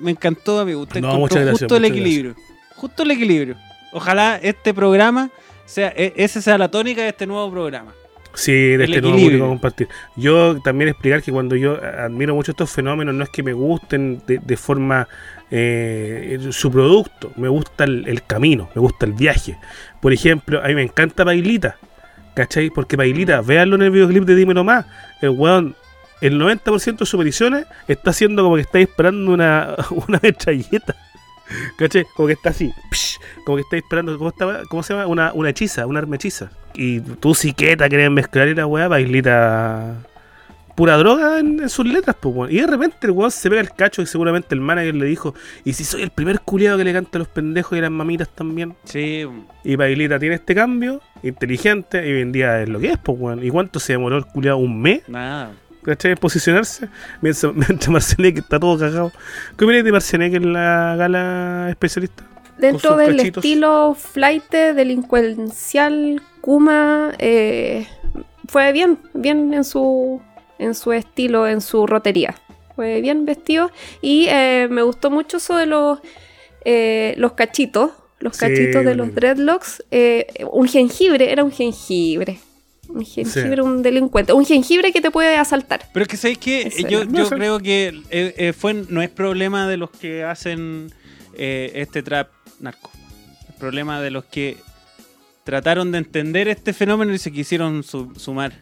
Me 0.00 0.10
encantó, 0.10 0.60
amigo. 0.60 0.80
Usted 0.82 1.00
No, 1.00 1.08
encontró 1.08 1.20
muchas 1.20 1.42
gracias, 1.42 1.60
justo 1.60 1.76
el 1.76 1.84
equilibrio. 1.84 2.34
Justo 2.76 3.02
el 3.02 3.10
equilibrio. 3.12 3.56
Ojalá 3.92 4.36
este 4.42 4.74
programa 4.74 5.30
sea, 5.66 5.92
e- 5.96 6.12
ese 6.16 6.42
sea 6.42 6.58
la 6.58 6.68
tónica 6.70 7.02
de 7.02 7.08
este 7.10 7.26
nuevo 7.26 7.50
programa. 7.50 7.92
Sí, 8.34 8.52
de 8.52 8.84
este 8.84 9.00
nuevo 9.00 9.16
público 9.16 9.48
compartir. 9.48 9.88
Yo 10.16 10.60
también 10.62 10.88
explicar 10.88 11.22
que 11.22 11.32
cuando 11.32 11.56
yo 11.56 11.78
admiro 11.82 12.34
mucho 12.34 12.50
estos 12.50 12.70
fenómenos, 12.70 13.14
no 13.14 13.24
es 13.24 13.30
que 13.30 13.42
me 13.42 13.52
gusten 13.52 14.22
de, 14.26 14.38
de 14.38 14.56
forma 14.56 15.08
eh, 15.50 16.48
su 16.50 16.70
producto, 16.70 17.32
me 17.36 17.48
gusta 17.48 17.84
el, 17.84 18.08
el 18.08 18.24
camino, 18.24 18.68
me 18.74 18.80
gusta 18.80 19.06
el 19.06 19.12
viaje. 19.12 19.56
Por 20.00 20.12
ejemplo, 20.12 20.60
a 20.62 20.66
mí 20.66 20.74
me 20.74 20.82
encanta 20.82 21.22
Bailita, 21.22 21.76
¿cachai? 22.34 22.70
Porque 22.70 22.96
Bailita, 22.96 23.40
véanlo 23.40 23.76
en 23.76 23.82
el 23.82 23.90
videoclip 23.90 24.24
de 24.24 24.34
Dímelo 24.34 24.64
Más, 24.64 24.84
el 25.22 25.30
weón, 25.30 25.76
el 26.20 26.40
90% 26.40 26.84
de 26.84 26.98
sus 26.98 27.14
apariciones 27.14 27.66
está 27.86 28.10
haciendo 28.10 28.42
como 28.42 28.56
que 28.56 28.62
está 28.62 28.78
disparando 28.78 29.32
una, 29.32 29.76
una 30.08 30.18
metralleta. 30.22 30.96
¿Cachai? 31.78 32.06
Como 32.14 32.26
que 32.26 32.34
está 32.34 32.50
así, 32.50 32.72
psh, 32.90 33.18
como 33.44 33.56
que 33.56 33.62
está 33.62 33.76
disparando, 33.76 34.16
¿cómo, 34.18 34.30
estaba? 34.30 34.62
¿cómo 34.68 34.82
se 34.82 34.94
llama? 34.94 35.06
Una, 35.06 35.32
una 35.32 35.50
hechiza, 35.50 35.86
una 35.86 36.00
arma 36.00 36.16
hechiza. 36.16 36.50
Y 36.74 37.00
tú, 37.00 37.34
siqueta, 37.34 37.88
querés 37.88 38.10
mezclar 38.10 38.48
y 38.48 38.54
la 38.54 38.66
weá, 38.66 38.88
bailita. 38.88 39.94
Pura 40.74 40.96
droga 40.96 41.38
en, 41.38 41.60
en 41.60 41.68
sus 41.68 41.86
letras, 41.86 42.16
pues, 42.18 42.34
weón. 42.34 42.50
Y 42.50 42.56
de 42.56 42.66
repente 42.66 42.98
el 43.02 43.12
weón 43.12 43.30
se 43.30 43.48
pega 43.48 43.60
el 43.60 43.70
cacho 43.70 44.02
y 44.02 44.06
seguramente 44.06 44.56
el 44.56 44.60
manager 44.60 44.96
le 44.96 45.06
dijo: 45.06 45.32
¿Y 45.64 45.72
si 45.74 45.84
soy 45.84 46.02
el 46.02 46.10
primer 46.10 46.40
culiado 46.40 46.78
que 46.78 46.84
le 46.84 46.92
canta 46.92 47.18
a 47.18 47.20
los 47.20 47.28
pendejos 47.28 47.76
y 47.76 47.78
a 47.78 47.82
las 47.82 47.92
mamitas 47.92 48.28
también? 48.28 48.74
Sí, 48.82 49.24
Y 49.62 49.76
Bailita 49.76 50.18
tiene 50.18 50.34
este 50.34 50.52
cambio, 50.52 51.00
inteligente, 51.22 52.04
y 52.08 52.12
hoy 52.12 52.22
en 52.22 52.32
día 52.32 52.60
es 52.62 52.68
lo 52.68 52.80
que 52.80 52.88
es, 52.88 52.98
pues, 52.98 53.16
weón. 53.20 53.44
¿Y 53.44 53.50
cuánto 53.50 53.78
se 53.78 53.92
demoró 53.92 54.16
el 54.16 54.26
culiado? 54.26 54.58
¿Un 54.58 54.82
mes? 54.82 55.08
nada. 55.08 55.52
¿Cachai? 55.84 56.14
Posicionarse. 56.16 56.88
Mientras, 57.20 57.52
mientras 57.54 57.88
Marcianek 57.88 58.38
está 58.38 58.58
todo 58.58 58.78
cagado. 58.78 59.12
¿Qué 59.56 59.64
opinas 59.64 59.84
de 59.84 59.92
Marcianek 59.92 60.34
en 60.34 60.52
la 60.52 60.96
gala 60.96 61.66
especialista? 61.70 62.24
Dentro 62.58 62.96
del 62.96 63.16
cachitos. 63.16 63.44
estilo 63.44 63.94
flight 63.94 64.50
delincuencial, 64.50 66.22
Kuma 66.40 67.12
eh, 67.18 67.86
fue 68.48 68.72
bien, 68.72 68.98
bien 69.12 69.52
en 69.54 69.64
su, 69.64 70.20
en 70.58 70.74
su 70.74 70.92
estilo, 70.92 71.46
en 71.48 71.60
su 71.60 71.86
rotería. 71.86 72.34
Fue 72.76 73.00
bien 73.00 73.24
vestido 73.24 73.70
y 74.00 74.26
eh, 74.28 74.68
me 74.70 74.82
gustó 74.82 75.10
mucho 75.10 75.36
eso 75.38 75.56
de 75.56 75.66
los, 75.66 75.98
eh, 76.64 77.14
los 77.18 77.32
cachitos, 77.32 77.90
los 78.20 78.36
Sí, 78.36 78.40
cachitos 78.40 78.84
de 78.84 78.94
los 78.94 79.14
dreadlocks. 79.14 79.84
eh, 79.90 80.26
un 80.50 80.66
jengibre, 80.68 81.30
era 81.32 81.44
un 81.44 81.52
jengibre. 81.52 82.38
Un 82.88 83.04
jengibre, 83.04 83.62
un 83.62 83.82
delincuente. 83.82 84.32
Un 84.32 84.44
jengibre 84.44 84.92
que 84.92 85.00
te 85.00 85.10
puede 85.10 85.36
asaltar. 85.36 85.88
Pero 85.92 86.02
es 86.02 86.08
que 86.08 86.16
sabéis 86.16 86.38
que 86.38 86.70
yo, 86.88 87.28
creo 87.30 87.58
que 87.60 87.88
eh, 88.10 88.34
eh, 88.36 88.52
fue, 88.52 88.74
no 88.74 89.02
es 89.02 89.10
problema 89.10 89.66
de 89.68 89.76
los 89.76 89.90
que 89.90 90.22
hacen 90.24 90.92
eh, 91.34 91.72
este 91.74 92.02
trap 92.02 92.28
narco. 92.60 92.90
Es 93.48 93.54
problema 93.56 94.00
de 94.00 94.10
los 94.10 94.24
que 94.24 94.58
trataron 95.44 95.92
de 95.92 95.98
entender 95.98 96.48
este 96.48 96.72
fenómeno 96.72 97.12
y 97.12 97.18
se 97.18 97.32
quisieron 97.32 97.82
su- 97.82 98.12
sumar. 98.16 98.52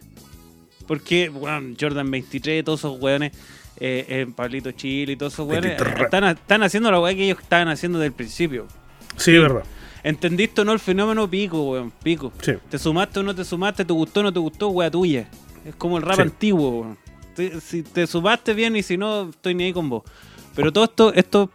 Porque, 0.87 1.29
bueno, 1.29 1.75
Jordan 1.79 2.09
23, 2.11 2.63
todos 2.65 2.81
esos 2.81 2.99
weones, 2.99 3.31
eh, 3.79 4.05
eh, 4.09 4.27
Pablito 4.35 4.71
Chile 4.71 5.13
y 5.13 5.15
todos 5.15 5.33
esos 5.33 5.47
weones, 5.47 5.79
están, 5.99 6.23
están 6.25 6.63
haciendo 6.63 6.91
la 6.91 6.99
weá 6.99 7.15
que 7.15 7.23
ellos 7.25 7.39
estaban 7.41 7.69
haciendo 7.69 7.99
desde 7.99 8.07
el 8.07 8.13
principio. 8.13 8.67
Sí, 9.15 9.33
es 9.35 9.41
verdad. 9.41 9.63
¿Entendiste 10.03 10.61
o 10.61 10.65
no 10.65 10.73
el 10.73 10.79
fenómeno? 10.79 11.29
Pico, 11.29 11.63
weón, 11.71 11.91
pico. 12.03 12.31
Sí. 12.41 12.53
¿Te 12.69 12.77
sumaste 12.77 13.19
o 13.19 13.23
no 13.23 13.33
te 13.33 13.45
sumaste? 13.45 13.85
¿Te 13.85 13.93
gustó 13.93 14.19
o 14.19 14.23
no 14.23 14.33
te 14.33 14.39
gustó? 14.39 14.69
Wea 14.69 14.91
tuya. 14.91 15.27
Es 15.65 15.75
como 15.75 15.97
el 15.97 16.03
rap 16.03 16.15
Sí. 16.17 16.21
antiguo. 16.23 16.81
weón. 16.81 16.97
Te- 17.35 17.61
Si 17.61 17.83
te 17.83 18.05
sumaste 18.05 18.53
bien 18.53 18.75
y 18.75 18.83
si 18.83 18.97
no, 18.97 19.29
estoy 19.29 19.55
ni 19.55 19.63
ahí 19.65 19.73
con 19.73 19.89
vos. 19.89 20.03
Pero 20.55 20.71
todo 20.73 20.83
esto, 20.85 21.13
estos 21.13 21.49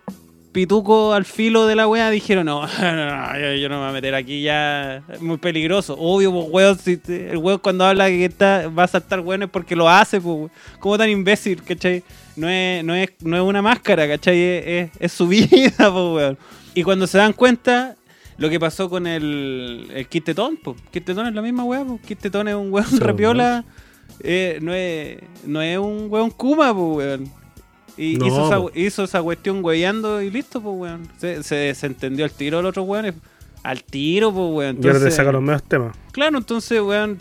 pitucos 0.51 1.15
al 1.15 1.25
filo 1.27 1.67
de 1.67 1.77
la 1.77 1.87
wea 1.87 2.11
dijeron, 2.11 2.47
no, 2.47 2.63
no, 2.83 3.39
yo, 3.39 3.55
yo 3.55 3.69
no 3.69 3.77
me 3.77 3.81
voy 3.83 3.91
a 3.91 3.93
meter 3.93 4.15
aquí 4.15 4.43
ya, 4.43 5.03
es 5.13 5.21
muy 5.21 5.37
peligroso. 5.37 5.95
Obvio, 5.99 6.33
pues 6.33 6.47
weón, 6.51 6.79
si 6.79 7.01
el 7.07 7.37
weón 7.37 7.59
cuando 7.59 7.85
habla 7.85 8.09
que 8.09 8.25
está, 8.25 8.69
va 8.69 8.85
a 8.85 8.89
saltar 8.89 9.21
weón 9.21 9.43
es 9.45 9.51
porque 9.51 9.77
lo 9.77 9.89
hace, 9.89 10.21
pues 10.21 10.35
weón. 10.37 10.51
¿Cómo 10.81 10.97
tan 10.99 11.11
imbécil, 11.11 11.63
cachai? 11.63 12.03
No 12.35 12.49
es, 12.49 12.83
no 12.83 12.95
es, 12.95 13.11
no 13.23 13.37
es 13.37 13.43
una 13.43 13.61
máscara, 13.63 14.09
cachai, 14.09 14.41
es, 14.41 14.67
es- 14.67 14.91
es 14.99 15.13
su 15.13 15.29
vida, 15.29 15.75
pues 15.77 15.93
weón. 15.93 16.39
Y 16.75 16.83
cuando 16.83 17.07
se 17.07 17.19
dan 17.19 17.35
cuenta, 17.35 17.95
lo 18.39 18.49
que 18.49 18.59
pasó 18.61 18.89
con 18.89 19.07
el, 19.07 19.89
el 19.95 20.07
Kit 20.09 20.25
Tetón, 20.25 20.57
pues. 20.63 20.77
Kit 20.91 21.05
Tetón 21.05 21.27
es 21.27 21.35
la 21.35 21.43
misma 21.43 21.65
weá, 21.65 21.85
pues. 21.85 22.01
Kit 22.03 22.19
Tetón 22.21 22.49
es 22.49 22.55
un 22.55 22.73
weón 22.73 22.87
Sí, 22.89 22.99
rapiola. 22.99 23.65
eh, 24.21 24.59
no, 24.63 24.73
es, 24.75 25.19
no 25.45 25.61
es 25.63 25.79
un 25.79 26.07
weón 26.09 26.31
Kuma, 26.31 26.73
pues 26.75 26.97
weón. 26.97 27.31
Y 27.97 28.15
No, 28.17 28.27
hizo, 28.27 28.47
esa, 28.47 28.57
po. 28.61 28.71
hizo 28.75 29.05
esa 29.05 29.23
cuestión 29.23 29.65
weyando 29.65 30.23
y 30.23 30.31
listo, 30.31 30.61
pues 30.61 30.77
weón. 30.77 31.09
Se, 31.19 31.43
se 31.43 31.55
desentendió 31.57 32.25
al 32.25 32.31
tiro 32.31 32.61
el 32.61 32.67
otro 32.67 32.83
weón. 32.85 33.13
Al 33.65 33.83
tiro, 33.83 34.33
pues 34.33 34.53
weón. 34.53 34.77
Y 34.77 34.87
ahora 34.87 34.93
te 34.93 34.97
Entonces, 34.99 35.15
saca 35.17 35.33
los 35.33 35.43
medios 35.43 35.65
temas. 35.65 35.97
Claro, 36.13 36.39
entonces, 36.39 36.81
weón, 36.81 37.19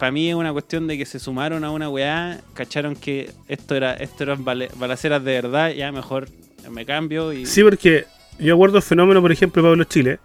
para 0.00 0.10
mí 0.10 0.28
es 0.28 0.34
una 0.34 0.52
cuestión 0.52 0.88
de 0.88 0.98
que 0.98 1.06
se 1.06 1.20
sumaron 1.20 1.62
a 1.62 1.70
una 1.70 1.88
weá, 1.88 2.40
cacharon 2.54 2.96
que 2.96 3.30
esto 3.46 3.76
era 3.76 3.94
esto 3.94 4.24
eran 4.24 4.44
balaceras 4.44 5.22
de 5.22 5.32
verdad, 5.32 5.70
ya 5.70 5.92
mejor 5.92 6.28
me 6.70 6.84
cambio 6.84 7.32
y... 7.32 7.46
Sí, 7.46 7.62
porque 7.62 8.04
yo 8.40 8.54
acuerdo 8.54 8.78
el 8.78 8.82
fenómeno, 8.82 9.22
por 9.22 9.30
ejemplo, 9.30 9.62
Pablo 9.62 9.84
Chile, 9.84 10.18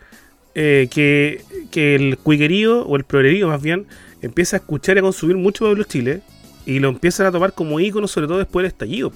eh, 0.55 0.87
que, 0.91 1.41
que 1.71 1.95
el 1.95 2.17
cuiquerío, 2.17 2.83
o 2.85 2.95
el 2.95 3.03
progrerío 3.03 3.47
más 3.47 3.61
bien, 3.61 3.85
empieza 4.21 4.57
a 4.57 4.59
escuchar 4.59 4.97
y 4.97 4.99
a 4.99 5.03
consumir 5.03 5.37
mucho 5.37 5.65
Pablo 5.65 5.83
Chile 5.83 6.21
y 6.65 6.79
lo 6.79 6.89
empiezan 6.89 7.25
a 7.25 7.31
tomar 7.31 7.53
como 7.53 7.79
ícono, 7.79 8.07
sobre 8.07 8.27
todo 8.27 8.37
después 8.37 8.63
del 8.63 8.67
estallido. 8.71 9.11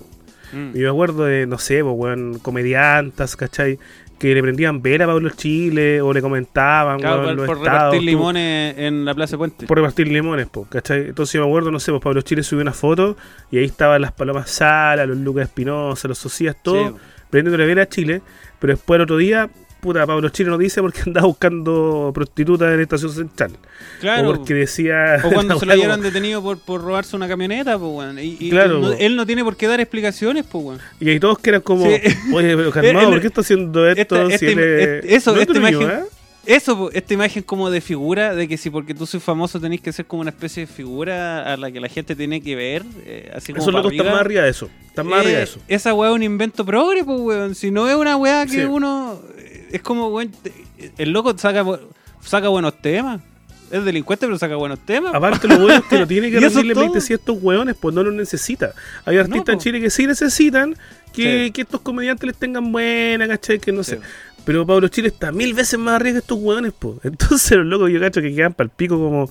Mm. 0.54 0.70
Y 0.76 0.80
yo 0.80 0.84
me 0.84 0.90
acuerdo 0.90 1.26
de, 1.26 1.46
no 1.46 1.58
sé, 1.58 1.84
pues, 1.84 1.94
weón, 1.96 2.40
comediantas, 2.40 3.36
¿cachai? 3.36 3.78
Que 4.18 4.34
le 4.34 4.42
prendían 4.42 4.82
ver 4.82 5.04
a 5.04 5.08
Pablo 5.08 5.30
Chile 5.32 6.02
o 6.02 6.14
le 6.14 6.22
comentaban, 6.22 7.00
Claro, 7.00 7.24
por, 7.24 7.34
los 7.36 7.46
por 7.46 7.58
estados, 7.58 7.80
repartir 7.94 8.00
tú- 8.00 8.06
limones 8.06 8.76
en 8.78 9.04
la 9.06 9.14
Plaza 9.14 9.38
Puente. 9.38 9.68
por 9.68 9.78
repartir 9.78 10.08
limones, 10.08 10.48
po, 10.48 10.66
¿cachai? 10.70 11.08
Entonces 11.08 11.34
yo 11.34 11.42
me 11.42 11.48
acuerdo, 11.48 11.70
no 11.72 11.80
sé, 11.82 11.92
pues 11.92 12.02
Pablo 12.02 12.22
Chile 12.22 12.42
subió 12.42 12.62
una 12.62 12.72
foto 12.72 13.18
y 13.52 13.58
ahí 13.58 13.66
estaban 13.66 14.02
las 14.02 14.14
Palomas 14.14 14.50
Sala, 14.50 15.06
los 15.06 15.18
Lucas 15.18 15.44
Espinosa, 15.50 16.08
los 16.08 16.18
Socias, 16.18 16.56
todo, 16.64 16.90
Sí. 16.92 16.96
prendiéndole 17.30 17.66
ver 17.66 17.80
a 17.82 17.90
Chile, 17.90 18.22
pero 18.60 18.74
después 18.74 18.96
el 18.98 19.02
otro 19.02 19.18
día, 19.18 19.50
puta, 19.86 20.06
Pablo 20.06 20.28
Chile 20.30 20.50
no 20.50 20.58
dice 20.58 20.82
porque 20.82 21.02
andaba 21.06 21.28
buscando 21.28 22.12
prostitutas 22.14 22.70
en 22.72 22.78
la 22.78 22.84
estación 22.84 23.12
central. 23.12 23.52
Claro. 24.02 24.30
O 24.30 24.36
porque 24.36 24.54
decía... 24.54 25.18
O 25.24 25.30
cuando 25.32 25.58
se 25.60 25.66
lo 25.66 25.76
llevaron 25.76 26.02
detenido 26.02 26.42
por, 26.42 26.58
por 26.60 26.82
robarse 26.82 27.16
una 27.16 27.28
camioneta, 27.28 27.78
pues, 27.80 27.92
weón. 27.92 28.20
Y, 28.20 28.38
y 28.40 28.50
Claro, 28.50 28.80
no- 28.80 28.94
él 28.94 29.16
no 29.16 29.26
tiene 29.26 29.44
por 29.44 29.56
qué 29.56 29.68
dar 29.68 29.80
explicaciones, 29.80 30.46
pues, 30.52 30.64
weón. 30.66 30.80
Y 31.00 31.10
ahí 31.10 31.20
todos 31.20 31.40
que 31.40 31.52
eran 31.52 31.62
como, 31.62 31.86
Sí. 31.86 32.02
oye, 32.34 32.56
pero 32.58 32.72
calmado, 32.72 33.10
¿por 33.12 33.22
qué 33.22 33.28
está 33.28 33.42
haciendo 33.42 33.88
esto? 33.88 34.02
esta- 34.02 34.28
si 34.28 34.34
esta 34.34 34.46
él 34.48 34.60
es- 34.60 34.82
este- 35.04 35.16
eso, 35.16 35.32
no 35.32 35.42
es 35.42 35.48
esta 35.48 35.60
imagen- 35.60 35.90
¿eh? 35.90 36.04
Eso, 36.46 36.90
esta 36.94 37.14
imagen 37.14 37.44
como 37.44 37.70
de 37.70 37.82
figura, 37.82 38.36
de 38.36 38.48
que 38.48 38.58
si 38.58 38.70
porque 38.70 38.94
tú 38.94 39.06
sois 39.06 39.24
famoso 39.24 39.60
tenéis 39.60 39.82
que 39.82 39.92
ser 39.92 40.06
como 40.06 40.22
una 40.22 40.30
especie 40.30 40.66
de 40.66 40.72
figura 40.72 41.52
a 41.54 41.58
la 41.58 41.72
que 41.72 41.80
la 41.80 41.90
gente 41.90 42.16
tiene 42.16 42.42
que 42.42 42.56
ver, 42.56 42.84
eh, 43.06 43.32
así 43.36 43.52
como 43.52 43.64
Esos 43.64 43.74
locos 43.74 43.92
están 43.92 44.08
más 44.08 44.20
arriba 44.22 44.44
de 44.44 44.50
eso. 44.50 44.70
Están 44.86 45.08
más 45.08 45.20
arriba 45.22 45.38
de 45.38 45.42
Eh, 45.42 45.44
eso. 45.44 45.60
Esa 45.68 45.94
weá 45.94 46.10
es 46.12 46.16
un 46.16 46.24
invento 46.24 46.64
progre, 46.66 47.04
pues, 47.04 47.20
weón. 47.20 47.56
Si 47.56 47.72
no 47.72 47.90
es 47.90 47.96
una 47.96 48.16
weá 48.16 48.46
que 48.46 48.52
Sí. 48.52 48.64
uno. 48.64 49.20
Es 49.72 49.82
como, 49.82 50.08
weón. 50.10 50.32
El 50.98 51.10
loco 51.12 51.36
saca, 51.38 51.66
saca 52.22 52.48
buenos 52.50 52.80
temas. 52.82 53.22
Es 53.72 53.84
delincuente, 53.84 54.28
pero 54.28 54.38
saca 54.38 54.56
buenos 54.56 54.80
temas. 54.86 55.16
Aparte, 55.16 55.48
lo 55.48 55.58
bueno 55.58 55.74
es 55.74 55.84
que 55.86 55.98
no 55.98 56.06
tiene 56.06 56.30
que 56.32 56.40
rendirle 56.40 56.74
a 56.80 56.98
estos 57.16 57.38
hueones, 57.42 57.76
pues 57.80 57.96
no 57.96 58.04
los 58.04 58.14
necesita. 58.14 58.74
Hay 59.06 59.18
artistas 59.18 59.48
No, 59.48 59.54
en. 59.54 59.60
Chile 59.60 59.82
que 59.82 59.90
sí 59.90 60.06
necesitan 60.06 60.76
que, 61.12 61.46
Sí. 61.46 61.52
que 61.52 61.62
estos 61.64 61.82
comediantes 61.82 62.28
les 62.28 62.36
tengan 62.38 62.72
buena, 62.72 63.28
¿cachai? 63.28 63.58
Que 63.58 63.72
no 63.72 63.84
Sí. 63.84 63.92
sé. 63.92 64.00
Pero 64.46 64.66
Pablo 64.66 64.88
Chile 64.88 65.08
está 65.08 65.32
mil 65.32 65.54
veces 65.54 65.80
más 65.80 65.96
arriba 65.96 66.14
que 66.14 66.20
estos 66.20 66.38
hueones, 66.40 66.74
pues. 66.78 66.98
Entonces 67.04 67.58
los 67.58 67.66
locos 67.66 67.92
yo 67.92 68.00
cacho 68.00 68.22
que 68.22 68.34
quedan 68.34 68.54
para 68.54 68.66
el 68.66 68.72
pico 68.72 68.98
como. 68.98 69.30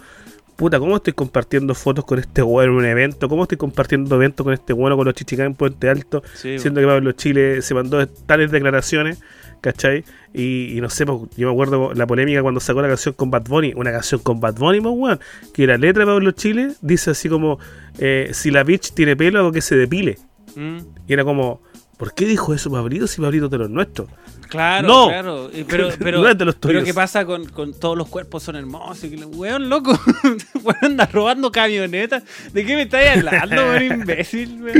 Puta, 0.56 0.78
¿cómo 0.78 0.94
estoy 0.94 1.14
compartiendo 1.14 1.74
fotos 1.74 2.04
con 2.04 2.20
este 2.20 2.40
weón 2.40 2.70
en 2.70 2.76
un 2.76 2.84
evento? 2.84 3.28
¿Cómo 3.28 3.42
estoy 3.42 3.58
compartiendo 3.58 4.14
eventos 4.14 4.44
con 4.44 4.54
este 4.54 4.72
o 4.72 4.76
con 4.76 5.04
los 5.04 5.14
chichicán 5.14 5.46
en 5.46 5.54
Puente 5.54 5.88
Alto? 5.88 6.22
Sí, 6.34 6.60
siendo 6.60 6.80
que 6.80 6.86
Pablo 6.86 7.10
Chile 7.10 7.60
se 7.60 7.74
mandó 7.74 8.06
tales 8.06 8.52
declaraciones, 8.52 9.20
¿cachai? 9.60 10.04
Y, 10.32 10.76
y 10.76 10.80
no 10.80 10.90
sé, 10.90 11.06
yo 11.06 11.48
me 11.48 11.50
acuerdo 11.50 11.92
la 11.94 12.06
polémica 12.06 12.40
cuando 12.40 12.60
sacó 12.60 12.82
la 12.82 12.86
canción 12.86 13.14
con 13.14 13.32
Bad 13.32 13.48
Bunny, 13.48 13.72
una 13.74 13.90
canción 13.90 14.20
con 14.20 14.38
Bad 14.38 14.54
Bunny, 14.54 14.80
pues, 14.80 14.94
weón, 14.96 15.20
que 15.52 15.66
la 15.66 15.76
letra 15.76 16.04
de 16.04 16.06
Pablo 16.06 16.30
Chile 16.30 16.70
dice 16.82 17.10
así 17.10 17.28
como, 17.28 17.58
eh, 17.98 18.30
si 18.32 18.52
la 18.52 18.62
bitch 18.62 18.92
tiene 18.94 19.16
pelo, 19.16 19.40
hago 19.40 19.50
que 19.50 19.60
se 19.60 19.74
depile. 19.76 20.18
Mm. 20.54 20.78
Y 21.08 21.12
era 21.12 21.24
como, 21.24 21.62
¿por 21.96 22.14
qué 22.14 22.24
dijo 22.26 22.54
eso 22.54 22.70
Pablito 22.70 23.06
si 23.06 23.20
Pablito 23.20 23.48
de 23.48 23.58
los 23.58 23.70
nuestros? 23.70 24.08
Claro, 24.48 24.86
No. 24.86 25.08
claro. 25.08 25.50
Pero, 25.68 25.88
pero, 25.98 26.22
No 26.22 26.28
es 26.28 26.38
de 26.38 26.44
los 26.44 26.54
pero. 26.56 26.84
¿qué 26.84 26.94
pasa 26.94 27.24
con, 27.24 27.46
con 27.46 27.72
todos 27.74 27.96
los 27.98 28.08
cuerpos 28.08 28.42
son 28.42 28.56
hermosos? 28.56 29.04
Y 29.04 29.16
weón, 29.24 29.68
loco. 29.68 29.98
weón, 30.62 30.76
anda 30.82 31.06
robando 31.06 31.50
camionetas. 31.50 32.22
¿De 32.52 32.64
qué 32.64 32.76
me 32.76 32.82
estás 32.82 33.16
hablando, 33.16 33.56
weón, 33.56 33.82
imbécil? 34.00 34.62
weón? 34.62 34.78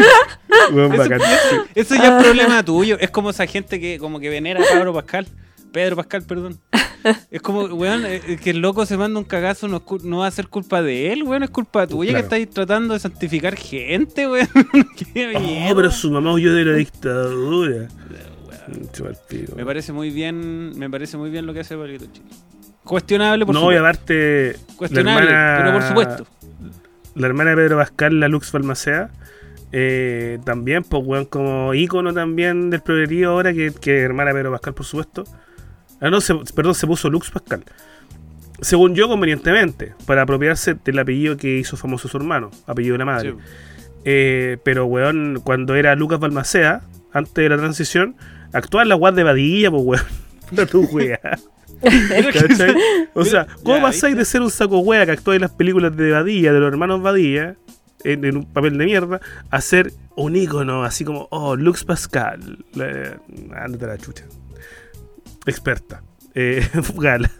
Weón, 0.72 0.92
Eso, 0.92 1.02
bacán. 1.02 1.20
eso- 1.20 1.64
eso 1.74 1.94
ya 1.96 2.18
es 2.18 2.24
problema 2.24 2.62
tuyo. 2.64 2.96
Es 3.00 3.10
como 3.10 3.30
esa 3.30 3.46
gente 3.46 3.80
que 3.80 3.98
como 3.98 4.20
que 4.20 4.28
venera 4.28 4.60
a 4.62 4.64
Pablo 4.76 4.92
Pascal. 4.94 5.26
Pedro 5.72 5.96
Pascal, 5.96 6.22
perdón. 6.22 6.60
Es 7.30 7.42
como, 7.42 7.64
weón, 7.64 8.06
eh, 8.06 8.20
eh, 8.26 8.38
que 8.42 8.50
el 8.50 8.60
loco 8.60 8.86
se 8.86 8.96
manda 8.96 9.18
un 9.18 9.24
cagazo 9.24 9.68
no, 9.68 9.82
es 9.96 10.04
no 10.04 10.18
va 10.18 10.26
a 10.26 10.30
ser 10.30 10.48
culpa 10.48 10.80
de 10.82 11.12
él, 11.12 11.22
weón, 11.22 11.42
es 11.42 11.50
culpa 11.50 11.86
tuya 11.86 12.10
Claro. 12.10 12.22
que 12.22 12.24
estáis 12.26 12.50
tratando 12.50 12.94
de 12.94 13.00
santificar 13.00 13.56
gente, 13.56 14.26
weón. 14.26 14.48
Oh, 15.36 15.40
miedo. 15.40 15.76
pero 15.76 15.90
su 15.90 16.10
mamá 16.10 16.32
huyó 16.32 16.54
de 16.54 16.64
la 16.64 16.72
dictadura. 16.76 17.88
Pico. 19.28 19.54
Me 19.56 19.64
parece 19.64 19.92
muy 19.92 20.10
bien, 20.10 20.76
me 20.78 20.88
parece 20.88 21.16
muy 21.16 21.30
bien 21.30 21.44
lo 21.46 21.52
que 21.52 21.60
hace 21.60 21.76
Pablito 21.76 22.06
Chile. 22.12 22.26
Cuestionable, 22.82 23.44
por 23.46 23.54
No, 23.54 23.60
y 23.60 23.64
supuesto. 23.76 23.82
aparte. 23.84 24.56
Cuestionable, 24.76 25.30
hermana, 25.30 25.58
pero 25.58 25.72
por 25.72 25.82
supuesto. 25.82 26.26
La 27.14 27.26
hermana 27.26 27.50
de 27.50 27.56
Pedro 27.56 27.76
Pascal, 27.78 28.20
la 28.20 28.28
Lux 28.28 28.50
Balmacea. 28.52 29.10
eh, 29.72 30.38
también, 30.44 30.82
pues, 30.84 31.02
weón, 31.04 31.24
como 31.26 31.74
ícono 31.74 32.12
también 32.14 32.70
del 32.70 32.80
progrerío 32.80 33.30
ahora, 33.30 33.52
que, 33.52 33.72
que 33.80 34.00
hermana 34.00 34.30
de 34.32 34.36
Pedro 34.36 34.52
Pascal, 34.52 34.74
por 34.74 34.86
supuesto. 34.86 35.24
Ah, 36.06 36.10
no, 36.10 36.20
se- 36.20 36.34
perdón, 36.54 36.74
se 36.74 36.86
puso 36.86 37.08
Lux 37.10 37.30
Pascal. 37.30 37.64
Según 38.60 38.94
yo, 38.94 39.08
convenientemente, 39.08 39.94
para 40.06 40.22
apropiarse 40.22 40.74
del 40.84 40.98
apellido 40.98 41.36
que 41.36 41.58
hizo 41.58 41.76
famoso 41.76 42.08
su 42.08 42.16
hermano, 42.16 42.50
apellido 42.66 42.94
de 42.94 42.98
la 42.98 43.04
madre. 43.04 43.30
Sí. 43.32 43.36
Eh, 44.04 44.58
pero, 44.64 44.86
weón, 44.86 45.40
cuando 45.44 45.74
era 45.74 45.94
Lucas 45.96 46.20
Balmacea, 46.20 46.82
antes 47.12 47.34
de 47.34 47.48
la 47.48 47.56
transición, 47.56 48.16
actuaba 48.52 48.82
en 48.82 48.90
la 48.90 48.94
guad 48.96 49.14
de 49.14 49.22
Badilla, 49.24 49.70
pues, 49.70 49.82
weón. 49.84 50.04
No 50.52 50.66
tu 50.66 50.82
wea. 50.84 51.18
¿Cachai? 52.32 52.74
O 53.14 53.24
sea, 53.24 53.46
¿cómo 53.62 53.76
pasáis 53.82 54.16
de 54.16 54.24
ser 54.24 54.42
un 54.42 54.50
saco 54.50 54.78
wea 54.80 55.04
que 55.06 55.12
actúa 55.12 55.34
en 55.34 55.40
las 55.40 55.50
películas 55.50 55.96
de 55.96 56.10
Badilla, 56.12 56.52
de 56.52 56.60
los 56.60 56.68
hermanos 56.72 57.02
Badilla, 57.02 57.56
en, 58.04 58.24
en 58.24 58.36
un 58.36 58.44
papel 58.52 58.76
de 58.78 58.84
mierda, 58.84 59.20
a 59.50 59.60
ser 59.60 59.92
un 60.16 60.36
ícono 60.36 60.84
así 60.84 61.04
como, 61.04 61.28
oh, 61.30 61.56
Lux 61.56 61.84
Pascal? 61.84 62.64
La- 62.74 63.18
ándate 63.56 63.84
a 63.86 63.88
la 63.88 63.98
chucha. 63.98 64.24
Experta. 65.46 66.02
Eh, 66.34 66.66
Gala. 66.96 67.30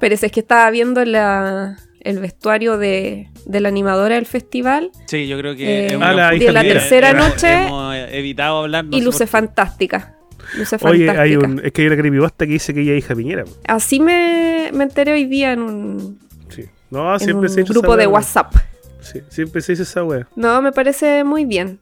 Pero 0.00 0.14
es 0.14 0.20
que 0.32 0.40
estaba 0.40 0.70
viendo 0.70 1.04
la, 1.04 1.76
el 2.00 2.18
vestuario 2.20 2.78
de, 2.78 3.28
de 3.44 3.60
la 3.60 3.68
animadora 3.68 4.14
del 4.14 4.24
festival 4.26 4.90
Sí, 5.06 5.28
yo 5.28 5.36
creo 5.38 5.54
que 5.54 5.64
Eh, 5.64 5.86
es 5.88 5.94
Ah, 6.00 6.12
la 6.12 6.30
de 6.30 6.52
la 6.52 6.62
tercera 6.62 7.12
noche 7.12 7.52
hemos 7.52 7.94
evitado 8.10 8.58
hablar 8.62 8.86
no 8.86 8.96
y 8.96 9.00
luce 9.02 9.18
por 9.18 9.26
qué. 9.26 9.30
fantástica. 9.32 10.16
Luce 10.56 10.76
Oye, 10.80 11.06
fantástica. 11.06 11.22
hay 11.22 11.36
un, 11.36 11.60
es 11.64 11.72
que 11.72 11.82
hay 11.82 11.86
una 11.88 11.96
creepypasta 11.96 12.46
que 12.46 12.52
dice 12.52 12.72
que 12.74 12.80
ella 12.80 12.92
es 12.92 12.98
hija 13.04 13.14
Piñera. 13.14 13.44
Así 13.68 14.00
me, 14.00 14.70
me 14.72 14.84
enteré 14.84 15.12
hoy 15.12 15.24
día 15.26 15.52
en 15.52 15.60
un, 15.62 16.18
Sí. 16.48 16.64
No, 16.90 17.12
en 17.12 17.20
siempre 17.20 17.48
un 17.48 17.54
se 17.54 17.60
ha 17.60 17.62
hecho 17.64 17.72
grupo 17.74 17.96
de. 17.96 18.06
WhatsApp. 18.06 18.54
Sí, 19.00 19.20
siempre 19.28 19.60
se 19.62 19.72
dice 19.72 19.82
esa 19.84 20.02
wea. 20.02 20.26
No, 20.36 20.60
me 20.62 20.72
parece 20.72 21.22
muy 21.24 21.44
bien. 21.44 21.78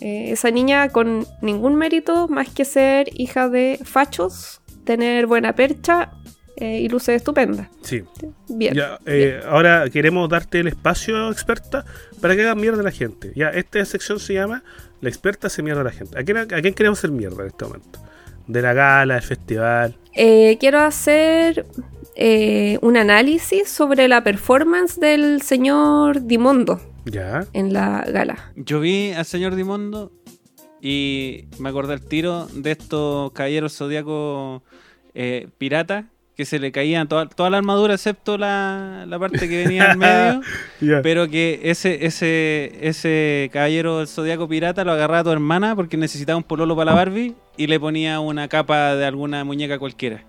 Eh, 0.00 0.32
esa 0.32 0.50
niña 0.50 0.88
con 0.88 1.26
ningún 1.40 1.76
mérito 1.76 2.28
más 2.28 2.48
que 2.50 2.64
ser 2.64 3.08
hija 3.14 3.48
de 3.48 3.78
fachos, 3.84 4.60
tener 4.84 5.26
buena 5.26 5.54
percha 5.54 6.10
eh, 6.56 6.80
y 6.80 6.88
luce 6.88 7.14
estupenda. 7.14 7.68
Sí. 7.82 8.04
Bien. 8.48 8.74
Ya, 8.74 9.00
eh, 9.06 9.40
ahora 9.48 9.88
queremos 9.90 10.28
darte 10.28 10.60
el 10.60 10.68
espacio, 10.68 11.30
experta, 11.30 11.84
para 12.20 12.36
que 12.36 12.42
hagas 12.42 12.56
mierda 12.56 12.80
a 12.80 12.84
la 12.84 12.92
gente. 12.92 13.32
Ya, 13.34 13.48
esta 13.48 13.84
sección 13.84 14.20
se 14.20 14.34
llama 14.34 14.62
La 15.00 15.08
experta 15.08 15.48
hace 15.48 15.62
mierda 15.62 15.80
a 15.80 15.84
la 15.84 15.90
gente. 15.90 16.18
¿A 16.18 16.22
quién, 16.22 16.36
a 16.36 16.46
quién 16.46 16.74
queremos 16.74 16.98
hacer 16.98 17.10
mierda 17.10 17.42
en 17.42 17.48
este 17.48 17.64
momento? 17.64 17.98
De 18.46 18.62
la 18.62 18.72
gala, 18.72 19.14
del 19.14 19.22
festival. 19.22 19.96
Eh, 20.14 20.56
quiero 20.60 20.80
hacer 20.80 21.66
eh, 22.16 22.78
un 22.82 22.96
análisis 22.96 23.68
sobre 23.68 24.08
la 24.08 24.22
performance 24.24 24.98
del 25.00 25.42
señor 25.42 26.26
Dimondo 26.26 26.80
Ya. 27.06 27.44
en 27.52 27.72
la 27.72 28.04
gala. 28.08 28.52
Yo 28.56 28.80
vi 28.80 29.12
al 29.12 29.24
señor 29.24 29.54
Dimondo 29.54 30.12
y 30.80 31.46
me 31.58 31.68
acordé 31.70 31.94
al 31.94 32.02
tiro 32.02 32.46
de 32.54 32.70
estos 32.72 33.32
caballeros 33.32 33.76
zodiacos 33.76 34.62
eh, 35.14 35.48
piratas 35.58 36.04
que 36.36 36.44
se 36.44 36.58
le 36.58 36.72
caían 36.72 37.06
toda, 37.06 37.28
toda 37.28 37.48
la 37.48 37.58
armadura 37.58 37.94
excepto 37.94 38.36
la, 38.36 39.04
la 39.06 39.18
parte 39.20 39.48
que 39.48 39.64
venía 39.64 39.92
en 39.92 39.98
medio. 40.00 40.40
Pero 41.04 41.28
que 41.28 41.60
ese, 41.62 42.04
ese, 42.06 42.72
ese 42.80 43.48
caballero 43.52 43.98
del 43.98 44.08
zodiaco 44.08 44.48
pirata 44.48 44.82
lo 44.82 44.90
agarraba 44.92 45.20
a 45.20 45.24
tu 45.24 45.30
hermana 45.30 45.76
porque 45.76 45.96
necesitaba 45.96 46.36
un 46.36 46.42
pololo 46.42 46.74
para 46.74 46.90
la 46.90 46.96
Barbie 46.96 47.34
y 47.56 47.68
le 47.68 47.78
ponía 47.78 48.18
una 48.18 48.48
capa 48.48 48.96
de 48.96 49.04
alguna 49.06 49.44
muñeca 49.44 49.78
cualquiera. 49.78 50.24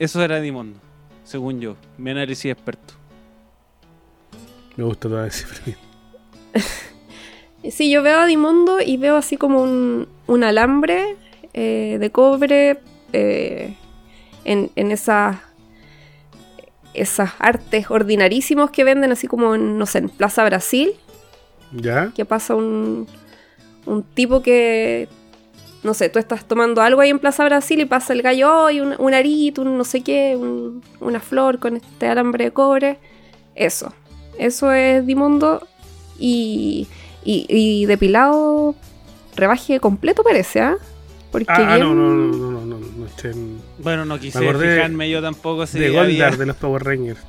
Eso 0.00 0.20
era 0.24 0.40
Dimondo, 0.40 0.80
según 1.28 1.60
yo, 1.60 1.76
mi 1.98 2.10
análisis 2.10 2.50
experto. 2.50 2.94
Me 4.76 4.84
gusta 4.84 5.08
toda 5.08 5.26
esa 5.26 5.46
cifra. 5.46 5.76
Sí, 7.70 7.90
yo 7.90 8.02
veo 8.02 8.20
a 8.20 8.26
Dimondo 8.26 8.80
y 8.80 8.96
veo 8.96 9.16
así 9.16 9.36
como 9.36 9.62
un, 9.62 10.08
un 10.26 10.44
alambre 10.44 11.16
eh, 11.52 11.98
de 12.00 12.10
cobre 12.10 12.78
eh, 13.12 13.74
en, 14.44 14.70
en 14.76 14.92
esas 14.92 15.36
esas 16.94 17.32
artes 17.40 17.90
ordinarísimos 17.90 18.70
que 18.70 18.84
venden 18.84 19.12
así 19.12 19.26
como 19.26 19.54
en, 19.54 19.76
no 19.76 19.86
sé, 19.86 19.98
en 19.98 20.08
Plaza 20.08 20.44
Brasil, 20.44 20.92
¿Ya? 21.72 22.12
que 22.14 22.24
pasa 22.24 22.54
un, 22.54 23.06
un 23.86 24.02
tipo 24.02 24.40
que, 24.40 25.08
no 25.82 25.94
sé, 25.94 26.08
tú 26.08 26.18
estás 26.18 26.44
tomando 26.46 26.82
algo 26.82 27.00
ahí 27.00 27.10
en 27.10 27.18
Plaza 27.18 27.44
Brasil 27.44 27.80
y 27.80 27.84
pasa 27.84 28.12
el 28.12 28.22
gallo 28.22 28.64
"Oh, 28.64 28.70
y 28.70 28.80
un, 28.80 28.94
un 28.98 29.14
arito, 29.14 29.62
un 29.62 29.78
no 29.78 29.84
sé 29.84 30.02
qué, 30.02 30.36
un- 30.36 30.82
una 31.00 31.20
flor 31.20 31.58
con 31.58 31.76
este 31.76 32.06
alambre 32.08 32.44
de 32.46 32.50
cobre. 32.52 32.98
Eso, 33.54 33.92
eso 34.38 34.72
es 34.72 35.04
Dimondo 35.06 35.66
y, 36.18 36.86
y, 37.24 37.46
y 37.48 37.86
depilado 37.86 38.74
rebaje 39.36 39.78
completo 39.80 40.22
parece, 40.24 40.60
¿ah? 40.60 40.76
Porque 41.30 41.46
Ah, 41.48 41.56
ah, 41.58 41.76
bien- 41.76 41.80
no, 41.80 41.94
no, 41.94 42.08
no, 42.14 42.36
no, 42.36 42.50
no, 42.50 42.60
no, 42.62 42.78
no, 42.78 43.06
este, 43.06 43.32
Bueno, 43.78 44.04
no 44.04 44.18
quise 44.18 44.38
fijarme 44.38 45.10
yo 45.10 45.20
tampoco 45.22 45.66
si 45.66 45.78
de 45.78 45.86
había- 45.88 46.02
Goldar 46.02 46.36
de 46.38 46.46
los 46.46 46.56
Power 46.56 46.82
Rangers. 46.84 47.20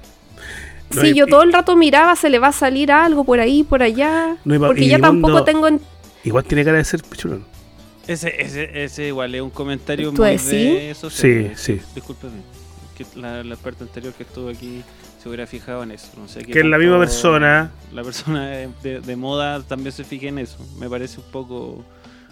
No, 0.95 1.02
Sí, 1.02 1.10
y- 1.10 1.14
yo 1.14 1.28
todo 1.28 1.43
el 1.43 1.54
rato 1.54 1.76
miraba, 1.76 2.16
se 2.16 2.30
le 2.32 2.39
va 2.39 2.47
a 2.47 2.52
salir 2.52 2.91
algo 2.91 3.24
por 3.24 3.39
ahí, 3.39 3.64
por 3.64 3.84
allá. 3.84 4.38
No, 4.45 4.56
y 4.56 4.60
pa- 4.60 4.68
porque 4.68 4.86
y 4.86 4.88
ya 4.89 4.97
Dimondo- 4.97 5.28
tampoco 5.28 5.43
tengo 5.43 5.68
en- 5.68 5.82
Igual 6.24 6.45
tiene 6.45 6.64
cara 6.66 6.78
de 6.78 6.84
ser 6.84 7.04
pichulón. 7.04 7.45
Ese, 8.12 8.41
ese, 8.41 8.84
ese 8.84 9.07
igual 9.07 9.34
es 9.36 9.41
un 9.41 9.49
comentario 9.49 10.12
¿Tú 10.12 10.22
muy 10.22 10.32
decís? 10.32 10.49
de 10.49 10.91
eso. 10.91 11.10
Sí, 11.10 11.51
sí. 11.55 11.80
Discúlpeme. 11.95 12.41
Que 12.97 13.05
la, 13.16 13.43
la 13.43 13.53
experta 13.53 13.84
anterior 13.84 14.14
que 14.14 14.24
estuvo 14.24 14.49
aquí 14.49 14.84
se 15.22 15.30
hubiera 15.30 15.45
fijado 15.47 15.84
en 15.84 15.91
eso. 15.91 16.07
No 16.18 16.28
sé 16.28 16.43
Que 16.43 16.60
es 16.60 16.66
la 16.66 16.78
misma 16.78 16.99
persona. 16.99 17.72
La 17.93 18.03
persona 18.03 18.47
de, 18.49 18.70
de- 18.84 18.99
de 19.01 19.16
moda 19.16 19.62
también 19.64 19.91
se 19.93 20.03
fije 20.03 20.28
en 20.28 20.39
eso. 20.39 20.57
Me 20.80 20.89
parece 20.89 21.20
un 21.20 21.32
poco 21.32 21.84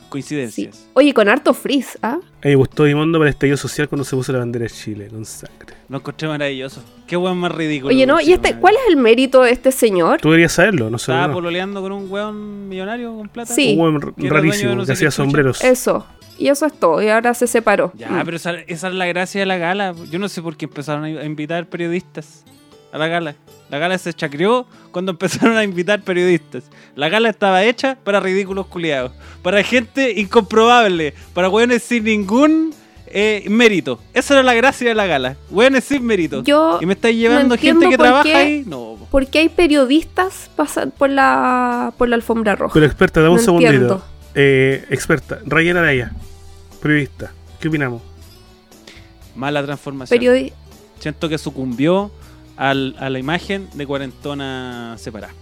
sí. 0.08 0.12
coincidencias. 0.12 0.88
Oye, 0.93 1.14
con 1.14 1.28
harto 1.30 1.53
frizz, 1.53 1.97
¿ah? 2.01 2.18
Me 2.43 2.55
gustó 2.55 2.84
Dimondo 2.86 3.18
para 3.20 3.30
el 3.30 3.34
estallido 3.34 3.58
social 3.58 3.88
cuando 3.89 4.03
se 4.03 4.16
puso 4.16 4.32
la 4.32 4.39
bandera 4.39 4.64
de 4.64 4.70
Chile, 4.70 5.08
con 5.10 5.26
sangre. 5.26 5.76
Lo 5.89 5.97
encontré 5.97 6.28
maravilloso. 6.28 6.84
Qué 7.05 7.16
buen 7.16 7.38
más 7.38 7.51
ridículo. 7.51 7.93
Oye, 7.93 8.05
¿no? 8.05 8.20
¿Y 8.22 8.34
este, 8.34 8.55
cuál 8.55 8.76
es 8.76 8.82
el 8.89 8.97
mérito 8.97 9.41
de 9.43 9.51
este 9.51 9.72
señor? 9.72 10.20
Tú 10.22 10.30
deberías 10.30 10.51
saberlo, 10.53 10.89
no 10.89 10.97
sé. 10.97 11.12
Estaba 11.12 11.28
no. 11.28 11.34
pololeando 11.34 11.82
con 11.82 11.91
un 11.91 12.12
weón 12.12 12.68
millonario 12.70 13.16
con 13.16 13.30
plata. 13.30 13.53
Sí. 13.53 13.74
Un 13.78 13.80
weón 13.82 14.14
rarísimo, 14.18 14.76
no 14.76 14.86
que 14.86 14.91
hacía 14.91 15.12
sombreros. 15.12 15.64
Eso. 15.64 16.05
Y 16.39 16.49
eso 16.49 16.66
es 16.66 16.74
todo. 16.74 17.01
Y 17.01 17.08
ahora 17.10 17.34
se 17.34 17.47
separó. 17.47 17.91
Ya, 17.95 18.10
Mm. 18.10 18.22
pero 18.26 18.38
esa, 18.38 18.53
esa 18.53 18.88
es 18.89 18.93
la 18.93 19.05
gracia 19.08 19.39
de 19.41 19.45
la 19.45 19.58
gala. 19.58 19.95
Yo 20.12 20.20
no 20.20 20.30
sé 20.30 20.41
por 20.41 20.55
qué 20.58 20.66
empezaron 20.66 21.03
a 21.05 21.24
invitar 21.26 21.68
periodistas 21.68 22.43
a 22.91 22.97
la 22.97 23.08
gala. 23.08 23.36
La 23.70 23.80
gala 23.80 23.97
se 23.97 24.13
chacreó 24.13 24.65
cuando 24.91 25.11
empezaron 25.11 25.57
a 25.57 25.63
invitar 25.63 26.01
periodistas. 26.01 26.63
La 26.95 27.09
gala 27.09 27.30
estaba 27.30 27.63
hecha 27.63 27.97
para 28.03 28.20
ridículos 28.20 28.68
culiados. 28.68 29.11
Para 29.43 29.61
gente 29.63 30.13
incomprobable. 30.20 31.13
Para 31.34 31.49
weones 31.49 31.84
sin 31.84 32.05
ningún 32.05 32.74
eh, 33.07 33.43
mérito. 33.49 33.99
Esa 34.13 34.36
era 34.36 34.43
la 34.43 34.53
gracia 34.53 34.88
de 34.88 34.95
la 34.95 35.05
gala. 35.05 35.36
Weones 35.51 35.84
sin 35.84 36.05
mérito. 36.05 36.43
Yo 36.43 36.80
y 36.82 36.86
me 36.86 36.93
estáis 36.93 37.18
llevando 37.18 37.55
no 37.55 37.61
gente 37.61 37.89
que 37.89 37.97
trabaja 37.97 38.24
qué- 38.24 38.36
ahí. 38.36 38.63
No. 38.65 38.95
po. 38.99 39.07
¿Por 39.11 39.28
qué 39.28 39.39
hay 39.39 39.49
periodistas 39.49 40.49
pasan 40.55 40.91
por 40.91 41.09
la, 41.09 41.93
por 41.97 42.07
la 42.09 42.15
alfombra 42.15 42.55
roja? 42.55 42.74
Pero 42.74 42.86
experta, 42.86 43.22
dame 43.22 43.34
un 43.34 43.39
segundito. 43.39 43.72
entiendo. 43.72 44.03
Eh, 44.35 44.85
experta, 44.89 45.39
Ryan 45.45 45.77
Araya, 45.77 46.11
periodista. 46.81 47.31
¿Qué 47.60 47.68
opinamos? 47.69 48.02
Mala 49.35 49.64
transformación. 49.64 50.19
Periodi- 50.19 50.53
Siento 50.99 51.30
que 51.30 51.38
sucumbió 51.38 52.11
al- 52.57 52.95
a 52.99 53.09
la 53.09 53.19
imagen 53.19 53.67
de 53.73 53.85
cuarentona 53.88 54.95
separada. 54.97 55.34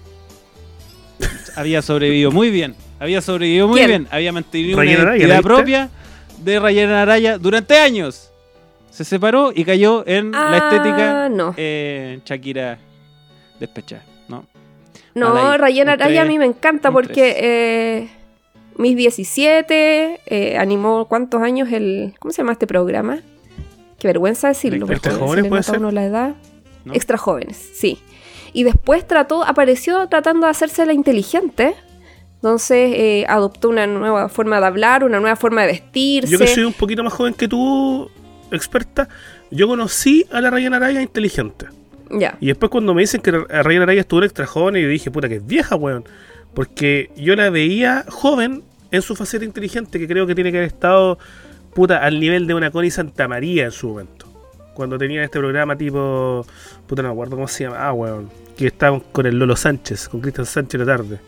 había 1.56 1.82
sobrevivido 1.82 2.32
muy 2.32 2.50
bien. 2.50 2.76
Había 3.00 3.22
sobrevivido 3.22 3.68
muy 3.68 3.78
¿Quién? 3.78 3.88
bien. 3.90 4.08
Había 4.12 4.32
mantenido 4.34 4.78
Rayana 4.78 4.98
una 5.04 5.12
Araya, 5.12 5.26
identidad 5.26 5.42
propia 5.44 5.90
de 6.44 6.60
Rayana 6.60 7.02
Araya 7.02 7.38
durante 7.38 7.78
años. 7.80 8.30
Se 8.92 9.04
separó 9.04 9.52
y 9.54 9.64
cayó 9.66 10.04
en 10.08 10.32
la 10.32 10.40
Ah, 10.54 10.58
estética 10.58 11.30
no. 11.30 11.54
eh, 11.58 12.20
Shakira 12.26 12.78
despechada. 13.60 14.04
¿no? 14.28 14.46
No, 15.14 15.28
Araya 15.38 16.22
a 16.22 16.26
mí 16.26 16.38
me 16.38 16.46
encanta 16.46 16.92
porque 16.92 17.36
eh, 17.40 18.10
mis 18.78 18.96
17 18.98 20.20
eh, 20.26 20.58
animó 20.58 21.06
cuántos 21.06 21.42
años 21.42 21.72
el... 21.72 22.14
¿Cómo 22.20 22.32
se 22.34 22.38
llama 22.42 22.52
este 22.54 22.68
programa? 22.68 23.20
Qué 24.00 24.08
vergüenza 24.08 24.50
decirlo. 24.50 24.86
Extra 24.92 25.12
porque 25.12 25.26
Jóvenes, 25.26 25.36
se 25.36 25.42
le 25.44 25.50
¿puede 25.50 25.62
nota 25.62 25.80
uno 25.80 25.92
la 25.92 26.06
edad. 26.06 26.36
¿No? 26.86 26.94
Extra 26.94 27.18
jóvenes, 27.18 27.58
sí. 27.74 28.00
Y 28.54 28.64
después 28.64 29.06
trató, 29.06 29.44
apareció 29.44 30.08
tratando 30.08 30.48
de 30.48 30.52
hacerse 30.52 30.86
la 30.86 30.94
inteligente. 30.94 31.76
Entonces 32.36 32.94
eh, 32.96 33.26
adoptó 33.28 33.70
una 33.70 33.88
nueva 33.88 34.30
forma 34.30 34.60
de 34.60 34.66
hablar, 34.66 35.04
una 35.04 35.20
nueva 35.20 35.36
forma 35.36 35.62
de 35.64 35.68
vestirse. 35.68 36.32
Yo 36.32 36.40
que 36.40 36.48
soy 36.48 36.64
un 36.64 36.74
poquito 36.74 37.04
más 37.04 37.12
joven 37.12 37.34
que 37.34 37.48
tú, 37.48 38.10
experta, 38.52 39.10
yo 39.52 39.68
conocí 39.68 40.26
a 40.32 40.42
la 40.42 40.50
Rayana 40.50 40.78
Araya 40.78 41.02
inteligente. 41.02 41.66
Ya. 42.12 42.38
Y 42.40 42.48
después 42.48 42.70
cuando 42.70 42.94
me 42.94 43.02
dicen 43.02 43.22
que 43.22 43.32
la 43.32 43.64
Rayana 43.64 43.84
Araya 43.84 44.02
estuvo 44.02 44.24
extra 44.24 44.46
joven, 44.46 44.82
yo 44.82 44.88
dije, 44.88 45.12
puta, 45.12 45.28
que 45.28 45.36
es 45.36 45.46
vieja, 45.46 45.76
weón. 45.76 46.06
Porque 46.54 47.10
yo 47.18 47.36
la 47.36 47.50
veía 47.50 48.06
joven 48.08 48.64
en 48.92 49.02
su 49.02 49.16
faceta 49.16 49.44
inteligente, 49.44 50.00
que 50.00 50.08
creo 50.08 50.26
que 50.26 50.36
tiene 50.36 50.52
que 50.52 50.60
haber 50.60 50.68
estado, 50.68 51.18
puta, 51.74 51.98
al 51.98 52.20
nivel 52.20 52.48
de 52.48 52.54
una 52.54 52.72
Connie 52.72 52.92
Santa 52.92 53.28
María 53.28 53.66
en 53.66 53.72
su 53.72 53.90
momento. 53.90 54.15
Cuando 54.76 54.98
tenía 55.00 55.24
este 55.24 55.40
programa 55.40 55.76
tipo, 55.76 56.46
puta, 56.86 57.02
no 57.02 57.08
me 57.08 57.14
acuerdo 57.14 57.36
cómo 57.38 57.48
se 57.48 57.64
llama, 57.64 57.78
ah, 57.80 57.94
weón. 57.94 58.30
Que 58.56 58.68
estaba 58.68 59.00
con 59.12 59.26
el 59.26 59.40
Lolo 59.40 59.56
Sánchez, 59.56 60.08
con 60.08 60.22
Cristian 60.22 60.46
Sánchez 60.46 60.80
la 60.80 60.86
tarde. 60.86 61.20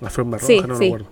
La 0.00 0.10
forma 0.10 0.36
roja, 0.36 0.46
Sí, 0.46 0.60
no 0.60 0.68
me 0.68 0.76
sí. 0.76 0.86
acuerdo. 0.86 1.06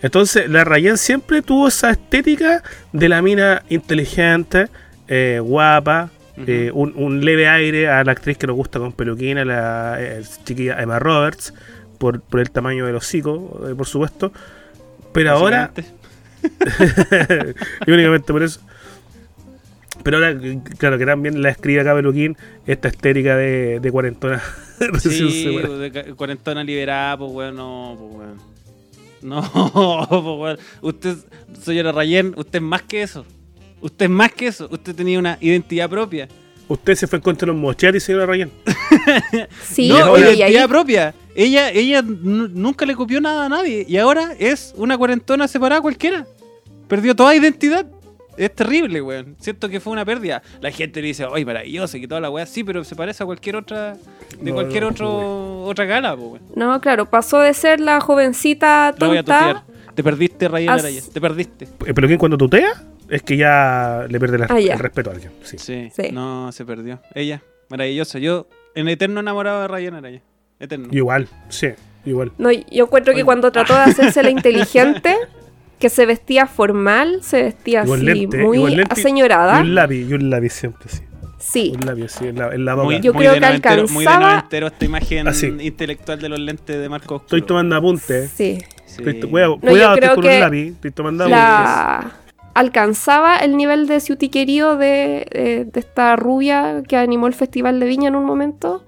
Entonces, 0.00 0.48
la 0.48 0.64
Rayen 0.64 0.96
siempre 0.96 1.42
tuvo 1.42 1.68
esa 1.68 1.90
estética 1.90 2.62
de 2.92 3.08
la 3.08 3.20
mina 3.20 3.62
inteligente, 3.68 4.68
eh, 5.08 5.40
guapa, 5.42 6.10
eh, 6.46 6.70
un, 6.72 6.94
un 6.96 7.22
leve 7.22 7.48
aire 7.48 7.90
a 7.90 8.02
la 8.02 8.12
actriz 8.12 8.38
que 8.38 8.46
nos 8.46 8.56
gusta 8.56 8.78
con 8.78 8.92
peluquina, 8.92 9.44
la 9.44 9.96
eh, 9.98 10.22
chiquilla 10.44 10.80
Emma 10.80 10.98
Roberts, 10.98 11.52
por, 11.98 12.20
por 12.22 12.40
el 12.40 12.50
tamaño 12.50 12.86
del 12.86 12.94
hocico, 12.96 13.60
eh, 13.68 13.74
por 13.74 13.86
supuesto. 13.86 14.32
Pero 15.12 15.32
ahora, 15.32 15.70
y 17.86 17.90
únicamente 17.90 18.32
por 18.32 18.42
eso. 18.42 18.60
Pero 20.02 20.16
ahora, 20.16 20.38
claro, 20.78 20.98
que 20.98 21.06
también 21.06 21.42
la 21.42 21.50
escribe 21.50 21.80
acá 21.80 21.94
Peluquín, 21.94 22.36
esta 22.66 22.88
estética 22.88 23.36
de, 23.36 23.80
de 23.80 23.90
cuarentona. 23.92 24.42
Sí, 24.98 25.46
de 25.58 25.90
ca- 25.92 26.14
cuarentona 26.14 26.64
liberada, 26.64 27.18
pues 27.18 27.30
weón, 27.32 27.54
no, 27.56 27.96
pues 27.98 28.14
weón. 28.14 28.36
No, 29.20 29.42
pues 30.08 30.22
weón. 30.22 30.58
Usted, 30.80 31.16
señora 31.60 31.92
Rayen, 31.92 32.32
usted 32.36 32.56
es 32.60 32.62
más 32.62 32.82
que 32.82 33.02
eso. 33.02 33.26
Usted 33.82 34.06
es 34.06 34.10
más 34.10 34.32
que 34.32 34.46
eso. 34.46 34.68
Usted 34.70 34.94
tenía 34.94 35.18
una 35.18 35.36
identidad 35.40 35.88
propia. 35.90 36.28
Usted 36.66 36.94
se 36.94 37.06
fue 37.06 37.18
en 37.18 37.22
contra 37.22 37.44
de 37.46 37.52
los 37.52 37.60
mochetes, 37.60 38.02
señora 38.04 38.24
Rayen. 38.26 38.50
Sí, 39.62 39.88
no, 39.88 40.12
oye, 40.12 40.32
identidad 40.34 40.62
ahí 40.62 40.68
propia. 40.68 41.14
Ella, 41.34 41.70
ella 41.70 42.02
nunca 42.02 42.86
le 42.86 42.94
copió 42.94 43.20
nada 43.20 43.46
a 43.46 43.48
nadie. 43.48 43.84
Y 43.88 43.96
ahora 43.98 44.34
es 44.38 44.72
una 44.76 44.96
cuarentona 44.96 45.46
separada 45.46 45.80
cualquiera. 45.82 46.26
Perdió 46.88 47.14
toda 47.14 47.34
identidad. 47.36 47.86
Es 48.40 48.54
terrible, 48.54 49.02
weón. 49.02 49.36
Siento 49.38 49.68
que 49.68 49.80
fue 49.80 49.92
una 49.92 50.04
pérdida. 50.04 50.42
La 50.60 50.70
gente 50.70 51.00
le 51.02 51.08
dice, 51.08 51.24
oye, 51.26 51.44
maravilloso, 51.44 51.98
que 51.98 52.08
toda 52.08 52.20
la 52.22 52.30
weá. 52.30 52.46
Sí, 52.46 52.64
pero 52.64 52.82
se 52.84 52.96
parece 52.96 53.22
a 53.22 53.26
cualquier 53.26 53.56
otra. 53.56 53.94
De 54.40 54.50
No, 54.50 54.54
cualquier 54.54 54.82
no, 54.84 54.88
otro, 54.88 55.62
otra 55.64 55.84
gala, 55.84 56.16
pues, 56.16 56.26
weón. 56.32 56.42
No, 56.54 56.80
claro, 56.80 57.04
pasó 57.10 57.38
de 57.40 57.52
ser 57.52 57.80
la 57.80 58.00
jovencita 58.00 58.94
La 58.98 59.06
voy 59.06 59.18
a 59.18 59.22
tonta. 59.22 59.62
tutear. 59.64 59.94
Te 59.94 60.02
perdiste, 60.02 60.48
Rayen 60.48 60.70
As- 60.70 60.80
Araya. 60.80 61.02
Te 61.12 61.20
perdiste. 61.20 61.68
Eh, 61.84 61.92
Peluquín 61.92 62.16
cuando 62.16 62.38
tutea, 62.38 62.72
es 63.10 63.22
que 63.22 63.36
ya 63.36 64.06
le 64.08 64.18
pierde 64.18 64.38
la- 64.38 64.46
Ah, 64.48 64.58
ya. 64.60 64.72
el 64.72 64.78
respeto 64.78 65.10
a 65.10 65.12
alguien. 65.12 65.32
Sí. 65.42 65.58
Sí, 65.58 65.90
Sí. 65.94 66.10
No, 66.12 66.50
se 66.52 66.64
perdió. 66.64 67.00
Ella, 67.14 67.42
maravillosa. 67.68 68.18
Yo, 68.18 68.46
en 68.74 68.88
eterno 68.88 69.20
enamorado 69.20 69.60
de 69.62 69.68
Rayen 69.68 69.94
Araya. 69.94 70.22
Eterno. 70.58 70.88
Igual, 70.92 71.28
sí, 71.50 71.68
igual. 72.06 72.32
No, 72.38 72.50
yo 72.52 72.84
encuentro 72.84 73.12
que 73.12 73.18
Oye. 73.20 73.24
cuando 73.24 73.50
trató 73.52 73.74
de 73.74 73.80
hacerse 73.80 74.22
la 74.22 74.30
inteligente, 74.30 75.14
que 75.80 75.88
se 75.88 76.06
vestía 76.06 76.46
formal, 76.46 77.20
se 77.22 77.42
vestía 77.42 77.80
así, 77.82 77.96
lente, 77.96 78.38
muy 78.38 78.58
lente 78.76 78.92
aseñorada. 78.92 79.58
Y 79.58 79.62
un 79.62 79.74
lápiz, 79.74 80.06
y 80.08 80.12
un 80.14 80.30
lápiz 80.30 80.50
siempre, 80.52 80.88
sí. 80.88 81.00
Sí, 81.38 81.72
Un 81.74 81.86
lápiz, 81.86 82.08
sí, 82.12 82.26
en 82.28 82.36
la, 82.38 82.48
en 82.54 82.64
la 82.66 82.74
boca. 82.74 82.84
Muy, 82.84 83.00
Yo 83.00 83.14
muy 83.14 83.22
creo 83.22 83.32
de 83.32 83.40
que 83.40 83.46
noventero- 83.46 83.88
Muy 83.88 84.04
de 84.04 84.10
alcanzaba- 84.10 84.30
noventero 84.36 84.66
esta 84.66 84.84
imagen 84.84 85.26
Así. 85.26 85.46
intelectual 85.60 86.20
de 86.20 86.28
los 86.28 86.38
lentes 86.38 86.78
de 86.78 86.88
Marco 86.90 87.14
Oscuro. 87.14 87.24
Estoy 87.38 87.42
tomando 87.42 87.74
apuntes. 87.76 88.30
sí. 88.30 88.58
Sí. 88.84 88.96
Estoy 89.06 89.20
cuidado, 89.30 89.54
yo 89.54 89.60
cuidado, 89.70 89.94
estoy 89.94 90.00
creo 90.00 90.14
con 90.16 90.24
que 90.24 90.34
un 90.34 90.40
lápiz. 90.40 90.66
Estoy 90.72 90.90
tomando 90.90 91.24
apuntes. 91.24 91.40
La... 91.40 92.12
Alcanzaba 92.54 93.36
el 93.38 93.56
nivel 93.56 93.86
de 93.86 94.00
ciutiquerío 94.00 94.76
de, 94.76 95.26
de, 95.32 95.64
de 95.64 95.80
esta 95.80 96.16
rubia 96.16 96.82
que 96.86 96.96
animó 96.96 97.26
el 97.28 97.32
Festival 97.34 97.78
de 97.80 97.86
Viña 97.86 98.08
en 98.08 98.16
un 98.16 98.24
momento. 98.24 98.84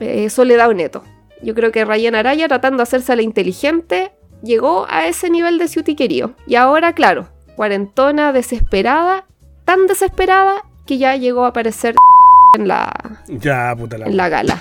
Eh, 0.00 0.28
Soledad 0.28 0.70
Neto. 0.74 1.04
Yo 1.42 1.54
creo 1.54 1.70
que 1.72 1.84
Rayen 1.84 2.14
Araya, 2.16 2.48
tratando 2.48 2.78
de 2.78 2.82
hacerse 2.82 3.14
la 3.14 3.22
inteligente, 3.22 4.10
llegó 4.46 4.86
a 4.88 5.06
ese 5.06 5.28
nivel 5.30 5.58
de 5.58 5.68
ciutiquerío. 5.68 6.32
Y 6.46 6.54
ahora, 6.54 6.92
claro, 6.94 7.28
cuarentona, 7.56 8.32
desesperada, 8.32 9.26
tan 9.64 9.86
desesperada 9.86 10.64
que 10.86 10.98
ya 10.98 11.16
llegó 11.16 11.44
a 11.44 11.48
aparecer 11.48 11.94
en 12.58 12.68
la, 12.68 12.90
Ya, 13.28 13.74
puta 13.76 13.98
la. 13.98 14.06
en 14.06 14.16
la 14.16 14.28
gala. 14.30 14.56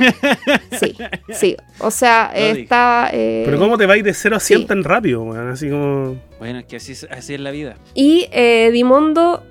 Sí, 0.79 0.97
sí. 1.29 1.55
O 1.79 1.91
sea, 1.91 2.31
está... 2.35 3.09
eh, 3.13 3.43
Pero 3.45 3.57
¿cómo 3.59 3.77
te 3.77 3.85
vais 3.85 4.03
de 4.03 4.13
0 4.13 4.35
a 4.35 4.39
100 4.39 4.59
sí. 4.61 4.65
tan 4.65 4.83
rápido, 4.83 5.23
weón? 5.23 5.49
Así 5.49 5.69
como. 5.69 6.19
Bueno, 6.39 6.59
es 6.59 6.65
que 6.65 6.75
así, 6.77 6.91
es- 6.91 7.07
así 7.09 7.35
es 7.35 7.39
la 7.39 7.51
vida. 7.51 7.75
Y 7.93 8.27
eh, 8.31 8.69
Dimondo, 8.73 9.43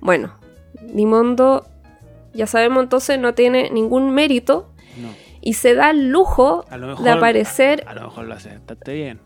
bueno, 0.00 0.34
Dimondo, 0.92 1.66
ya 2.34 2.46
sabemos 2.46 2.82
entonces, 2.82 3.18
no 3.20 3.34
tiene 3.34 3.70
ningún 3.70 4.10
mérito 4.14 4.70
No. 5.00 5.08
y 5.40 5.52
se 5.54 5.74
da 5.74 5.90
el 5.90 6.08
lujo 6.10 6.64
mejor, 6.70 7.04
de 7.04 7.10
aparecer. 7.10 7.84
A 7.86 7.94
lo 7.94 8.02
mejor 8.02 8.24
lo 8.24 8.34
hace 8.34 8.48
bastante 8.50 8.94
bien. 8.94 9.20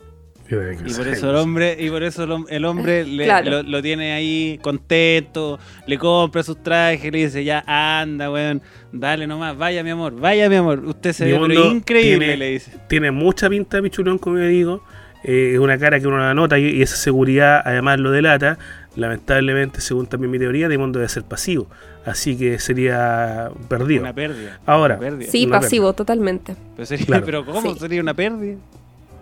Y 0.47 0.93
por 0.95 1.09
eso 1.09 1.31
el 1.31 1.37
hombre, 1.37 1.77
y 1.79 1.89
por 1.89 2.03
eso 2.03 2.25
el, 2.25 2.31
hom- 2.31 2.47
el 2.51 2.65
hombre 2.67 3.05
le- 3.07 3.25
Claro. 3.25 3.51
lo, 3.51 3.63
lo 3.63 3.83
tiene 3.83 4.13
ahí 4.13 4.59
contento, 4.63 5.59
le 5.87 5.99
compra 5.99 6.43
sus 6.43 6.63
trajes, 6.63 7.11
le 7.11 7.19
dice, 7.25 7.45
ya 7.45 7.65
anda, 7.67 8.31
weón, 8.31 8.61
dale 8.93 9.27
nomás, 9.27 9.57
vaya 9.57 9.83
mi 9.83 9.91
amor, 9.91 10.15
vaya 10.21 10.49
mi 10.51 10.57
amor, 10.57 10.81
usted 10.85 11.13
se 11.13 11.25
ve 11.25 11.31
pero 11.33 11.47
Dimondo 11.49 11.71
increíble, 11.77 12.19
tiene- 12.19 12.37
le 12.37 12.51
dice. 12.51 12.73
Tiene 12.89 13.11
mucha 13.11 13.49
pinta 13.49 13.79
de 13.79 13.85
pichulón, 13.85 14.19
como 14.19 14.37
yo 14.39 14.47
digo. 14.47 14.85
Eh, 15.27 15.53
Es 15.55 15.59
una 15.59 15.79
cara 15.79 15.99
que 15.99 16.07
uno 16.07 16.19
la 16.19 16.35
nota 16.35 16.59
y, 16.59 16.67
y 16.67 16.83
esa 16.83 16.97
seguridad 16.97 17.63
además 17.65 17.99
lo 17.99 18.11
delata. 18.11 18.59
Lamentablemente, 18.97 19.81
según 19.81 20.07
también 20.07 20.31
mi 20.31 20.39
teoría, 20.39 20.69
Dimondo 20.69 20.99
debe 20.99 21.09
ser 21.09 21.25
pasivo. 21.25 21.67
Así 22.05 22.37
que 22.37 22.59
sería 22.59 23.51
perdido. 23.69 24.03
Una 24.03 24.13
pérdida. 24.13 24.61
Ahora, 24.67 24.97
una 24.97 25.01
pérdida. 25.09 25.31
Sí, 25.31 25.47
una 25.47 25.61
pasivo, 25.61 25.95
totalmente. 25.95 26.55
Pero, 26.77 26.87
sería- 26.87 27.07
Claro. 27.07 27.25
pero 27.27 27.47
¿cómo 27.47 27.73
Sí. 27.73 27.79
sería 27.81 28.03
una 28.03 28.13
pérdida? 28.15 28.59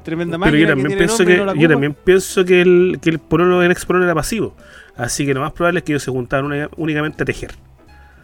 Tremenda 0.02 0.38
Pero 0.38 0.40
máquina 0.52 0.58
yo 0.60 0.66
que 0.66 0.72
también 0.82 0.98
pienso 0.98 1.24
que, 1.24 1.36
no 1.38 1.54
yo 1.54 1.68
también 1.68 1.94
pienso 1.94 2.44
que 2.44 2.60
el, 2.60 2.98
que 3.00 3.10
el 3.10 3.18
pololo, 3.18 3.62
el 3.62 3.70
ex 3.70 3.84
pololo 3.86 4.04
era 4.04 4.14
pasivo. 4.14 4.56
Así 4.96 5.24
que 5.26 5.32
lo 5.34 5.40
más 5.40 5.52
probable 5.52 5.78
es 5.80 5.84
que 5.84 5.92
ellos 5.92 6.02
se 6.02 6.10
juntaran 6.10 6.44
única- 6.46 6.68
únicamente 6.76 7.22
a 7.22 7.26
tejer. 7.26 7.52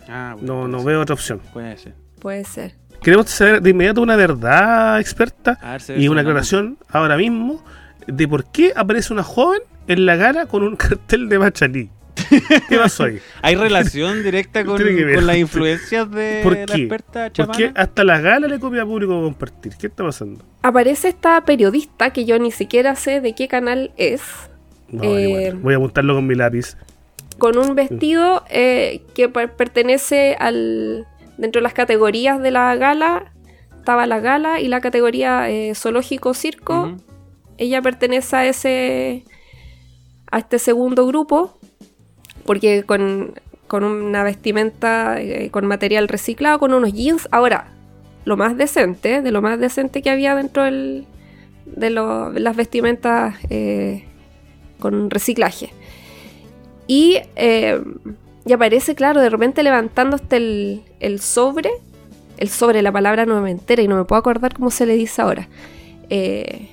Ah, 0.09 0.35
bueno, 0.39 0.63
No, 0.63 0.69
no 0.69 0.79
ser, 0.79 0.87
veo 0.87 1.01
otra 1.01 1.15
opción. 1.15 1.41
Puede 1.53 1.77
ser. 1.79 1.95
Puede 2.21 2.45
ser. 2.45 2.75
Queremos 3.03 3.31
saber 3.31 3.63
de 3.63 3.71
inmediato 3.71 4.03
una 4.03 4.17
verdad 4.17 4.99
experta 5.01 5.59
ver, 5.63 6.01
y 6.01 6.09
una 6.09 6.23
aclaración 6.23 6.79
ahora 6.89 7.17
mismo 7.17 7.65
de 8.07 8.27
por 8.27 8.51
qué 8.51 8.73
aparece 8.75 9.13
una 9.13 9.23
joven 9.23 9.61
en 9.87 10.05
la 10.05 10.17
gala 10.17 10.47
con 10.47 10.63
un 10.63 10.77
cartel 10.77 11.29
de 11.29 11.39
Machalí. 11.39 11.91
¿Qué 12.69 12.77
pasó 12.79 13.05
ahí? 13.05 13.19
¿Hay 13.43 13.55
relación 13.57 14.23
directa 14.23 14.65
con, 14.67 14.81
las 15.27 15.37
influencias 15.37 16.11
de 16.11 16.41
¿Por 16.43 16.57
la 16.57 16.67
qué? 16.67 16.75
experta 16.83 17.25
¿Por 17.25 17.33
chamana? 17.33 17.59
qué 17.59 17.73
hasta 17.75 18.05
la 18.05 18.21
gala 18.21 18.49
le 18.49 18.59
copia 18.59 18.83
a 18.83 18.87
público 18.87 19.21
compartir? 19.23 19.75
¿Qué 19.79 19.87
está 19.89 20.05
pasando? 20.05 20.45
Aparece 20.63 21.09
esta 21.09 21.41
periodista 21.45 22.11
que 22.13 22.25
yo 22.25 22.39
ni 22.39 22.51
siquiera 22.51 22.95
sé 22.97 23.21
de 23.21 23.35
qué 23.35 23.49
canal 23.49 23.93
es, 23.97 24.23
No, 24.91 25.05
Eh. 25.05 25.53
Voy 25.61 25.75
a 25.75 25.77
apuntarlo 25.77 26.15
con 26.15 26.27
mi 26.27 26.35
lápiz. 26.35 26.77
con 27.39 27.57
un 27.59 27.75
vestido 27.75 28.45
eh, 28.51 29.03
que 29.15 29.29
per- 29.29 29.53
pertenece 29.55 30.37
al. 30.39 31.07
Dentro 31.37 31.61
de 31.61 31.63
las 31.63 31.73
categorías 31.73 32.43
de 32.43 32.51
la 32.51 32.75
gala, 32.75 33.33
estaba 33.77 34.07
la 34.09 34.19
gala 34.19 34.61
y 34.61 34.67
la 34.67 34.81
categoría 34.81 35.49
eh, 35.49 35.73
zoológico 35.77 36.35
circo. 36.35 36.81
Ujú. 36.95 36.97
ella 37.59 37.81
pertenece 37.81 38.35
a 38.37 38.45
ese 38.47 39.25
a 40.31 40.39
este 40.39 40.59
segundo 40.59 41.07
grupo 41.07 41.58
porque 42.49 42.83
con, 42.85 43.35
con 43.67 43.85
una 43.85 44.25
vestimenta 44.25 45.21
eh, 45.21 45.51
con 45.51 45.67
material 45.67 46.09
reciclado 46.09 46.59
con 46.59 46.73
unos 46.73 46.95
jeans. 46.95 47.29
Ahora 47.31 47.67
lo 48.25 48.39
más 48.39 48.57
decente 48.57 49.21
de 49.21 49.31
lo 49.31 49.43
más 49.43 49.61
decente 49.61 50.01
que 50.01 50.09
había 50.09 50.35
dentro 50.35 50.63
del- 50.65 51.05
de, 51.67 51.91
las 51.91 52.57
vestimentas 52.57 53.37
eh, 53.51 54.05
con 54.79 55.11
reciclaje. 55.11 55.75
Y, 56.87 57.19
eh, 57.37 57.83
y 58.47 58.53
aparece 58.55 58.95
claro 58.95 59.21
de 59.21 59.29
repente 59.29 59.63
levantando 59.63 60.17
hasta 60.17 60.39
el, 60.39 60.85
el 61.01 61.21
sobre. 61.21 61.69
El 62.39 62.49
sobre 62.49 62.81
la 62.81 62.91
palabra 62.93 63.27
no 63.27 63.43
me 63.43 63.51
entera 63.51 63.83
y 63.83 63.89
no 63.89 63.97
me 63.97 64.05
puedo 64.07 64.21
acordar 64.21 64.55
cómo 64.55 64.71
se 64.71 64.87
le 64.87 64.95
dice 64.95 65.21
ahora. 65.21 65.49
Eh, 66.09 66.71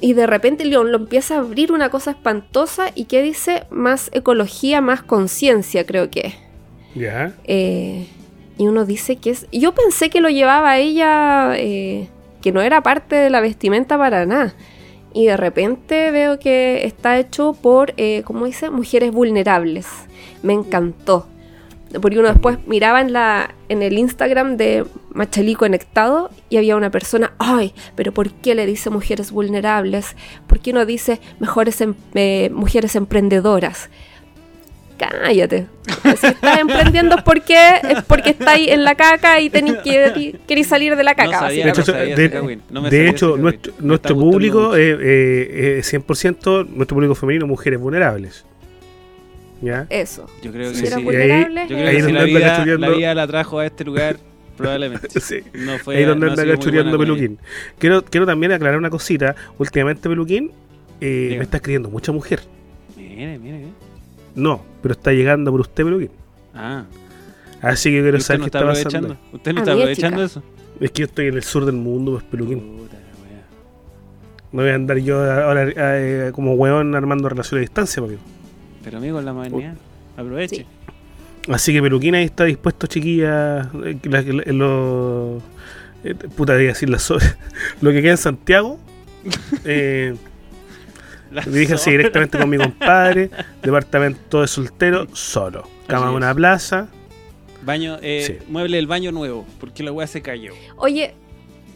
y 0.00 0.12
de 0.12 0.26
repente 0.26 0.64
León 0.64 0.92
lo 0.92 0.98
empieza 0.98 1.36
a 1.36 1.38
abrir 1.38 1.72
una 1.72 1.90
cosa 1.90 2.12
espantosa 2.12 2.90
y 2.94 3.04
que 3.04 3.22
dice 3.22 3.64
más 3.70 4.10
ecología, 4.12 4.80
más 4.80 5.02
conciencia, 5.02 5.84
creo 5.84 6.10
que. 6.10 6.34
¿Ya? 6.94 7.34
Eh, 7.44 8.06
y 8.56 8.66
uno 8.66 8.84
dice 8.84 9.16
que 9.16 9.30
es... 9.30 9.46
Yo 9.52 9.74
pensé 9.74 10.10
que 10.10 10.20
lo 10.20 10.28
llevaba 10.28 10.78
ella, 10.78 11.52
eh, 11.56 12.08
que 12.42 12.52
no 12.52 12.60
era 12.60 12.82
parte 12.82 13.16
de 13.16 13.30
la 13.30 13.40
vestimenta 13.40 13.98
para 13.98 14.26
nada. 14.26 14.54
Y 15.14 15.26
de 15.26 15.36
repente 15.36 16.10
veo 16.10 16.38
que 16.38 16.84
está 16.84 17.18
hecho 17.18 17.54
por, 17.54 17.94
eh, 17.96 18.22
¿cómo 18.24 18.46
dice? 18.46 18.70
Mujeres 18.70 19.12
vulnerables. 19.12 19.86
Me 20.42 20.52
encantó. 20.52 21.26
Porque 22.02 22.18
uno 22.18 22.28
después 22.28 22.58
miraba 22.66 23.00
en, 23.00 23.12
la, 23.12 23.54
en 23.68 23.82
el 23.82 23.96
Instagram 23.98 24.56
de 24.58 24.84
Machalí 25.14 25.54
Conectado 25.54 26.30
y 26.50 26.58
había 26.58 26.76
una 26.76 26.90
persona, 26.90 27.32
ay, 27.38 27.72
pero 27.96 28.12
¿por 28.12 28.30
qué 28.30 28.54
le 28.54 28.66
dice 28.66 28.90
mujeres 28.90 29.30
vulnerables? 29.30 30.14
¿Por 30.46 30.60
qué 30.60 30.72
no 30.72 30.84
dice 30.84 31.18
mejores 31.40 31.80
em- 31.80 31.94
eh, 32.14 32.50
mujeres 32.52 32.94
emprendedoras? 32.94 33.88
Cállate. 34.98 35.66
Si 36.18 36.26
estás 36.26 36.58
emprendiendo 36.58 37.16
es 37.16 37.22
porque, 37.22 37.56
es 37.88 38.02
porque 38.02 38.30
estáis 38.30 38.68
en 38.68 38.82
la 38.82 38.96
caca 38.96 39.40
y 39.40 39.48
tenéis 39.48 39.76
que 39.84 40.38
queréis 40.46 40.66
salir 40.66 40.96
de 40.96 41.04
la 41.04 41.14
caca. 41.14 41.30
No 41.30 41.38
sabía, 41.38 41.66
De 41.66 41.72
básicamente. 41.72 42.24
hecho, 42.24 42.42
de-. 42.42 42.58
No 42.70 42.82
de 42.82 43.76
nuestro, 43.78 44.16
público 44.16 44.74
es 44.74 44.98
eh, 45.00 45.78
eh, 45.78 45.82
100% 45.84 46.68
nuestro 46.68 46.96
público 46.96 47.14
femenino, 47.14 47.46
mujeres 47.46 47.78
vulnerables. 47.78 48.44
¿Ya? 49.60 49.86
Eso. 49.90 50.26
Yo 50.42 50.52
creo 50.52 50.70
que 50.70 50.78
Si 50.78 50.86
sí. 50.86 50.92
ahí- 50.94 51.02
Yo 51.04 51.10
eh, 51.10 51.46
creo 51.68 51.88
Ahí 51.88 51.96
que 51.96 52.02
si 52.02 52.12
la 52.12 52.24
vida, 52.24 52.64
la 52.78 52.88
vida 52.90 53.14
la 53.14 53.26
trajo 53.26 53.58
a 53.58 53.66
este 53.66 53.84
lugar, 53.84 54.16
probablemente. 54.56 55.20
Sí. 55.20 55.40
No 55.54 55.78
fue, 55.78 55.96
Ahí 55.96 56.04
donde 56.04 56.26
no 56.26 56.32
anda 56.32 56.46
cachureando 56.46 56.98
Peluquín. 56.98 57.38
Quiero, 57.78 58.04
quiero 58.04 58.26
también 58.26 58.52
aclarar 58.52 58.78
una 58.78 58.90
cosita. 58.90 59.34
Últimamente 59.58 60.08
Peluquín 60.08 60.52
eh, 61.00 61.34
me 61.36 61.42
está 61.44 61.56
escribiendo 61.56 61.90
mucha 61.90 62.12
mujer. 62.12 62.40
Mire, 62.96 63.38
mire. 63.38 63.64
No, 64.34 64.62
pero 64.82 64.92
está 64.92 65.12
llegando 65.12 65.50
por 65.50 65.60
usted 65.60 65.84
Peluquín. 65.84 66.10
Ah, 66.54 66.84
Así 67.60 67.90
que 67.90 67.96
yo 67.96 68.00
¿y 68.00 68.02
quiero 68.04 68.20
saber 68.20 68.38
no 68.40 68.44
qué 68.44 68.58
está 68.58 68.66
pasando. 68.66 69.16
¿Usted 69.32 69.52
no 69.52 69.58
está 69.60 69.72
aprovechando 69.72 70.24
eso? 70.24 70.42
Es 70.80 70.92
que 70.92 71.00
yo 71.00 71.06
estoy 71.06 71.26
en 71.26 71.34
el 71.34 71.42
sur 71.42 71.64
del 71.64 71.74
mundo, 71.74 72.12
pues 72.12 72.22
Peluquín. 72.24 72.60
Puta. 72.60 72.96
No 74.52 74.62
voy 74.62 74.70
a 74.70 74.74
andar 74.76 74.96
yo 74.98 75.20
ahora 75.30 75.66
eh, 75.76 76.30
como 76.32 76.54
hueón 76.54 76.94
armando 76.94 77.28
relaciones 77.28 77.58
a 77.58 77.68
distancia, 77.68 78.00
papi. 78.02 78.16
Pero 78.88 78.98
amigo, 78.98 79.18
en 79.18 79.24
la 79.26 79.32
mañana, 79.34 79.76
aproveche. 80.16 80.56
Sí. 80.56 80.66
Así 81.52 81.72
que 81.72 81.82
Peluquín 81.82 82.14
ahí 82.14 82.24
está 82.24 82.44
dispuesto, 82.44 82.86
chiquillas. 82.86 83.68
eh, 83.84 84.52
lo, 84.52 85.38
eh, 86.04 86.14
puta, 86.14 86.54
voy 86.54 86.64
a 86.64 86.68
decir 86.68 86.88
la 86.90 86.98
so- 86.98 87.18
lo 87.82 87.90
que 87.90 88.00
queda 88.02 88.12
en 88.12 88.18
Santiago. 88.18 88.78
Eh, 89.64 90.14
diríjase 91.46 91.90
directamente 91.90 92.38
con 92.38 92.48
mi 92.48 92.56
compadre. 92.58 93.30
Departamento 93.62 94.40
de 94.40 94.46
soltero, 94.48 95.06
solo. 95.12 95.64
Cama 95.86 96.08
en 96.10 96.14
una 96.16 96.34
plaza. 96.34 96.88
Baño, 97.64 97.98
eh, 98.00 98.24
Sí. 98.26 98.46
mueble 98.50 98.76
del 98.78 98.86
baño 98.86 99.12
nuevo, 99.12 99.44
porque 99.60 99.82
la 99.82 99.92
weá 99.92 100.06
se 100.06 100.22
cayó. 100.22 100.52
Oye, 100.76 101.14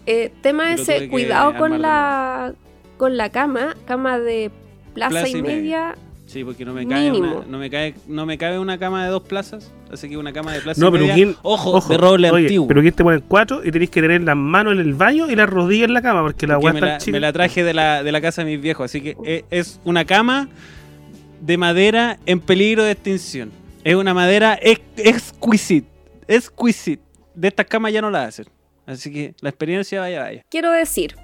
eh, 0.07 0.33
tema 0.41 0.73
ese, 0.73 1.09
cuidado 1.09 1.57
con 1.59 1.83
la 1.83 2.55
con 2.97 3.17
la 3.17 3.31
cama, 3.31 3.75
cama 3.85 4.19
de 4.19 4.51
plaza, 4.95 5.11
Plaza 5.11 5.29
y 5.29 5.33
y 5.39 5.43
media. 5.43 5.95
Sí, 6.33 6.45
porque 6.45 6.65
no 6.65 6.73
me 6.73 6.87
Mínimo. 6.87 7.19
una, 7.19 7.47
no 7.47 7.59
me 7.59 7.69
cae, 7.69 7.95
no 8.07 8.25
me 8.25 8.39
cabe 8.39 8.59
una 8.59 8.79
cama 8.79 9.05
de 9.05 9.11
dos 9.11 9.23
plazas, 9.23 9.71
así 9.93 10.09
que 10.09 10.17
una 10.17 10.33
cama 10.33 10.55
de 10.55 10.61
plaza 10.61 10.81
No, 10.81 10.89
y 10.89 10.93
media, 10.93 11.15
Peluquín. 11.15 11.37
ojo, 11.43 11.81
de 11.87 11.97
roble 11.99 12.31
oye, 12.31 12.47
antiguo. 12.47 12.67
Peluquín 12.69 12.93
te 12.93 13.03
ponen 13.05 13.23
cuatro 13.29 13.61
y 13.63 13.71
tenéis 13.71 13.91
que 13.91 14.01
tener 14.01 14.23
las 14.23 14.37
manos 14.37 14.73
en 14.73 14.81
el 14.81 14.95
baño 14.95 15.31
y 15.31 15.37
las 15.37 15.49
rodillas 15.51 15.89
en 15.89 15.95
la 15.95 16.01
cama 16.01 16.23
porque 16.23 16.47
la 16.47 16.59
Porque 16.59 16.81
me, 16.81 16.89
está 16.97 17.07
la, 17.07 17.13
me 17.13 17.21
la 17.21 17.33
traje 17.35 17.63
de 17.65 17.75
la, 17.75 18.03
de 18.03 18.13
la 18.13 18.21
casa 18.23 18.43
de 18.45 18.51
mis 18.51 18.63
viejos, 18.63 18.87
así 18.87 19.03
que 19.03 19.17
e- 19.27 19.45
es 19.51 19.79
una 19.85 20.07
cama 20.07 20.49
de 21.43 21.59
madera 21.59 22.19
en 22.25 22.41
peligro 22.41 22.83
de 22.85 22.93
extinción. 22.93 23.51
Es 23.85 23.95
una 23.97 24.15
madera 24.15 24.59
ex- 24.63 24.81
exquisite, 24.97 25.87
exquisite. 26.29 27.03
De 27.35 27.49
estas 27.49 27.67
camas 27.67 27.93
ya 27.93 28.01
no 28.01 28.11
la 28.11 28.25
hacen. 28.25 28.47
Así 28.87 29.13
que 29.13 29.35
la 29.41 29.49
experiencia 29.51 30.01
vaya, 30.01 30.21
vaya. 30.23 30.43
Quiero 30.49 30.71
decir, 30.71 31.17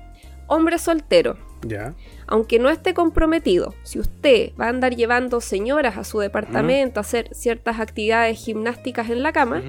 hombre 0.49 0.79
soltero, 0.79 1.39
Ya. 1.67 1.95
Aunque 2.29 2.59
no 2.59 2.69
esté 2.71 2.95
comprometido, 2.95 3.75
si 3.83 3.99
usted 3.99 4.53
va 4.61 4.67
a 4.67 4.69
andar 4.69 4.95
llevando 4.95 5.41
señoras 5.41 5.97
a 5.97 6.05
su 6.05 6.19
departamento 6.21 7.01
a 7.01 7.03
hacer 7.03 7.31
ciertas 7.35 7.81
actividades 7.81 8.39
gimnásticas 8.39 9.11
en 9.11 9.23
la 9.23 9.33
cama, 9.33 9.63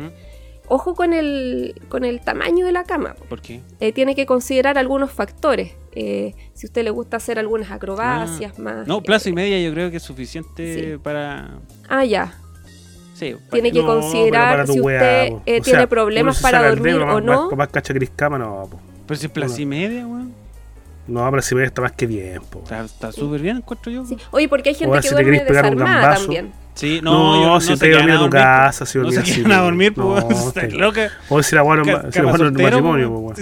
ojo 0.68 0.94
con 0.94 1.14
el, 1.14 1.74
con 1.88 2.04
el 2.04 2.20
tamaño 2.22 2.66
de 2.66 2.72
la 2.74 2.84
cama. 2.84 3.16
¿Por 3.30 3.42
qué? 3.42 3.62
Eh, 3.80 3.92
tiene 3.94 4.14
que 4.14 4.26
considerar 4.26 4.78
algunos 4.78 5.12
factores. 5.12 5.72
Eh, 5.94 6.36
si 6.54 6.68
usted 6.68 6.84
le 6.84 6.92
gusta 6.92 7.18
hacer 7.18 7.40
algunas 7.40 7.72
acrobacias 7.72 8.60
más. 8.60 8.82
Ah. 8.82 8.84
No, 8.86 8.98
eh, 9.00 9.04
plaza 9.06 9.30
y 9.30 9.34
media 9.34 9.60
yo 9.60 9.72
creo 9.74 9.90
que 9.90 9.98
es 9.98 10.04
suficiente 10.04 10.94
sí. 10.94 10.98
para... 11.02 11.60
Ah, 11.88 12.06
ya. 12.06 12.34
Sí, 13.14 13.36
Tiene 13.52 13.72
que 13.72 13.82
No, 13.82 13.88
considerar 13.88 14.66
si 14.68 14.80
usted 14.80 15.34
eh, 15.46 15.62
tiene 15.62 15.80
sea, 15.80 15.88
problemas 15.88 16.42
para 16.42 16.70
dormir 16.70 16.94
dedo, 16.94 17.04
o 17.04 17.06
más- 17.16 17.24
no. 17.24 17.50
Más, 17.50 17.58
más 17.58 17.68
cacha 17.70 17.94
gris 17.94 18.12
cama, 18.16 18.38
no, 18.38 18.68
po. 18.70 18.80
Pero 19.08 19.20
si 19.20 19.26
es 19.26 19.32
plaza 19.32 19.62
y 19.62 19.66
media, 19.66 20.06
weón. 20.06 20.34
No, 21.10 21.30
pero 21.30 21.42
si 21.42 21.56
está 21.58 21.82
más 21.82 21.92
que 21.94 22.06
bien, 22.08 22.42
po. 22.50 22.64
Está 22.70 23.12
súper 23.12 23.42
bien, 23.42 23.58
encuentro 23.58 23.92
yo. 23.92 24.06
Sí. 24.06 24.18
Oye, 24.32 24.48
porque 24.48 24.70
hay 24.70 24.76
gente 24.76 24.88
Ahora, 24.90 25.02
que 25.02 25.08
si 25.08 25.14
duerme 25.14 25.32
querés 25.32 25.48
pegar 25.48 25.66
un 25.66 25.78
desarmada 25.78 26.16
también. 26.16 26.52
Sí, 26.76 27.00
No, 27.04 27.12
no, 27.12 27.42
yo- 27.42 27.48
no 27.48 27.60
si 27.62 27.68
te 27.78 27.90
dormir 27.92 28.10
en 28.10 28.16
a 28.16 28.18
tu 28.20 28.24
dormir, 28.26 28.42
casa, 28.42 28.86
si 28.86 28.98
No 29.00 29.08
así, 29.10 29.44
a 29.52 29.58
dormir, 29.60 29.94
No, 29.98 30.16
pues. 30.54 30.74
loca. 30.74 31.10
O 31.28 31.44
si 31.44 31.56
la 31.56 31.64
Ca- 32.02 32.12
si 32.12 32.20
la 32.20 32.24
no 32.26 32.32
es 32.32 32.38
soltero, 32.38 32.64
matrimonio, 32.70 33.10
weón. 33.20 33.36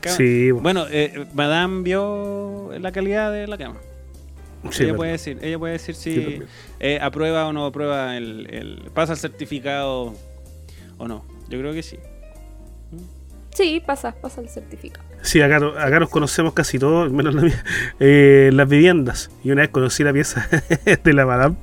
Cama- 0.00 0.16
Sí. 0.16 0.50
Bueno, 0.52 0.86
eh, 0.90 1.26
Madame 1.34 1.82
vio 1.82 2.70
la 2.78 2.92
calidad 2.92 3.30
de 3.32 3.46
la 3.46 3.58
cama. 3.58 3.76
Sí, 4.70 4.84
ella 4.84 4.94
puede 4.96 5.12
decir, 5.12 5.38
ella 5.42 5.58
puede 5.58 5.74
decir 5.74 5.94
si 5.94 6.42
eh, 6.80 6.98
aprueba 7.02 7.46
o 7.46 7.52
no 7.52 7.66
aprueba 7.66 8.16
el, 8.16 8.48
el- 8.52 8.90
pasa 8.94 9.12
el 9.12 9.18
certificado 9.18 10.14
o 10.98 11.08
no. 11.08 11.24
Yo 11.48 11.58
creo 11.58 11.72
que 11.72 11.82
sí. 11.82 11.98
Sí, 13.54 13.82
pasa, 13.84 14.14
pasa 14.20 14.40
el 14.40 14.48
certificado. 14.48 15.06
Sí, 15.22 15.40
acá, 15.42 15.56
acá 15.78 16.00
nos 16.00 16.08
conocemos 16.10 16.52
casi 16.54 16.78
todos, 16.78 17.10
menos 17.12 17.34
la 17.34 17.42
mía, 17.42 17.62
eh, 18.00 18.50
las 18.52 18.68
viviendas. 18.68 19.30
Y 19.44 19.50
una 19.50 19.62
vez 19.62 19.70
conocí 19.70 20.04
la 20.04 20.12
pieza 20.12 20.48
de 21.04 21.12
la 21.12 21.26
madame, 21.26 21.56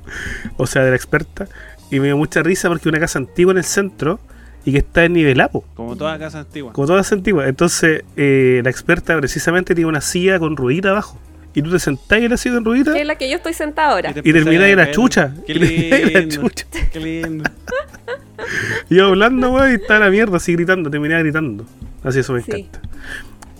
o 0.58 0.68
sea, 0.68 0.84
de 0.84 0.90
la 0.92 0.96
experta, 0.96 1.48
y 1.92 2.00
me 2.00 2.08
dio 2.08 2.18
mucha 2.18 2.44
risa 2.44 2.68
porque 2.68 2.82
es 2.82 2.88
una 2.88 3.00
casa 3.00 3.20
antigua 3.20 3.52
en 3.54 3.58
el 3.60 3.64
centro 3.64 4.20
y 4.66 4.72
que 4.72 4.80
está 4.80 5.06
en 5.06 5.14
nivelapo, 5.14 5.64
Como 5.76 5.96
toda 5.96 6.18
casa 6.18 6.40
antigua. 6.40 6.74
como 6.74 6.88
todas 6.88 7.00
las 7.06 7.12
antiguas. 7.14 7.48
Entonces, 7.48 8.04
eh, 8.18 8.62
la 8.64 8.70
experta 8.72 9.16
precisamente 9.18 9.76
tiene 9.76 9.88
una 9.88 10.02
silla 10.02 10.40
con 10.40 10.58
ruedita 10.58 10.90
abajo. 10.90 11.20
Y 11.54 11.62
tú 11.62 11.72
te 11.72 11.80
sentás 11.80 12.20
en 12.20 12.30
la 12.32 12.36
silla 12.36 12.56
con 12.56 12.66
ruedita 12.66 12.92
Que 12.92 13.00
es 13.02 13.08
la 13.08 13.16
que 13.16 13.30
yo 13.30 13.38
estoy 13.38 13.54
sentada 13.54 13.92
ahora. 13.94 14.12
te 14.14 14.20
y 14.26 14.30
empezáis 14.32 14.60
en 14.72 14.78
la 14.78 14.92
chucha. 14.92 15.34
Qué 15.48 15.54
Y 15.56 15.60
termináis 15.60 16.04
en 16.08 16.14
la 16.14 16.20
lindo. 16.20 16.36
chucha. 16.42 16.66
Qué 16.92 17.00
lindo. 17.00 17.50
Y 18.90 18.96
yo 18.96 19.08
hablando, 19.08 19.52
weón, 19.52 19.72
y 19.72 19.76
estaba 19.76 20.02
la 20.02 20.10
mierda 20.12 20.38
así 20.38 20.52
gritando, 20.54 20.90
terminaba 20.90 21.22
gritando. 21.22 21.66
Así 22.04 22.20
eso 22.20 22.34
me 22.34 22.42
Sí. 22.42 22.52
encanta. 22.52 22.82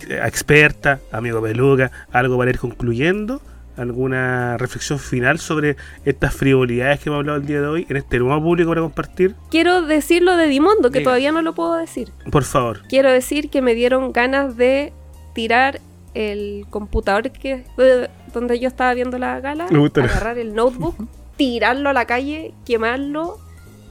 Experta, 0.08 1.00
amigo 1.12 1.42
peluca, 1.42 1.90
algo 2.12 2.38
para 2.38 2.50
ir 2.50 2.58
concluyendo, 2.58 3.40
alguna 3.76 4.56
reflexión 4.56 4.98
final 4.98 5.38
sobre 5.38 5.76
estas 6.04 6.34
frivolidades 6.34 7.00
que 7.00 7.08
hemos 7.08 7.20
hablado 7.20 7.38
el 7.38 7.46
día 7.46 7.60
de 7.60 7.66
hoy 7.66 7.86
en 7.88 7.96
este 7.96 8.18
nuevo 8.18 8.42
público 8.42 8.70
para 8.70 8.80
compartir. 8.80 9.34
Quiero 9.50 9.82
decir 9.82 10.22
lo 10.22 10.36
de 10.36 10.46
Dimondo, 10.46 10.90
que 10.90 11.00
Diga. 11.00 11.10
todavía 11.10 11.32
no 11.32 11.42
lo 11.42 11.54
puedo 11.54 11.74
decir. 11.74 12.12
Por 12.30 12.44
favor. 12.44 12.82
Quiero 12.88 13.10
decir 13.10 13.50
que 13.50 13.62
me 13.62 13.74
dieron 13.74 14.12
ganas 14.12 14.56
de 14.56 14.92
tirar 15.34 15.80
el 16.14 16.66
computador 16.70 17.30
que 17.30 17.64
eh, 17.76 18.08
donde 18.32 18.58
yo 18.58 18.68
estaba 18.68 18.94
viendo 18.94 19.18
la 19.18 19.38
gala, 19.40 19.66
agarrar 19.66 20.38
el 20.38 20.54
notebook, 20.54 20.96
tirarlo 21.36 21.90
a 21.90 21.92
la 21.92 22.06
calle, 22.06 22.54
quemarlo. 22.64 23.38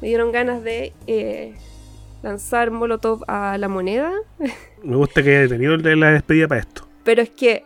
Me 0.01 0.07
dieron 0.07 0.31
ganas 0.31 0.63
de 0.63 0.93
eh, 1.07 1.53
lanzar 2.26 2.72
Molotov 2.72 3.23
a 3.27 3.57
la 3.57 3.68
moneda. 3.68 4.11
Me 4.84 4.95
gusta 4.95 5.22
que 5.23 5.38
haya 5.38 5.47
tenido 5.47 5.77
la 5.77 6.11
despedida 6.11 6.47
para 6.47 6.61
esto. 6.61 6.88
Pero 7.03 7.22
es 7.22 7.30
que, 7.30 7.64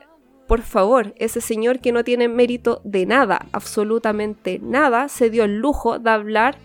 por 0.48 0.62
favor, 0.62 1.14
ese 1.18 1.40
señor 1.40 1.80
que 1.80 1.94
no 1.94 2.04
tiene 2.04 2.28
mérito 2.28 2.82
de 2.84 3.06
nada, 3.06 3.48
absolutamente 3.54 4.60
nada, 4.62 5.08
se 5.08 5.30
dio 5.30 5.46
el 5.46 5.60
lujo 5.60 5.98
de 5.98 6.10
hablar, 6.10 6.58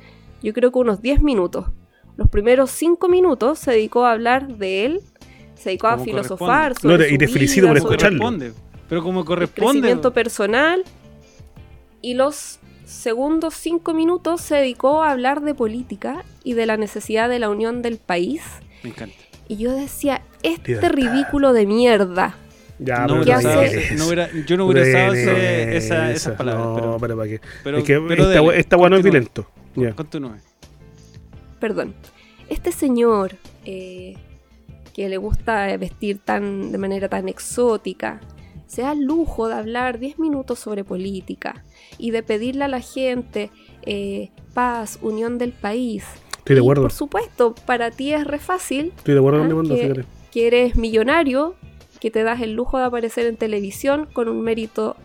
yo 0.42 0.52
creo 0.52 0.72
que 0.72 0.78
unos 0.80 1.00
10 1.02 1.22
minutos. 1.22 1.66
Los 2.16 2.28
primeros 2.28 2.70
5 2.72 3.08
minutos 3.08 3.60
se 3.60 3.70
dedicó 3.70 4.04
a 4.04 4.12
hablar 4.12 4.56
de 4.56 4.86
él, 4.86 5.00
se 5.54 5.70
dedicó 5.70 5.86
a 5.86 5.98
filosofar 5.98 6.74
sobre 6.74 7.08
No, 7.08 7.14
y 7.14 7.16
te 7.16 7.28
felicito 7.28 7.66
vida, 7.66 7.68
por 7.68 7.76
escucharlo. 7.78 8.52
Pero 8.88 9.02
como 9.02 9.20
el 9.20 9.26
corresponde. 9.26 9.80
crecimiento 9.80 10.12
personal. 10.12 10.84
Y 12.02 12.14
los 12.14 12.58
segundos 12.84 13.54
5 13.54 13.94
minutos 13.94 14.40
se 14.40 14.56
dedicó 14.56 15.02
a 15.02 15.10
hablar 15.10 15.40
de 15.42 15.54
política 15.54 16.24
y 16.42 16.54
de 16.54 16.66
la 16.66 16.76
necesidad 16.76 17.28
de 17.28 17.38
la 17.38 17.48
unión 17.50 17.82
del 17.82 17.98
país. 17.98 18.42
Me 18.82 18.90
encanta. 18.90 19.14
Y 19.48 19.56
yo 19.56 19.72
decía, 19.74 20.22
este 20.42 20.72
Libertad. 20.72 20.92
ridículo 20.92 21.52
de 21.52 21.66
mierda. 21.66 22.36
Ya, 22.78 23.06
no 23.06 23.20
pero 23.20 23.22
hubiera 23.22 23.38
¿qué 23.70 23.94
no 23.96 24.06
hubiera- 24.06 24.28
yo 24.46 24.56
no 24.56 24.66
hubiera 24.66 24.82
usado 24.82 25.14
esa- 25.14 26.10
esas 26.10 26.34
palabras. 26.36 26.66
No, 26.66 26.74
pero, 26.74 26.96
pero 26.98 27.16
para 27.16 27.28
qué. 27.28 27.40
pero, 27.62 27.78
es 27.78 27.84
que 27.84 28.00
pero 28.00 28.24
esta, 28.30 28.40
dele, 28.42 28.58
esta 28.58 28.76
weá 28.76 28.90
no 28.90 28.96
es 28.96 29.02
violento. 29.02 29.46
Ya. 29.76 29.92
Continúe. 29.92 30.36
perdón, 31.60 31.94
este 32.48 32.72
señor 32.72 33.36
eh, 33.64 34.16
que 34.92 35.08
le 35.08 35.16
gusta 35.16 35.74
vestir 35.78 36.18
tan 36.18 36.72
de 36.72 36.78
manera 36.78 37.08
tan 37.08 37.28
exótica, 37.28 38.20
se 38.74 38.82
da 38.82 38.92
el 38.92 39.02
lujo 39.04 39.48
de 39.48 39.54
hablar 39.54 39.98
10 39.98 40.18
minutos 40.18 40.58
sobre 40.58 40.84
política 40.84 41.62
y 41.98 42.10
de 42.10 42.22
pedirle 42.22 42.64
a 42.64 42.68
la 42.68 42.80
gente 42.80 43.50
eh, 43.82 44.30
paz, 44.54 44.98
unión 45.02 45.38
del 45.38 45.52
país. 45.52 46.04
Estoy 46.38 46.56
de 46.56 46.60
Y, 46.60 46.64
acuerdo. 46.64 46.82
por 46.82 46.92
supuesto, 46.92 47.54
para 47.66 47.90
ti 47.90 48.12
es 48.12 48.24
re 48.26 48.38
fácil 48.38 48.92
Estoy 48.96 49.14
de 49.14 49.20
acuerdo 49.20 49.38
con 49.40 49.46
Ah, 49.46 49.48
Demando, 49.48 49.74
que- 49.74 50.04
que 50.30 50.46
eres 50.48 50.76
millonario, 50.76 51.54
que 52.00 52.10
te 52.10 52.22
das 52.24 52.40
el 52.42 52.52
lujo 52.54 52.78
de 52.78 52.84
aparecer 52.84 53.26
en 53.26 53.36
televisión 53.36 54.08
con 54.12 54.28
un 54.28 54.40
mérito, 54.42 54.96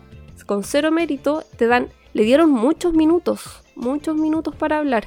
con 0.46 0.64
cero 0.64 0.90
mérito, 0.90 1.44
te 1.56 1.66
dan, 1.66 1.88
le 2.12 2.24
dieron 2.24 2.50
muchos 2.50 2.92
minutos, 2.94 3.62
muchos 3.76 4.16
minutos 4.16 4.54
para 4.56 4.78
hablar. 4.78 5.04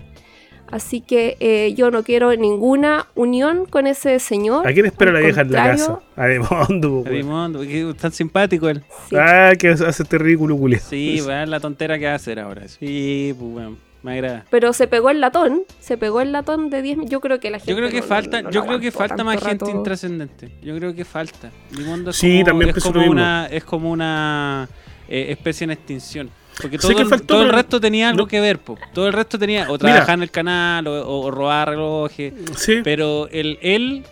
Así 0.73 1.01
que 1.01 1.37
eh, 1.39 1.75
yo 1.75 1.91
no 1.91 2.01
quiero 2.01 2.35
ninguna 2.35 3.05
unión 3.13 3.67
con 3.67 3.85
ese 3.85 4.17
señor. 4.17 4.67
¿A 4.67 4.73
quién 4.73 4.87
espera 4.87 5.09
Al 5.11 5.15
la 5.17 5.19
vieja 5.21 5.41
en 5.41 5.51
la 5.51 5.63
casa? 5.67 5.99
A 6.15 6.25
Demondo, 6.25 7.01
weón. 7.01 7.07
Edimondo, 7.13 7.59
que 7.61 7.89
es 7.91 7.97
tan 7.97 8.11
simpático 8.11 8.67
él. 8.69 8.83
sí. 9.07 9.15
Ah, 9.15 9.51
que 9.57 9.69
hace 9.69 9.87
este 10.01 10.17
ridículo, 10.17 10.57
culiao. 10.57 10.81
Sí, 10.81 11.21
weón, 11.25 11.51
la 11.51 11.59
tontera 11.59 11.99
que 11.99 12.05
va 12.07 12.13
a 12.13 12.15
hacer 12.15 12.39
ahora. 12.39 12.67
Sí, 12.67 13.35
pues 13.37 13.51
weón, 13.53 13.77
me 14.01 14.13
agrada. 14.13 14.45
Pero 14.49 14.73
se 14.73 14.87
pegó 14.87 15.11
el 15.11 15.21
latón, 15.21 15.61
se 15.79 15.95
pegó 15.95 16.21
el 16.21 16.31
latón 16.31 16.71
de 16.71 16.81
10 16.81 16.97
Yo 17.07 17.21
creo 17.21 17.39
que 17.39 17.51
la 17.51 17.59
gente. 17.59 17.71
Yo 17.71 17.77
creo 17.77 17.89
que 17.91 18.01
no- 18.01 18.07
falta, 18.07 18.41
no- 18.41 18.47
no 18.49 18.51
yo 18.51 18.65
creo 18.65 18.79
que 18.79 18.89
falta 18.91 19.23
más 19.23 19.43
gente 19.43 19.69
intrascendente. 19.69 20.49
Yo 20.63 20.75
creo 20.75 20.95
que 20.95 21.05
falta. 21.05 21.51
Edimondo 21.71 22.09
es 22.09 22.15
Sí, 22.17 22.37
como, 22.39 22.45
también 22.45 22.69
es 22.75 22.83
como 22.83 23.05
una, 23.05 23.45
es 23.45 23.63
como 23.63 23.91
una 23.91 24.67
eh, 25.07 25.27
especie 25.29 25.65
en 25.65 25.71
extinción. 25.71 26.29
Porque 26.61 26.77
todo, 26.80 26.95
que 26.95 27.01
el, 27.03 27.07
faltó, 27.09 27.25
todo 27.25 27.43
el 27.43 27.49
resto 27.49 27.80
tenía 27.81 28.09
algo 28.09 28.23
no- 28.23 28.27
que 28.27 28.39
ver, 28.39 28.59
po. 28.59 28.77
Todo 28.93 29.07
el 29.07 29.13
resto 29.13 29.38
tenía 29.39 29.63
o 29.63 29.73
Mira. 29.73 29.77
trabajar 29.80 30.15
en 30.15 30.23
el 30.23 30.31
canal 30.31 30.88
o, 30.88 31.01
o- 31.07 31.19
o 31.25 31.31
robar 31.31 31.69
relojes. 31.69 32.34
Sí. 32.55 32.81
Pero 32.84 33.27
el, 33.31 33.57
él 33.61 34.03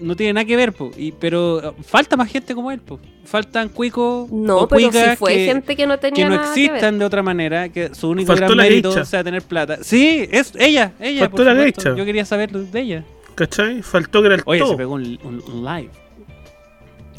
no 0.00 0.16
tiene 0.16 0.32
nada 0.32 0.44
que 0.46 0.56
ver, 0.56 0.72
po. 0.72 0.90
Y, 0.96 1.12
pero 1.12 1.62
eh, 1.70 1.72
falta 1.84 2.16
más 2.16 2.30
gente 2.30 2.54
como 2.54 2.70
él, 2.72 2.80
po. 2.80 2.98
Faltan 3.24 3.68
cuicos 3.68 4.28
No, 4.30 4.60
o 4.60 4.68
pero 4.68 4.90
si 4.90 5.16
fue 5.16 5.34
que, 5.34 5.44
gente 5.46 5.76
que 5.76 5.86
no 5.86 5.98
tenía 5.98 6.24
que 6.24 6.30
no 6.30 6.36
nada 6.36 6.54
que 6.54 6.60
ver. 6.60 6.66
existan 6.70 6.98
de 6.98 7.04
otra 7.04 7.22
manera, 7.22 7.68
que 7.68 7.94
su 7.94 8.08
único 8.08 8.28
Faltó 8.28 8.46
gran 8.46 8.56
mérito 8.56 9.04
sea 9.04 9.22
tener 9.22 9.42
plata. 9.42 9.78
Sí, 9.82 10.26
es 10.32 10.52
ella, 10.58 10.92
ella. 11.00 11.20
Faltó 11.28 11.36
por 11.36 11.46
la 11.46 11.54
geisha. 11.62 11.94
Yo 11.94 12.04
quería 12.04 12.24
saber 12.24 12.50
de 12.50 12.80
ella. 12.80 13.04
¿Cachai? 13.34 13.82
Faltó 13.82 14.20
que 14.20 14.26
era 14.26 14.34
el 14.36 14.42
Oye, 14.46 14.60
todo. 14.60 14.70
se 14.72 14.76
pegó 14.78 14.94
un, 14.94 15.18
un- 15.22 15.42
un 15.46 15.64
live. 15.64 15.90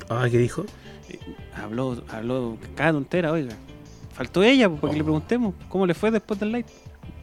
Ah, 0.10 0.28
¿qué 0.30 0.38
dijo? 0.40 0.66
Habló, 1.56 2.02
habló 2.10 2.58
cada 2.76 2.92
tontera, 2.94 3.32
oiga. 3.32 3.56
Faltó 4.22 4.44
ella, 4.44 4.70
pues, 4.70 4.80
para 4.82 4.94
que 4.94 5.00
le 5.00 5.04
preguntemos 5.04 5.56
cómo 5.68 5.88
le 5.88 5.96
fue 5.96 6.12
después 6.12 6.40
del 6.40 6.52
live. 6.52 6.66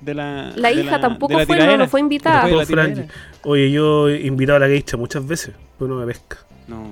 De 0.01 0.15
la, 0.15 0.53
La 0.57 0.71
de 0.71 0.83
hija 0.83 1.01
tampoco 1.01 1.33
de 1.33 1.39
la 1.39 1.47
fue, 1.47 1.55
no, 1.55 1.61
tiradera. 1.63 1.85
no 1.85 1.89
fue 1.89 2.01
invitada. 2.01 2.65
Tiradera. 2.67 3.07
Oye, 3.45 3.71
yo 3.71 4.09
he 4.09 4.27
invitado 4.27 4.57
a 4.57 4.59
la 4.59 4.67
geisha 4.67 4.97
muchas 4.97 5.25
veces, 5.25 5.55
pero 5.79 5.95
no 5.95 6.01
me 6.01 6.07
pesca. 6.07 6.39
No. 6.67 6.89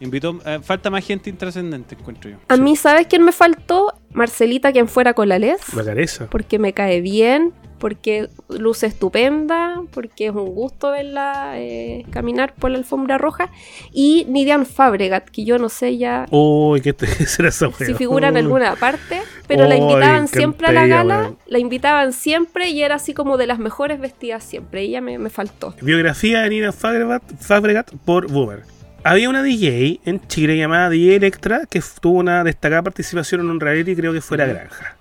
Invitó, 0.00 0.36
eh, 0.44 0.58
falta 0.64 0.90
más 0.90 1.06
gente 1.06 1.30
intrascendente, 1.30 1.94
encuentro 1.94 2.28
yo. 2.28 2.38
A 2.48 2.56
mí, 2.56 2.74
¿sabes 2.74 3.06
quién 3.06 3.22
me 3.22 3.30
faltó? 3.30 3.94
Marcelita, 4.12 4.72
quien 4.72 4.88
fuera 4.88 5.14
con 5.14 5.28
la 5.28 5.38
Les. 5.38 5.72
La 5.74 5.84
careza. 5.84 6.26
Porque 6.28 6.58
me 6.58 6.72
cae 6.72 7.00
bien, 7.00 7.52
porque 7.78 8.28
luce 8.48 8.86
estupenda, 8.86 9.82
porque 9.92 10.26
es 10.26 10.32
un 10.32 10.54
gusto 10.54 10.90
verla 10.90 11.52
eh, 11.56 12.04
caminar 12.10 12.54
por 12.54 12.70
la 12.70 12.78
alfombra 12.78 13.18
roja. 13.18 13.50
Y 13.92 14.26
Nidian 14.28 14.66
Fabregat, 14.66 15.28
que 15.28 15.44
yo 15.44 15.58
no 15.58 15.68
sé 15.68 15.98
ya 15.98 16.26
Uy, 16.30 16.80
¿qué 16.80 16.92
te 16.92 17.06
será 17.26 17.48
esa 17.48 17.70
si 17.72 17.94
figura 17.94 18.28
en 18.28 18.36
alguna 18.36 18.76
parte, 18.76 19.22
pero 19.46 19.66
la 19.66 19.76
invitaban 19.76 20.28
siempre 20.28 20.66
a 20.68 20.72
la 20.72 20.86
gala, 20.86 21.32
la 21.46 21.58
invitaban 21.58 22.12
siempre 22.12 22.70
y 22.70 22.82
era 22.82 22.96
así 22.96 23.14
como 23.14 23.36
de 23.36 23.46
las 23.46 23.58
mejores 23.58 24.00
vestidas 24.00 24.44
siempre. 24.44 24.82
Ella 24.82 25.00
me, 25.00 25.18
me 25.18 25.30
faltó. 25.30 25.74
Biografía 25.80 26.42
de 26.42 26.50
Nina 26.50 26.72
Fabregat, 26.72 27.22
Fabregat 27.40 27.90
por 28.04 28.30
Boomer. 28.30 28.62
Había 29.04 29.28
una 29.28 29.42
DJ 29.42 30.00
en 30.04 30.26
Chile 30.26 30.56
llamada 30.56 30.90
DJ 30.90 31.16
Electra 31.16 31.62
que 31.70 31.80
tuvo 32.00 32.18
una 32.18 32.42
destacada 32.42 32.82
participación 32.82 33.40
en 33.42 33.50
un 33.50 33.60
reality, 33.60 33.94
creo 33.94 34.12
que 34.12 34.20
fue 34.20 34.36
La 34.36 34.46
Granja. 34.46 34.96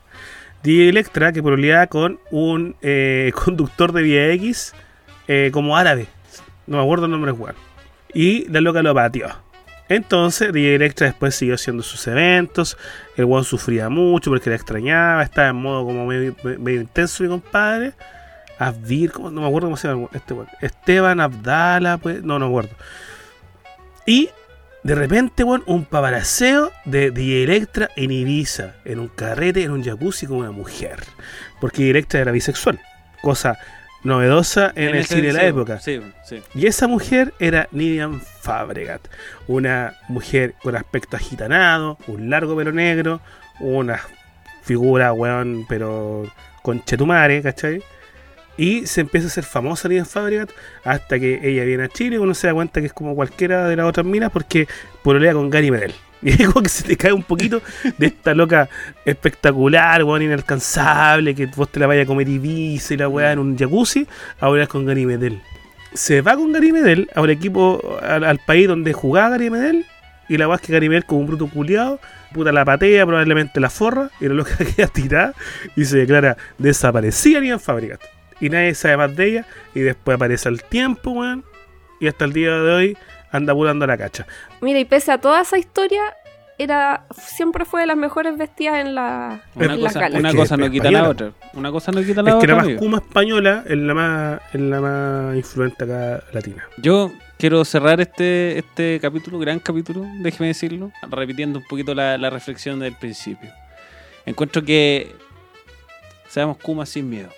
DJ 0.62 0.90
Electra 0.90 1.32
que 1.32 1.42
pololeaba 1.42 1.88
con 1.88 2.20
un 2.30 2.76
eh, 2.82 3.32
conductor 3.44 3.94
de 3.94 4.04
Vía 4.04 4.32
X 4.34 4.74
eh, 5.28 5.50
como 5.52 5.76
árabe. 5.76 6.08
No 6.68 6.78
me 6.78 6.84
acuerdo 6.84 7.06
el 7.06 7.12
nombre 7.12 7.32
del 7.32 7.42
weón. 7.42 7.56
Y 8.14 8.48
la 8.50 8.62
loca 8.62 8.82
lo 8.82 8.94
pateó. 8.94 9.45
Entonces, 9.88 10.52
DJ 10.52 10.76
Electra 10.76 11.08
después 11.08 11.36
siguió 11.36 11.56
haciendo 11.56 11.84
sus 11.84 12.08
eventos. 12.08 12.78
El 13.16 13.26
weón 13.26 13.44
sufría 13.44 13.90
mucho 13.90 14.32
porque 14.32 14.50
la 14.50 14.56
extrañaba. 14.56 15.24
Estaba 15.24 15.50
en 15.50 15.58
modo 15.58 15.86
como 15.86 16.06
medio, 16.06 16.36
intenso, 16.82 17.24
mi 17.24 17.30
compadre. 17.30 17.94
Abdir, 18.58 19.12
no 19.20 19.30
me 19.30 19.48
acuerdo 19.48 19.68
cómo 19.68 19.78
se 19.78 19.88
llama 19.88 20.08
este 20.14 20.34
weón. 20.34 20.48
Esteban 20.62 21.20
Abdala, 21.20 21.98
pues, 21.98 22.24
no, 22.24 22.40
no 22.40 22.48
me 22.48 22.52
acuerdo. 22.52 22.76
Y 24.08 24.30
de 24.84 24.96
repente, 24.96 25.44
weón, 25.44 25.64
un 25.68 25.86
paparaceo 25.86 26.72
de 26.86 27.12
DJ 27.12 27.44
Electra 27.44 27.90
en 27.96 28.12
Ibiza, 28.12 28.76
en 28.86 29.00
un 29.00 29.08
carrete, 29.08 29.64
en 29.64 29.72
un 29.72 29.84
jacuzzi 29.84 30.26
con 30.26 30.38
una 30.38 30.52
mujer. 30.52 31.04
Porque 31.62 31.90
Electra 31.90 32.22
era 32.22 32.32
bisexual, 32.32 32.80
cosa 33.22 33.58
novedosa 34.06 34.72
en, 34.76 34.96
el 34.96 35.06
cine 35.06 35.28
de 35.28 35.34
la 35.34 35.46
época. 35.46 35.80
Sí, 35.80 36.00
sí. 36.24 36.42
Y 36.54 36.68
esa 36.68 36.88
mujer 36.88 37.34
era 37.40 37.68
Nidian 37.72 38.22
Fabregat, 38.22 39.02
una 39.48 39.96
mujer 40.08 40.54
con 40.62 40.76
aspecto 40.76 41.18
agitanado, 41.18 41.98
un 42.08 42.30
largo 42.30 42.56
pelo 42.56 42.72
negro, 42.72 43.20
una 43.60 44.00
figura, 44.64 45.12
weón, 45.12 45.66
pero 45.68 46.32
con 46.62 46.84
chetumare, 46.84 47.42
¿cachai? 47.42 47.84
Y 48.58 48.86
se 48.86 49.02
empieza 49.02 49.28
a 49.28 49.30
hacer 49.30 49.44
famosa 49.44 49.90
Nidian 49.90 50.06
Fabregat 50.06 50.52
hasta 50.84 51.20
que 51.20 51.40
ella 51.44 51.66
viene 51.66 51.84
a 51.84 51.90
Chile 51.90 52.16
y 52.16 52.20
uno 52.20 52.34
se 52.34 52.48
da 52.48 52.54
cuenta 52.54 52.80
que 52.80 52.88
es 52.88 52.94
como 52.94 53.16
cualquiera 53.16 53.68
de 53.68 53.76
las 53.76 53.88
otras 53.88 54.06
minas 54.06 54.32
porque 54.32 54.68
pololea 55.04 55.34
con 55.34 55.50
Gary 55.50 55.72
Medel. 55.72 55.94
Y 56.38 56.44
como 56.46 56.64
que 56.64 56.70
se 56.70 56.84
te 56.84 56.98
cae 56.98 57.14
un 57.14 57.22
poquito 57.22 57.62
de 58.00 58.08
esta 58.08 58.34
loca 58.34 58.68
espectacular, 59.06 60.04
weón, 60.04 60.24
inalcanzable, 60.24 61.36
que 61.36 61.46
vos 61.46 61.72
te 61.72 61.80
la 61.80 61.86
vayas 61.86 62.06
a 62.06 62.08
comer 62.08 62.28
Ibiza 62.28 62.96
y 62.96 62.98
la 62.98 63.08
weá 63.08 63.32
en 63.32 63.40
un 63.40 63.56
jacuzzi, 63.56 64.08
ahora 64.40 64.64
es 64.64 64.70
con 64.70 64.86
Gary 64.86 65.06
Medel 65.06 65.40
se 65.96 66.22
va 66.22 66.36
con 66.36 66.52
Gary 66.52 66.72
Medel 66.72 67.10
al 67.16 67.30
equipo, 67.30 67.98
al, 68.02 68.40
país 68.40 68.68
donde 68.68 68.94
jugaba 68.94 69.30
Gary 69.30 69.50
Medel. 69.50 69.86
Y 70.28 70.38
la 70.38 70.48
weá 70.48 70.56
es 70.56 70.62
que 70.62 70.74
Gary 70.74 70.90
Medel, 70.90 71.06
como 71.06 71.22
un 71.22 71.28
bruto 71.28 71.48
culiado, 71.48 72.00
puta 72.34 72.52
la 72.52 72.66
patea, 72.66 73.06
probablemente 73.06 73.60
la 73.60 73.70
forra, 73.70 74.10
y 74.20 74.28
la 74.28 74.34
loca 74.34 74.58
queda 74.76 74.88
tirada 74.88 75.34
y 75.76 75.86
se 75.86 75.98
declara 75.98 76.38
desaparecida 76.58 77.40
ni 77.40 77.50
en 77.50 77.60
Fabregat. 77.60 78.02
Y 78.42 78.50
nadie 78.50 78.76
sabe 78.76 78.98
más 78.98 79.16
de 79.16 79.26
ella. 79.26 79.46
Y 79.74 79.80
después 79.80 80.16
aparece 80.16 80.50
al 80.50 80.62
tiempo, 80.64 81.12
weón. 81.12 81.46
Y 82.00 82.08
hasta 82.08 82.26
el 82.26 82.34
día 82.34 82.52
de 82.52 82.72
hoy 82.74 82.98
anda 83.36 83.54
pulando 83.54 83.86
la 83.88 83.98
cacha. 83.98 84.26
Mira, 84.62 84.80
y 84.80 84.86
pese 84.86 85.12
a 85.12 85.18
toda 85.20 85.42
esa 85.42 85.58
historia, 85.58 86.02
era 86.58 87.06
siempre 87.18 87.66
fue 87.66 87.82
de 87.82 87.88
las 87.88 87.98
mejores 87.98 88.38
vestidas 88.38 88.76
en 88.86 88.96
la 88.96 89.42
Una 89.56 89.74
en 89.74 89.80
cosa, 89.82 90.00
una 90.08 90.30
Es 90.30 90.36
que 90.36 90.40
cosa 90.42 90.58
no 90.58 90.72
quita 90.72 90.90
la 90.92 91.10
otra. 91.10 91.32
Una 91.54 91.72
cosa 91.72 91.92
no 91.92 92.02
quita 92.02 92.22
la 92.22 92.30
Es 92.30 92.36
que 92.36 92.38
otra. 92.38 92.48
la 92.48 92.56
más 92.56 92.64
amigo. 92.66 92.80
kuma 92.80 92.98
española 93.00 93.64
es 93.68 93.78
la 93.78 93.94
más, 93.94 94.42
es 94.54 94.62
la 94.62 94.80
más 94.82 95.36
influente 95.36 95.84
acá 95.84 96.24
latina. 96.32 96.64
Yo 96.78 97.12
quiero 97.38 97.66
cerrar 97.66 98.00
este, 98.00 98.58
este 98.58 99.00
capítulo, 99.02 99.38
gran 99.40 99.60
capítulo, 99.60 100.06
déjeme 100.22 100.48
decirlo, 100.48 100.92
repitiendo 101.10 101.60
un 101.60 101.66
poquito 101.66 101.94
la, 101.94 102.18
la 102.18 102.30
reflexión 102.30 102.80
del 102.80 102.94
principio. 102.96 103.52
Encuentro 104.26 104.64
que 104.64 105.14
seamos 106.30 106.58
Kuma 106.58 106.86
sin 106.86 107.10
miedo. 107.10 107.30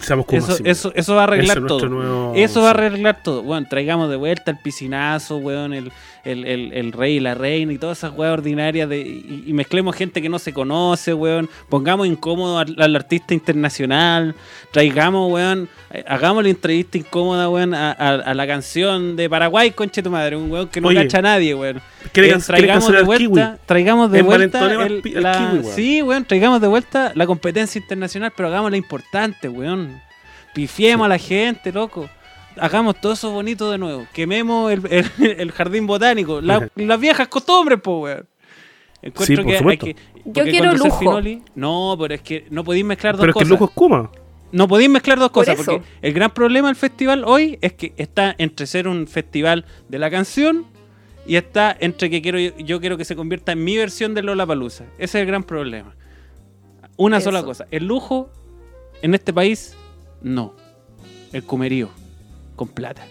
Seamos 0.00 0.24
como 0.26 0.38
Eso, 0.38 0.56
eso, 0.64 0.92
eso 0.94 1.14
va 1.14 1.22
a 1.22 1.24
arreglar 1.24 1.66
todo. 1.66 1.88
nuevo- 1.88 2.32
Eso 2.36 2.62
va 2.62 2.68
a 2.68 2.70
arreglar 2.70 3.22
todo. 3.22 3.42
Bueno, 3.42 3.66
traigamos 3.68 4.08
de 4.08 4.16
vuelta 4.16 4.50
el 4.50 4.56
piscinazo, 4.58 5.38
weón, 5.38 5.74
el, 5.74 5.92
el, 6.24 6.44
el, 6.46 6.72
el 6.72 6.92
rey 6.92 7.16
y 7.16 7.20
la 7.20 7.34
reina 7.34 7.72
y 7.72 7.78
todas 7.78 7.98
esas 7.98 8.12
weas 8.16 8.32
ordinarias 8.32 8.88
de, 8.88 9.00
y, 9.00 9.44
y 9.46 9.52
mezclemos 9.52 9.96
gente 9.96 10.20
que 10.20 10.28
no 10.28 10.38
se 10.38 10.52
conoce, 10.52 11.14
weón. 11.14 11.48
Pongamos 11.68 12.06
incómodo 12.06 12.58
al, 12.58 12.74
al 12.78 12.96
artista 12.96 13.32
internacional. 13.34 14.34
Traigamos, 14.70 15.32
weón, 15.32 15.68
eh, 15.92 16.04
hagamos 16.06 16.42
la 16.44 16.50
entrevista 16.50 16.98
incómoda, 16.98 17.48
weón, 17.48 17.74
a, 17.74 17.90
a- 17.92 18.14
a 18.16 18.34
la 18.34 18.46
canción 18.46 19.16
de 19.16 19.28
Paraguay, 19.30 19.70
conche 19.72 20.02
tu 20.02 20.10
madre, 20.10 20.36
un 20.36 20.50
weón 20.50 20.68
que 20.68 20.80
no 20.80 20.88
Oye, 20.88 21.02
cacha 21.02 21.18
a 21.18 21.22
nadie, 21.22 21.54
weón. 21.54 21.80
¿Quiere 22.12 22.30
Eh, 22.30 22.38
traigamos 22.46 22.90
de 22.92 22.98
al 22.98 23.04
Kiwi? 23.06 23.26
vuelta, 23.26 23.58
traigamos 23.66 24.10
de 24.10 24.22
vuelta 24.22 24.72
el- 24.86 25.02
la- 25.14 25.32
Kiwi, 25.38 25.58
weón. 25.62 25.74
sí, 25.74 26.02
weón, 26.02 26.24
traigamos 26.24 26.60
de 26.60 26.68
vuelta 26.68 27.12
la 27.14 27.26
competencia 27.26 27.78
internacional, 27.80 28.32
pero 28.36 28.48
hagámosla 28.48 28.76
importante, 28.76 29.48
weón. 29.48 30.00
Pifiemos 30.54 31.04
a 31.06 31.08
la 31.08 31.18
gente, 31.18 31.72
loco. 31.72 32.08
Hagamos 32.58 33.00
todo 33.00 33.12
eso 33.12 33.30
bonito 33.32 33.70
de 33.70 33.78
nuevo. 33.78 34.06
Quememos 34.12 34.70
el, 34.72 34.82
el- 34.90 35.10
el 35.40 35.52
jardín 35.52 35.86
botánico. 35.86 36.40
La- 36.40 36.68
las 36.74 37.00
viejas 37.00 37.28
costumbres, 37.28 37.80
po, 37.80 38.00
weón. 38.00 38.26
Encuentro 39.02 39.24
Sí, 39.26 39.36
por 39.36 39.44
que 39.46 39.52
hay 39.52 39.58
supuesto. 39.58 39.86
que. 39.86 39.96
Yo 40.26 40.44
quiero 40.44 40.72
lujo. 40.74 41.00
Finoli- 41.00 41.42
no, 41.54 41.96
pero 41.98 42.14
es 42.14 42.20
que 42.22 42.46
no 42.50 42.64
podéis 42.64 42.84
mezclar 42.84 43.14
dos 43.16 43.20
Pero 43.22 43.30
es 43.30 43.34
que 43.34 43.38
cosas. 43.38 43.46
el 43.48 43.50
lujo 43.54 43.64
es 43.66 43.70
Kuma. 43.70 44.10
No 44.52 44.66
podéis 44.68 44.90
mezclar 44.90 45.18
dos 45.18 45.30
Por 45.30 45.44
cosas, 45.46 45.60
eso. 45.60 45.72
porque 45.72 45.86
el 46.02 46.12
gran 46.12 46.32
problema 46.32 46.68
del 46.68 46.76
festival 46.76 47.22
hoy 47.24 47.56
es 47.62 47.72
que 47.74 47.94
está 47.96 48.34
entre 48.36 48.66
ser 48.66 48.88
un 48.88 49.06
festival 49.06 49.64
de 49.88 49.98
la 50.00 50.10
canción 50.10 50.66
y 51.24 51.36
está 51.36 51.74
entre 51.78 52.10
que 52.10 52.20
quiero 52.20 52.38
yo 52.40 52.80
quiero 52.80 52.96
que 52.98 53.04
se 53.04 53.14
convierta 53.14 53.52
en 53.52 53.62
mi 53.62 53.76
versión 53.76 54.12
de 54.12 54.22
Lola 54.22 54.44
Palusa. 54.44 54.84
Ese 54.98 55.18
es 55.18 55.22
el 55.22 55.26
gran 55.26 55.44
problema. 55.44 55.94
Una 56.96 57.18
Eso. 57.18 57.26
sola 57.26 57.42
cosa. 57.44 57.66
El 57.70 57.86
lujo 57.86 58.28
en 59.02 59.14
este 59.14 59.32
país, 59.32 59.76
no. 60.20 60.52
El 61.32 61.44
comerío, 61.44 61.88
con 62.60 62.68
plata. 62.68 63.06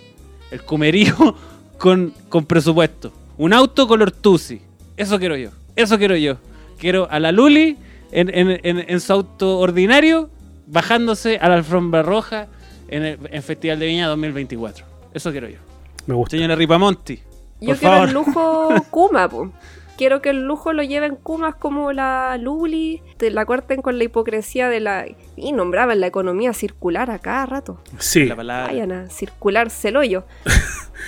El 0.51 0.63
comerío 0.63 1.15
con, 1.80 2.13
con 2.30 2.45
presupuesto. 2.45 3.11
Un 3.39 3.51
auto 3.51 3.88
color 3.88 4.11
Tusi. 4.11 4.61
Eso 4.95 5.17
quiero 5.17 5.35
yo. 5.35 5.49
Eso 5.76 5.97
quiero 5.97 6.15
yo. 6.15 6.38
Quiero 6.77 7.09
a 7.09 7.19
la 7.19 7.31
Luli 7.31 7.77
en, 8.11 8.30
en- 8.31 8.59
en- 8.61 8.85
en 8.88 8.99
su 8.99 9.11
auto 9.11 9.57
ordinario, 9.57 10.30
bajándose 10.67 11.38
a 11.41 11.49
la 11.49 11.55
alfombra 11.55 12.03
roja 12.03 12.45
en 12.89 13.03
el 13.05 13.19
en 13.31 13.41
Festival 13.41 13.80
de 13.80 13.88
Viña 13.88 14.07
2024. 14.07 14.85
Eso 15.15 15.31
quiero 15.31 15.49
yo. 15.49 15.57
Me 16.05 16.13
gusta. 16.13 16.38
Señora 16.38 16.55
Ripamonti. 16.55 17.15
Yo 17.61 17.69
por 17.69 17.77
quiero 17.77 17.93
favor. 17.95 18.07
el 18.07 18.13
lujo 18.13 18.69
Kuma, 18.91 19.27
po. 19.27 19.51
Quiero 19.99 20.21
que 20.21 20.30
el 20.30 20.43
lujo 20.45 20.71
lo 20.71 20.81
lleven 20.81 21.17
Kumas 21.17 21.55
como 21.55 21.91
la 21.91 22.38
Luli, 22.38 23.01
te 23.17 23.30
la 23.31 23.45
corten 23.45 23.81
con 23.81 23.97
la 23.97 24.05
hipocresía 24.05 24.69
de 24.69 24.80
la... 24.80 25.05
Y 25.35 25.51
nombraban 25.51 25.99
la 25.99 26.07
economía 26.07 26.53
circular 26.53 27.11
a 27.11 27.19
cada 27.19 27.45
rato. 27.45 27.81
Sí. 27.97 28.23
La 28.26 28.38
palabra. 28.38 28.67
Vayan 28.67 28.91
a 28.93 29.09
circularse 29.09 29.89
el 29.89 29.97
hoyo. 29.97 30.23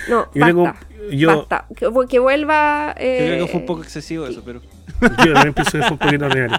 No, 0.08 0.26
Yo 0.34 0.46
tengo- 0.46 0.62
basta. 0.64 0.86
yo- 1.10 1.28
basta. 1.36 1.66
Que, 1.76 1.86
que 2.08 2.18
vuelva... 2.18 2.94
Yo 2.96 3.00
creo 3.02 3.34
eh, 3.34 3.38
que 3.40 3.46
fue 3.46 3.60
un 3.60 3.66
poco 3.66 3.82
excesivo 3.82 4.26
eso, 4.26 4.42
pero. 4.42 4.62
Yo 5.24 5.32
también 5.34 5.52
pienso 5.52 5.72
que 5.72 5.82
fue 5.82 5.90
un 5.92 5.98
poquito 5.98 6.24
ordinario. 6.26 6.58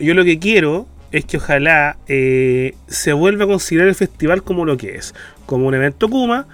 Yo 0.00 0.14
lo 0.14 0.24
que 0.24 0.40
quiero 0.40 0.86
es 1.12 1.24
que 1.24 1.36
ojalá 1.36 1.96
eh, 2.08 2.74
se 2.88 3.12
vuelva 3.12 3.44
a 3.44 3.46
considerar 3.46 3.86
el 3.88 3.94
festival 3.94 4.42
como 4.42 4.64
lo 4.64 4.76
que 4.76 4.96
es, 4.96 5.14
como 5.46 5.68
un 5.68 5.74
evento 5.74 6.08
Kuma, 6.10 6.48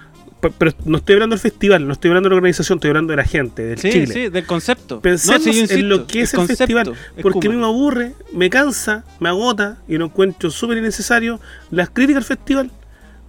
pero 0.51 0.71
no 0.85 0.97
estoy 0.97 1.13
hablando 1.13 1.35
del 1.35 1.41
festival, 1.41 1.87
no 1.87 1.93
estoy 1.93 2.09
hablando 2.09 2.29
de 2.29 2.31
la 2.31 2.37
organización, 2.37 2.77
estoy 2.77 2.89
hablando 2.89 3.11
de 3.11 3.17
la 3.17 3.23
gente, 3.23 3.63
del 3.63 3.79
Sí, 3.79 3.91
Chile. 3.91 4.07
sí, 4.07 4.29
del 4.29 4.45
concepto. 4.45 4.99
Pensemos 5.01 5.39
No, 5.39 5.43
sí, 5.43 5.51
yo 5.51 5.57
en 5.57 5.63
insisto, 5.63 5.85
lo 5.85 6.07
que 6.07 6.21
es 6.21 6.33
el, 6.33 6.47
festival, 6.47 6.93
es 7.15 7.21
porque 7.23 7.47
a 7.47 7.51
mí 7.51 7.57
me 7.57 7.65
aburre, 7.65 8.13
me 8.31 8.49
cansa, 8.49 9.03
me 9.19 9.29
agota 9.29 9.77
y 9.87 9.97
lo 9.97 10.05
encuentro 10.05 10.49
súper 10.51 10.77
innecesario 10.77 11.39
las 11.71 11.89
críticas 11.89 12.17
al 12.23 12.37
festival. 12.37 12.71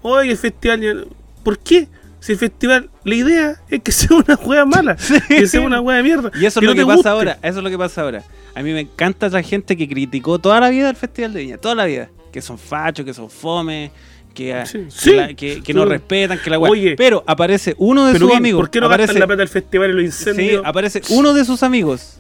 Oye, 0.03 0.31
el 0.33 0.37
festival, 0.37 1.09
¿por 1.43 1.59
qué? 1.59 1.89
Si 2.21 2.33
el 2.33 2.39
festival, 2.39 2.91
la 3.05 3.15
idea 3.15 3.57
es 3.69 3.83
que 3.83 3.93
sea 3.93 4.17
una 4.17 4.37
juega 4.37 4.65
mala, 4.65 4.97
que 5.29 5.47
sea 5.47 5.61
una 5.61 5.81
juega 5.81 5.99
de 5.99 6.03
mierda. 6.03 6.31
Y 6.41 6.47
eso 6.47 6.61
es 6.61 6.61
que 6.61 6.67
lo 6.67 6.75
no 6.75 6.77
que 6.81 6.87
pasa 6.87 6.95
guste. 6.97 7.09
ahora. 7.11 7.39
Eso 7.43 7.59
es 7.59 7.65
lo 7.65 7.71
que 7.71 7.79
pasa 7.79 8.01
ahora. 8.03 8.23
A 8.55 8.63
mí 8.63 8.73
me 8.73 8.81
encanta 8.81 9.27
esa 9.27 9.43
gente 9.43 9.77
que 9.77 9.89
criticó 9.89 10.39
toda 10.39 10.61
la 10.61 10.69
vida 10.71 10.89
el 10.89 10.97
Festival 10.97 11.33
de 11.33 11.41
Viña. 11.41 11.59
Toda 11.59 11.75
la 11.75 11.85
vida. 11.87 12.09
Que 12.33 12.41
son 12.41 12.57
fachos, 12.59 13.05
que 13.05 13.13
son 13.13 13.29
fome, 13.29 13.91
que, 14.35 14.53
ah, 14.55 14.67
Sí, 14.67 14.79
que, 14.79 14.91
sí. 14.91 15.13
la- 15.15 15.33
que- 15.35 15.63
que 15.63 15.73
no 15.75 15.85
respetan, 15.85 16.39
que 16.43 16.51
la 16.51 16.59
weá. 16.59 16.71
Oye. 16.71 16.97
Pero 16.97 17.23
aparece 17.27 17.75
uno 17.79 18.07
de 18.07 18.19
sus 18.19 18.27
bien, 18.29 18.39
amigos. 18.39 18.61
¿por 18.61 18.71
qué 18.71 18.81
no 18.81 18.87
aparece, 18.87 19.15
la 19.19 19.27
plata 19.27 19.41
del 19.41 19.49
festival 19.49 19.91
en 19.91 19.97
los 20.05 20.15
sí, 20.15 20.31
incendios? 20.31 20.63
aparece 20.67 21.01
uno 21.11 21.33
de 21.33 21.45
sus 21.45 21.63
amigos 21.63 22.19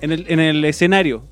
en 0.00 0.12
el, 0.12 0.26
en 0.28 0.40
el 0.40 0.64
escenario 0.64 1.22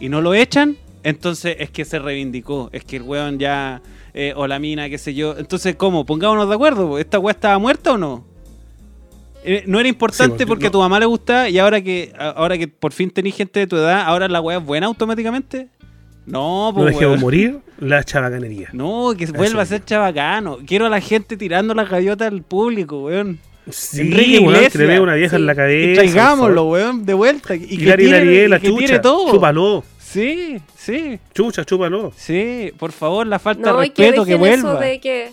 y 0.00 0.08
no 0.08 0.20
lo 0.20 0.34
echan. 0.34 0.76
Entonces 1.04 1.56
es 1.60 1.70
que 1.70 1.84
se 1.84 1.98
reivindicó. 2.00 2.68
Es 2.72 2.84
que 2.84 2.96
el 2.96 3.02
weón 3.02 3.38
ya. 3.38 3.80
eh, 4.14 4.32
o 4.34 4.46
la 4.48 4.58
mina, 4.58 4.88
qué 4.90 4.98
sé 4.98 5.14
yo. 5.14 5.36
Entonces, 5.38 5.76
¿cómo? 5.76 6.04
Pongámonos 6.04 6.48
de 6.48 6.54
acuerdo. 6.54 6.98
¿Esta 6.98 7.18
weá 7.20 7.32
estaba 7.32 7.56
muerta 7.58 7.92
o 7.92 7.98
no? 7.98 8.26
Eh, 9.44 9.62
no 9.66 9.78
era 9.78 9.88
importante 9.88 10.44
porque 10.44 10.46
porque 10.46 10.64
no. 10.64 10.68
a 10.68 10.72
tu 10.72 10.78
mamá 10.80 10.98
le 10.98 11.06
gustaba 11.06 11.48
y 11.48 11.58
ahora 11.58 11.80
que 11.80 12.12
ahora 12.18 12.58
que 12.58 12.66
por 12.66 12.92
fin 12.92 13.08
tenés 13.10 13.36
gente 13.36 13.60
de 13.60 13.66
tu 13.68 13.76
edad, 13.76 14.02
ahora 14.04 14.26
la 14.28 14.40
weá 14.40 14.58
es 14.58 14.64
buena 14.64 14.88
automáticamente. 14.88 15.68
No, 16.30 16.68
no 16.68 16.74
pues 16.74 16.86
dejemos 16.94 17.12
weón. 17.12 17.20
morir 17.20 17.58
la 17.78 18.04
chabacanería. 18.04 18.68
No, 18.72 19.14
que 19.16 19.26
vuelva 19.26 19.62
a 19.62 19.66
ser 19.66 19.84
chabacano. 19.84 20.58
Quiero 20.66 20.86
a 20.86 20.88
la 20.90 21.00
gente 21.00 21.36
tirando 21.36 21.74
las 21.74 21.88
gaviotas 21.88 22.28
al 22.28 22.42
público, 22.42 23.04
weón. 23.04 23.38
Sí, 23.70 24.00
Enrique 24.00 24.38
weón, 24.38 24.44
Iglesias. 24.46 24.72
que 24.72 24.78
le 24.78 24.86
vea 24.86 25.02
una 25.02 25.14
vieja 25.14 25.36
Sí. 25.36 25.42
en 25.42 25.46
la 25.46 25.52
Y 25.52 25.56
cabeza. 25.56 26.00
traigámoslo, 26.02 26.64
weón, 26.68 27.04
de 27.04 27.14
vuelta. 27.14 27.54
Y, 27.54 27.64
Y, 27.64 27.78
que 27.78 27.96
tire, 27.96 28.44
y 28.44 28.48
la 28.48 28.58
que 28.58 28.68
tire 28.70 28.86
chucha. 28.86 29.00
todo. 29.00 29.30
Chúpalo. 29.32 29.84
Sí, 29.98 30.56
sí, 30.74 31.18
Chucha, 31.34 31.64
chúpalo. 31.66 32.12
sí. 32.16 32.72
Por 32.78 32.92
favor, 32.92 33.26
la 33.26 33.38
falta 33.38 33.72
No, 33.72 33.80
de 33.80 33.88
y 33.88 33.90
que 33.90 34.02
respeto 34.04 34.24
que, 34.24 34.32
dejen 34.38 34.46
eso 34.58 34.62
vuelva. 34.68 34.80
de 34.80 35.00
que 35.00 35.32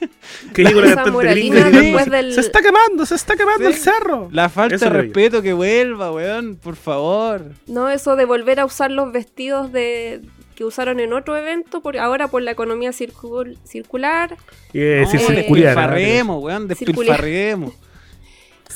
Que 0.54 0.62
la 0.64 0.70
después 1.04 2.10
del- 2.10 2.32
Se 2.34 2.40
está 2.40 2.60
quemando, 2.62 3.04
se 3.06 3.14
está 3.14 3.36
quemando 3.36 3.64
Sí. 3.70 3.72
el 3.72 3.74
cerro. 3.74 4.28
La 4.32 4.48
falta 4.48 4.74
Eso 4.76 4.86
de 4.86 4.90
yo. 4.90 4.96
respeto 5.02 5.42
que 5.42 5.52
vuelva, 5.52 6.10
weón. 6.12 6.56
Por 6.56 6.76
favor. 6.76 7.52
No, 7.66 7.88
eso 7.90 8.16
de 8.16 8.24
volver 8.24 8.60
a 8.60 8.64
usar 8.64 8.90
los 8.90 9.12
vestidos 9.12 9.72
de 9.72 10.20
que 10.54 10.64
usaron 10.64 11.00
en 11.00 11.12
otro 11.14 11.36
evento, 11.36 11.80
por 11.80 11.96
ahora 11.96 12.28
por 12.28 12.42
la 12.42 12.50
economía 12.50 12.90
circul- 12.90 13.56
circular. 13.64 14.36
Y 14.72 14.80
es 14.80 15.00
decir, 15.10 15.20
No, 15.20 15.28
sí, 15.28 15.34
circular, 15.36 15.64
despilfarremos, 15.74 16.42
weón. 16.42 16.68
Despilfarremos. 16.68 17.72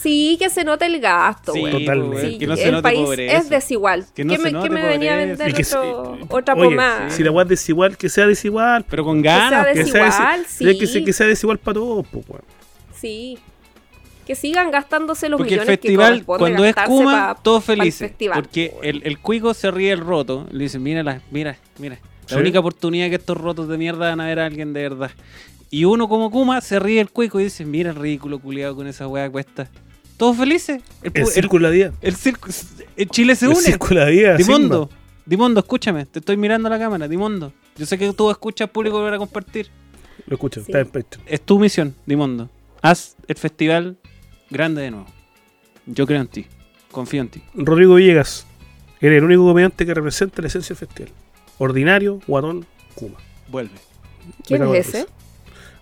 Sí, 0.04 0.36
que 0.38 0.50
se 0.50 0.62
note 0.64 0.84
el 0.86 1.00
gasto, 1.00 1.52
Sí, 1.52 1.60
güey. 1.60 1.72
Totalmente. 1.72 2.30
Sí, 2.30 2.38
que 2.38 2.46
no 2.46 2.56
se 2.56 2.64
el 2.66 2.70
note 2.72 2.82
país 2.82 3.00
pobreza. 3.00 3.36
es 3.38 3.48
desigual. 3.50 4.06
Que 4.14 4.24
no 4.24 4.32
¿Qué 4.32 4.36
se 4.36 4.42
me, 4.44 4.52
note 4.52 4.68
qué 4.68 4.74
me 4.74 4.86
venía 4.86 5.14
a 5.14 5.16
vender 5.16 5.54
que 5.54 5.64
se- 5.64 5.76
otro- 5.76 6.18
otra 6.28 6.54
Oye, 6.54 6.64
pomada? 6.64 7.10
si 7.10 7.24
la 7.24 7.30
weá 7.30 7.42
es 7.44 7.48
desigual, 7.48 7.96
que 7.96 8.08
sea 8.08 8.26
desigual. 8.26 8.84
Pero 8.88 9.04
con 9.04 9.22
Que 9.22 9.28
sea 9.30 9.38
ganas. 9.50 9.66
Que 9.68 9.84
sea, 9.86 10.04
desigual, 10.04 10.40
desi- 10.44 10.46
sí. 10.72 10.78
que, 10.78 10.86
sea, 10.86 11.04
que 11.04 11.12
sea 11.12 11.26
desigual 11.26 11.58
para 11.58 11.74
todos, 11.74 12.06
pues, 12.10 12.24
weón. 12.28 12.42
Sí. 12.94 13.38
Que 14.26 14.34
sigan 14.34 14.70
gastándose 14.70 15.28
los 15.28 15.38
Porque 15.38 15.54
el 15.54 15.60
millones 15.60 15.78
que 15.80 15.88
festival, 15.88 16.24
cuando 16.24 16.64
es 16.64 16.74
Kuma, 16.86 17.36
todos 17.42 17.68
el 17.68 17.76
felices. 17.78 18.12
Porque 18.34 18.74
el, 18.82 19.02
el 19.04 19.18
cuico 19.18 19.52
se 19.54 19.70
ríe 19.70 19.92
el 19.92 20.00
roto. 20.00 20.46
Le 20.50 20.64
dice, 20.64 20.78
mira, 20.78 21.02
la- 21.02 21.20
mira, 21.30 21.56
mira. 21.78 21.98
La 22.28 22.36
Sí. 22.36 22.40
única 22.40 22.58
oportunidad 22.60 23.08
que 23.10 23.16
estos 23.16 23.36
rotos 23.36 23.68
de 23.68 23.76
mierda 23.76 24.08
van 24.08 24.20
a 24.20 24.26
ver 24.26 24.40
a 24.40 24.46
alguien 24.46 24.72
de 24.72 24.82
verdad. 24.82 25.10
Y 25.70 25.84
uno 25.86 26.08
como 26.08 26.30
Kuma 26.30 26.60
se 26.60 26.78
ríe 26.78 27.00
el 27.00 27.10
cuico 27.10 27.40
y 27.40 27.44
dice, 27.44 27.64
mira 27.66 27.90
el 27.90 27.96
ridículo 27.96 28.38
culiado 28.38 28.76
con 28.76 28.86
esa 28.86 29.06
weá 29.08 29.28
cuesta. 29.30 29.68
Todos 30.16 30.36
felices. 30.36 30.82
El, 31.02 31.12
El 31.14 31.26
círculo 31.26 31.68
de 31.70 31.74
día. 31.76 31.92
el- 32.00 32.14
el 32.14 32.36
el 32.96 33.08
Chile 33.10 33.34
se 33.36 33.46
El 33.46 33.52
une. 33.52 33.60
círculo 33.60 34.04
de 34.04 34.10
día. 34.12 34.36
Dimondo, 34.36 34.88
Dimondo, 35.26 35.60
escúchame. 35.60 36.06
Te 36.06 36.18
estoy 36.20 36.36
mirando 36.36 36.68
a 36.68 36.70
la 36.70 36.78
cámara, 36.78 37.08
Dimondo. 37.08 37.52
Yo 37.76 37.86
sé 37.86 37.98
que 37.98 38.12
tú 38.12 38.30
escuchas 38.30 38.70
público 38.70 39.02
para 39.02 39.18
compartir. 39.18 39.66
Simba. 39.66 40.24
Lo 40.26 40.34
escucho, 40.36 40.60
Sí. 40.60 40.66
está 40.68 40.80
en 40.80 40.88
pecho. 40.88 41.20
Es 41.26 41.40
tu 41.40 41.58
misión, 41.58 41.94
Dimondo. 42.06 42.48
Haz 42.82 43.16
el 43.26 43.36
festival 43.36 43.96
grande 44.50 44.82
de 44.82 44.90
nuevo. 44.92 45.06
Yo 45.86 46.06
creo 46.06 46.20
en 46.20 46.28
ti. 46.28 46.46
Confío 46.92 47.20
en 47.22 47.28
ti. 47.28 47.42
Rodrigo 47.54 47.96
Villegas. 47.96 48.46
Eres 49.00 49.18
el 49.18 49.24
único 49.24 49.44
comediante 49.44 49.84
que 49.84 49.92
representa 49.94 50.40
la 50.40 50.48
esencia 50.48 50.74
del 50.74 50.86
festival. 50.86 51.12
Ordinario, 51.58 52.20
guatón, 52.26 52.66
Kuma. 52.94 53.18
Vuelve. 53.48 53.72
¿Quién 54.46 54.62
es 54.74 54.88
ese? 54.88 55.06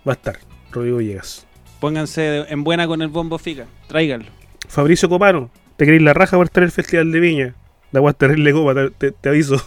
Va 0.07 0.13
a 0.13 0.15
estar, 0.15 0.39
Rodrigo 0.71 0.97
Villegas. 0.97 1.45
Pónganse 1.83 2.45
en 2.47 2.63
buena 2.63 2.87
con 2.87 3.01
el 3.01 3.09
bombo 3.09 3.37
fica. 3.37 3.65
Tráiganlo. 3.89 4.27
Fabricio 4.69 5.09
Copano. 5.09 5.49
¿Te 5.75 5.83
queréis 5.83 6.01
la 6.01 6.13
raja 6.13 6.37
por 6.37 6.45
estar 6.45 6.63
en 6.63 6.67
el 6.67 6.71
festival 6.71 7.11
de 7.11 7.19
Viña? 7.19 7.55
La 7.91 7.99
voy 7.99 8.09
a 8.09 8.13
terrible 8.13 8.53
copa, 8.53 8.73
te, 8.73 8.89
te- 8.91 9.11
te 9.11 9.27
aviso. 9.27 9.57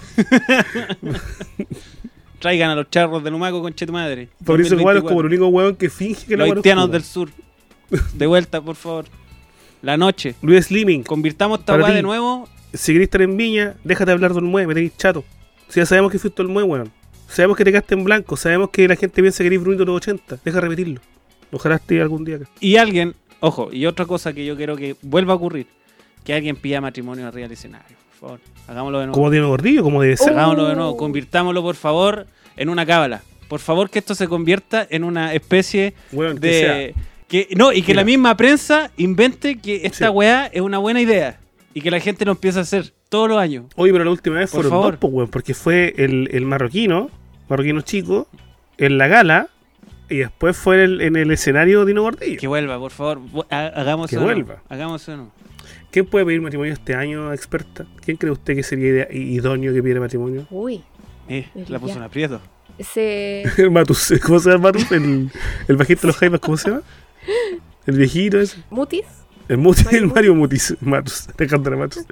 Traigan 2.38 2.70
a 2.70 2.74
los 2.74 2.88
charros 2.88 3.22
de 3.22 3.30
Lumaco 3.30 3.60
con 3.60 3.70
tu 3.74 3.92
madre. 3.92 4.30
Fabricio 4.42 4.78
Copano 4.78 4.96
es 4.98 5.04
2024. 5.04 5.08
como 5.08 5.20
el 5.20 5.26
único 5.26 5.48
hueón 5.48 5.76
que 5.76 5.90
finge 5.90 6.24
que 6.26 6.38
la 6.38 6.44
Los 6.46 6.52
es 6.52 6.56
haitianos 6.56 6.90
del 6.90 7.04
sur. 7.04 7.28
De 8.14 8.26
vuelta, 8.26 8.62
por 8.62 8.76
favor. 8.76 9.04
La 9.82 9.98
noche. 9.98 10.36
Luis 10.40 10.68
Slimming. 10.68 11.02
Convirtamos 11.02 11.58
esta 11.60 11.76
weá 11.76 11.92
de 11.92 12.00
nuevo. 12.00 12.48
Si 12.72 12.94
querés 12.94 13.08
estar 13.08 13.20
en 13.20 13.36
Viña, 13.36 13.74
déjate 13.84 14.12
hablar 14.12 14.32
del 14.32 14.44
mue, 14.44 14.66
me 14.66 14.72
tenéis 14.72 14.96
chato. 14.96 15.22
Si 15.68 15.80
ya 15.80 15.84
sabemos 15.84 16.10
que 16.10 16.18
fuiste 16.18 16.40
el 16.40 16.48
mue, 16.48 16.62
weón. 16.62 16.90
Sabemos 17.28 17.58
que 17.58 17.64
te 17.64 17.72
quedaste 17.72 17.94
en 17.94 18.04
blanco, 18.04 18.38
sabemos 18.38 18.70
que 18.70 18.88
la 18.88 18.96
gente 18.96 19.20
piensa 19.20 19.42
que 19.44 19.48
eres 19.48 19.60
Brunito 19.60 19.84
de 19.84 19.92
los 19.92 19.96
80. 19.96 20.38
Deja 20.42 20.56
de 20.56 20.60
repetirlo. 20.62 21.00
Ojalá 21.52 21.76
esté 21.76 22.00
algún 22.00 22.24
día 22.24 22.36
acá. 22.36 22.48
Y 22.60 22.76
alguien, 22.76 23.14
ojo, 23.40 23.68
y 23.72 23.86
otra 23.86 24.04
cosa 24.06 24.32
que 24.32 24.44
yo 24.44 24.56
quiero 24.56 24.76
que 24.76 24.96
vuelva 25.02 25.32
a 25.32 25.36
ocurrir. 25.36 25.66
Que 26.24 26.34
alguien 26.34 26.56
pida 26.56 26.80
matrimonio 26.80 27.26
arriba 27.26 27.44
del 27.44 27.52
escenario. 27.52 27.96
Por 28.18 28.28
favor. 28.28 28.40
Hagámoslo 28.66 28.98
de 28.98 29.06
nuevo. 29.06 29.14
Como 29.14 29.30
Dino 29.30 29.48
Gordillo, 29.48 29.82
como 29.84 30.02
debe 30.02 30.16
ser. 30.16 30.30
Hagámoslo 30.32 30.66
de 30.66 30.72
Uh. 30.72 30.76
nuevo. 30.76 30.96
Convirtámoslo, 30.96 31.62
por 31.62 31.76
favor, 31.76 32.26
en 32.56 32.68
una 32.68 32.84
cábala. 32.84 33.22
Por 33.48 33.60
favor, 33.60 33.88
que 33.90 34.00
esto 34.00 34.14
se 34.16 34.26
convierta 34.26 34.86
en 34.90 35.04
una 35.04 35.32
especie 35.34 35.94
de. 36.10 36.94
Que, 37.28 37.48
no, 37.56 37.72
y 37.72 37.82
que 37.82 37.92
Mira. 37.92 38.02
la 38.02 38.04
misma 38.04 38.36
prensa 38.36 38.90
invente 38.96 39.58
que 39.58 39.82
esta 39.84 40.06
Sí. 40.08 40.12
weá 40.12 40.46
es 40.46 40.60
una 40.60 40.78
buena 40.78 41.00
idea. 41.00 41.38
Y 41.74 41.80
que 41.80 41.90
la 41.90 42.00
gente 42.00 42.24
lo 42.24 42.32
empiece 42.32 42.58
a 42.58 42.62
hacer 42.62 42.92
todos 43.08 43.28
los 43.28 43.38
años. 43.38 43.66
Oye, 43.76 43.92
pero 43.92 44.04
la 44.04 44.10
última 44.10 44.36
vez 44.36 44.50
Por 44.50 44.62
fueron 44.62 44.70
favor. 44.72 44.92
dos, 44.94 45.00
pues, 45.00 45.12
weón, 45.12 45.28
porque 45.30 45.52
fue 45.54 45.92
el, 45.96 46.28
el 46.32 46.44
marroquino, 46.44 47.10
marroquino 47.48 47.80
chico, 47.82 48.28
en 48.78 48.96
la 48.98 49.06
gala, 49.08 49.48
y 50.08 50.18
después 50.18 50.56
fue 50.56 50.76
en 50.76 50.80
el, 50.82 51.00
en 51.00 51.16
el 51.16 51.30
escenario 51.30 51.84
Dino 51.84 52.02
Gordillo. 52.02 52.38
Que 52.38 52.46
vuelva, 52.46 52.78
por 52.78 52.92
favor. 52.92 53.20
Hagamos 53.50 54.10
Que 54.10 54.18
vuelva. 54.18 54.62
Hagamos 54.68 55.06
nuevo. 55.08 55.32
¿Quién 55.90 56.06
puede 56.06 56.26
pedir 56.26 56.40
matrimonio 56.42 56.72
este 56.72 56.94
año, 56.94 57.32
experta? 57.32 57.86
¿Quién 58.04 58.16
cree 58.16 58.30
usted 58.32 58.54
que 58.54 58.62
sería 58.62 59.08
idóneo 59.10 59.72
que 59.72 59.80
pidiera 59.80 60.00
matrimonio? 60.00 60.46
Uy, 60.50 60.82
Eh, 61.28 61.48
la 61.68 61.78
puso 61.78 61.96
en 61.96 62.02
aprieto. 62.02 62.40
El 62.96 63.70
Matus, 63.70 64.12
¿cómo 64.22 64.38
se 64.38 64.50
llama 64.50 64.64
Matus? 64.64 64.92
El, 64.92 65.30
el 65.66 65.76
bajito 65.76 66.02
de 66.02 66.06
los 66.08 66.16
Jaivas, 66.18 66.40
¿cómo 66.40 66.56
se 66.56 66.70
llama? 66.70 66.82
El 67.86 67.96
viejito 67.96 68.38
ese. 68.38 68.58
Mutis. 68.70 69.04
El, 69.48 69.58
Mutis, 69.58 69.84
Mario 69.86 70.00
el 70.00 70.06
Mario 70.08 70.34
Mutis. 70.34 70.76
Matus, 70.80 71.28
Alejandra 71.38 71.76
Matus. 71.76 72.04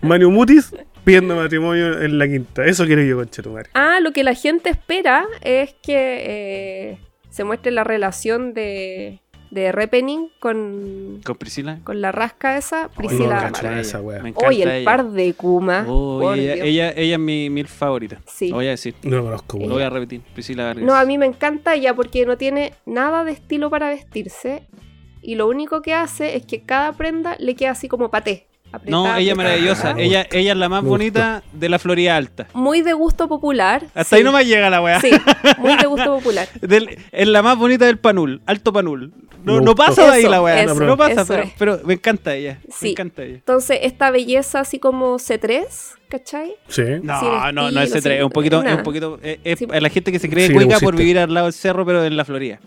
Mario 0.00 0.30
Mutis 0.30 0.72
pidiendo 1.04 1.34
matrimonio 1.34 2.00
en 2.00 2.18
la 2.18 2.28
quinta. 2.28 2.64
Eso 2.64 2.86
quiero 2.86 3.02
yo, 3.02 3.16
concha 3.16 3.42
tu 3.42 3.50
madre. 3.50 3.70
Ah, 3.74 3.98
lo 4.00 4.12
que 4.12 4.22
la 4.22 4.34
gente 4.34 4.70
espera 4.70 5.26
es 5.40 5.74
que 5.82 6.90
eh, 6.90 6.98
se 7.32 7.44
muestre 7.44 7.72
la 7.72 7.82
relación 7.84 8.52
de, 8.54 9.20
de 9.50 9.72
Repening 9.72 10.28
con, 10.38 11.20
Con 11.24 11.36
Priscila. 11.36 11.80
con 11.82 12.00
la 12.00 12.12
rasca 12.12 12.56
esa, 12.56 12.84
no, 12.84 12.88
Priscila 12.90 13.46
Amara. 13.48 13.80
esa 13.80 14.00
wea. 14.00 14.22
Me 14.22 14.28
encanta 14.28 14.48
Oye, 14.48 14.62
el 14.62 14.70
ella. 14.70 14.84
par 14.84 15.10
de 15.10 15.34
Kuma. 15.34 15.84
Oh, 15.88 16.32
ella, 16.34 16.54
ella, 16.54 16.90
ella 16.94 17.14
es 17.14 17.20
mi 17.20 17.50
mil 17.50 17.66
favorita. 17.66 18.20
Sí. 18.26 18.50
Lo 18.50 18.56
voy 18.56 18.66
a 18.66 18.70
decir. 18.70 18.94
No 19.02 19.16
lo 19.16 19.24
conozco, 19.24 19.58
Lo 19.58 19.68
voy 19.74 19.82
a 19.82 19.90
repetir. 19.90 20.20
Priscila 20.34 20.64
Vargas. 20.66 20.84
No, 20.84 20.94
a 20.94 21.04
mí 21.04 21.18
me 21.18 21.26
encanta 21.26 21.74
ella 21.74 21.94
porque 21.94 22.24
no 22.26 22.36
tiene 22.36 22.74
nada 22.86 23.24
de 23.24 23.32
estilo 23.32 23.70
para 23.70 23.88
vestirse 23.88 24.66
y 25.22 25.34
lo 25.36 25.48
único 25.48 25.82
que 25.82 25.94
hace 25.94 26.36
es 26.36 26.44
que 26.46 26.62
cada 26.62 26.92
prenda 26.92 27.36
le 27.38 27.54
queda 27.54 27.70
así 27.72 27.88
como 27.88 28.10
paté. 28.10 28.46
No, 28.86 29.16
ella 29.16 29.32
es 29.32 29.36
maravillosa. 29.36 29.90
Ah, 29.90 29.94
ella, 30.00 30.26
ella 30.30 30.52
es 30.52 30.58
la 30.58 30.68
más 30.68 30.82
me 30.82 30.88
bonita 30.88 31.42
de 31.52 31.68
la 31.68 31.78
Florida 31.78 32.16
Alta. 32.16 32.46
Muy 32.54 32.82
de 32.82 32.92
gusto 32.92 33.28
popular. 33.28 33.84
Hasta 33.94 34.04
sí. 34.04 34.14
ahí 34.16 34.24
no 34.24 34.32
me 34.32 34.44
llega 34.44 34.70
la 34.70 34.80
weá. 34.82 35.00
Sí, 35.00 35.10
muy 35.58 35.76
de 35.76 35.86
gusto 35.86 36.16
popular. 36.16 36.48
Del- 36.60 36.98
es 37.10 37.28
la 37.28 37.42
más 37.42 37.56
bonita 37.58 37.84
del 37.86 37.98
Panul, 37.98 38.40
Alto 38.46 38.72
Panul. 38.72 39.12
No, 39.44 39.56
Me 39.58 39.64
no 39.64 39.74
pasa 39.74 40.06
de 40.10 40.16
ahí 40.18 40.22
la 40.22 40.40
weá. 40.40 40.62
eso, 40.62 40.74
no 40.74 40.96
pasa, 40.96 41.24
pero, 41.58 41.80
me 41.84 41.94
encanta 41.94 42.34
ella. 42.34 42.58
Me 42.64 42.72
Sí. 42.72 42.90
encanta 42.90 43.22
ella. 43.24 43.34
Entonces, 43.34 43.78
esta 43.82 44.10
belleza 44.12 44.60
así 44.60 44.78
como 44.78 45.18
C3, 45.18 45.64
¿cachai? 46.08 46.54
Sí. 46.68 46.82
No, 47.02 47.50
no, 47.52 47.70
no 47.72 47.80
es 47.80 47.92
estilo, 47.92 48.14
C3, 48.14 48.18
es 48.18 48.24
un 48.24 48.30
poquito, 48.30 48.62
es 48.62 48.76
un 48.76 48.82
poquito, 48.84 49.18
es, 49.20 49.38
es 49.42 49.58
Sí. 49.58 49.66
la 49.68 49.88
gente 49.88 50.12
que 50.12 50.20
se 50.20 50.30
cree 50.30 50.46
Sí, 50.46 50.52
cuica 50.54 50.78
por 50.78 50.94
vivir 50.94 51.18
al 51.18 51.34
lado 51.34 51.46
del 51.46 51.52
cerro, 51.54 51.84
pero 51.84 52.04
en 52.04 52.16
la 52.16 52.24
Florida. 52.24 52.60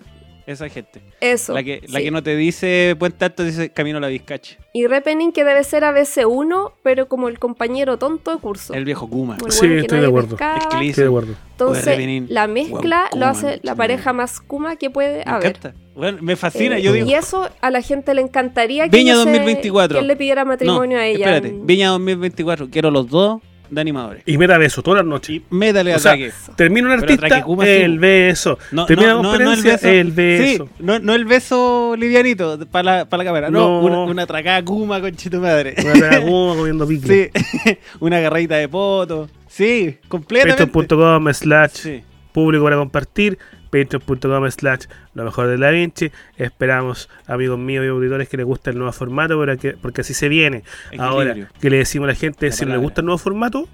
Esa 0.47 0.69
gente. 0.69 1.01
Eso. 1.21 1.53
La 1.53 1.63
que, 1.63 1.81
la 1.87 1.99
sí. 1.99 2.05
que 2.05 2.11
no 2.11 2.21
te 2.21 2.35
dice 2.35 2.95
Puente 2.99 3.25
Alto, 3.25 3.43
dice 3.43 3.69
Camino 3.71 3.97
a 3.97 4.01
la 4.01 4.09
Vizcacha. 4.09 4.57
Y 4.73 4.85
Repening 4.85 5.31
que 5.31 5.43
debe 5.43 5.63
ser 5.63 5.83
ABC1, 5.83 6.73
pero 6.83 7.07
como 7.07 7.29
el 7.29 7.39
compañero 7.39 7.97
tonto 7.97 8.31
de 8.35 8.37
curso. 8.39 8.73
El 8.73 8.85
viejo 8.85 9.09
Kuma. 9.09 9.37
Sí, 9.49 9.65
bueno 9.67 9.81
estoy 9.81 9.99
de 10.01 10.05
acuerdo. 10.07 10.29
pescaba. 10.37 10.57
Es 10.59 10.67
que 10.67 10.87
Estoy 10.89 11.03
de 11.03 11.07
acuerdo. 11.09 11.33
Entonces, 11.51 12.29
la 12.29 12.47
mezcla 12.47 13.09
lo 13.15 13.25
hace 13.25 13.59
la 13.63 13.75
pareja 13.75 14.13
más 14.13 14.39
Kuma 14.39 14.75
que 14.75 14.89
puede 14.89 15.23
Me 15.25 15.31
haber. 15.31 15.47
encanta. 15.57 15.73
Bueno, 15.95 16.17
me 16.21 16.35
fascina. 16.35 16.77
Eh, 16.77 16.81
yo 16.81 16.91
digo, 16.93 17.07
Y 17.07 17.13
eso 17.13 17.49
a 17.61 17.71
la 17.71 17.81
gente 17.81 18.13
le 18.13 18.21
encantaría 18.21 18.89
que 18.89 18.97
Viña 18.97 19.13
no 19.13 19.23
sé 19.23 19.29
2024. 19.31 19.97
quién 19.97 20.07
le 20.07 20.15
pidiera 20.15 20.43
matrimonio 20.45 20.97
no, 20.97 21.03
a 21.03 21.07
ella. 21.07 21.37
espérate. 21.37 21.55
Viña 21.63 21.89
2024. 21.89 22.69
Quiero 22.69 22.91
los 22.91 23.09
dos 23.09 23.41
de 23.69 23.81
animadores. 23.81 24.23
Y 24.25 24.37
me 24.37 24.47
da 24.47 24.57
beso 24.57 24.81
todas 24.83 24.99
las 24.99 25.05
noches. 25.07 25.37
Y 25.37 25.43
métale 25.49 25.95
O 25.95 25.99
sea, 25.99 26.11
ataque. 26.13 26.31
termina 26.55 26.87
un 26.87 26.93
artista, 26.93 27.43
Kuma, 27.43 27.63
sí. 27.65 27.69
el 27.69 27.99
beso. 27.99 28.57
No, 28.71 28.85
termina 28.85 29.09
no, 29.11 29.15
la 29.17 29.21
no, 29.23 29.29
no 29.29 29.35
el 29.35 29.45
conferencia, 29.55 29.89
beso. 29.89 29.99
el 30.01 30.11
beso. 30.11 30.65
Sí, 30.77 30.83
no, 30.83 30.99
no 30.99 31.13
el 31.15 31.25
beso 31.25 31.95
livianito 31.97 32.59
para 32.71 32.83
la, 32.99 33.05
pa' 33.09 33.17
la 33.17 33.23
cámara. 33.23 33.49
No, 33.49 33.81
No. 33.81 33.85
una, 33.85 33.99
una 34.11 34.23
atracada 34.23 34.63
Kuma, 34.63 34.99
conchito 35.01 35.39
madre. 35.39 35.75
Una 35.83 35.93
dragoma 35.93 36.55
comiendo 36.55 36.87
picle. 36.87 37.31
Sí, 37.33 37.77
una 37.99 38.17
agarradita 38.17 38.55
de 38.57 38.67
poto. 38.69 39.29
Sí, 39.47 39.97
completamente. 40.07 40.67
Patreon.com 40.67 41.33
slash 41.33 41.71
Sí. 41.71 42.03
público 42.33 42.63
para 42.65 42.75
compartir. 42.75 43.37
Patreon.com 43.83 44.49
slash 44.51 44.85
lo 45.13 45.23
mejor 45.25 45.47
de 45.47 45.57
la 45.57 45.69
Vinci. 45.71 46.11
Esperamos, 46.37 47.09
amigos 47.27 47.59
míos 47.59 47.83
y 47.85 47.89
auditores, 47.89 48.29
que 48.29 48.37
les 48.37 48.45
guste 48.45 48.69
el 48.69 48.77
nuevo 48.77 48.91
formato, 48.93 49.39
pero 49.39 49.57
que- 49.57 49.73
porque 49.73 50.01
así 50.01 50.13
se 50.13 50.29
viene. 50.29 50.63
Ahora, 50.97 51.35
que 51.59 51.69
le 51.69 51.77
decimos 51.77 52.05
a 52.05 52.11
la 52.13 52.15
gente, 52.15 52.47
La 52.47 52.51
si 52.51 52.61
no 52.61 52.67
les 52.67 52.73
palabra. 52.73 52.83
gusta 52.83 53.01
el 53.01 53.05
nuevo 53.05 53.17
formato, 53.17 53.67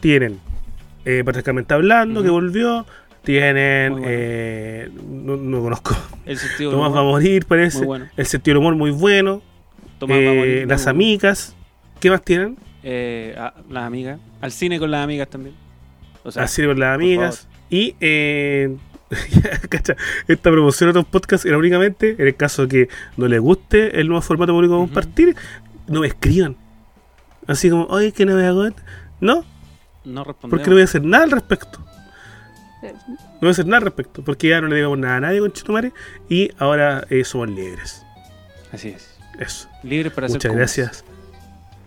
tienen 0.00 0.38
eh, 1.04 1.22
Patriarcalmente 1.24 1.72
Hablando, 1.74 2.22
que 2.22 2.28
Ujú. 2.28 2.34
volvió. 2.40 2.86
Tienen, 3.22 3.92
bueno. 3.92 4.06
eh, 4.08 4.88
no, 5.06 5.36
no 5.36 5.60
conozco, 5.60 5.94
El 6.24 6.38
sentido 6.38 6.70
Tomás 6.70 6.94
va 6.94 7.00
a 7.00 7.04
morir, 7.04 7.44
parece. 7.46 7.84
Bueno. 7.84 8.06
El 8.16 8.26
sentido 8.26 8.54
del 8.54 8.58
humor 8.58 8.74
muy 8.76 8.90
bueno. 8.90 9.42
Tomás 9.98 10.16
Eh, 10.18 10.24
va 10.24 10.30
a 10.30 10.34
morir, 10.34 10.66
las 10.68 10.84
bueno. 10.84 10.90
amigas. 10.96 11.56
¿Qué 12.00 12.10
más 12.10 12.22
tienen? 12.22 12.56
Eh, 12.82 13.34
a- 13.38 13.54
las 13.68 13.84
amigas. 13.84 14.18
Al 14.40 14.52
cine 14.52 14.78
con 14.78 14.90
las 14.90 15.02
amigas 15.04 15.28
también. 15.28 15.54
O 16.24 16.30
sea, 16.30 16.44
Así 16.44 16.64
con 16.64 16.78
las 16.78 16.94
amigas. 16.94 17.48
Y 17.70 17.94
eh, 18.00 18.76
esta 20.28 20.50
promoción 20.50 20.88
de 20.88 20.98
otros 20.98 21.06
podcasts 21.06 21.46
era 21.46 21.56
únicamente 21.58 22.16
en 22.18 22.26
el 22.26 22.36
caso 22.36 22.62
de 22.62 22.68
que 22.68 22.88
no 23.16 23.26
les 23.28 23.40
guste 23.40 24.00
el 24.00 24.08
nuevo 24.08 24.20
formato 24.22 24.52
público 24.52 24.74
a 24.74 24.78
Ujú. 24.78 24.86
compartir, 24.86 25.36
no 25.86 26.00
me 26.00 26.06
escriban. 26.08 26.56
Así 27.46 27.70
como, 27.70 27.84
oye, 27.84 28.12
que 28.12 28.26
no 28.26 28.34
me 28.36 28.46
hago 28.46 28.66
esto. 28.66 28.82
No, 29.20 29.44
no 30.04 30.24
respondemos. 30.24 30.50
porque 30.50 30.66
no 30.70 30.74
voy 30.74 30.82
a 30.82 30.84
hacer 30.84 31.02
nada 31.02 31.24
al 31.24 31.30
respecto. 31.30 31.78
Eh, 32.82 32.92
No 33.08 33.16
voy 33.40 33.48
a 33.48 33.52
hacer 33.52 33.66
nada 33.66 33.78
al 33.78 33.84
respecto. 33.84 34.22
Porque 34.22 34.48
ya 34.48 34.60
no 34.60 34.68
le 34.68 34.76
digamos 34.76 34.98
nada 34.98 35.16
a 35.16 35.20
nadie 35.20 35.40
con 35.40 35.50
Chitumare. 35.52 35.92
Y 36.28 36.50
ahora 36.58 37.06
eh, 37.08 37.24
somos 37.24 37.48
libres. 37.48 38.04
Así 38.70 38.88
es. 38.90 39.16
Eso. 39.38 39.68
Libres 39.82 40.12
para 40.12 40.26
hacer 40.26 40.36
Muchas 40.36 40.50
comas. 40.50 40.58
gracias. 40.76 41.04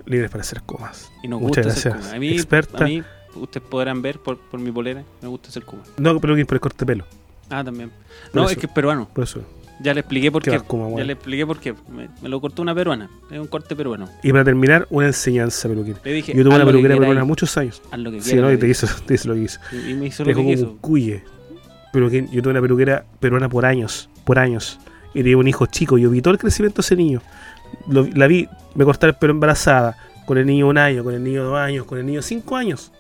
Libres 0.06 0.31
para 0.31 0.41
hacer 0.41 0.61
comas. 0.64 1.11
Y 1.22 1.27
nos 1.27 1.39
Muchas 1.41 1.65
gusta 1.68 1.80
hacer 1.80 1.91
gracias. 1.91 2.06
comas. 2.07 2.15
A 2.15 2.19
mí, 2.19 2.30
Experta. 2.31 2.84
a 2.84 2.88
mí, 2.88 3.03
ustedes 3.36 3.66
podrán 3.68 4.02
ver 4.02 4.20
por, 4.20 4.38
por 4.38 4.60
mi 4.60 4.72
polera, 4.72 5.03
me 5.22 5.28
gusta 5.28 5.49
hacer 5.49 5.64
kuma. 5.66 5.84
No, 5.98 6.20
pero 6.20 6.36
que 6.36 6.45
por 6.45 6.56
el 6.56 6.62
corte 6.62 6.80
de 6.80 6.86
pelo. 6.86 7.06
Ah, 7.49 7.64
también. 7.64 7.90
Por 7.90 8.36
No, 8.36 8.41
eso. 8.44 8.52
es 8.52 8.58
que 8.58 8.66
es 8.68 8.72
peruano. 8.72 9.08
Por 9.14 9.24
eso. 9.24 9.41
Ya 9.82 9.94
le 9.95 10.02
expliqué 10.02 10.32
por 10.32 10.44
Qué 10.44 10.52
qué. 10.52 10.60
kuma, 10.60 10.88
ya 10.90 10.95
weón. 10.95 11.08
le 11.08 11.14
expliqué 11.14 11.45
por 11.45 11.58
qué. 11.60 11.74
Me, 11.91 12.08
me 12.22 12.30
lo 12.30 12.40
cortó 12.40 12.62
una 12.62 12.76
peruana. 12.76 13.10
Es 13.32 13.40
un 13.40 13.48
corte 13.48 13.76
peruano. 13.76 14.08
Y 14.22 14.32
para 14.32 14.44
terminar, 14.44 14.86
una 14.91 15.08
enseñanza 15.08 15.68
peluquera. 15.68 15.99
Le 16.03 16.14
dije, 16.14 16.34
Yo 16.36 16.44
tuve 16.44 16.56
una 16.56 16.66
peluquera 16.66 16.95
peruana 16.98 17.24
muchos 17.26 17.58
años. 17.58 17.82
Haz 17.91 17.99
lo 17.99 18.12
que 18.12 18.22
Sí, 18.22 18.30
quieras, 18.32 18.44
¿no? 18.44 18.49
le 18.49 18.56
Y 18.56 18.58
te 18.60 18.68
hizo, 18.70 18.88
te 19.06 19.16
hizo 19.16 19.28
lo 19.30 19.34
que 19.34 19.41
hizo. 19.41 19.60
Y 19.72 19.90
y 19.91 19.94
me 19.95 20.06
hizo 20.06 20.24
Te 20.24 20.34
lo 20.34 20.38
que 20.38 20.45
quiso. 20.45 20.78
cuye. 20.82 21.24
Pero 21.91 22.10
que 22.12 22.28
yo 22.32 22.41
tuve 22.44 22.52
una 22.52 22.62
peluquera 22.62 23.06
peruana 23.20 23.49
por 23.49 23.66
años. 23.66 24.08
Por 24.24 24.38
años. 24.38 24.80
Y 25.16 25.24
tenía 25.24 25.38
un 25.38 25.48
hijo 25.48 25.66
chico. 25.66 25.98
Yo 25.98 26.10
vi 26.12 26.22
todo 26.22 26.34
el 26.36 26.40
crecimiento 26.40 26.78
de 26.78 26.86
ese 26.86 26.95
niño. 26.95 27.22
Lo- 27.90 28.08
la 28.14 28.28
vi, 28.28 28.48
me 28.76 28.86
cortaba 28.86 29.10
el 29.12 29.18
pelo 29.18 29.32
embarazada. 29.32 29.98
Con 30.28 30.38
el 30.38 30.45
niño 30.45 30.68
un 30.68 30.78
año, 30.78 31.03
con 31.03 31.16
el 31.16 31.24
niño 31.24 31.44
dos 31.44 31.58
años, 31.58 31.86
con 31.86 31.98
el 31.98 32.06
niño 32.06 32.22
cinco 32.22 32.56
años. 32.56 32.91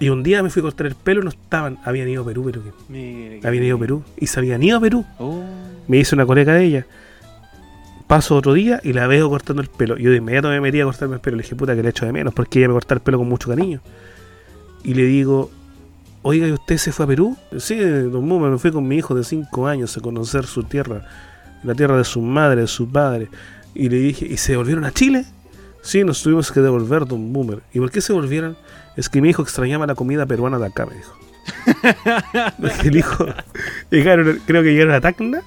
Y 0.00 0.10
un 0.10 0.22
día 0.22 0.42
me 0.42 0.50
fui 0.50 0.60
a 0.60 0.62
cortar 0.62 0.86
el 0.86 0.94
pelo, 0.94 1.22
no 1.22 1.30
estaban. 1.30 1.78
Habían 1.84 2.08
ido 2.08 2.22
a 2.22 2.26
Perú, 2.26 2.44
pero 2.44 2.62
que 2.62 3.40
habían 3.42 3.64
ido 3.64 3.76
a 3.76 3.80
Perú. 3.80 4.04
Y 4.16 4.28
se 4.28 4.38
habían 4.38 4.62
ido 4.62 4.78
a 4.78 4.80
Perú. 4.80 5.04
Oh, 5.18 5.42
Me 5.88 5.98
hizo 5.98 6.14
una 6.14 6.24
colega 6.24 6.54
de 6.54 6.64
ella. 6.64 6.86
Paso 8.06 8.36
otro 8.36 8.54
día 8.54 8.80
y 8.84 8.92
la 8.92 9.06
veo 9.06 9.28
cortando 9.28 9.60
el 9.60 9.68
pelo. 9.68 9.98
Yo 9.98 10.10
de 10.10 10.16
inmediato 10.16 10.48
me 10.48 10.60
metí 10.60 10.80
a 10.80 10.84
cortarme 10.84 11.16
el 11.16 11.20
pelo. 11.20 11.36
Le 11.36 11.42
dije, 11.42 11.56
puta, 11.56 11.74
que 11.74 11.82
le 11.82 11.90
echo 11.90 12.06
de 12.06 12.12
menos, 12.12 12.32
porque 12.32 12.60
ella 12.60 12.68
me 12.68 12.74
corta 12.74 12.94
el 12.94 13.00
pelo 13.00 13.18
con 13.18 13.28
mucho 13.28 13.48
cariño. 13.48 13.80
Y 14.84 14.94
le 14.94 15.02
digo, 15.02 15.50
oiga, 16.22 16.46
¿y 16.46 16.52
usted 16.52 16.78
se 16.78 16.92
fue 16.92 17.04
a 17.04 17.08
Perú? 17.08 17.36
Sí, 17.58 17.76
don 17.76 18.24
Muma, 18.26 18.48
me 18.48 18.58
fui 18.58 18.70
con 18.70 18.86
mi 18.86 18.96
hijo 18.96 19.14
de 19.14 19.24
5 19.24 19.66
años 19.66 19.96
a 19.96 20.00
conocer 20.00 20.46
su 20.46 20.62
tierra, 20.62 21.06
la 21.64 21.74
tierra 21.74 21.96
de 21.96 22.04
su 22.04 22.22
madre, 22.22 22.62
de 22.62 22.66
su 22.66 22.88
padre. 22.88 23.28
Y 23.74 23.88
le 23.88 23.96
dije, 23.96 24.26
¿y 24.26 24.36
se 24.36 24.56
volvieron 24.56 24.84
a 24.84 24.92
Chile? 24.92 25.24
Sí, 25.82 26.04
nos 26.04 26.22
tuvimos 26.22 26.50
que 26.50 26.60
devolver, 26.60 27.04
don 27.04 27.32
Boomer. 27.32 27.60
¿Y 27.74 27.78
por 27.78 27.90
qué 27.90 28.00
se 28.00 28.12
volvieron? 28.12 28.56
Es 28.98 29.08
que 29.08 29.20
mi 29.22 29.30
hijo 29.30 29.42
extrañaba 29.42 29.86
la 29.86 29.94
comida 29.94 30.26
peruana 30.26 30.58
de 30.58 30.66
acá, 30.66 30.84
me 30.86 30.96
dijo. 30.96 31.16
el 32.84 32.96
hijo, 32.96 33.26
llegaron, 33.90 34.40
creo 34.46 34.62
que 34.62 34.72
llegaron 34.72 34.94
a 34.94 35.00
Tacna. 35.00 35.40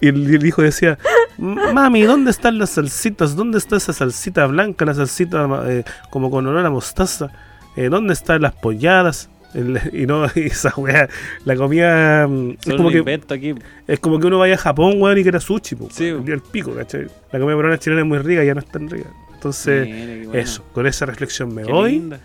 Y 0.00 0.08
el, 0.08 0.34
el 0.34 0.44
hijo 0.44 0.60
decía, 0.60 0.98
mami, 1.38 2.02
¿dónde 2.02 2.30
están 2.30 2.58
las 2.58 2.70
salsitas? 2.70 3.36
¿Dónde 3.36 3.58
está 3.58 3.76
esa 3.76 3.92
salsita 3.92 4.44
blanca, 4.46 4.84
la 4.84 4.92
salsita 4.94 5.48
eh, 5.66 5.84
como 6.10 6.30
con 6.30 6.46
olor 6.46 6.66
a 6.66 6.70
mostaza? 6.70 7.30
Eh, 7.76 7.88
¿Dónde 7.88 8.12
están 8.12 8.42
las 8.42 8.52
polladas? 8.54 9.30
El- 9.54 9.80
y 9.92 10.04
no, 10.06 10.24
esa 10.34 10.74
weá, 10.76 11.08
la 11.44 11.54
comida 11.56 12.26
mm, 12.26 12.56
es 12.66 12.74
como 12.74 12.90
que 12.90 13.20
aquí. 13.30 13.54
es 13.86 14.00
como 14.00 14.18
que 14.18 14.26
uno 14.26 14.38
vaya 14.40 14.54
a 14.56 14.58
Japón, 14.58 14.94
weón, 15.00 15.16
y 15.16 15.22
quiera 15.22 15.38
sushi, 15.40 15.76
po, 15.76 15.88
Sí. 15.92 16.06
el 16.08 16.42
pico, 16.50 16.74
¿cachai? 16.74 17.06
La 17.30 17.38
comida 17.38 17.56
peruana 17.56 17.78
chilena 17.78 18.02
es 18.02 18.08
muy 18.08 18.18
rica, 18.18 18.42
ya 18.42 18.52
no 18.52 18.60
es 18.60 18.66
tan 18.66 18.90
rica. 18.90 19.08
Entonces, 19.32 19.86
qué 19.86 20.22
bueno. 20.26 20.40
eso, 20.40 20.64
con 20.72 20.86
esa 20.88 21.06
reflexión 21.06 21.54
me 21.54 21.62
Qué 21.62 21.72
voy. 21.72 21.92
linda. 21.92 22.18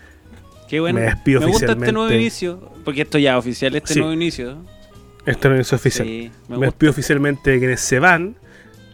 Qué 0.70 0.78
bueno. 0.78 1.00
Me 1.00 1.06
despido 1.06 1.40
gusta 1.48 1.72
este 1.72 1.92
nuevo 1.92 2.12
inicio. 2.12 2.72
Porque 2.84 3.02
esto 3.02 3.18
ya 3.18 3.32
es 3.32 3.38
oficial, 3.38 3.74
este 3.74 3.94
Sí. 3.94 3.98
nuevo 3.98 4.14
inicio. 4.14 4.54
¿no? 4.54 4.66
Esto 5.26 5.48
no 5.50 5.56
es 5.56 5.72
oficial. 5.72 6.06
Sí, 6.06 6.30
me 6.48 6.58
me 6.58 6.66
despido 6.66 6.92
oficialmente 6.92 7.50
de 7.50 7.58
quienes 7.58 7.80
se 7.80 7.98
van. 7.98 8.36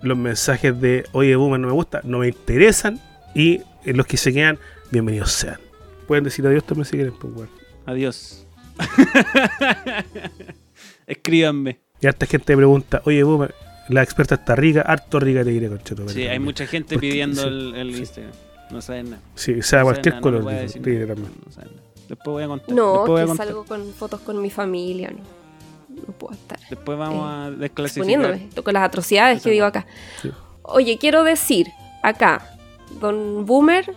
Los 0.01 0.17
mensajes 0.17 0.81
de 0.81 1.05
oye, 1.13 1.37
Boomer 1.37 1.61
no 1.61 1.67
me 1.67 1.75
gusta, 1.75 2.01
no 2.03 2.21
me 2.21 2.29
interesan. 2.29 2.99
Y 3.35 3.61
los 3.85 4.07
que 4.07 4.17
se 4.17 4.33
quedan, 4.33 4.59
bienvenidos 4.91 5.33
sean. 5.33 5.59
Pueden 6.07 6.25
decir 6.25 6.47
adiós 6.47 6.65
también 6.65 6.87
si 6.87 6.93
quieren, 6.93 7.13
pues, 7.21 7.35
weón. 7.35 7.51
Adiós. 7.85 8.47
Escríbanme. 11.07 11.81
Y 12.01 12.07
harta 12.07 12.25
gente 12.25 12.55
me 12.55 12.59
pregunta, 12.59 13.03
oye, 13.05 13.23
Boomer, 13.23 13.55
la 13.91 14.03
experta 14.03 14.37
está 14.37 14.57
rica, 14.57 14.81
harto 14.81 15.21
rica 15.21 15.45
te 15.45 15.51
diré, 15.51 15.69
concheto. 15.69 16.09
Sí, 16.09 16.27
hay 16.27 16.39
mucha 16.39 16.67
gente 16.67 16.99
pidiendo 16.99 17.43
sí, 17.43 17.49
el, 17.49 17.75
el 17.77 17.93
sí. 17.93 17.99
Instagram. 18.01 18.33
No 18.71 18.81
saben 18.81 19.11
nada. 19.11 19.23
Sí, 19.35 19.59
o 19.59 19.63
sea, 19.63 19.81
No 19.81 19.85
cualquier 19.87 20.07
nada, 20.15 20.17
no 20.17 20.23
color, 20.23 20.43
voy 20.43 20.55
a 20.55 20.57
decir 20.59 20.83
nada. 20.87 21.07
también. 21.15 21.33
No 21.47 21.53
saben 21.53 21.71
nada. 21.77 21.83
Después 22.09 22.33
voy 22.33 22.43
a 22.43 22.47
contar. 22.49 22.75
No, 22.75 22.93
Después 22.93 23.09
voy 23.09 23.21
a 23.21 23.23
que 23.23 23.29
contar. 23.29 23.47
salgo 23.47 23.65
con 23.65 23.93
fotos 23.93 24.21
con 24.21 24.41
mi 24.43 24.51
familia, 24.51 25.11
no, 25.11 25.97
no 26.07 26.13
puedo 26.19 26.35
estar 26.35 26.59
Después 26.71 26.97
vamos 26.99 27.25
a 27.29 27.51
desclasificar. 27.51 28.39
con 28.63 28.75
las 28.75 28.83
atrocidades 28.85 29.43
que 29.43 29.51
digo 29.51 29.67
acá. 29.67 29.87
Sí. 30.23 30.31
Oye, 30.63 30.99
quiero 30.99 31.23
decir 31.25 31.67
acá, 32.03 32.57
don 33.01 33.45
Boomer, 33.47 33.93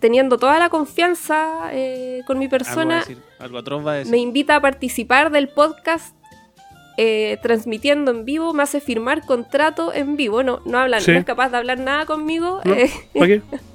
teniendo 0.00 0.38
toda 0.38 0.58
la 0.58 0.68
confianza 0.70 1.70
eh, 1.72 2.22
con 2.26 2.38
mi 2.38 2.44
Algo, 2.46 2.52
va 2.52 2.56
a 2.56 2.58
persona, 2.64 2.98
decir, 3.00 3.18
algo 3.38 3.58
atroz 3.58 3.86
va 3.86 3.92
a 3.92 3.94
decir. 3.96 4.10
me 4.12 4.18
invita 4.18 4.56
a 4.56 4.60
participar 4.60 5.30
del 5.30 5.48
podcast 5.48 6.14
eh, 6.96 7.38
transmitiendo 7.42 8.10
en 8.10 8.24
vivo, 8.24 8.52
me 8.52 8.62
hace 8.62 8.80
firmar 8.80 9.24
contrato 9.24 9.92
en 9.94 10.16
vivo, 10.16 10.42
no, 10.42 10.60
no, 10.66 10.78
hablan, 10.78 11.00
Sí. 11.00 11.12
no 11.12 11.18
es 11.18 11.24
capaz 11.24 11.48
de 11.50 11.56
hablar 11.56 11.78
nada 11.78 12.06
conmigo. 12.06 12.60
¿No? 12.64 12.74
eh, 12.74 12.90
¿Para 13.14 13.26
qué? 13.26 13.42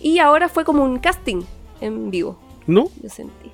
Y 0.00 0.18
ahora 0.18 0.48
fue 0.48 0.64
como 0.64 0.84
un 0.84 0.98
casting 0.98 1.42
en 1.80 2.10
vivo. 2.10 2.38
¿No? 2.66 2.88
Yo 3.02 3.08
sentí. 3.08 3.50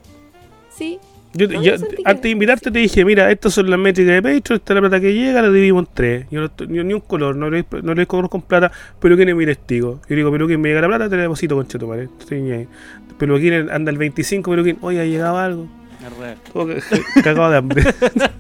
Sí. 0.71 0.99
Yo, 1.35 1.49
no, 1.49 1.59
antes 2.05 2.23
de 2.23 2.31
invitarte 2.31 2.71
te 2.71 2.79
dije, 2.79 3.05
mira, 3.05 3.29
estas 3.29 3.55
son 3.55 3.69
las 3.69 3.79
métricas 3.79 4.15
de 4.15 4.23
Patreon, 4.23 4.57
esta 4.59 4.73
es 4.73 4.75
la 4.75 4.81
plata 4.81 5.01
que 5.01 5.13
llega, 5.13 5.43
la 5.43 5.49
dividimos 5.51 5.85
en 5.85 5.89
tres. 5.93 6.27
Yo, 6.31 6.41
no, 6.43 6.51
yo 6.59 6.85
ni 6.85 6.95
un 6.95 7.01
color, 7.01 7.35
no 7.35 7.51
le, 7.51 7.65
no 7.83 7.93
le 7.93 8.07
cobro 8.07 8.29
con 8.29 8.43
plata, 8.43 8.71
pero 9.01 9.17
que 9.17 9.27
no 9.27 9.35
mire 9.35 9.57
testigo. 9.57 10.01
Yo 10.09 10.15
digo, 10.15 10.31
pero 10.31 10.47
quién 10.47 10.61
me 10.61 10.69
llega 10.69 10.81
la 10.83 10.87
plata, 10.87 11.09
te 11.09 11.17
la 11.17 11.23
deposito 11.23 11.57
con 11.57 11.67
cheto, 11.67 11.89
¿vale? 11.89 12.09
Pero 13.19 13.37
aquí 13.37 13.51
anda 13.53 13.91
el 13.91 13.99
25, 13.99 14.49
pero 14.49 14.63
que, 14.63 14.77
oye, 14.81 15.01
ha 15.01 15.05
llegado 15.05 15.37
algo. 15.37 15.69
Oh, 16.53 16.67
cagado 17.23 17.51
de 17.51 17.57
hambre. 17.57 17.83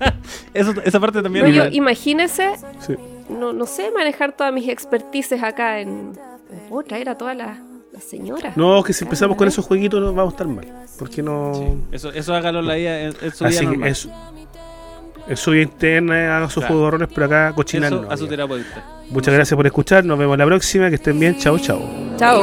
Eso, 0.54 0.74
esa 0.84 1.00
parte 1.00 1.22
también. 1.22 1.46
Yo, 1.46 1.64
imagínese, 1.66 2.52
sí. 2.80 2.94
no, 3.28 3.52
no 3.52 3.66
sé 3.66 3.90
manejar 3.90 4.36
todas 4.36 4.52
mis 4.52 4.68
expertices 4.68 5.42
acá 5.42 5.80
en. 5.80 6.12
Puedo 6.68 6.84
traer 6.84 7.08
a 7.08 7.16
todas 7.16 7.36
las 7.36 7.58
Señora. 8.00 8.52
No, 8.56 8.82
que 8.82 8.92
si 8.92 9.04
empezamos 9.04 9.36
con 9.36 9.46
ah, 9.46 9.50
esos 9.50 9.64
jueguitos 9.64 10.00
no 10.00 10.12
vamos 10.12 10.32
a 10.32 10.36
estar 10.36 10.46
mal. 10.46 10.66
Porque 10.98 11.22
no. 11.22 11.52
Sí. 11.54 11.64
Eso, 11.92 12.12
eso 12.12 12.34
hágalo 12.34 12.62
la 12.62 12.74
vida. 12.74 13.00
Eso 13.00 13.44
Así 13.44 13.66
día 13.66 13.86
eso, 13.88 14.10
eso 15.28 15.54
interna, 15.54 16.36
haga 16.36 16.50
sus 16.50 16.64
claro. 16.64 16.80
juegos 16.80 17.08
pero 17.14 17.26
acá 17.26 17.52
cochinando. 17.54 18.10
A 18.10 18.16
su 18.16 18.26
terapeuta. 18.26 18.84
Muchas 19.10 19.34
gracias 19.34 19.56
por 19.56 19.66
escuchar. 19.66 20.04
Nos 20.04 20.18
vemos 20.18 20.36
la 20.36 20.46
próxima. 20.46 20.88
Que 20.88 20.96
estén 20.96 21.18
bien. 21.18 21.38
Chao, 21.38 21.58
chao. 21.58 21.82
Chao. 22.18 22.42